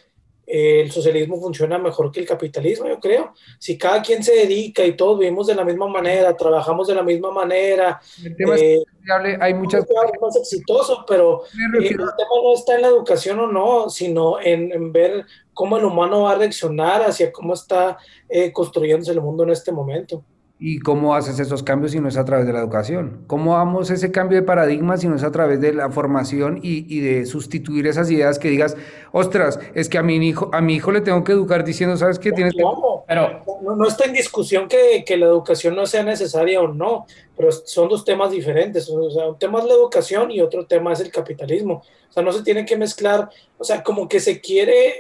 el 0.47 0.91
socialismo 0.91 1.39
funciona 1.39 1.77
mejor 1.77 2.11
que 2.11 2.21
el 2.21 2.25
capitalismo, 2.25 2.87
yo 2.87 2.99
creo. 2.99 3.35
Si 3.59 3.77
cada 3.77 4.01
quien 4.01 4.23
se 4.23 4.33
dedica 4.33 4.83
y 4.83 4.97
todos 4.97 5.19
vivimos 5.19 5.45
de 5.45 5.53
la 5.53 5.63
misma 5.63 5.87
manera, 5.87 6.35
trabajamos 6.35 6.87
de 6.87 6.95
la 6.95 7.03
misma 7.03 7.29
manera, 7.29 8.01
el 8.25 8.35
tema 8.35 8.55
eh, 8.55 8.77
es 8.77 9.37
hay 9.39 9.53
muchas 9.53 9.85
más 10.19 10.35
exitoso, 10.37 11.05
pero 11.07 11.43
eh, 11.45 11.83
el 11.83 11.97
tema 11.97 12.09
no 12.43 12.55
está 12.55 12.73
en 12.73 12.81
la 12.81 12.87
educación 12.87 13.39
o 13.39 13.45
no, 13.45 13.91
sino 13.91 14.41
en, 14.41 14.91
ver 14.91 15.23
cómo 15.53 15.77
el 15.77 15.85
humano 15.85 16.23
va 16.23 16.31
a 16.31 16.35
reaccionar 16.35 17.03
hacia 17.03 17.31
cómo 17.31 17.53
está 17.53 17.99
eh, 18.27 18.51
construyéndose 18.51 19.11
el 19.11 19.21
mundo 19.21 19.43
en 19.43 19.51
este 19.51 19.71
momento. 19.71 20.25
¿Y 20.59 20.79
cómo 20.79 21.15
haces 21.15 21.39
esos 21.39 21.63
cambios 21.63 21.91
si 21.91 21.99
no 21.99 22.07
es 22.07 22.15
a 22.15 22.25
través 22.25 22.45
de 22.45 22.53
la 22.53 22.59
educación? 22.59 23.23
¿Cómo 23.27 23.57
damos 23.57 23.89
ese 23.89 24.11
cambio 24.11 24.39
de 24.39 24.45
paradigma 24.45 24.97
si 24.97 25.07
no 25.07 25.15
es 25.15 25.23
a 25.23 25.31
través 25.31 25.59
de 25.59 25.73
la 25.73 25.89
formación 25.89 26.59
y, 26.61 26.99
de 27.01 27.25
sustituir 27.25 27.87
esas 27.87 28.09
ideas 28.11 28.39
que 28.39 28.49
digas, 28.49 28.77
ostras, 29.11 29.59
es 29.73 29.89
que 29.89 29.97
a 29.97 30.03
mi 30.03 30.15
hijo, 30.15 30.51
a 30.53 30.61
mi 30.61 30.75
hijo 30.75 30.91
le 30.91 31.01
tengo 31.01 31.23
que 31.23 31.31
educar 31.31 31.65
diciendo, 31.65 31.97
¿sabes 31.97 32.19
qué? 32.19 32.31
Tienes 32.31 32.53
que... 32.53 32.63
Pero 33.07 33.43
no, 33.61 33.87
está 33.87 34.05
en 34.05 34.13
discusión 34.13 34.67
que, 34.67 35.03
que, 35.05 35.17
la 35.17 35.25
educación 35.25 35.75
no 35.75 35.85
sea 35.85 36.03
necesaria 36.03 36.61
o 36.61 36.67
no, 36.67 37.07
pero 37.35 37.51
son 37.51 37.89
dos 37.89 38.05
temas 38.05 38.31
diferentes. 38.31 38.89
O 38.89 39.09
sea, 39.09 39.27
un 39.27 39.39
tema 39.39 39.59
es 39.59 39.65
la 39.65 39.73
educación 39.73 40.31
y 40.31 40.39
otro 40.39 40.65
tema 40.65 40.93
es 40.93 41.01
el 41.01 41.11
capitalismo. 41.11 41.83
O 42.09 42.13
sea, 42.13 42.23
no 42.23 42.31
se 42.31 42.43
tiene 42.43 42.63
que 42.63 42.77
mezclar, 42.77 43.29
o 43.57 43.63
sea, 43.63 43.83
como 43.83 44.07
que 44.07 44.19
se 44.19 44.39
quiere, 44.39 44.93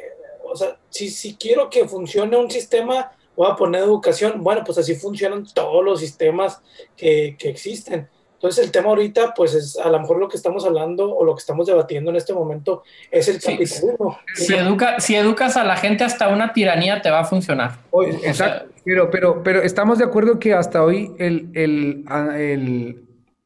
o 0.43 0.55
sea, 0.55 0.77
si, 0.89 1.09
si 1.09 1.35
quiero 1.35 1.69
que 1.69 1.87
funcione 1.87 2.35
un 2.35 2.51
sistema 2.51 3.11
voy 3.35 3.49
a 3.49 3.55
poner 3.55 3.81
educación. 3.81 4.43
Bueno, 4.43 4.63
pues 4.65 4.77
así 4.77 4.95
funcionan 4.95 5.45
todos 5.53 5.83
los 5.83 5.99
sistemas 5.99 6.61
que, 6.95 7.35
que, 7.37 7.49
existen. 7.49 8.07
Entonces 8.35 8.65
el 8.65 8.71
tema 8.71 8.89
ahorita, 8.89 9.33
pues 9.33 9.53
es 9.53 9.77
a 9.77 9.89
lo 9.89 9.99
mejor 10.01 10.19
lo 10.19 10.27
que 10.27 10.35
estamos 10.35 10.65
hablando 10.65 11.15
o 11.15 11.23
lo 11.23 11.33
que 11.33 11.39
estamos 11.39 11.65
debatiendo 11.65 12.11
en 12.11 12.17
este 12.17 12.33
momento 12.33 12.83
es 13.09 13.29
el 13.29 13.41
capitalismo. 13.41 14.17
Si, 14.35 14.53
educa, 14.53 14.99
si 14.99 15.15
educas 15.15 15.55
a 15.55 15.63
la 15.63 15.77
gente 15.77 16.03
hasta 16.03 16.27
una 16.27 16.51
tiranía 16.51 17.01
te 17.01 17.09
va 17.09 17.21
a 17.21 17.23
funcionar. 17.23 17.79
exacto, 18.21 18.69
pero, 18.83 19.09
pero, 19.09 19.43
pero 19.43 19.61
estamos 19.61 19.97
de 19.97 20.03
acuerdo 20.03 20.39
que 20.39 20.53
hasta 20.53 20.83
hoy 20.83 21.13
el, 21.19 21.51
el, 21.53 22.03
el 22.35 23.03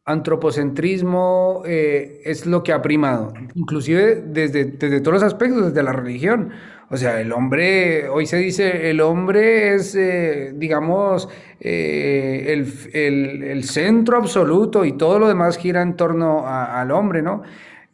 antropocentrismo 0.08 1.64
eh, 1.66 2.22
es 2.24 2.46
lo 2.46 2.64
que 2.64 2.72
ha 2.72 2.82
primado, 2.82 3.34
inclusive 3.54 4.24
desde, 4.26 4.64
desde 4.64 5.02
todos 5.02 5.22
los 5.22 5.24
aspectos, 5.24 5.66
desde 5.66 5.84
la 5.84 5.92
religión. 5.92 6.54
O 6.90 6.96
sea, 6.96 7.20
el 7.20 7.34
hombre, 7.34 8.08
hoy 8.08 8.26
se 8.26 8.38
dice, 8.38 8.90
el 8.90 9.02
hombre 9.02 9.76
es, 9.76 9.94
eh, 9.94 10.54
digamos, 10.56 11.28
eh, 11.60 12.46
el, 12.94 13.44
el, 13.44 13.64
centro 13.66 14.16
absoluto 14.16 14.86
y 14.86 14.94
todo 14.94 15.20
lo 15.20 15.28
demás 15.28 15.58
gira 15.58 15.82
en 15.82 15.98
torno 15.98 16.48
al 16.48 16.92
hombre, 16.92 17.22
¿no? 17.22 17.44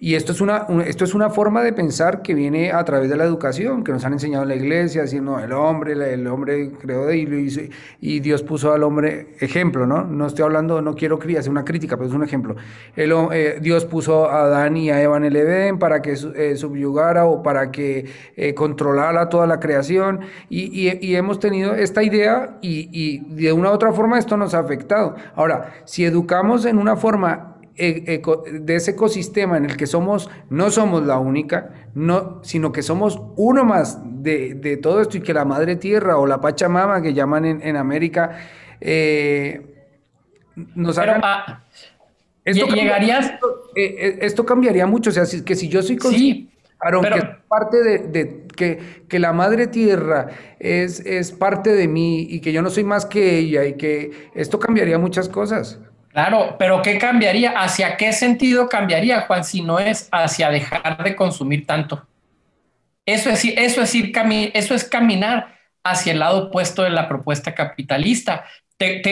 Y 0.04 0.16
esto 0.16 0.34
es, 0.34 0.42
una, 0.42 0.68
esto 0.86 1.06
es 1.06 1.14
una 1.14 1.30
forma 1.30 1.64
de 1.64 1.72
pensar 1.72 2.22
que 2.22 2.34
viene 2.34 2.74
a 2.74 2.84
través 2.84 3.10
de 3.10 3.16
la 3.16 3.24
educación, 3.24 3.86
que 3.86 3.94
nos 3.94 4.04
han 4.04 4.12
enseñado 4.12 4.44
en 4.44 4.50
la 4.50 4.56
iglesia, 4.56 5.04
diciendo 5.04 5.40
el 5.40 5.54
hombre, 5.54 5.94
el 5.94 6.28
hombre 6.28 6.74
creó 6.74 7.06
de 7.06 7.20
y, 7.20 7.70
y 8.02 8.20
Dios 8.20 8.44
puso 8.44 8.74
al 8.74 8.84
hombre 8.84 9.28
ejemplo, 9.40 9.88
¿no? 9.88 10.04
No 10.04 10.28
estoy 10.28 10.44
hablando, 10.44 10.82
no 10.82 10.94
quiero 10.94 11.18
hacer 11.40 11.50
una 11.50 11.64
crítica, 11.64 11.96
pero 11.96 12.10
es 12.10 12.14
un 12.14 12.22
ejemplo. 12.22 12.58
Eh, 12.98 13.60
Dios 13.62 13.86
puso 13.86 14.30
a 14.30 14.42
Adán 14.42 14.76
y 14.76 14.90
a 14.90 15.02
Eva 15.02 15.16
en 15.16 15.24
el 15.24 15.38
Edén 15.38 15.80
para 15.80 16.02
que 16.02 16.18
eh, 16.36 16.58
subyugara 16.58 17.26
o 17.26 17.42
para 17.42 17.72
que 17.72 18.06
eh, 18.36 18.54
controlara 18.54 19.30
toda 19.30 19.48
la 19.48 19.62
creación 19.62 20.20
y, 20.50 20.98
y, 21.00 21.16
hemos 21.16 21.40
tenido 21.40 21.76
esta 21.76 22.04
idea 22.04 22.58
y, 22.60 22.90
y 22.92 23.20
de 23.42 23.54
una 23.54 23.70
u 23.70 23.74
otra 23.74 23.94
forma 23.94 24.20
esto 24.20 24.36
nos 24.36 24.54
ha 24.54 24.60
afectado. 24.60 25.16
Ahora, 25.34 25.76
si 25.86 26.04
educamos 26.04 26.66
en 26.66 26.78
una 26.78 26.98
forma 26.98 27.53
e, 27.76 28.22
de 28.52 28.76
ese 28.76 28.91
ecosistema 28.91 29.58
en 29.58 29.66
el 29.66 29.78
que 29.78 29.88
somos, 29.88 30.30
no 30.50 30.70
somos 30.70 31.06
la 31.06 31.18
única, 31.18 31.90
no, 31.95 32.44
sino 32.44 32.72
que 32.72 32.84
somos 32.84 33.20
uno 33.36 33.66
más 33.66 34.00
de, 34.04 34.78
todo 34.82 35.02
esto 35.02 35.18
y 35.18 35.22
que 35.22 35.34
la 35.34 35.45
madre 35.45 35.76
tierra 35.76 36.18
o 36.18 36.28
la 36.28 36.40
Pachamama 36.40 37.02
que 37.02 37.14
llaman 37.14 37.45
en, 37.45 37.76
América 37.76 38.38
eh, 38.80 39.62
nos 40.76 40.98
hagan... 40.98 41.22
Ah, 41.24 41.64
esto 42.45 42.68
llegarías... 42.68 43.32
Cambiaría, 43.32 43.64
eh, 43.76 43.95
eh, 43.98 44.18
esto 44.22 44.45
cambiaría 44.45 44.86
mucho, 44.86 45.10
o 45.10 45.14
sea, 45.14 45.24
que 45.44 45.56
si 45.56 45.68
yo 45.68 45.82
soy 45.82 45.98
consciente, 45.98 46.54
que 46.80 47.38
parte 47.48 47.82
de, 47.82 48.45
que, 48.56 49.04
que, 49.08 49.20
la 49.20 49.34
madre 49.34 49.68
tierra 49.68 50.28
es, 50.60 51.00
es 51.00 51.32
parte 51.32 51.74
de 51.74 51.88
mí 51.88 52.28
y 52.30 52.41
que 52.41 52.52
yo 52.52 52.62
no 52.62 52.70
soy 52.70 52.84
más 52.84 53.06
que 53.06 53.38
ella 53.40 53.66
y 53.66 53.74
que 53.74 54.30
esto 54.36 54.60
cambiaría 54.60 55.00
muchas 55.00 55.30
cosas. 55.30 55.80
Claro, 56.14 56.57
pero 56.60 56.84
¿qué 56.84 56.99
cambiaría? 56.99 57.53
¿Hacia 57.60 57.98
qué 57.98 58.14
sentido 58.14 58.69
cambiaría, 58.69 59.22
Juan, 59.22 59.44
si 59.44 59.61
no 59.61 59.80
es 59.80 60.10
hacia 60.11 60.52
dejar 60.52 61.03
de 61.03 61.15
consumir 61.15 61.65
tanto? 61.65 62.06
Eso 63.03 63.31
es, 63.31 63.44
eso 63.44 63.81
es, 63.81 63.95
ir 63.95 64.14
eso 64.53 64.76
es 64.76 64.84
caminar 64.84 65.56
hacia 65.84 66.14
el 66.14 66.19
lado 66.19 66.45
opuesto 66.45 66.84
de 66.84 66.91
la 66.91 67.07
propuesta 67.07 67.56
capitalista. 67.56 68.45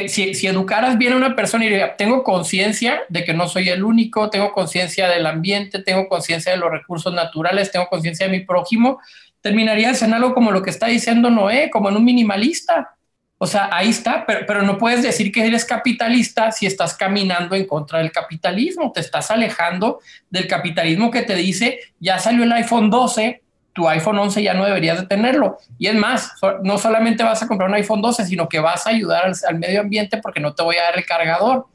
si, 0.08 0.46
educaras 0.46 1.00
bien 1.00 1.14
a 1.14 1.16
una 1.16 1.36
persona 1.36 1.66
y 1.66 1.70
diría, 1.70 1.98
tengo 1.98 2.24
conciencia 2.24 3.02
de 3.10 3.24
que 3.24 3.34
no 3.34 3.48
soy 3.48 3.70
el 3.70 3.84
único, 3.84 4.30
tengo 4.30 4.52
conciencia 4.52 5.10
del 5.10 5.26
ambiente, 5.26 5.82
tengo 5.82 6.08
conciencia 6.08 6.52
de 6.52 6.60
los 6.60 6.70
recursos 6.70 7.12
naturales, 7.12 7.72
tengo 7.72 7.88
conciencia 7.88 8.28
de 8.28 8.32
mi 8.32 8.46
prójimo, 8.46 9.00
terminarías 9.42 10.04
en 10.04 10.14
algo 10.14 10.36
como 10.36 10.52
lo 10.52 10.62
que 10.62 10.70
está 10.70 10.86
diciendo 10.86 11.32
Noé, 11.32 11.72
como 11.72 11.90
en 11.90 11.98
un 11.98 12.06
minimalista 12.06 12.96
o 13.44 13.48
sea, 13.48 13.70
ahí 13.72 13.90
está, 13.90 14.24
pero, 14.28 14.62
no 14.62 14.78
puedes 14.78 15.02
decir 15.02 15.32
que 15.32 15.44
eres 15.44 15.66
capitalista 15.66 16.52
si 16.52 16.68
estás 16.68 16.94
caminando 16.94 17.56
en 17.56 17.66
contra 17.66 17.98
del 17.98 18.12
capitalismo, 18.12 18.92
te 18.92 19.00
estás 19.00 19.32
alejando 19.32 20.00
del 20.30 20.46
capitalismo 20.46 21.10
que 21.10 21.24
te 21.24 21.34
dice, 21.34 21.80
ya 22.00 22.20
salió 22.20 22.44
el 22.44 22.52
iPhone 22.52 22.92
12, 22.92 23.42
tu 23.74 23.90
iPhone 23.90 24.20
11 24.20 24.44
ya 24.44 24.54
no 24.54 24.64
deberías 24.64 25.00
de 25.00 25.08
tenerlo. 25.08 25.58
Y 25.80 25.88
es 25.88 25.96
más, 25.96 26.34
no 26.62 26.78
solamente 26.78 27.24
vas 27.24 27.42
a 27.42 27.48
comprar 27.48 27.68
un 27.68 27.74
iPhone 27.74 28.04
12, 28.04 28.28
sino 28.28 28.48
que 28.48 28.60
vas 28.60 28.86
a 28.86 28.92
ayudar 28.92 29.24
al, 29.26 29.58
medio 29.58 29.82
ambiente 29.82 30.20
porque 30.20 30.40
no 30.40 30.54
te 30.54 30.62
voy 30.62 30.76
a 30.76 30.84
dar 30.84 31.00
el 31.00 31.06
cargador. 31.08 31.66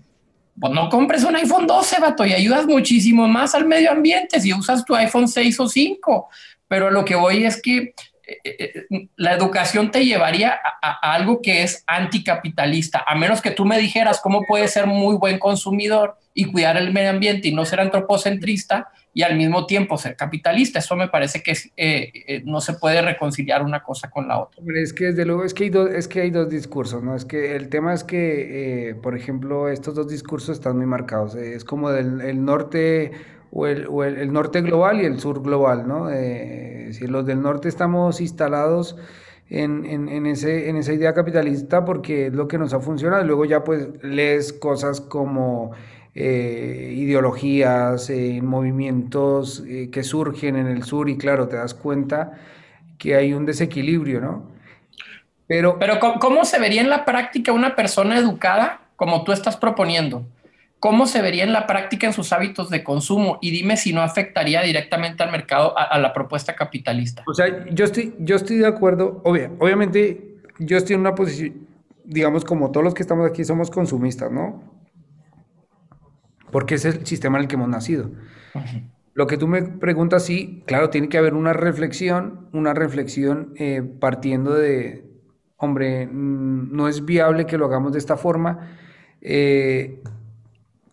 Pues 0.60 0.72
no 0.72 0.88
compres 0.88 1.24
un 1.24 1.34
iPhone 1.34 1.66
12, 1.66 2.00
vato, 2.00 2.24
y 2.24 2.32
ayudas 2.32 2.64
muchísimo 2.66 3.26
más 3.26 3.56
al 3.56 3.66
medio 3.66 3.90
ambiente 3.90 4.40
si 4.40 4.54
usas 4.54 4.84
tu 4.84 4.94
iPhone 4.94 5.26
6 5.26 5.58
o 5.58 5.68
5. 5.68 6.28
Pero 6.68 6.92
lo 6.92 7.04
que 7.04 7.16
voy 7.16 7.44
es 7.44 7.60
que 7.60 7.92
la 9.16 9.34
educación 9.34 9.90
te 9.90 10.04
llevaría 10.04 10.58
a, 10.82 11.14
algo 11.14 11.40
que 11.40 11.62
es 11.62 11.84
anticapitalista, 11.86 13.04
a 13.06 13.14
menos 13.14 13.40
que 13.40 13.50
tú 13.50 13.64
me 13.64 13.78
dijeras 13.78 14.20
cómo 14.20 14.42
puedes 14.46 14.72
ser 14.72 14.86
muy 14.86 15.16
buen 15.16 15.38
consumidor 15.38 16.16
y 16.34 16.50
cuidar 16.50 16.76
el 16.76 16.92
medio 16.92 17.10
ambiente 17.10 17.48
y 17.48 17.54
no 17.54 17.64
ser 17.64 17.80
antropocentrista 17.80 18.88
y 19.14 19.22
al 19.22 19.36
mismo 19.36 19.64
tiempo 19.64 19.96
ser 19.96 20.16
capitalista. 20.16 20.80
Eso 20.80 20.94
me 20.94 21.08
parece 21.08 21.42
que 21.42 21.54
eh, 21.76 22.42
no 22.44 22.60
se 22.60 22.74
puede 22.74 23.00
reconciliar 23.00 23.62
una 23.62 23.82
cosa 23.82 24.10
con 24.10 24.28
la 24.28 24.40
otra. 24.40 24.62
Es 24.74 24.92
que 24.92 25.06
desde 25.06 25.24
luego 25.24 25.44
es 25.44 25.54
que 25.54 25.64
hay, 25.64 25.70
dos, 25.70 25.90
es 25.90 26.06
que 26.06 26.20
hay 26.20 26.30
dos 26.30 26.50
discursos, 26.50 27.02
¿no? 27.02 27.16
Es 27.16 27.24
que 27.24 27.56
el 27.56 27.70
tema 27.70 27.94
es 27.94 28.04
que, 28.04 28.94
por 29.02 29.16
ejemplo, 29.16 29.70
estos 29.70 29.94
dos 29.94 30.08
discursos 30.08 30.58
están 30.58 30.76
muy 30.76 30.86
marcados. 30.86 31.34
Es 31.34 31.64
como 31.64 31.90
del 31.90 32.20
el 32.20 32.44
norte 32.44 33.12
o, 33.52 33.66
el, 33.66 33.86
o 33.88 34.04
el, 34.04 34.32
norte 34.32 34.60
global 34.60 35.00
y 35.00 35.04
el 35.04 35.20
sur 35.20 35.42
global, 35.42 35.86
¿no? 35.86 36.10
Eh, 36.10 36.90
si 36.92 37.06
los 37.06 37.26
del 37.26 37.42
norte 37.42 37.68
estamos 37.68 38.20
instalados 38.20 38.96
en, 39.48 39.84
en, 39.86 40.26
ese, 40.26 40.68
en 40.68 40.76
esa 40.76 40.92
idea 40.92 41.14
capitalista 41.14 41.84
porque 41.84 42.26
es 42.26 42.32
lo 42.32 42.48
que 42.48 42.58
nos 42.58 42.72
ha 42.74 42.80
funcionado, 42.80 43.24
luego 43.24 43.44
ya 43.44 43.62
pues 43.62 43.88
lees 44.02 44.52
cosas 44.52 45.00
como 45.00 45.70
eh, 46.14 46.94
ideologías, 46.96 48.10
eh, 48.10 48.40
movimientos 48.42 49.62
que 49.92 50.02
surgen 50.02 50.56
en 50.56 50.66
el 50.66 50.82
sur 50.82 51.08
y 51.08 51.16
claro, 51.16 51.46
te 51.46 51.56
das 51.56 51.74
cuenta 51.74 52.32
que 52.98 53.14
hay 53.14 53.32
un 53.34 53.46
desequilibrio, 53.46 54.20
¿no? 54.20 54.56
Pero, 55.46 55.78
Pero 55.78 56.00
¿cómo, 56.00 56.18
cómo 56.18 56.44
se 56.44 56.58
vería 56.58 56.80
en 56.80 56.90
la 56.90 57.04
práctica 57.04 57.52
una 57.52 57.76
persona 57.76 58.18
educada 58.18 58.80
como 58.96 59.22
tú 59.22 59.30
estás 59.30 59.56
proponiendo? 59.56 60.24
¿Cómo 60.78 61.06
se 61.06 61.22
vería 61.22 61.44
en 61.44 61.52
la 61.52 61.66
práctica 61.66 62.06
en 62.06 62.12
sus 62.12 62.32
hábitos 62.32 62.70
de 62.70 62.84
consumo? 62.84 63.38
Y 63.40 63.50
dime 63.50 63.76
si 63.76 63.92
no 63.92 64.02
afectaría 64.02 64.62
directamente 64.62 65.22
al 65.22 65.32
mercado, 65.32 65.76
a, 65.78 65.84
a 65.84 65.98
la 65.98 66.12
propuesta 66.12 66.54
capitalista. 66.54 67.22
o 67.26 67.34
sea, 67.34 67.66
yo 67.70 67.84
estoy, 67.84 68.14
yo 68.20 68.36
estoy 68.36 68.56
de 68.58 68.66
acuerdo, 68.66 69.20
obvia- 69.24 69.50
obviamente 69.58 70.36
yo 70.58 70.76
estoy 70.76 70.94
en 70.94 71.00
una 71.00 71.14
posición, 71.14 71.66
digamos, 72.04 72.44
como 72.44 72.70
todos 72.70 72.84
los 72.84 72.94
que 72.94 73.02
estamos 73.02 73.28
aquí 73.28 73.44
somos 73.44 73.70
consumistas, 73.70 74.30
¿no? 74.30 74.62
Porque 76.50 76.76
es 76.76 76.84
el 76.84 77.06
sistema 77.06 77.38
en 77.38 77.42
el 77.44 77.48
que 77.48 77.56
hemos 77.56 77.68
nacido. 77.68 78.10
Lo 79.14 79.26
que 79.26 79.38
tú 79.38 79.48
me 79.48 79.62
preguntas, 79.62 80.24
sí, 80.24 80.62
claro, 80.66 80.90
tiene 80.90 81.08
que 81.08 81.18
haber 81.18 81.34
una 81.34 81.52
reflexión, 81.52 82.48
una 82.52 82.74
reflexión 82.74 83.54
eh, 83.56 83.82
partiendo 83.82 84.54
de, 84.54 85.04
hombre, 85.56 86.06
no 86.12 86.88
es 86.88 87.04
viable 87.04 87.46
que 87.46 87.58
lo 87.58 87.66
hagamos 87.66 87.92
de 87.92 87.98
esta 87.98 88.16
forma. 88.16 88.78
eh, 89.20 90.02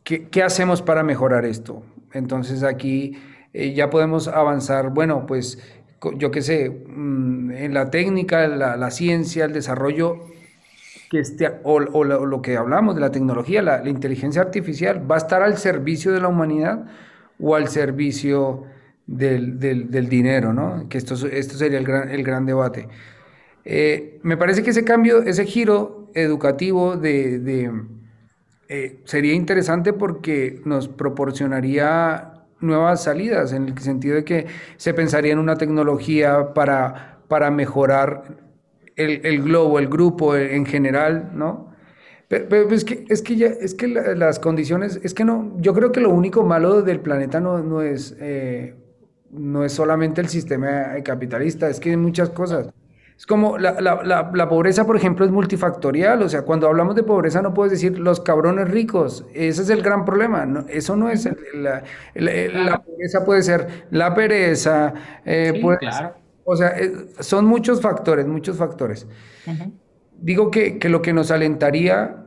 ¿qué, 0.03 0.27
qué 0.30 0.43
hacemos 0.43 0.81
para 0.81 1.03
mejorar 1.03 1.45
esto? 1.45 1.84
Entonces 2.13 2.63
aquí 2.63 3.17
eh, 3.53 3.73
ya 3.73 3.89
podemos 3.89 4.27
avanzar, 4.27 4.89
bueno, 4.91 5.25
pues 5.25 5.59
yo 6.17 6.31
qué 6.31 6.41
sé, 6.41 6.69
mm, 6.69 7.51
en 7.51 7.73
la 7.73 7.89
técnica, 7.89 8.47
la, 8.47 8.75
la 8.77 8.91
ciencia, 8.91 9.45
el 9.45 9.53
desarrollo 9.53 10.17
que 11.09 11.19
esté, 11.19 11.47
o, 11.63 11.75
o 11.75 12.03
lo, 12.03 12.25
lo 12.25 12.41
que 12.41 12.57
hablamos 12.57 12.95
de 12.95 13.01
la 13.01 13.11
tecnología, 13.11 13.61
la, 13.61 13.84
la 13.84 13.89
inteligencia 13.89 14.41
artificial, 14.41 15.09
va 15.09 15.15
a 15.15 15.19
estar 15.19 15.41
al 15.43 15.57
servicio 15.57 16.11
de 16.11 16.21
la 16.21 16.27
humanidad 16.30 16.85
o 17.39 17.55
al 17.55 17.67
servicio 17.69 18.63
del, 19.07 19.59
del- 19.59 19.91
del 19.91 20.09
dinero, 20.09 20.53
¿no? 20.53 20.88
Que 20.89 20.97
esto, 20.97 21.13
es- 21.15 21.23
esto 21.25 21.57
sería 21.57 21.77
el 21.80 21.85
gran, 21.85 22.09
el 22.09 22.23
gran 22.23 22.45
debate. 22.45 22.88
Eh, 23.65 24.19
me 24.23 24.38
parece 24.38 24.63
que 24.63 24.71
ese 24.71 24.84
cambio, 24.85 25.23
ese 25.23 25.45
giro 25.45 26.11
educativo 26.15 26.97
de, 26.97 27.39
de, 27.39 27.71
eh, 28.76 28.98
sería 29.04 29.36
interesante 29.36 29.94
porque 29.94 30.60
nos 30.66 30.88
proporcionaría 30.88 32.34
nuevas 32.60 33.04
salidas, 33.04 33.54
en 33.54 33.68
el 33.68 33.78
sentido 33.78 34.16
de 34.16 34.24
que 34.24 34.48
se 34.78 34.95
pensaría 34.95 35.32
en 35.32 35.38
una 35.38 35.58
tecnología 35.58 36.56
para, 36.56 37.20
para 37.28 37.52
mejorar 37.52 38.36
el, 38.95 39.24
el 39.28 39.44
globo, 39.44 39.78
el 39.78 39.90
grupo 39.90 40.36
en 40.36 40.66
general, 40.66 41.34
¿no? 41.36 41.72
Pero, 42.28 42.48
pero 42.50 42.70
es 42.72 42.84
que, 42.84 43.06
es 43.10 43.22
que, 43.22 43.88
las 44.16 44.40
condiciones, 44.40 45.00
es 45.04 45.14
que 45.14 45.24
no, 45.24 45.56
yo 45.60 45.76
creo 45.76 45.91
que 45.91 46.02
lo 46.02 46.10
único 46.10 46.41
malo 46.41 46.82
del 46.82 47.00
planeta 47.00 47.40
no, 47.40 47.60
no 47.60 47.84
es, 47.84 48.18
eh, 48.20 48.74
no 49.30 49.64
es 49.64 49.74
solamente 49.74 50.20
el 50.20 50.30
sistema 50.30 50.95
capitalista, 51.04 51.70
es 51.70 51.80
que 51.80 51.91
hay 51.91 51.98
muchas 51.98 52.32
cosas. 52.32 52.70
Es 53.24 53.28
como 53.28 53.58
la, 53.58 53.80
la, 53.80 54.04
la, 54.04 54.32
la 54.34 54.50
pobreza, 54.50 54.86
por 54.86 54.98
ejemplo, 54.98 55.24
es 55.26 55.32
multifactorial. 55.32 56.22
O 56.24 56.28
sea, 56.28 56.41
cuando 56.41 56.68
hablamos 56.68 56.94
de 56.94 57.04
pobreza 57.04 57.41
no 57.41 57.54
puedes 57.54 57.72
decir 57.72 57.98
los 57.98 58.20
cabrones 58.20 58.70
ricos. 58.70 59.26
Ese 59.34 59.62
es 59.62 59.70
el 59.70 59.82
gran 59.82 60.04
problema. 60.04 60.45
No, 60.45 60.66
eso 60.68 60.98
no 60.98 61.10
es 61.10 61.26
el- 61.26 61.64
la, 61.64 62.82
pobreza 62.86 63.24
puede 63.24 63.41
ser 63.44 63.86
la 63.91 64.14
pereza, 64.14 64.94
eh, 65.24 65.54
Sí, 65.56 65.62
puede 65.62 65.78
claro. 65.78 65.98
ser- 65.98 66.16
o 66.44 66.56
sea, 66.58 66.68
eh, 66.78 66.91
son 67.22 67.45
muchos 67.45 67.80
factores, 67.80 68.28
muchos 68.28 68.58
factores. 68.58 69.08
Digo 70.20 70.52
que, 70.52 70.78
que 70.78 70.90
lo 70.90 71.02
que 71.02 71.14
nos 71.14 71.32
alentaría 71.32 72.26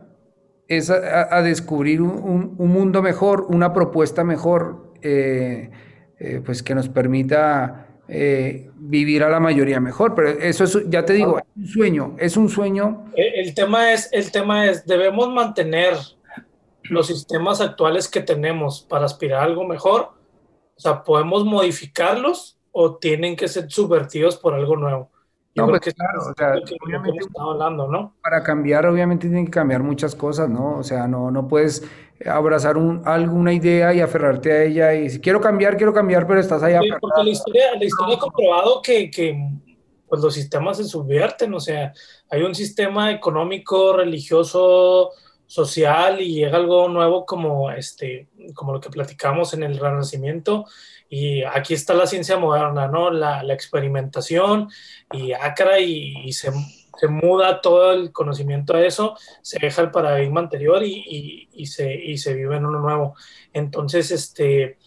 es 0.67 0.89
a, 0.89 0.95
a- 0.95 1.37
a 1.37 1.43
descubrir 1.43 2.01
un, 2.01 2.13
un- 2.23 2.55
un 2.57 2.71
mundo 2.73 3.03
mejor, 3.03 3.45
una 3.51 3.75
propuesta 3.75 4.25
mejor, 4.25 4.95
eh, 5.03 5.71
eh, 6.19 6.41
pues 6.43 6.63
que 6.63 6.75
nos 6.75 6.89
permita 6.89 7.86
eh, 8.09 8.71
vivir 8.77 9.23
a 9.25 9.29
la 9.31 9.41
mayoría 9.41 9.81
mejor. 9.81 10.15
Pero 10.15 10.29
eso 10.31 10.65
es, 10.65 10.79
ya 10.89 11.05
te 11.05 11.13
digo, 11.15 11.39
es 11.39 11.45
un 11.57 11.67
sueño, 11.69 12.15
es 12.19 12.37
un 12.37 12.49
sueño. 12.49 13.05
El, 13.15 13.47
el 13.49 13.55
tema 13.55 13.93
es, 13.93 14.09
el 14.13 14.31
tema 14.33 14.67
es, 14.67 14.87
debemos 14.87 15.33
mantener 15.33 15.95
los 16.85 17.09
sistemas 17.09 17.61
actuales 17.61 18.09
que 18.09 18.21
tenemos 18.21 18.83
para 18.89 19.07
aspirar 19.07 19.41
a 19.41 19.45
algo 19.45 19.67
mejor. 19.67 20.11
O 20.77 20.81
sea, 20.81 21.03
podemos 21.03 21.45
modificarlos 21.45 22.59
o 22.73 22.97
tienen 22.97 23.37
que 23.37 23.49
ser 23.49 23.71
subvertidos 23.71 24.37
por 24.37 24.55
algo 24.55 24.77
nuevo. 24.77 25.11
Yo 25.55 25.63
No, 25.65 25.71
pues 25.71 25.81
que 25.81 25.93
claro, 25.93 26.21
o 26.21 26.35
sea, 26.37 26.53
que- 26.67 26.77
obviamente- 26.85 27.19
hablando, 27.39 27.89
¿no? 27.89 28.15
Para 28.23 28.43
cambiar, 28.43 28.85
obviamente 28.87 29.27
tienen 29.27 29.47
que 29.47 29.51
cambiar 29.53 29.83
muchas 29.83 30.15
cosas, 30.15 30.51
¿no? 30.51 30.77
O 30.79 30.83
sea, 30.83 31.09
no, 31.09 31.31
no 31.31 31.49
puedes 31.49 31.83
abrazar 32.25 32.77
un, 32.77 33.03
alguna 33.05 33.53
idea 33.53 33.93
y 33.93 34.01
aferrarte 34.01 34.53
a 34.53 34.63
ella 34.65 34.95
y 34.95 35.11
si 35.11 35.21
quiero 35.21 35.41
cambiar, 35.41 35.77
quiero 35.77 35.93
cambiar, 35.93 36.27
pero 36.27 36.41
estás 36.41 36.63
ahí 36.63 36.75
Sí, 36.83 36.91
porque 37.01 37.23
la 37.23 37.31
historia, 37.31 37.75
la 37.79 37.85
historia 37.85 38.17
ha 38.17 38.19
comprobado 38.19 38.83
que, 38.83 39.11
que, 39.11 39.37
pues, 40.09 40.23
los 40.23 40.35
sistemas 40.35 40.79
se 40.79 40.85
subvierten, 40.85 41.53
o 41.55 41.61
sea, 41.61 41.93
hay 42.31 42.43
un 42.43 42.55
sistema 42.55 43.11
económico, 43.11 43.93
religioso, 43.93 45.13
social 45.47 46.21
y 46.21 46.35
llega 46.35 46.57
algo 46.57 46.89
nuevo 46.89 47.25
como, 47.25 47.71
este, 47.71 48.29
como 48.55 48.73
lo 48.73 48.81
que 48.81 48.91
platicamos 48.91 49.55
en 49.55 49.63
el 49.63 49.79
Renacimiento 49.79 50.67
y 51.09 51.43
aquí 51.45 51.73
está 51.75 51.95
la 51.95 52.07
ciencia 52.07 52.37
moderna, 52.37 52.89
¿no? 52.89 53.11
La, 53.11 53.43
la 53.45 53.55
experimentación 53.55 54.69
y 55.13 55.33
acra 55.33 55.79
y, 55.79 56.17
y 56.25 56.33
se, 56.33 56.51
se 56.99 57.09
muda 57.09 57.61
todo 57.61 57.93
el 57.93 58.13
conocimiento 58.13 58.75
a 58.75 58.85
eso, 58.85 59.17
se 59.43 59.59
deja 59.59 59.83
el 59.83 59.91
paradigma 59.91 60.41
anterior 60.41 60.83
y, 60.83 60.95
y, 61.07 61.49
y 61.53 61.67
se, 61.67 61.95
y 61.95 62.19
se 62.19 62.35
vive 62.35 62.57
en 62.57 62.67
uno 62.67 62.81
nuevo. 62.81 63.15
Entonces, 63.53 64.11
este... 64.11 64.79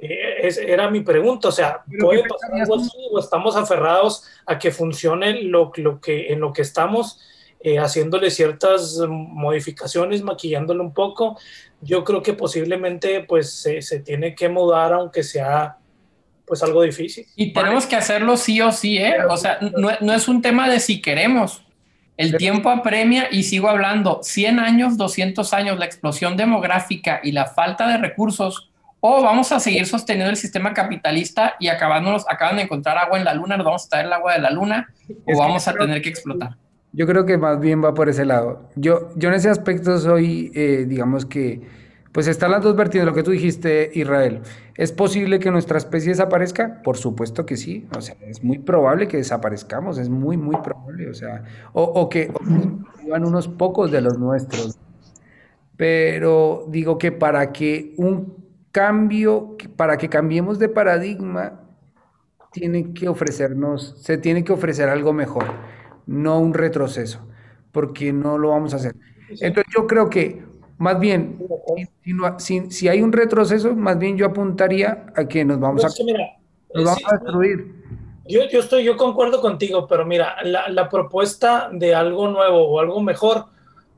Eh, 0.00 0.46
es- 0.46 0.58
era 0.58 0.88
mi 0.90 1.00
pregunta, 1.00 1.48
o 1.48 1.52
sea, 1.52 1.82
¿puede 1.98 2.22
¿qué 2.22 2.28
pasar 2.28 2.54
algo 2.54 2.76
así 2.76 2.96
o 3.10 3.18
estamos 3.18 3.56
aferrados 3.56 4.22
a 4.46 4.56
que 4.56 4.70
funcione 4.70 5.42
lo, 5.42 5.72
lo 5.74 6.00
que, 6.00 6.32
en 6.32 6.38
lo 6.38 6.52
que 6.52 6.62
estamos, 6.62 7.18
eh, 7.58 7.80
haciéndole 7.80 8.30
ciertas 8.30 9.00
modificaciones, 9.08 10.22
maquillándolo 10.22 10.84
un 10.84 10.94
poco? 10.94 11.36
Yo 11.80 12.04
creo 12.04 12.22
que 12.22 12.32
posiblemente 12.32 13.24
pues 13.24 13.50
se, 13.52 13.82
se 13.82 13.98
tiene 13.98 14.36
que 14.36 14.48
mudar 14.48 14.92
aunque 14.92 15.24
sea 15.24 15.78
pues 16.48 16.62
algo 16.62 16.82
difícil. 16.82 17.26
Y 17.36 17.52
tenemos 17.52 17.86
que 17.86 17.96
hacerlo 17.96 18.36
sí 18.36 18.60
o 18.60 18.72
sí, 18.72 18.98
¿eh? 18.98 19.14
O 19.28 19.36
sea, 19.36 19.58
no, 19.76 19.90
no 20.00 20.12
es 20.14 20.26
un 20.28 20.40
tema 20.42 20.68
de 20.68 20.80
si 20.80 21.00
queremos. 21.00 21.62
El 22.16 22.36
tiempo 22.36 22.68
apremia 22.70 23.28
y 23.30 23.44
sigo 23.44 23.68
hablando, 23.68 24.20
100 24.24 24.58
años, 24.58 24.96
200 24.96 25.52
años, 25.54 25.78
la 25.78 25.84
explosión 25.84 26.36
demográfica 26.36 27.20
y 27.22 27.30
la 27.30 27.46
falta 27.46 27.86
de 27.86 27.96
recursos, 27.98 28.70
o 28.98 29.22
vamos 29.22 29.52
a 29.52 29.60
seguir 29.60 29.86
sosteniendo 29.86 30.28
el 30.30 30.36
sistema 30.36 30.74
capitalista 30.74 31.54
y 31.60 31.68
acabándonos, 31.68 32.24
acaban 32.28 32.56
de 32.56 32.62
encontrar 32.62 32.98
agua 32.98 33.18
en 33.18 33.24
la 33.24 33.34
luna, 33.34 33.56
nos 33.56 33.64
vamos 33.64 33.86
a 33.86 33.88
traer 33.90 34.06
el 34.06 34.12
agua 34.12 34.32
de 34.32 34.40
la 34.40 34.50
luna, 34.50 34.88
o 35.26 35.38
vamos 35.38 35.68
a 35.68 35.72
creo- 35.74 35.86
tener 35.86 36.02
que 36.02 36.08
explotar. 36.08 36.56
Yo 36.90 37.06
creo 37.06 37.24
que 37.24 37.36
más 37.38 37.60
bien 37.60 37.84
va 37.84 37.94
por 37.94 38.08
ese 38.08 38.24
lado. 38.24 38.68
Yo, 38.74 39.10
yo 39.14 39.28
en 39.28 39.34
ese 39.36 39.50
aspecto 39.50 39.96
soy, 39.98 40.50
eh, 40.56 40.86
digamos 40.88 41.24
que, 41.26 41.60
pues 42.18 42.26
están 42.26 42.50
las 42.50 42.64
dos 42.64 42.74
vertientes, 42.74 43.06
lo 43.06 43.14
que 43.14 43.22
tú 43.22 43.30
dijiste, 43.30 43.92
Israel. 43.94 44.40
¿Es 44.74 44.90
posible 44.90 45.38
que 45.38 45.52
nuestra 45.52 45.78
especie 45.78 46.08
desaparezca? 46.08 46.82
Por 46.82 46.96
supuesto 46.96 47.46
que 47.46 47.56
sí. 47.56 47.86
O 47.96 48.00
sea, 48.00 48.16
es 48.22 48.42
muy 48.42 48.58
probable 48.58 49.06
que 49.06 49.18
desaparezcamos, 49.18 49.98
es 49.98 50.08
muy, 50.08 50.36
muy 50.36 50.56
probable. 50.56 51.08
O 51.10 51.14
sea, 51.14 51.44
o, 51.72 51.84
o 51.84 52.08
que 52.08 52.32
vivan 53.04 53.24
unos 53.24 53.46
pocos 53.46 53.92
de 53.92 54.00
los 54.00 54.18
nuestros. 54.18 54.76
Pero 55.76 56.66
digo 56.68 56.98
que 56.98 57.12
para 57.12 57.52
que 57.52 57.94
un 57.98 58.34
cambio, 58.72 59.56
para 59.76 59.96
que 59.96 60.08
cambiemos 60.08 60.58
de 60.58 60.68
paradigma, 60.68 61.60
tiene 62.50 62.94
que 62.94 63.08
ofrecernos, 63.08 63.94
se 64.02 64.18
tiene 64.18 64.42
que 64.42 64.52
ofrecer 64.52 64.88
algo 64.88 65.12
mejor, 65.12 65.44
no 66.04 66.40
un 66.40 66.52
retroceso, 66.52 67.28
porque 67.70 68.12
no 68.12 68.38
lo 68.38 68.48
vamos 68.48 68.74
a 68.74 68.78
hacer. 68.78 68.96
Entonces 69.40 69.72
yo 69.72 69.86
creo 69.86 70.10
que 70.10 70.47
más 70.78 70.98
bien, 71.00 71.38
si, 72.38 72.88
hay 72.88 73.02
un 73.02 73.12
retroceso, 73.12 73.74
más 73.74 73.98
bien 73.98 74.16
yo 74.16 74.26
apuntaría 74.26 75.06
a 75.14 75.26
que 75.26 75.44
nos 75.44 75.58
vamos 75.58 75.84
a, 75.84 75.88
Es 75.88 75.96
que 75.96 76.04
mira, 76.04 76.36
nos 76.72 76.84
vamos 76.84 76.98
sí, 76.98 77.04
a 77.06 77.16
destruir. 77.18 77.74
Yo, 78.26 78.42
yo 78.48 78.60
estoy, 78.60 78.84
yo 78.84 78.96
concuerdo 78.96 79.40
contigo, 79.40 79.86
pero 79.88 80.06
mira, 80.06 80.36
la, 80.44 80.68
la 80.68 80.88
propuesta 80.88 81.68
de 81.72 81.94
algo 81.94 82.28
nuevo 82.28 82.68
o 82.68 82.80
algo 82.80 83.00
mejor 83.00 83.46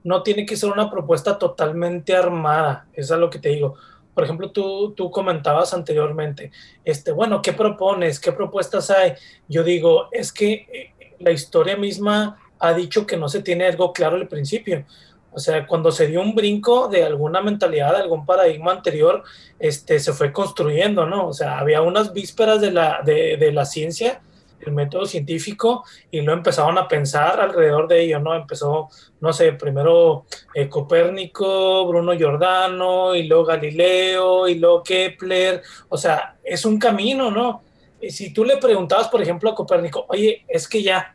no 0.05 0.23
tiene 0.23 0.47
que 0.47 0.57
ser 0.57 0.71
una 0.71 0.91
propuesta 0.91 1.39
totalmente 1.39 2.17
armada, 2.17 2.87
eso 2.95 3.15
es 3.15 3.21
lo 3.21 3.29
que 3.29 3.39
te 3.39 3.51
digo. 3.51 3.75
Por 4.15 4.25
ejemplo, 4.25 4.51
tú, 4.51 4.93
tú 4.97 5.11
comentabas 5.11 5.73
anteriormente, 5.75 6.51
este, 6.85 7.13
bueno, 7.13 7.43
¿qué 7.43 7.53
propones? 7.53 8.19
¿Qué 8.19 8.33
propuestas 8.33 8.91
hay? 8.91 9.13
Yo 9.49 9.63
digo, 9.63 10.09
es 10.13 10.33
que 10.33 10.53
eh, 10.53 11.15
la 11.19 11.31
historia 11.31 11.77
misma 11.77 12.39
ha 12.59 12.73
dicho 12.75 13.07
que 13.07 13.17
no 13.17 13.29
se 13.29 13.43
tiene 13.43 13.67
algo 13.67 13.93
claro 13.93 14.17
al 14.17 14.29
principio. 14.29 14.85
O 15.33 15.39
sea, 15.39 15.67
cuando 15.67 15.93
se 15.93 16.07
dio 16.07 16.21
un 16.21 16.35
brinco 16.35 16.89
de 16.89 17.05
alguna 17.05 17.41
mentalidad, 17.41 17.93
de 17.93 18.03
algún 18.03 18.27
paradigma 18.27 18.73
anterior, 18.73 19.23
este, 19.59 20.01
se 20.01 20.13
fue 20.13 20.33
construyendo, 20.33 21.07
¿no? 21.07 21.29
O 21.29 21.33
sea, 21.33 21.59
había 21.59 21.83
unas 21.83 22.13
vísperas 22.13 22.61
de 22.61 22.73
la, 22.73 23.03
de, 23.05 23.37
de 23.37 23.53
la 23.53 23.65
ciencia, 23.65 24.21
el 24.61 24.73
método 24.73 25.07
científico, 25.07 25.85
y 26.11 26.21
luego 26.21 26.39
empezaron 26.39 26.77
a 26.79 26.89
pensar 26.89 27.41
alrededor 27.41 27.89
de 27.89 28.03
ello, 28.03 28.19
¿no? 28.19 28.35
Empezó, 28.35 28.89
no 29.21 29.33
sé, 29.33 29.53
primero 29.53 30.27
eh, 30.55 30.69
Copérnico, 30.69 31.87
Bruno 31.87 32.13
Giordano, 32.13 33.15
y 33.15 33.25
luego 33.25 33.45
Galileo, 33.45 34.49
y 34.49 34.57
luego 34.57 34.83
Kepler, 34.83 35.63
o 35.89 35.97
sea, 35.97 36.37
es 36.45 36.65
un 36.65 36.79
camino, 36.79 37.31
¿no? 37.31 37.63
Y 38.01 38.11
si 38.11 38.33
tú 38.33 38.45
le 38.45 38.57
preguntabas, 38.57 39.09
por 39.09 39.23
ejemplo, 39.23 39.51
a 39.51 39.55
Copérnico, 39.55 40.07
oye, 40.09 40.45
es 40.49 40.69
que 40.69 40.83
ya, 40.83 41.15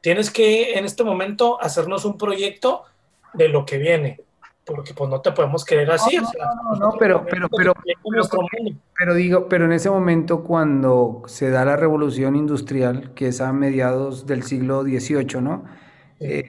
tienes 0.00 0.30
que 0.30 0.74
en 0.74 0.84
este 0.84 1.04
momento 1.04 1.60
hacernos 1.60 2.04
un 2.04 2.16
proyecto 2.16 2.84
de 3.34 3.48
lo 3.48 3.64
que 3.64 3.78
viene, 3.78 4.20
porque 4.64 4.94
pues 4.94 5.10
no 5.10 5.20
te 5.20 5.32
podemos 5.32 5.64
querer 5.64 5.90
así. 5.90 6.16
No, 6.16 6.24
no, 6.62 6.74
no, 6.78 6.96
pero, 6.98 7.24
pero, 7.28 7.48
pero, 7.48 7.74
pero, 8.98 9.14
digo, 9.14 9.48
pero 9.48 9.64
en 9.64 9.72
ese 9.72 9.90
momento 9.90 10.44
cuando 10.44 11.22
se 11.26 11.50
da 11.50 11.64
la 11.64 11.76
revolución 11.76 12.36
industrial, 12.36 13.12
que 13.14 13.28
es 13.28 13.40
a 13.40 13.52
mediados 13.52 14.26
del 14.26 14.42
siglo 14.42 14.82
XVIII, 14.82 15.40
¿no? 15.40 15.64
Eh, 16.20 16.48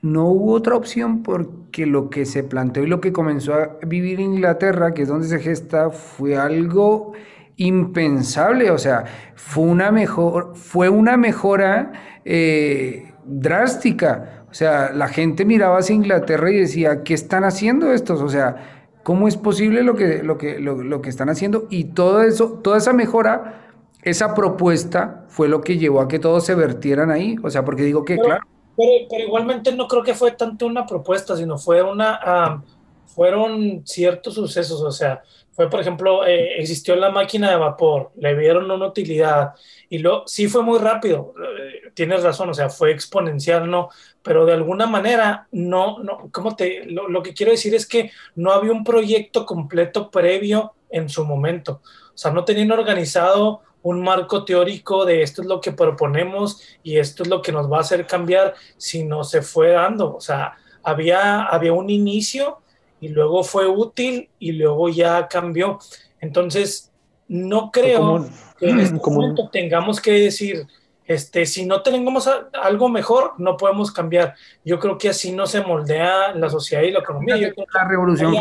no 0.00 0.26
hubo 0.26 0.52
otra 0.52 0.76
opción 0.76 1.22
porque 1.22 1.86
lo 1.86 2.08
que 2.08 2.24
se 2.24 2.44
planteó 2.44 2.84
y 2.84 2.86
lo 2.86 3.00
que 3.00 3.12
comenzó 3.12 3.54
a 3.54 3.76
vivir 3.84 4.20
Inglaterra, 4.20 4.94
que 4.94 5.02
es 5.02 5.08
donde 5.08 5.26
se 5.26 5.40
gesta, 5.40 5.90
fue 5.90 6.36
algo 6.36 7.14
impensable, 7.56 8.70
o 8.70 8.78
sea, 8.78 9.04
fue 9.34 9.64
una, 9.64 9.90
mejor, 9.90 10.54
fue 10.54 10.88
una 10.88 11.16
mejora 11.16 11.92
eh, 12.24 13.12
drástica. 13.24 14.37
O 14.50 14.54
sea, 14.54 14.92
la 14.92 15.08
gente 15.08 15.44
miraba 15.44 15.78
hacia 15.78 15.94
Inglaterra 15.94 16.50
y 16.50 16.58
decía, 16.58 17.02
¿qué 17.02 17.14
están 17.14 17.44
haciendo 17.44 17.92
estos? 17.92 18.20
O 18.22 18.28
sea, 18.28 18.88
¿cómo 19.02 19.28
es 19.28 19.36
posible 19.36 19.82
lo 19.82 19.94
que, 19.94 20.22
lo 20.22 20.38
que, 20.38 20.58
lo, 20.58 21.02
que 21.02 21.10
están 21.10 21.28
haciendo? 21.28 21.66
Y 21.70 21.84
todo 21.84 22.22
eso, 22.22 22.60
toda 22.62 22.78
esa 22.78 22.92
mejora, 22.92 23.72
esa 24.02 24.34
propuesta 24.34 25.26
fue 25.28 25.48
lo 25.48 25.60
que 25.60 25.76
llevó 25.76 26.00
a 26.00 26.08
que 26.08 26.18
todos 26.18 26.46
se 26.46 26.54
vertieran 26.54 27.10
ahí. 27.10 27.36
O 27.42 27.50
sea, 27.50 27.64
porque 27.64 27.82
digo 27.82 28.04
que, 28.04 28.16
claro. 28.16 28.42
Pero, 28.76 29.24
igualmente 29.24 29.72
no 29.74 29.86
creo 29.86 30.02
que 30.02 30.14
fue 30.14 30.32
tanto 30.32 30.66
una 30.66 30.86
propuesta, 30.86 31.36
sino 31.36 31.58
fue 31.58 31.82
una, 31.82 32.62
fueron 33.06 33.82
ciertos 33.84 34.34
sucesos. 34.34 34.80
O 34.80 34.92
sea, 34.92 35.22
fue, 35.58 35.68
por 35.68 35.80
ejemplo, 35.80 36.24
eh, 36.24 36.60
existió 36.60 36.94
la 36.94 37.10
máquina 37.10 37.50
de 37.50 37.56
vapor, 37.56 38.12
le 38.16 38.32
vieron 38.36 38.70
una 38.70 38.86
utilidad 38.86 39.54
y 39.90 39.98
luego 39.98 40.22
sí 40.24 40.46
fue 40.46 40.62
muy 40.62 40.78
rápido, 40.78 41.34
eh, 41.36 41.90
tienes 41.94 42.22
razón, 42.22 42.50
o 42.50 42.54
sea, 42.54 42.68
fue 42.68 42.92
exponencial, 42.92 43.68
¿no? 43.68 43.88
Pero 44.22 44.44
de 44.44 44.52
alguna 44.52 44.86
manera, 44.86 45.46
no, 45.52 45.98
no, 46.00 46.28
¿cómo 46.32 46.56
te, 46.56 46.84
lo, 46.86 47.08
lo, 47.08 47.22
que 47.22 47.34
quiero 47.34 47.52
decir 47.52 47.74
es 47.74 47.86
que 47.86 48.10
no 48.34 48.52
había 48.52 48.72
un 48.72 48.84
proyecto 48.84 49.46
completo 49.46 50.10
previo 50.10 50.74
en 50.90 51.08
su 51.08 51.24
momento, 51.24 51.80
o 51.84 52.16
sea, 52.18 52.32
no 52.32 52.44
tenían 52.44 52.72
organizado 52.72 53.62
un 53.82 54.02
marco 54.02 54.44
teórico 54.44 55.04
de 55.04 55.22
esto 55.22 55.42
es 55.42 55.48
lo 55.48 55.60
que 55.60 55.72
proponemos 55.72 56.60
y 56.82 56.96
esto 56.96 57.22
es 57.22 57.28
lo 57.28 57.42
que 57.42 57.52
nos 57.52 57.70
va 57.70 57.78
a 57.78 57.80
hacer 57.80 58.06
cambiar, 58.06 58.54
sino 58.76 59.24
se 59.24 59.42
fue 59.42 59.70
dando, 59.70 60.16
o 60.16 60.20
sea, 60.20 60.56
había, 60.82 61.44
había 61.44 61.72
un 61.72 61.90
inicio 61.90 62.58
y 63.00 63.08
luego 63.08 63.44
fue 63.44 63.66
útil 63.66 64.28
y 64.38 64.52
luego 64.52 64.88
ya 64.88 65.28
cambió. 65.28 65.78
Entonces, 66.20 66.90
no 67.28 67.70
creo 67.70 68.26
que 68.58 68.70
en 68.70 68.80
este 68.80 68.98
momento 69.10 69.48
tengamos 69.50 70.00
que 70.00 70.12
decir, 70.12 70.66
este, 71.08 71.46
si 71.46 71.64
no 71.64 71.82
tenemos 71.82 72.30
algo 72.52 72.88
mejor, 72.90 73.32
no 73.38 73.56
podemos 73.56 73.90
cambiar. 73.90 74.34
Yo 74.62 74.78
creo 74.78 74.98
que 74.98 75.08
así 75.08 75.32
no 75.32 75.46
se 75.46 75.62
moldea 75.62 76.34
la 76.34 76.50
sociedad 76.50 76.82
y 76.82 76.90
la 76.90 77.00
economía. 77.00 77.36
la 77.36 77.88
revolución, 77.88 78.34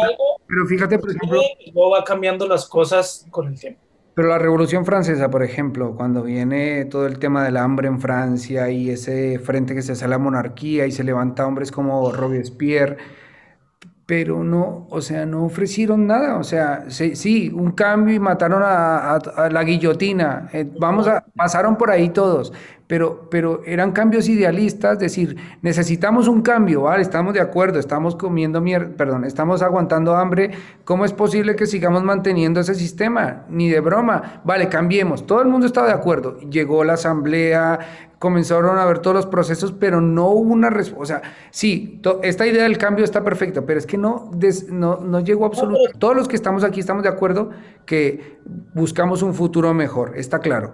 pero 0.46 0.66
fíjate, 0.68 1.00
por 1.00 1.10
ejemplo, 1.10 1.42
y 1.60 1.72
luego 1.72 1.92
va 1.92 2.04
cambiando 2.04 2.46
las 2.46 2.68
cosas 2.68 3.26
con 3.32 3.48
el 3.48 3.60
tiempo. 3.60 3.82
Pero 4.16 4.30
la 4.30 4.40
Revolución 4.40 4.84
Francesa, 4.84 5.30
por 5.30 5.44
ejemplo, 5.44 5.94
cuando 5.96 6.24
viene 6.24 6.86
todo 6.86 7.06
el 7.06 7.20
tema 7.20 7.46
del 7.46 7.56
hambre 7.56 7.88
en 7.88 8.02
Francia 8.02 8.70
y 8.72 8.90
ese 8.90 9.38
frente 9.38 9.76
que 9.76 9.84
se 9.84 9.92
hace 9.92 10.06
a 10.06 10.08
la 10.08 10.18
monarquía 10.18 10.88
y 10.88 10.92
se 10.92 11.04
levanta 11.04 11.46
hombres 11.46 11.72
como 11.72 12.12
Robespierre, 12.12 12.98
pero 14.08 14.42
no, 14.42 14.88
o 14.90 15.02
sea, 15.02 15.26
no 15.26 15.44
ofrecieron 15.44 16.08
nada, 16.08 16.38
o 16.38 16.44
sea, 16.46 16.86
sí, 16.90 17.52
un 17.54 17.74
cambio 17.74 18.16
y 18.16 18.20
mataron 18.20 18.62
a, 18.66 19.20
la 19.52 19.64
guillotina, 19.66 20.50
eh, 20.54 20.66
vamos 20.80 21.10
a, 21.10 21.26
pasaron 21.36 21.76
por 21.76 21.92
ahí 21.92 22.10
todos, 22.10 22.54
pero, 22.88 23.28
pero 23.30 23.62
eran 23.66 23.92
cambios 23.92 24.30
idealistas, 24.30 24.98
decir, 24.98 25.38
necesitamos 25.62 26.30
un 26.30 26.42
cambio, 26.42 26.84
¿vale? 26.84 27.02
Estamos 27.02 27.34
de 27.34 27.42
acuerdo, 27.42 27.80
estamos 27.80 28.16
comiendo 28.16 28.62
mierda, 28.62 28.96
perdón, 28.96 29.26
estamos 29.26 29.62
aguantando 29.62 30.16
hambre, 30.16 30.52
¿cómo 30.86 31.04
es 31.04 31.12
posible 31.12 31.58
que 31.58 31.66
sigamos 31.66 32.04
manteniendo 32.04 32.62
ese 32.62 32.76
sistema? 32.76 33.44
Ni 33.50 33.70
de 33.70 33.82
broma, 33.82 34.42
vale, 34.46 34.70
cambiemos, 34.70 35.28
todo 35.28 35.42
el 35.42 35.50
mundo 35.50 35.68
estaba 35.68 35.88
de 35.88 35.94
acuerdo, 35.94 36.40
llegó 36.40 36.86
la 36.86 36.94
asamblea, 36.94 37.80
comenzaron 38.20 38.80
a 38.80 38.86
ver 38.86 39.00
todos 39.00 39.16
los 39.16 39.26
procesos, 39.26 39.74
pero 39.74 40.00
no 40.02 40.30
hubo 40.30 40.54
una 40.54 40.70
respuesta. 40.70 41.02
O 41.02 41.06
sea, 41.06 41.22
sí, 41.52 42.02
esta 42.24 42.48
idea 42.48 42.64
del 42.64 42.78
cambio 42.78 43.04
está 43.04 43.24
perfecta, 43.24 43.64
pero 43.66 43.80
es 43.80 43.86
que 43.86 43.98
no, 43.98 44.32
no, 44.70 44.98
no 44.98 45.20
llegó 45.20 45.46
absolutamente. 45.46 46.00
Todos 46.00 46.16
los 46.16 46.28
que 46.28 46.36
estamos 46.36 46.64
aquí 46.64 46.80
estamos 46.80 47.04
de 47.04 47.10
acuerdo 47.10 47.52
que 47.86 48.40
buscamos 48.74 49.22
un 49.22 49.34
futuro 49.34 49.74
mejor, 49.74 50.14
está 50.16 50.40
claro. 50.40 50.74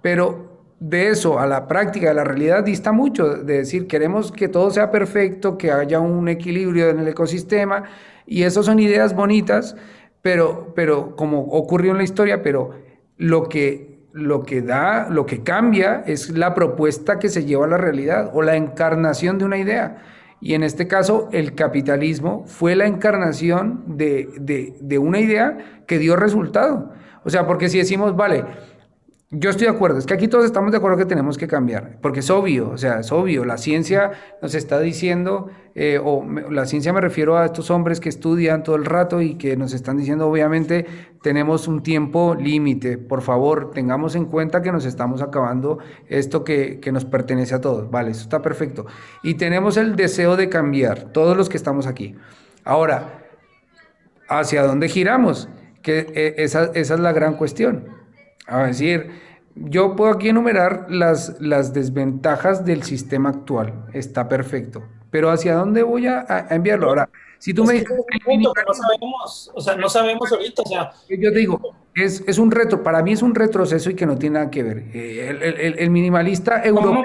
Pero 0.00 0.57
de 0.80 1.08
eso 1.08 1.38
a 1.38 1.46
la 1.46 1.66
práctica, 1.66 2.10
a 2.10 2.14
la 2.14 2.24
realidad, 2.24 2.64
dista 2.64 2.92
mucho. 2.92 3.36
De 3.36 3.58
decir, 3.58 3.86
queremos 3.86 4.32
que 4.32 4.48
todo 4.48 4.70
sea 4.70 4.90
perfecto, 4.90 5.58
que 5.58 5.72
haya 5.72 6.00
un 6.00 6.28
equilibrio 6.28 6.88
en 6.90 7.00
el 7.00 7.08
ecosistema, 7.08 7.84
y 8.26 8.42
eso 8.42 8.62
son 8.62 8.78
ideas 8.78 9.14
bonitas, 9.14 9.76
pero, 10.22 10.72
pero 10.74 11.16
como 11.16 11.40
ocurrió 11.40 11.92
en 11.92 11.98
la 11.98 12.04
historia, 12.04 12.42
pero 12.42 12.70
lo 13.16 13.48
que 13.48 13.98
lo 14.12 14.42
que 14.42 14.62
da, 14.62 15.08
lo 15.10 15.26
que 15.26 15.42
cambia 15.42 16.02
es 16.06 16.30
la 16.30 16.54
propuesta 16.54 17.18
que 17.18 17.28
se 17.28 17.44
lleva 17.44 17.66
a 17.66 17.68
la 17.68 17.76
realidad 17.76 18.30
o 18.34 18.42
la 18.42 18.56
encarnación 18.56 19.38
de 19.38 19.44
una 19.44 19.58
idea. 19.58 19.98
Y 20.40 20.54
en 20.54 20.62
este 20.62 20.88
caso, 20.88 21.28
el 21.32 21.54
capitalismo 21.54 22.44
fue 22.46 22.74
la 22.74 22.86
encarnación 22.86 23.84
de, 23.86 24.28
de, 24.40 24.76
de 24.80 24.98
una 24.98 25.20
idea 25.20 25.82
que 25.86 25.98
dio 25.98 26.16
resultado. 26.16 26.92
O 27.24 27.30
sea, 27.30 27.46
porque 27.46 27.68
si 27.68 27.78
decimos, 27.78 28.16
vale, 28.16 28.44
yo 29.30 29.50
estoy 29.50 29.66
de 29.66 29.72
acuerdo, 29.72 29.98
es 29.98 30.06
que 30.06 30.14
aquí 30.14 30.26
todos 30.26 30.46
estamos 30.46 30.70
de 30.70 30.78
acuerdo 30.78 30.96
que 30.96 31.04
tenemos 31.04 31.36
que 31.36 31.46
cambiar, 31.46 31.98
porque 32.00 32.20
es 32.20 32.30
obvio, 32.30 32.70
o 32.70 32.78
sea, 32.78 33.00
es 33.00 33.12
obvio, 33.12 33.44
la 33.44 33.58
ciencia 33.58 34.12
nos 34.40 34.54
está 34.54 34.80
diciendo, 34.80 35.50
eh, 35.74 36.00
o 36.02 36.24
la 36.50 36.64
ciencia 36.64 36.94
me 36.94 37.02
refiero 37.02 37.36
a 37.36 37.44
estos 37.44 37.70
hombres 37.70 38.00
que 38.00 38.08
estudian 38.08 38.62
todo 38.62 38.76
el 38.76 38.86
rato 38.86 39.20
y 39.20 39.34
que 39.34 39.54
nos 39.54 39.74
están 39.74 39.98
diciendo, 39.98 40.26
obviamente, 40.26 40.86
tenemos 41.20 41.68
un 41.68 41.82
tiempo 41.82 42.36
límite, 42.36 42.96
por 42.96 43.20
favor, 43.20 43.70
tengamos 43.72 44.14
en 44.14 44.24
cuenta 44.24 44.62
que 44.62 44.72
nos 44.72 44.86
estamos 44.86 45.20
acabando 45.20 45.78
esto 46.08 46.42
que, 46.42 46.80
que 46.80 46.90
nos 46.90 47.04
pertenece 47.04 47.54
a 47.54 47.60
todos, 47.60 47.90
vale, 47.90 48.12
eso 48.12 48.22
está 48.22 48.40
perfecto. 48.40 48.86
Y 49.22 49.34
tenemos 49.34 49.76
el 49.76 49.94
deseo 49.94 50.36
de 50.36 50.48
cambiar, 50.48 51.12
todos 51.12 51.36
los 51.36 51.50
que 51.50 51.58
estamos 51.58 51.86
aquí. 51.86 52.16
Ahora, 52.64 53.26
¿hacia 54.26 54.62
dónde 54.62 54.88
giramos? 54.88 55.50
Que 55.82 56.06
eh, 56.14 56.34
esa, 56.38 56.70
esa 56.72 56.94
es 56.94 57.00
la 57.00 57.12
gran 57.12 57.34
cuestión. 57.34 57.97
A 58.48 58.64
decir, 58.64 59.10
yo 59.54 59.94
puedo 59.94 60.10
aquí 60.10 60.30
enumerar 60.30 60.86
las, 60.88 61.36
las 61.40 61.72
desventajas 61.72 62.64
del 62.64 62.82
sistema 62.82 63.28
actual. 63.28 63.86
Está 63.92 64.28
perfecto. 64.28 64.82
Pero 65.10 65.30
¿hacia 65.30 65.54
dónde 65.54 65.82
voy 65.82 66.06
a, 66.06 66.46
enviarlo? 66.50 66.88
Ahora, 66.88 67.08
si 67.38 67.54
tú 67.54 67.64
me 67.64 67.74
dices... 67.74 67.88
no 67.88 68.74
sabemos, 68.74 69.50
o 69.54 69.60
sea, 69.60 69.76
no 69.76 69.88
sabemos 69.88 70.32
ahorita, 70.32 70.62
o 70.62 70.68
sea... 70.68 70.92
Yo 71.08 71.32
te 71.32 71.38
digo, 71.38 71.60
es, 71.94 72.22
es, 72.26 72.38
un 72.38 72.50
retro, 72.50 72.82
para 72.82 73.02
mí 73.02 73.12
es 73.12 73.22
un 73.22 73.34
retroceso 73.34 73.90
y 73.90 73.94
que 73.94 74.06
no 74.06 74.18
tiene 74.18 74.34
nada 74.34 74.50
que 74.50 74.62
ver. 74.62 74.78
Eh, 74.92 75.28
el, 75.28 75.42
el, 75.42 75.78
el 75.78 75.90
minimalista 75.90 76.62
europeo... 76.64 77.04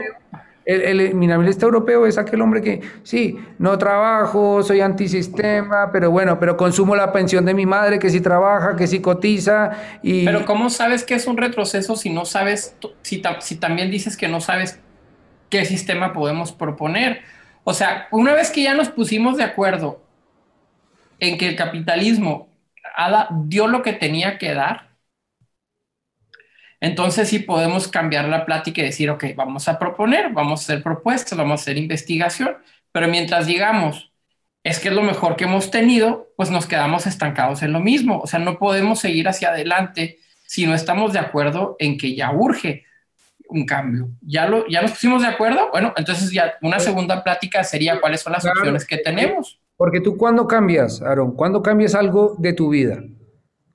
El, 0.65 0.81
el, 0.81 1.15
minimalista 1.15 1.65
europeo 1.65 2.05
es 2.05 2.17
aquel 2.17 2.41
hombre 2.41 2.61
que, 2.61 2.81
sí, 3.03 3.37
no 3.59 3.77
trabajo, 3.77 4.63
soy 4.63 4.79
antisistema, 4.81 5.91
pero 5.91 6.09
bueno, 6.09 6.39
pero 6.39 6.55
consumo 6.55 6.95
la 6.95 7.11
pensión 7.11 7.45
de 7.45 7.53
mi 7.53 7.65
madre, 7.65 7.99
que 7.99 8.09
sí 8.09 8.21
trabaja, 8.21 8.75
que 8.75 8.87
sí 8.87 9.01
cotiza. 9.01 9.71
Y... 10.01 10.25
Pero 10.25 10.45
¿cómo 10.45 10.69
sabes 10.69 11.03
que 11.03 11.15
es 11.15 11.27
un 11.27 11.37
retroceso 11.37 11.95
si 11.95 12.09
no 12.09 12.25
sabes, 12.25 12.77
si, 13.01 13.21
si 13.39 13.55
también 13.57 13.91
dices 13.91 14.15
que 14.15 14.27
no 14.27 14.39
sabes 14.39 14.79
qué 15.49 15.65
sistema 15.65 16.13
podemos 16.13 16.53
proponer? 16.53 17.21
O 17.65 17.73
sea, 17.73 18.07
una 18.11 18.33
vez 18.33 18.51
que 18.51 18.63
ya 18.63 18.73
nos 18.73 18.89
pusimos 18.89 19.37
de 19.37 19.43
acuerdo 19.43 20.01
en 21.19 21.37
que 21.37 21.47
el 21.47 21.55
capitalismo 21.55 22.49
dio 23.45 23.67
lo 23.67 23.81
que 23.81 23.93
tenía 23.93 24.37
que 24.37 24.53
dar, 24.53 24.92
entonces 26.83 27.29
sí 27.29 27.39
podemos 27.39 27.87
cambiar 27.87 28.27
la 28.27 28.45
plática 28.45 28.81
y 28.81 28.83
decir, 28.83 29.09
ok, 29.09 29.23
vamos 29.37 29.69
a 29.69 29.79
proponer, 29.79 30.33
vamos 30.33 30.59
a 30.59 30.63
hacer 30.63 30.83
propuestas, 30.83 31.37
vamos 31.37 31.61
a 31.61 31.63
hacer 31.63 31.77
investigación, 31.77 32.57
pero 32.91 33.07
mientras 33.07 33.47
digamos, 33.47 34.11
es 34.63 34.79
que 34.79 34.89
es 34.89 34.93
lo 34.93 35.01
mejor 35.01 35.37
que 35.37 35.45
hemos 35.45 35.71
tenido, 35.71 36.33
pues 36.35 36.51
nos 36.51 36.65
quedamos 36.65 37.07
estancados 37.07 37.63
en 37.63 37.71
lo 37.71 37.79
mismo. 37.79 38.19
O 38.19 38.27
sea, 38.27 38.39
no 38.39 38.59
podemos 38.59 38.99
seguir 38.99 39.29
hacia 39.29 39.51
adelante 39.51 40.19
si 40.45 40.65
no 40.65 40.75
estamos 40.75 41.13
de 41.13 41.19
acuerdo 41.19 41.77
en 41.79 41.97
que 41.97 42.15
ya 42.15 42.33
urge 42.33 42.83
un 43.47 43.65
cambio. 43.65 44.09
¿Ya, 44.19 44.49
lo, 44.49 44.67
ya 44.67 44.81
nos 44.81 44.91
pusimos 44.91 45.21
de 45.21 45.29
acuerdo? 45.29 45.69
Bueno, 45.71 45.93
entonces 45.95 46.31
ya 46.31 46.55
una 46.61 46.79
segunda 46.79 47.23
plática 47.23 47.63
sería 47.63 48.01
cuáles 48.01 48.19
son 48.19 48.33
las 48.33 48.45
opciones 48.45 48.85
que 48.85 48.97
tenemos. 48.97 49.57
Porque 49.77 50.01
tú 50.01 50.17
cuando 50.17 50.47
cambias, 50.47 51.01
Aaron, 51.01 51.33
cuando 51.33 51.63
cambias 51.63 51.95
algo 51.95 52.35
de 52.39 52.51
tu 52.51 52.71
vida, 52.71 53.01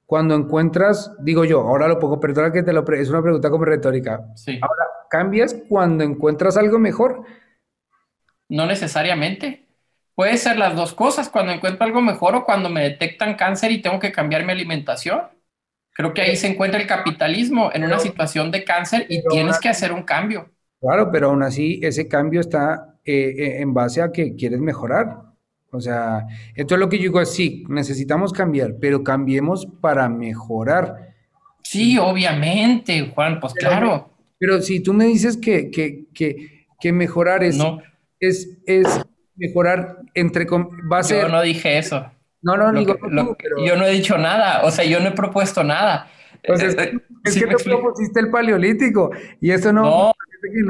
cuando 0.08 0.34
encuentras, 0.34 1.14
digo 1.18 1.44
yo, 1.44 1.60
ahora 1.60 1.86
lo 1.86 1.98
pongo, 1.98 2.18
perdona 2.18 2.50
que 2.50 2.62
te 2.62 2.72
lo 2.72 2.82
es 2.94 3.10
una 3.10 3.20
pregunta 3.20 3.50
como 3.50 3.66
retórica. 3.66 4.24
Sí. 4.36 4.58
Ahora, 4.62 4.84
¿cambias 5.10 5.54
cuando 5.68 6.02
encuentras 6.02 6.56
algo 6.56 6.78
mejor? 6.78 7.24
No 8.48 8.64
necesariamente. 8.64 9.66
Puede 10.14 10.38
ser 10.38 10.56
las 10.56 10.74
dos 10.74 10.94
cosas, 10.94 11.28
cuando 11.28 11.52
encuentro 11.52 11.84
algo 11.84 12.00
mejor 12.00 12.34
o 12.36 12.46
cuando 12.46 12.70
me 12.70 12.84
detectan 12.84 13.34
cáncer 13.34 13.70
y 13.70 13.82
tengo 13.82 13.98
que 13.98 14.10
cambiar 14.10 14.46
mi 14.46 14.52
alimentación. 14.52 15.24
Creo 15.92 16.14
que 16.14 16.22
ahí 16.22 16.36
se 16.36 16.46
encuentra 16.46 16.80
el 16.80 16.86
capitalismo 16.86 17.70
en 17.74 17.84
una 17.84 17.98
situación 17.98 18.50
de 18.50 18.64
cáncer 18.64 19.04
y 19.10 19.22
tienes 19.28 19.60
que 19.60 19.68
hacer 19.68 19.92
un 19.92 20.04
cambio. 20.04 20.48
Claro, 20.80 21.10
pero 21.12 21.28
aún 21.28 21.42
así 21.42 21.80
ese 21.82 22.08
cambio 22.08 22.40
está 22.40 22.94
eh, 23.04 23.34
eh, 23.36 23.60
en 23.60 23.74
base 23.74 24.00
a 24.00 24.10
que 24.10 24.34
quieres 24.34 24.58
mejorar. 24.58 25.27
O 25.70 25.80
sea, 25.80 26.26
esto 26.54 26.74
es 26.74 26.80
lo 26.80 26.88
que 26.88 26.96
yo 26.96 27.04
digo, 27.04 27.24
sí, 27.24 27.64
necesitamos 27.68 28.32
cambiar, 28.32 28.76
pero 28.80 29.04
cambiemos 29.04 29.66
para 29.80 30.08
mejorar. 30.08 31.14
Sí, 31.62 31.98
obviamente, 31.98 33.12
Juan, 33.14 33.38
pues 33.40 33.52
claro. 33.54 34.10
Pero 34.38 34.62
si 34.62 34.80
tú 34.80 34.94
me 34.94 35.04
dices 35.04 35.36
que, 35.36 35.70
que, 35.70 36.06
que, 36.14 36.66
que 36.80 36.92
mejorar 36.92 37.44
es, 37.44 37.58
es, 38.20 38.48
es 38.66 39.00
mejorar 39.36 39.98
entre... 40.14 40.46
Va 40.90 41.00
a 41.00 41.02
ser, 41.02 41.22
yo 41.22 41.28
no 41.28 41.42
dije 41.42 41.76
eso. 41.76 42.10
No, 42.40 42.56
no, 42.56 42.72
digo, 42.72 42.96
Yo 43.66 43.76
no 43.76 43.84
he 43.84 43.90
dicho 43.90 44.16
nada, 44.16 44.62
o 44.64 44.70
sea, 44.70 44.84
yo 44.84 45.00
no 45.00 45.08
he 45.08 45.12
propuesto 45.12 45.64
nada. 45.64 46.08
Pues 46.46 46.62
es, 46.62 46.76
eh, 46.78 46.92
que 47.24 47.46
tú 47.46 47.64
propusiste 47.64 48.20
el 48.20 48.30
paleolítico 48.30 49.10
y 49.40 49.50
eso 49.50 49.72
no... 49.72 49.82
no 49.82 50.12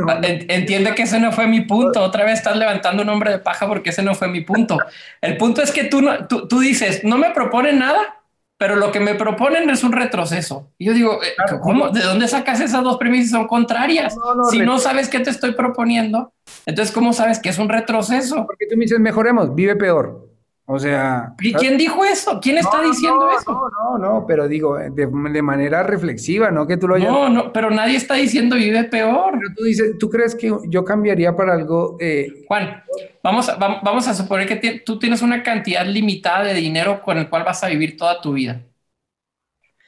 Ah, 0.09 0.21
entiende 0.23 0.95
que 0.95 1.03
ese 1.03 1.21
no 1.21 1.33
fue 1.33 1.47
mi 1.47 1.63
punto. 1.63 2.03
Otra 2.03 2.25
vez 2.25 2.39
estás 2.39 2.57
levantando 2.57 3.03
un 3.03 3.09
hombre 3.09 3.31
de 3.31 3.39
paja 3.39 3.67
porque 3.67 3.91
ese 3.91 4.03
no 4.03 4.15
fue 4.15 4.29
mi 4.29 4.41
punto. 4.41 4.79
El 5.21 5.37
punto 5.37 5.63
es 5.63 5.73
que 5.73 5.85
tú, 5.85 6.03
no, 6.03 6.27
tú, 6.27 6.61
dices, 6.61 7.05
no 7.05 7.19
me 7.19 7.31
proponen 7.31 7.79
nada, 7.79 8.23
pero 8.57 8.77
lo 8.77 8.91
que 8.91 9.01
me 9.01 9.15
proponen 9.15 9.69
es 9.71 9.85
un 9.85 9.93
retroceso. 9.93 10.71
Y 10.79 10.87
yo 10.87 10.95
digo, 10.95 11.23
eh, 11.23 11.35
¿cómo? 11.63 11.91
¿De 11.91 12.03
dónde 12.03 12.29
sacas 12.29 12.61
esas 12.61 12.83
dos 12.83 12.97
premisas? 12.99 13.31
Son 13.31 13.47
contrarias. 13.47 14.17
si 14.51 14.61
no 14.61 14.79
sabes 14.79 15.09
qué 15.09 15.21
te 15.21 15.31
estoy 15.31 15.53
proponiendo, 15.53 16.33
entonces, 16.67 16.95
¿cómo 16.95 17.13
sabes 17.13 17.39
que 17.39 17.49
es 17.49 17.59
un 17.59 17.69
retroceso? 17.69 18.47
Porque 18.47 18.67
tú 18.67 18.77
me 18.77 18.85
dices, 18.85 19.01
mejoremos, 19.01 19.55
vive 19.55 19.77
peor. 19.77 20.28
O 20.71 20.79
sea. 20.79 21.35
¿Y 21.41 21.55
quién 21.55 21.79
dijo 21.79 22.05
eso? 22.05 22.41
¿Quién 22.43 22.59
está 22.59 22.83
diciendo 22.83 23.27
eso? 23.31 23.51
No, 23.51 23.97
no, 23.97 23.99
no, 23.99 24.27
pero 24.27 24.47
digo, 24.47 24.77
de, 24.77 25.07
manera 25.41 25.83
reflexiva, 25.83 26.51
¿no? 26.51 26.67
Que 26.67 26.77
tú 26.77 26.87
lo 26.87 26.97
hayas... 26.97 27.11
No, 27.11 27.31
no, 27.31 27.55
pero 27.55 27.71
nadie 27.71 27.97
está 27.97 28.17
diciendo 28.17 28.55
vive 28.55 28.85
peor. 28.85 29.33
Pero 29.33 29.55
tú 29.57 29.65
dices, 29.65 29.97
¿tú 29.99 30.11
crees 30.11 30.35
que 30.35 30.53
yo 30.69 30.85
cambiaría 30.85 31.35
para 31.35 31.55
algo? 31.55 31.97
Eh? 32.01 32.45
Juan, 32.47 32.85
vamos 33.23 33.49
a, 33.49 33.55
vamos 33.57 34.09
a 34.09 34.15
suponer 34.15 34.47
que 34.47 34.81
tú 34.81 34.99
tienes 34.99 35.23
una 35.23 35.43
cantidad 35.43 35.87
limitada 35.87 36.45
de 36.45 36.53
dinero 36.53 37.01
con 37.01 37.17
el 37.17 37.31
cual 37.31 37.45
vas 37.45 37.65
a 37.65 37.69
vivir 37.69 37.97
toda 37.97 38.21
tu 38.21 38.35
vida. 38.35 38.61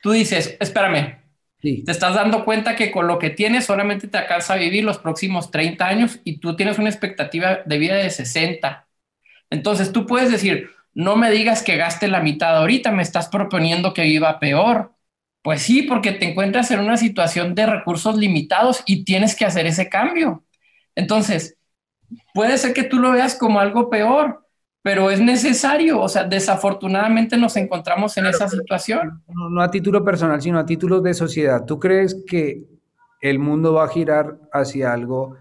Tú 0.03 0.13
dices, 0.13 0.57
espérame, 0.59 1.19
sí. 1.61 1.85
te 1.85 1.93
estás 1.93 2.15
dando 2.15 2.43
cuenta 2.47 2.75
que 2.75 2.91
con 2.91 3.07
lo 3.07 3.19
que 3.19 3.29
tienes 3.29 3.67
solamente 3.67 4.09
te 4.09 4.17
alcanza 4.17 4.55
a 4.55 4.57
vivir 4.57 4.85
los 4.85 4.97
próximos 4.97 5.51
30 5.51 5.87
años 5.87 6.21
y 6.25 6.39
tú 6.39 6.57
tienes 6.57 6.79
una 6.79 6.89
expectativa 6.89 7.59
de 7.67 7.77
vida 7.77 7.97
de 7.97 8.09
60 8.09 8.87
entonces 9.51 9.93
tú 9.93 10.07
puedes 10.07 10.31
decir, 10.31 10.71
no 10.95 11.17
me 11.17 11.31
digas 11.31 11.63
que 11.63 11.77
gaste 11.77 12.09
la 12.09 12.21
mitad 12.21 12.57
ahorita, 12.57 12.91
me 12.93 13.03
estás 13.03 13.29
proponiendo 13.29 13.93
que 13.93 14.03
viva 14.03 14.39
peor. 14.39 14.93
Pues 15.43 15.63
sí, 15.63 15.83
porque 15.83 16.13
te 16.13 16.31
encuentras 16.31 16.71
en 16.71 16.81
una 16.81 16.97
situación 16.97 17.55
de 17.55 17.67
recursos 17.67 18.17
limitados 18.17 18.83
y 18.87 19.05
tienes 19.05 19.35
que 19.35 19.47
hacer 19.47 19.67
ese 19.67 19.89
cambio. 19.89 20.45
Entonces, 20.95 21.57
puede 22.35 22.59
ser 22.59 22.75
que 22.75 22.83
tú 22.83 22.99
lo 22.99 23.13
veas 23.13 23.37
como 23.37 23.59
algo 23.59 23.89
peor, 23.89 24.47
pero 24.83 25.11
es 25.11 25.21
necesario. 25.21 26.01
O 26.01 26.09
sea, 26.09 26.25
desafortunadamente 26.25 27.39
nos 27.39 27.57
encontramos 27.57 28.17
en 28.19 28.27
esa 28.27 28.49
situación. 28.49 29.23
No, 29.29 29.63
a 29.63 29.71
título 29.71 30.05
personal, 30.05 30.43
sino 30.43 30.59
a 30.59 30.67
título 30.67 31.01
de 31.01 31.15
sociedad. 31.15 31.65
¿Tú 31.65 31.79
crees 31.79 32.23
que 32.27 32.65
el 33.23 33.39
mundo 33.39 33.73
va 33.75 33.85
a 33.85 33.89
girar 33.89 34.39
hacia 34.53 34.93
algo 34.93 35.37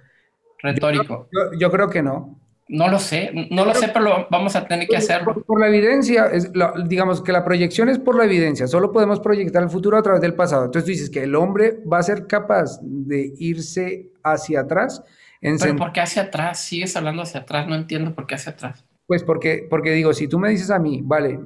retórico? 0.59 1.27
yo 1.57 1.71
creo 1.71 1.89
que 1.89 2.01
no. 2.01 2.38
No 2.71 2.87
lo 2.87 2.99
sé, 2.99 3.31
no 3.49 3.65
lo 3.65 3.73
sé, 3.73 3.89
pero 3.91 4.27
vamos 4.29 4.55
a 4.55 4.67
tener 4.67 4.87
que 4.87 4.95
hacerlo. 4.95 5.43
Por, 5.43 5.59
la 5.59 5.67
evidencia, 5.69 6.27
es, 6.27 6.51
digamos 6.87 7.23
que 7.23 7.31
la 7.31 7.43
proyección 7.43 7.89
es 7.89 7.97
por 7.97 8.15
la 8.15 8.25
evidencia, 8.25 8.67
solo 8.67 8.91
podemos 8.91 9.19
proyectar 9.19 9.63
el 9.63 9.71
futuro 9.71 9.97
a 9.97 10.03
través 10.03 10.21
del 10.21 10.35
pasado. 10.35 10.65
Entonces 10.65 10.85
tú 10.85 10.91
dices 10.91 11.09
que 11.09 11.23
el 11.23 11.33
hombre 11.33 11.79
va 11.91 11.97
a 11.97 12.03
ser 12.03 12.27
capaz 12.27 12.79
de 12.83 13.33
irse 13.39 14.11
hacia 14.21 14.61
atrás. 14.61 15.03
En 15.41 15.57
pero 15.57 15.75
¿por 15.77 15.91
qué 15.91 16.01
hacia 16.01 16.21
atrás? 16.21 16.59
Sigues 16.59 16.95
hablando 16.95 17.23
hacia 17.23 17.39
atrás, 17.39 17.67
no 17.67 17.73
entiendo 17.73 18.13
por 18.13 18.27
qué 18.27 18.35
hacia 18.35 18.51
atrás. 18.51 18.85
Pues 19.07 19.23
porque, 19.23 19.65
porque 19.67 19.89
digo, 19.93 20.13
si 20.13 20.27
tú 20.27 20.37
me 20.37 20.49
dices 20.49 20.69
a 20.69 20.77
mí, 20.77 21.01
vale, 21.03 21.39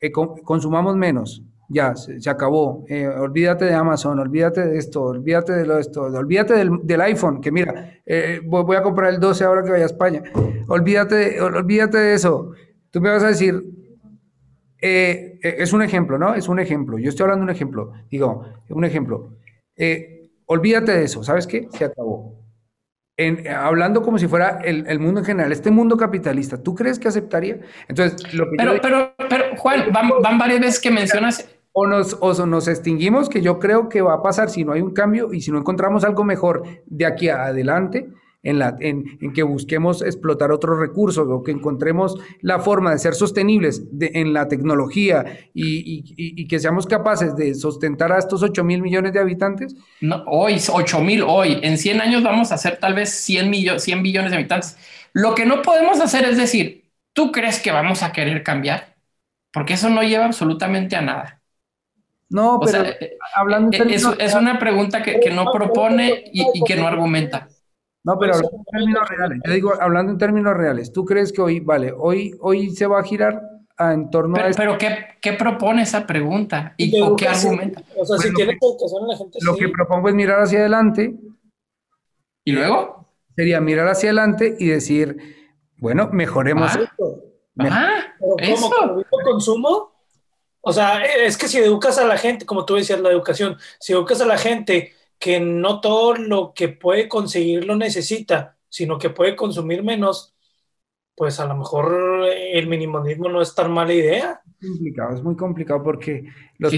eh, 0.00 0.12
consumamos 0.12 0.94
menos, 0.96 1.42
ya, 1.72 1.94
se, 1.94 2.28
acabó. 2.28 2.84
Eh, 2.88 3.06
olvídate 3.06 3.64
de 3.64 3.74
Amazon, 3.74 4.18
olvídate 4.18 4.66
de 4.66 4.76
esto, 4.76 5.02
olvídate 5.02 5.52
de 5.52 5.64
lo 5.64 5.78
esto, 5.78 6.02
olvídate 6.02 6.54
del, 6.82 7.00
iPhone, 7.00 7.40
que 7.40 7.52
mira, 7.52 8.00
eh, 8.04 8.40
voy, 8.44 8.76
a 8.76 8.82
comprar 8.82 9.14
el 9.14 9.20
12 9.20 9.44
ahora 9.44 9.62
que 9.62 9.70
vaya 9.70 9.84
a 9.84 9.86
España. 9.86 10.22
Olvídate, 10.66 11.40
olvídate 11.40 11.96
de 11.98 12.14
eso. 12.14 12.50
Tú 12.90 13.00
me 13.00 13.10
vas 13.10 13.22
a 13.22 13.28
decir, 13.28 13.62
eh, 14.80 15.38
es 15.42 15.72
un 15.72 15.82
ejemplo, 15.82 16.18
¿no? 16.18 16.34
Es 16.34 16.48
un 16.48 16.58
ejemplo. 16.58 16.98
Yo 16.98 17.08
estoy 17.08 17.24
hablando 17.24 17.44
de 17.44 17.52
un 17.52 17.54
ejemplo. 17.54 17.92
Digo, 18.10 18.44
un 18.68 18.84
ejemplo. 18.84 19.36
olvídate 20.46 20.90
de 20.90 21.04
eso, 21.04 21.22
¿sabes 21.22 21.46
qué? 21.46 21.68
Se 21.70 21.84
acabó. 21.84 22.36
hablando 23.56 24.02
como 24.02 24.18
si 24.18 24.26
fuera 24.26 24.58
el, 24.64 24.98
mundo 24.98 25.20
en 25.20 25.26
general, 25.26 25.52
este 25.52 25.70
mundo 25.70 25.96
capitalista, 25.96 26.60
¿tú 26.60 26.74
crees 26.74 26.98
que 26.98 27.06
aceptaría? 27.06 27.60
Entonces, 27.86 28.34
lo 28.34 28.50
que 28.50 28.56
pero, 28.56 28.72
pero, 28.82 29.14
pero, 29.28 29.56
Juan, 29.56 29.92
van, 29.92 30.10
van 30.20 30.36
varias 30.36 30.60
veces 30.60 30.80
que 30.80 30.90
mencionas 30.90 31.48
o 31.72 31.86
nos, 31.86 32.16
o 32.20 32.46
nos 32.46 32.68
extinguimos, 32.68 33.28
que 33.28 33.42
yo 33.42 33.58
creo 33.58 33.88
que 33.88 34.02
va 34.02 34.14
a 34.14 34.22
pasar 34.22 34.50
si 34.50 34.64
no 34.64 34.72
hay 34.72 34.80
un 34.80 34.92
cambio 34.92 35.32
y 35.32 35.40
si 35.40 35.50
no 35.50 35.58
encontramos 35.58 36.04
algo 36.04 36.24
mejor 36.24 36.64
de 36.86 37.06
aquí 37.06 37.28
adelante, 37.28 38.08
en, 38.42 38.58
la, 38.58 38.76
en, 38.80 39.32
que 39.34 39.42
busquemos 39.42 40.02
explotar 40.02 40.50
otros 40.50 40.78
recursos 40.78 41.26
o 41.28 41.42
que 41.42 41.52
encontremos 41.52 42.16
la 42.40 42.58
forma 42.58 42.92
de 42.92 42.98
ser 42.98 43.14
sostenibles 43.14 43.82
en 44.00 44.32
la 44.32 44.48
tecnología 44.48 45.24
y, 45.52 46.46
que 46.48 46.58
seamos 46.58 46.86
capaces 46.86 47.36
de 47.36 47.54
sustentar 47.54 48.12
a 48.12 48.18
estos 48.18 48.42
8 48.42 48.64
mil 48.64 48.82
millones 48.82 49.12
de 49.12 49.20
habitantes. 49.20 49.76
No, 50.00 50.24
hoy, 50.26 50.56
8 50.72 51.00
mil, 51.00 51.22
hoy. 51.22 51.58
En 51.62 51.78
100 51.78 52.00
años 52.00 52.22
vamos 52.22 52.50
a 52.50 52.58
ser 52.58 52.78
tal 52.78 52.94
vez 52.94 53.10
100, 53.10 53.50
millones 53.50 53.82
100 53.84 54.02
billones 54.02 54.30
de 54.30 54.38
habitantes. 54.38 54.76
Lo 55.12 55.34
que 55.34 55.46
no 55.46 55.62
podemos 55.62 56.00
hacer 56.00 56.24
es 56.24 56.36
decir, 56.36 56.90
¿tú 57.12 57.30
crees 57.32 57.60
que 57.60 57.72
vamos 57.72 58.02
a 58.02 58.12
querer 58.12 58.42
cambiar? 58.42 58.96
Porque 59.52 59.74
eso 59.74 59.90
no 59.90 60.02
lleva 60.02 60.24
absolutamente 60.24 60.96
a 60.96 61.02
nada. 61.02 61.39
No, 62.30 62.60
pero 62.64 62.84
eh, 62.84 63.18
hablando 63.34 63.76
en 63.76 63.90
eh, 63.90 63.94
es, 63.94 64.06
es, 64.18 64.34
una 64.34 64.58
pregunta 64.58 65.02
que, 65.02 65.18
que 65.18 65.30
no 65.30 65.50
propone 65.52 66.24
y, 66.32 66.46
y, 66.54 66.64
que 66.64 66.76
no 66.76 66.86
argumenta. 66.86 67.48
No, 68.04 68.18
pero 68.18 68.34
hablando 68.34 68.56
en 68.56 68.64
términos 68.64 69.08
reales, 69.08 69.40
yo 69.44 69.52
digo, 69.52 69.72
hablando 69.80 70.12
en 70.12 70.18
términos 70.18 70.56
reales, 70.56 70.92
¿tú 70.92 71.04
crees 71.04 71.32
que 71.32 71.42
hoy, 71.42 71.60
vale, 71.60 71.92
hoy, 71.92 72.34
hoy 72.40 72.70
se 72.70 72.86
va 72.86 73.00
a 73.00 73.02
girar 73.02 73.42
a, 73.76 73.92
en 73.92 74.10
torno 74.10 74.34
pero, 74.34 74.48
a... 74.48 74.52
Pero 74.52 74.78
¿qué, 74.78 74.96
¿qué, 75.20 75.32
propone 75.32 75.82
esa 75.82 76.06
pregunta? 76.06 76.74
¿Y, 76.76 77.00
o 77.00 77.16
qué 77.16 77.26
argumenta? 77.26 77.82
O 77.96 78.06
sea, 78.06 78.16
si 78.18 78.32
tiene 78.32 78.56
educación 78.60 79.08
la 79.08 79.16
gente 79.16 79.38
Lo 79.42 79.56
que 79.56 79.68
propongo 79.68 80.08
es 80.08 80.14
mirar 80.14 80.40
hacia 80.40 80.60
adelante. 80.60 81.14
¿Y 82.44 82.52
luego? 82.52 83.08
Sería 83.36 83.60
mirar 83.60 83.88
hacia 83.88 84.10
adelante 84.10 84.56
y 84.58 84.68
decir, 84.68 85.16
bueno, 85.78 86.08
mejoremos 86.12 86.76
ah. 86.76 86.80
esto. 86.82 87.24
Ah, 87.58 88.00
¿Eso? 88.38 88.70
¿Cómo? 88.70 89.04
consumo? 89.24 89.89
O 90.62 90.72
sea, 90.72 91.04
es 91.04 91.38
que 91.38 91.48
si 91.48 91.58
educas 91.58 91.98
a 91.98 92.04
la 92.04 92.18
gente, 92.18 92.44
como 92.44 92.64
tú 92.64 92.74
decías, 92.74 93.00
la 93.00 93.10
educación, 93.10 93.56
si 93.78 93.92
educas 93.92 94.20
a 94.20 94.26
la 94.26 94.36
gente 94.36 94.92
que 95.18 95.40
no 95.40 95.80
todo 95.80 96.14
lo 96.14 96.52
que 96.54 96.68
puede 96.68 97.08
conseguir 97.08 97.64
lo 97.64 97.76
necesita, 97.76 98.56
sino 98.68 98.98
que 98.98 99.10
puede 99.10 99.36
consumir 99.36 99.82
menos, 99.82 100.34
pues 101.14 101.40
a 101.40 101.46
lo 101.46 101.56
mejor 101.56 102.26
el 102.32 102.66
minimalismo 102.66 103.28
no 103.28 103.42
es 103.42 103.54
tan 103.54 103.70
mala 103.72 103.92
idea. 103.92 104.40
Es 104.60 104.68
complicado, 104.68 105.14
es 105.14 105.22
muy 105.22 105.36
complicado 105.36 105.82
porque 105.82 106.24
los, 106.58 106.74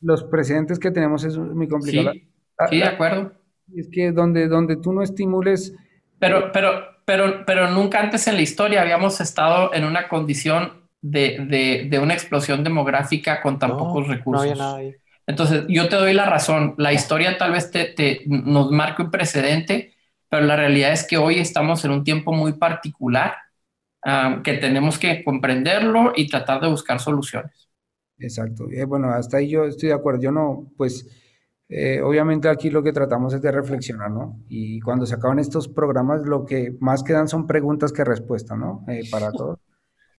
los 0.00 0.24
precedentes 0.24 0.78
que 0.78 0.90
tenemos 0.90 1.24
es 1.24 1.36
muy 1.36 1.68
complicado. 1.68 2.12
Sí, 2.12 2.28
sí 2.70 2.78
de 2.78 2.84
acuerdo. 2.84 3.32
Es 3.74 3.88
que 3.90 4.12
donde, 4.12 4.48
donde 4.48 4.76
tú 4.76 4.92
no 4.92 5.02
estimules... 5.02 5.74
Pero, 6.18 6.50
pero, 6.52 6.70
pero, 7.04 7.44
pero 7.46 7.70
nunca 7.70 8.00
antes 8.00 8.26
en 8.26 8.36
la 8.36 8.42
historia 8.42 8.82
habíamos 8.82 9.20
estado 9.20 9.74
en 9.74 9.84
una 9.84 10.08
condición 10.08 10.87
de, 11.00 11.98
una 12.02 12.14
explosión 12.14 12.64
demográfica 12.64 13.40
con 13.40 13.58
tan 13.58 13.76
pocos 13.76 14.08
recursos. 14.08 14.58
Entonces, 15.26 15.64
yo 15.68 15.88
te 15.88 15.96
doy 15.96 16.14
la 16.14 16.24
razón. 16.24 16.74
La 16.78 16.92
historia 16.92 17.36
tal 17.36 17.52
vez 17.52 17.70
te, 17.70 18.22
nos 18.26 18.70
marque 18.70 19.02
un 19.02 19.10
precedente, 19.10 19.94
pero 20.28 20.44
la 20.44 20.56
realidad 20.56 20.92
es 20.92 21.06
que 21.06 21.18
hoy 21.18 21.38
estamos 21.38 21.84
en 21.84 21.90
un 21.90 22.02
tiempo 22.02 22.32
muy 22.32 22.54
particular 22.54 23.34
ah, 24.04 24.40
que 24.42 24.54
tenemos 24.54 24.98
que 24.98 25.22
comprenderlo 25.22 26.12
y 26.16 26.28
tratar 26.28 26.60
de 26.60 26.68
buscar 26.68 26.98
soluciones. 26.98 27.68
Exacto. 28.18 28.68
Eh, 28.70 28.84
bueno, 28.84 29.10
hasta 29.10 29.36
ahí 29.36 29.50
yo 29.50 29.64
estoy 29.64 29.90
de 29.90 29.94
acuerdo. 29.94 30.20
Yo 30.20 30.32
no, 30.32 30.72
pues, 30.76 31.06
eh, 31.68 32.00
obviamente 32.00 32.48
aquí 32.48 32.70
lo 32.70 32.82
que 32.82 32.92
tratamos 32.92 33.34
es 33.34 33.42
de 33.42 33.52
reflexionar, 33.52 34.10
¿no? 34.10 34.40
Y 34.48 34.80
cuando 34.80 35.04
se 35.06 35.14
acaban 35.14 35.38
estos 35.38 35.68
programas, 35.68 36.22
lo 36.26 36.44
que 36.44 36.74
más 36.80 37.02
quedan 37.02 37.28
son 37.28 37.46
preguntas 37.46 37.92
que 37.92 38.04
respuestas, 38.04 38.58
¿no? 38.58 38.84
Eh, 38.88 39.02
para 39.10 39.30
todos. 39.30 39.58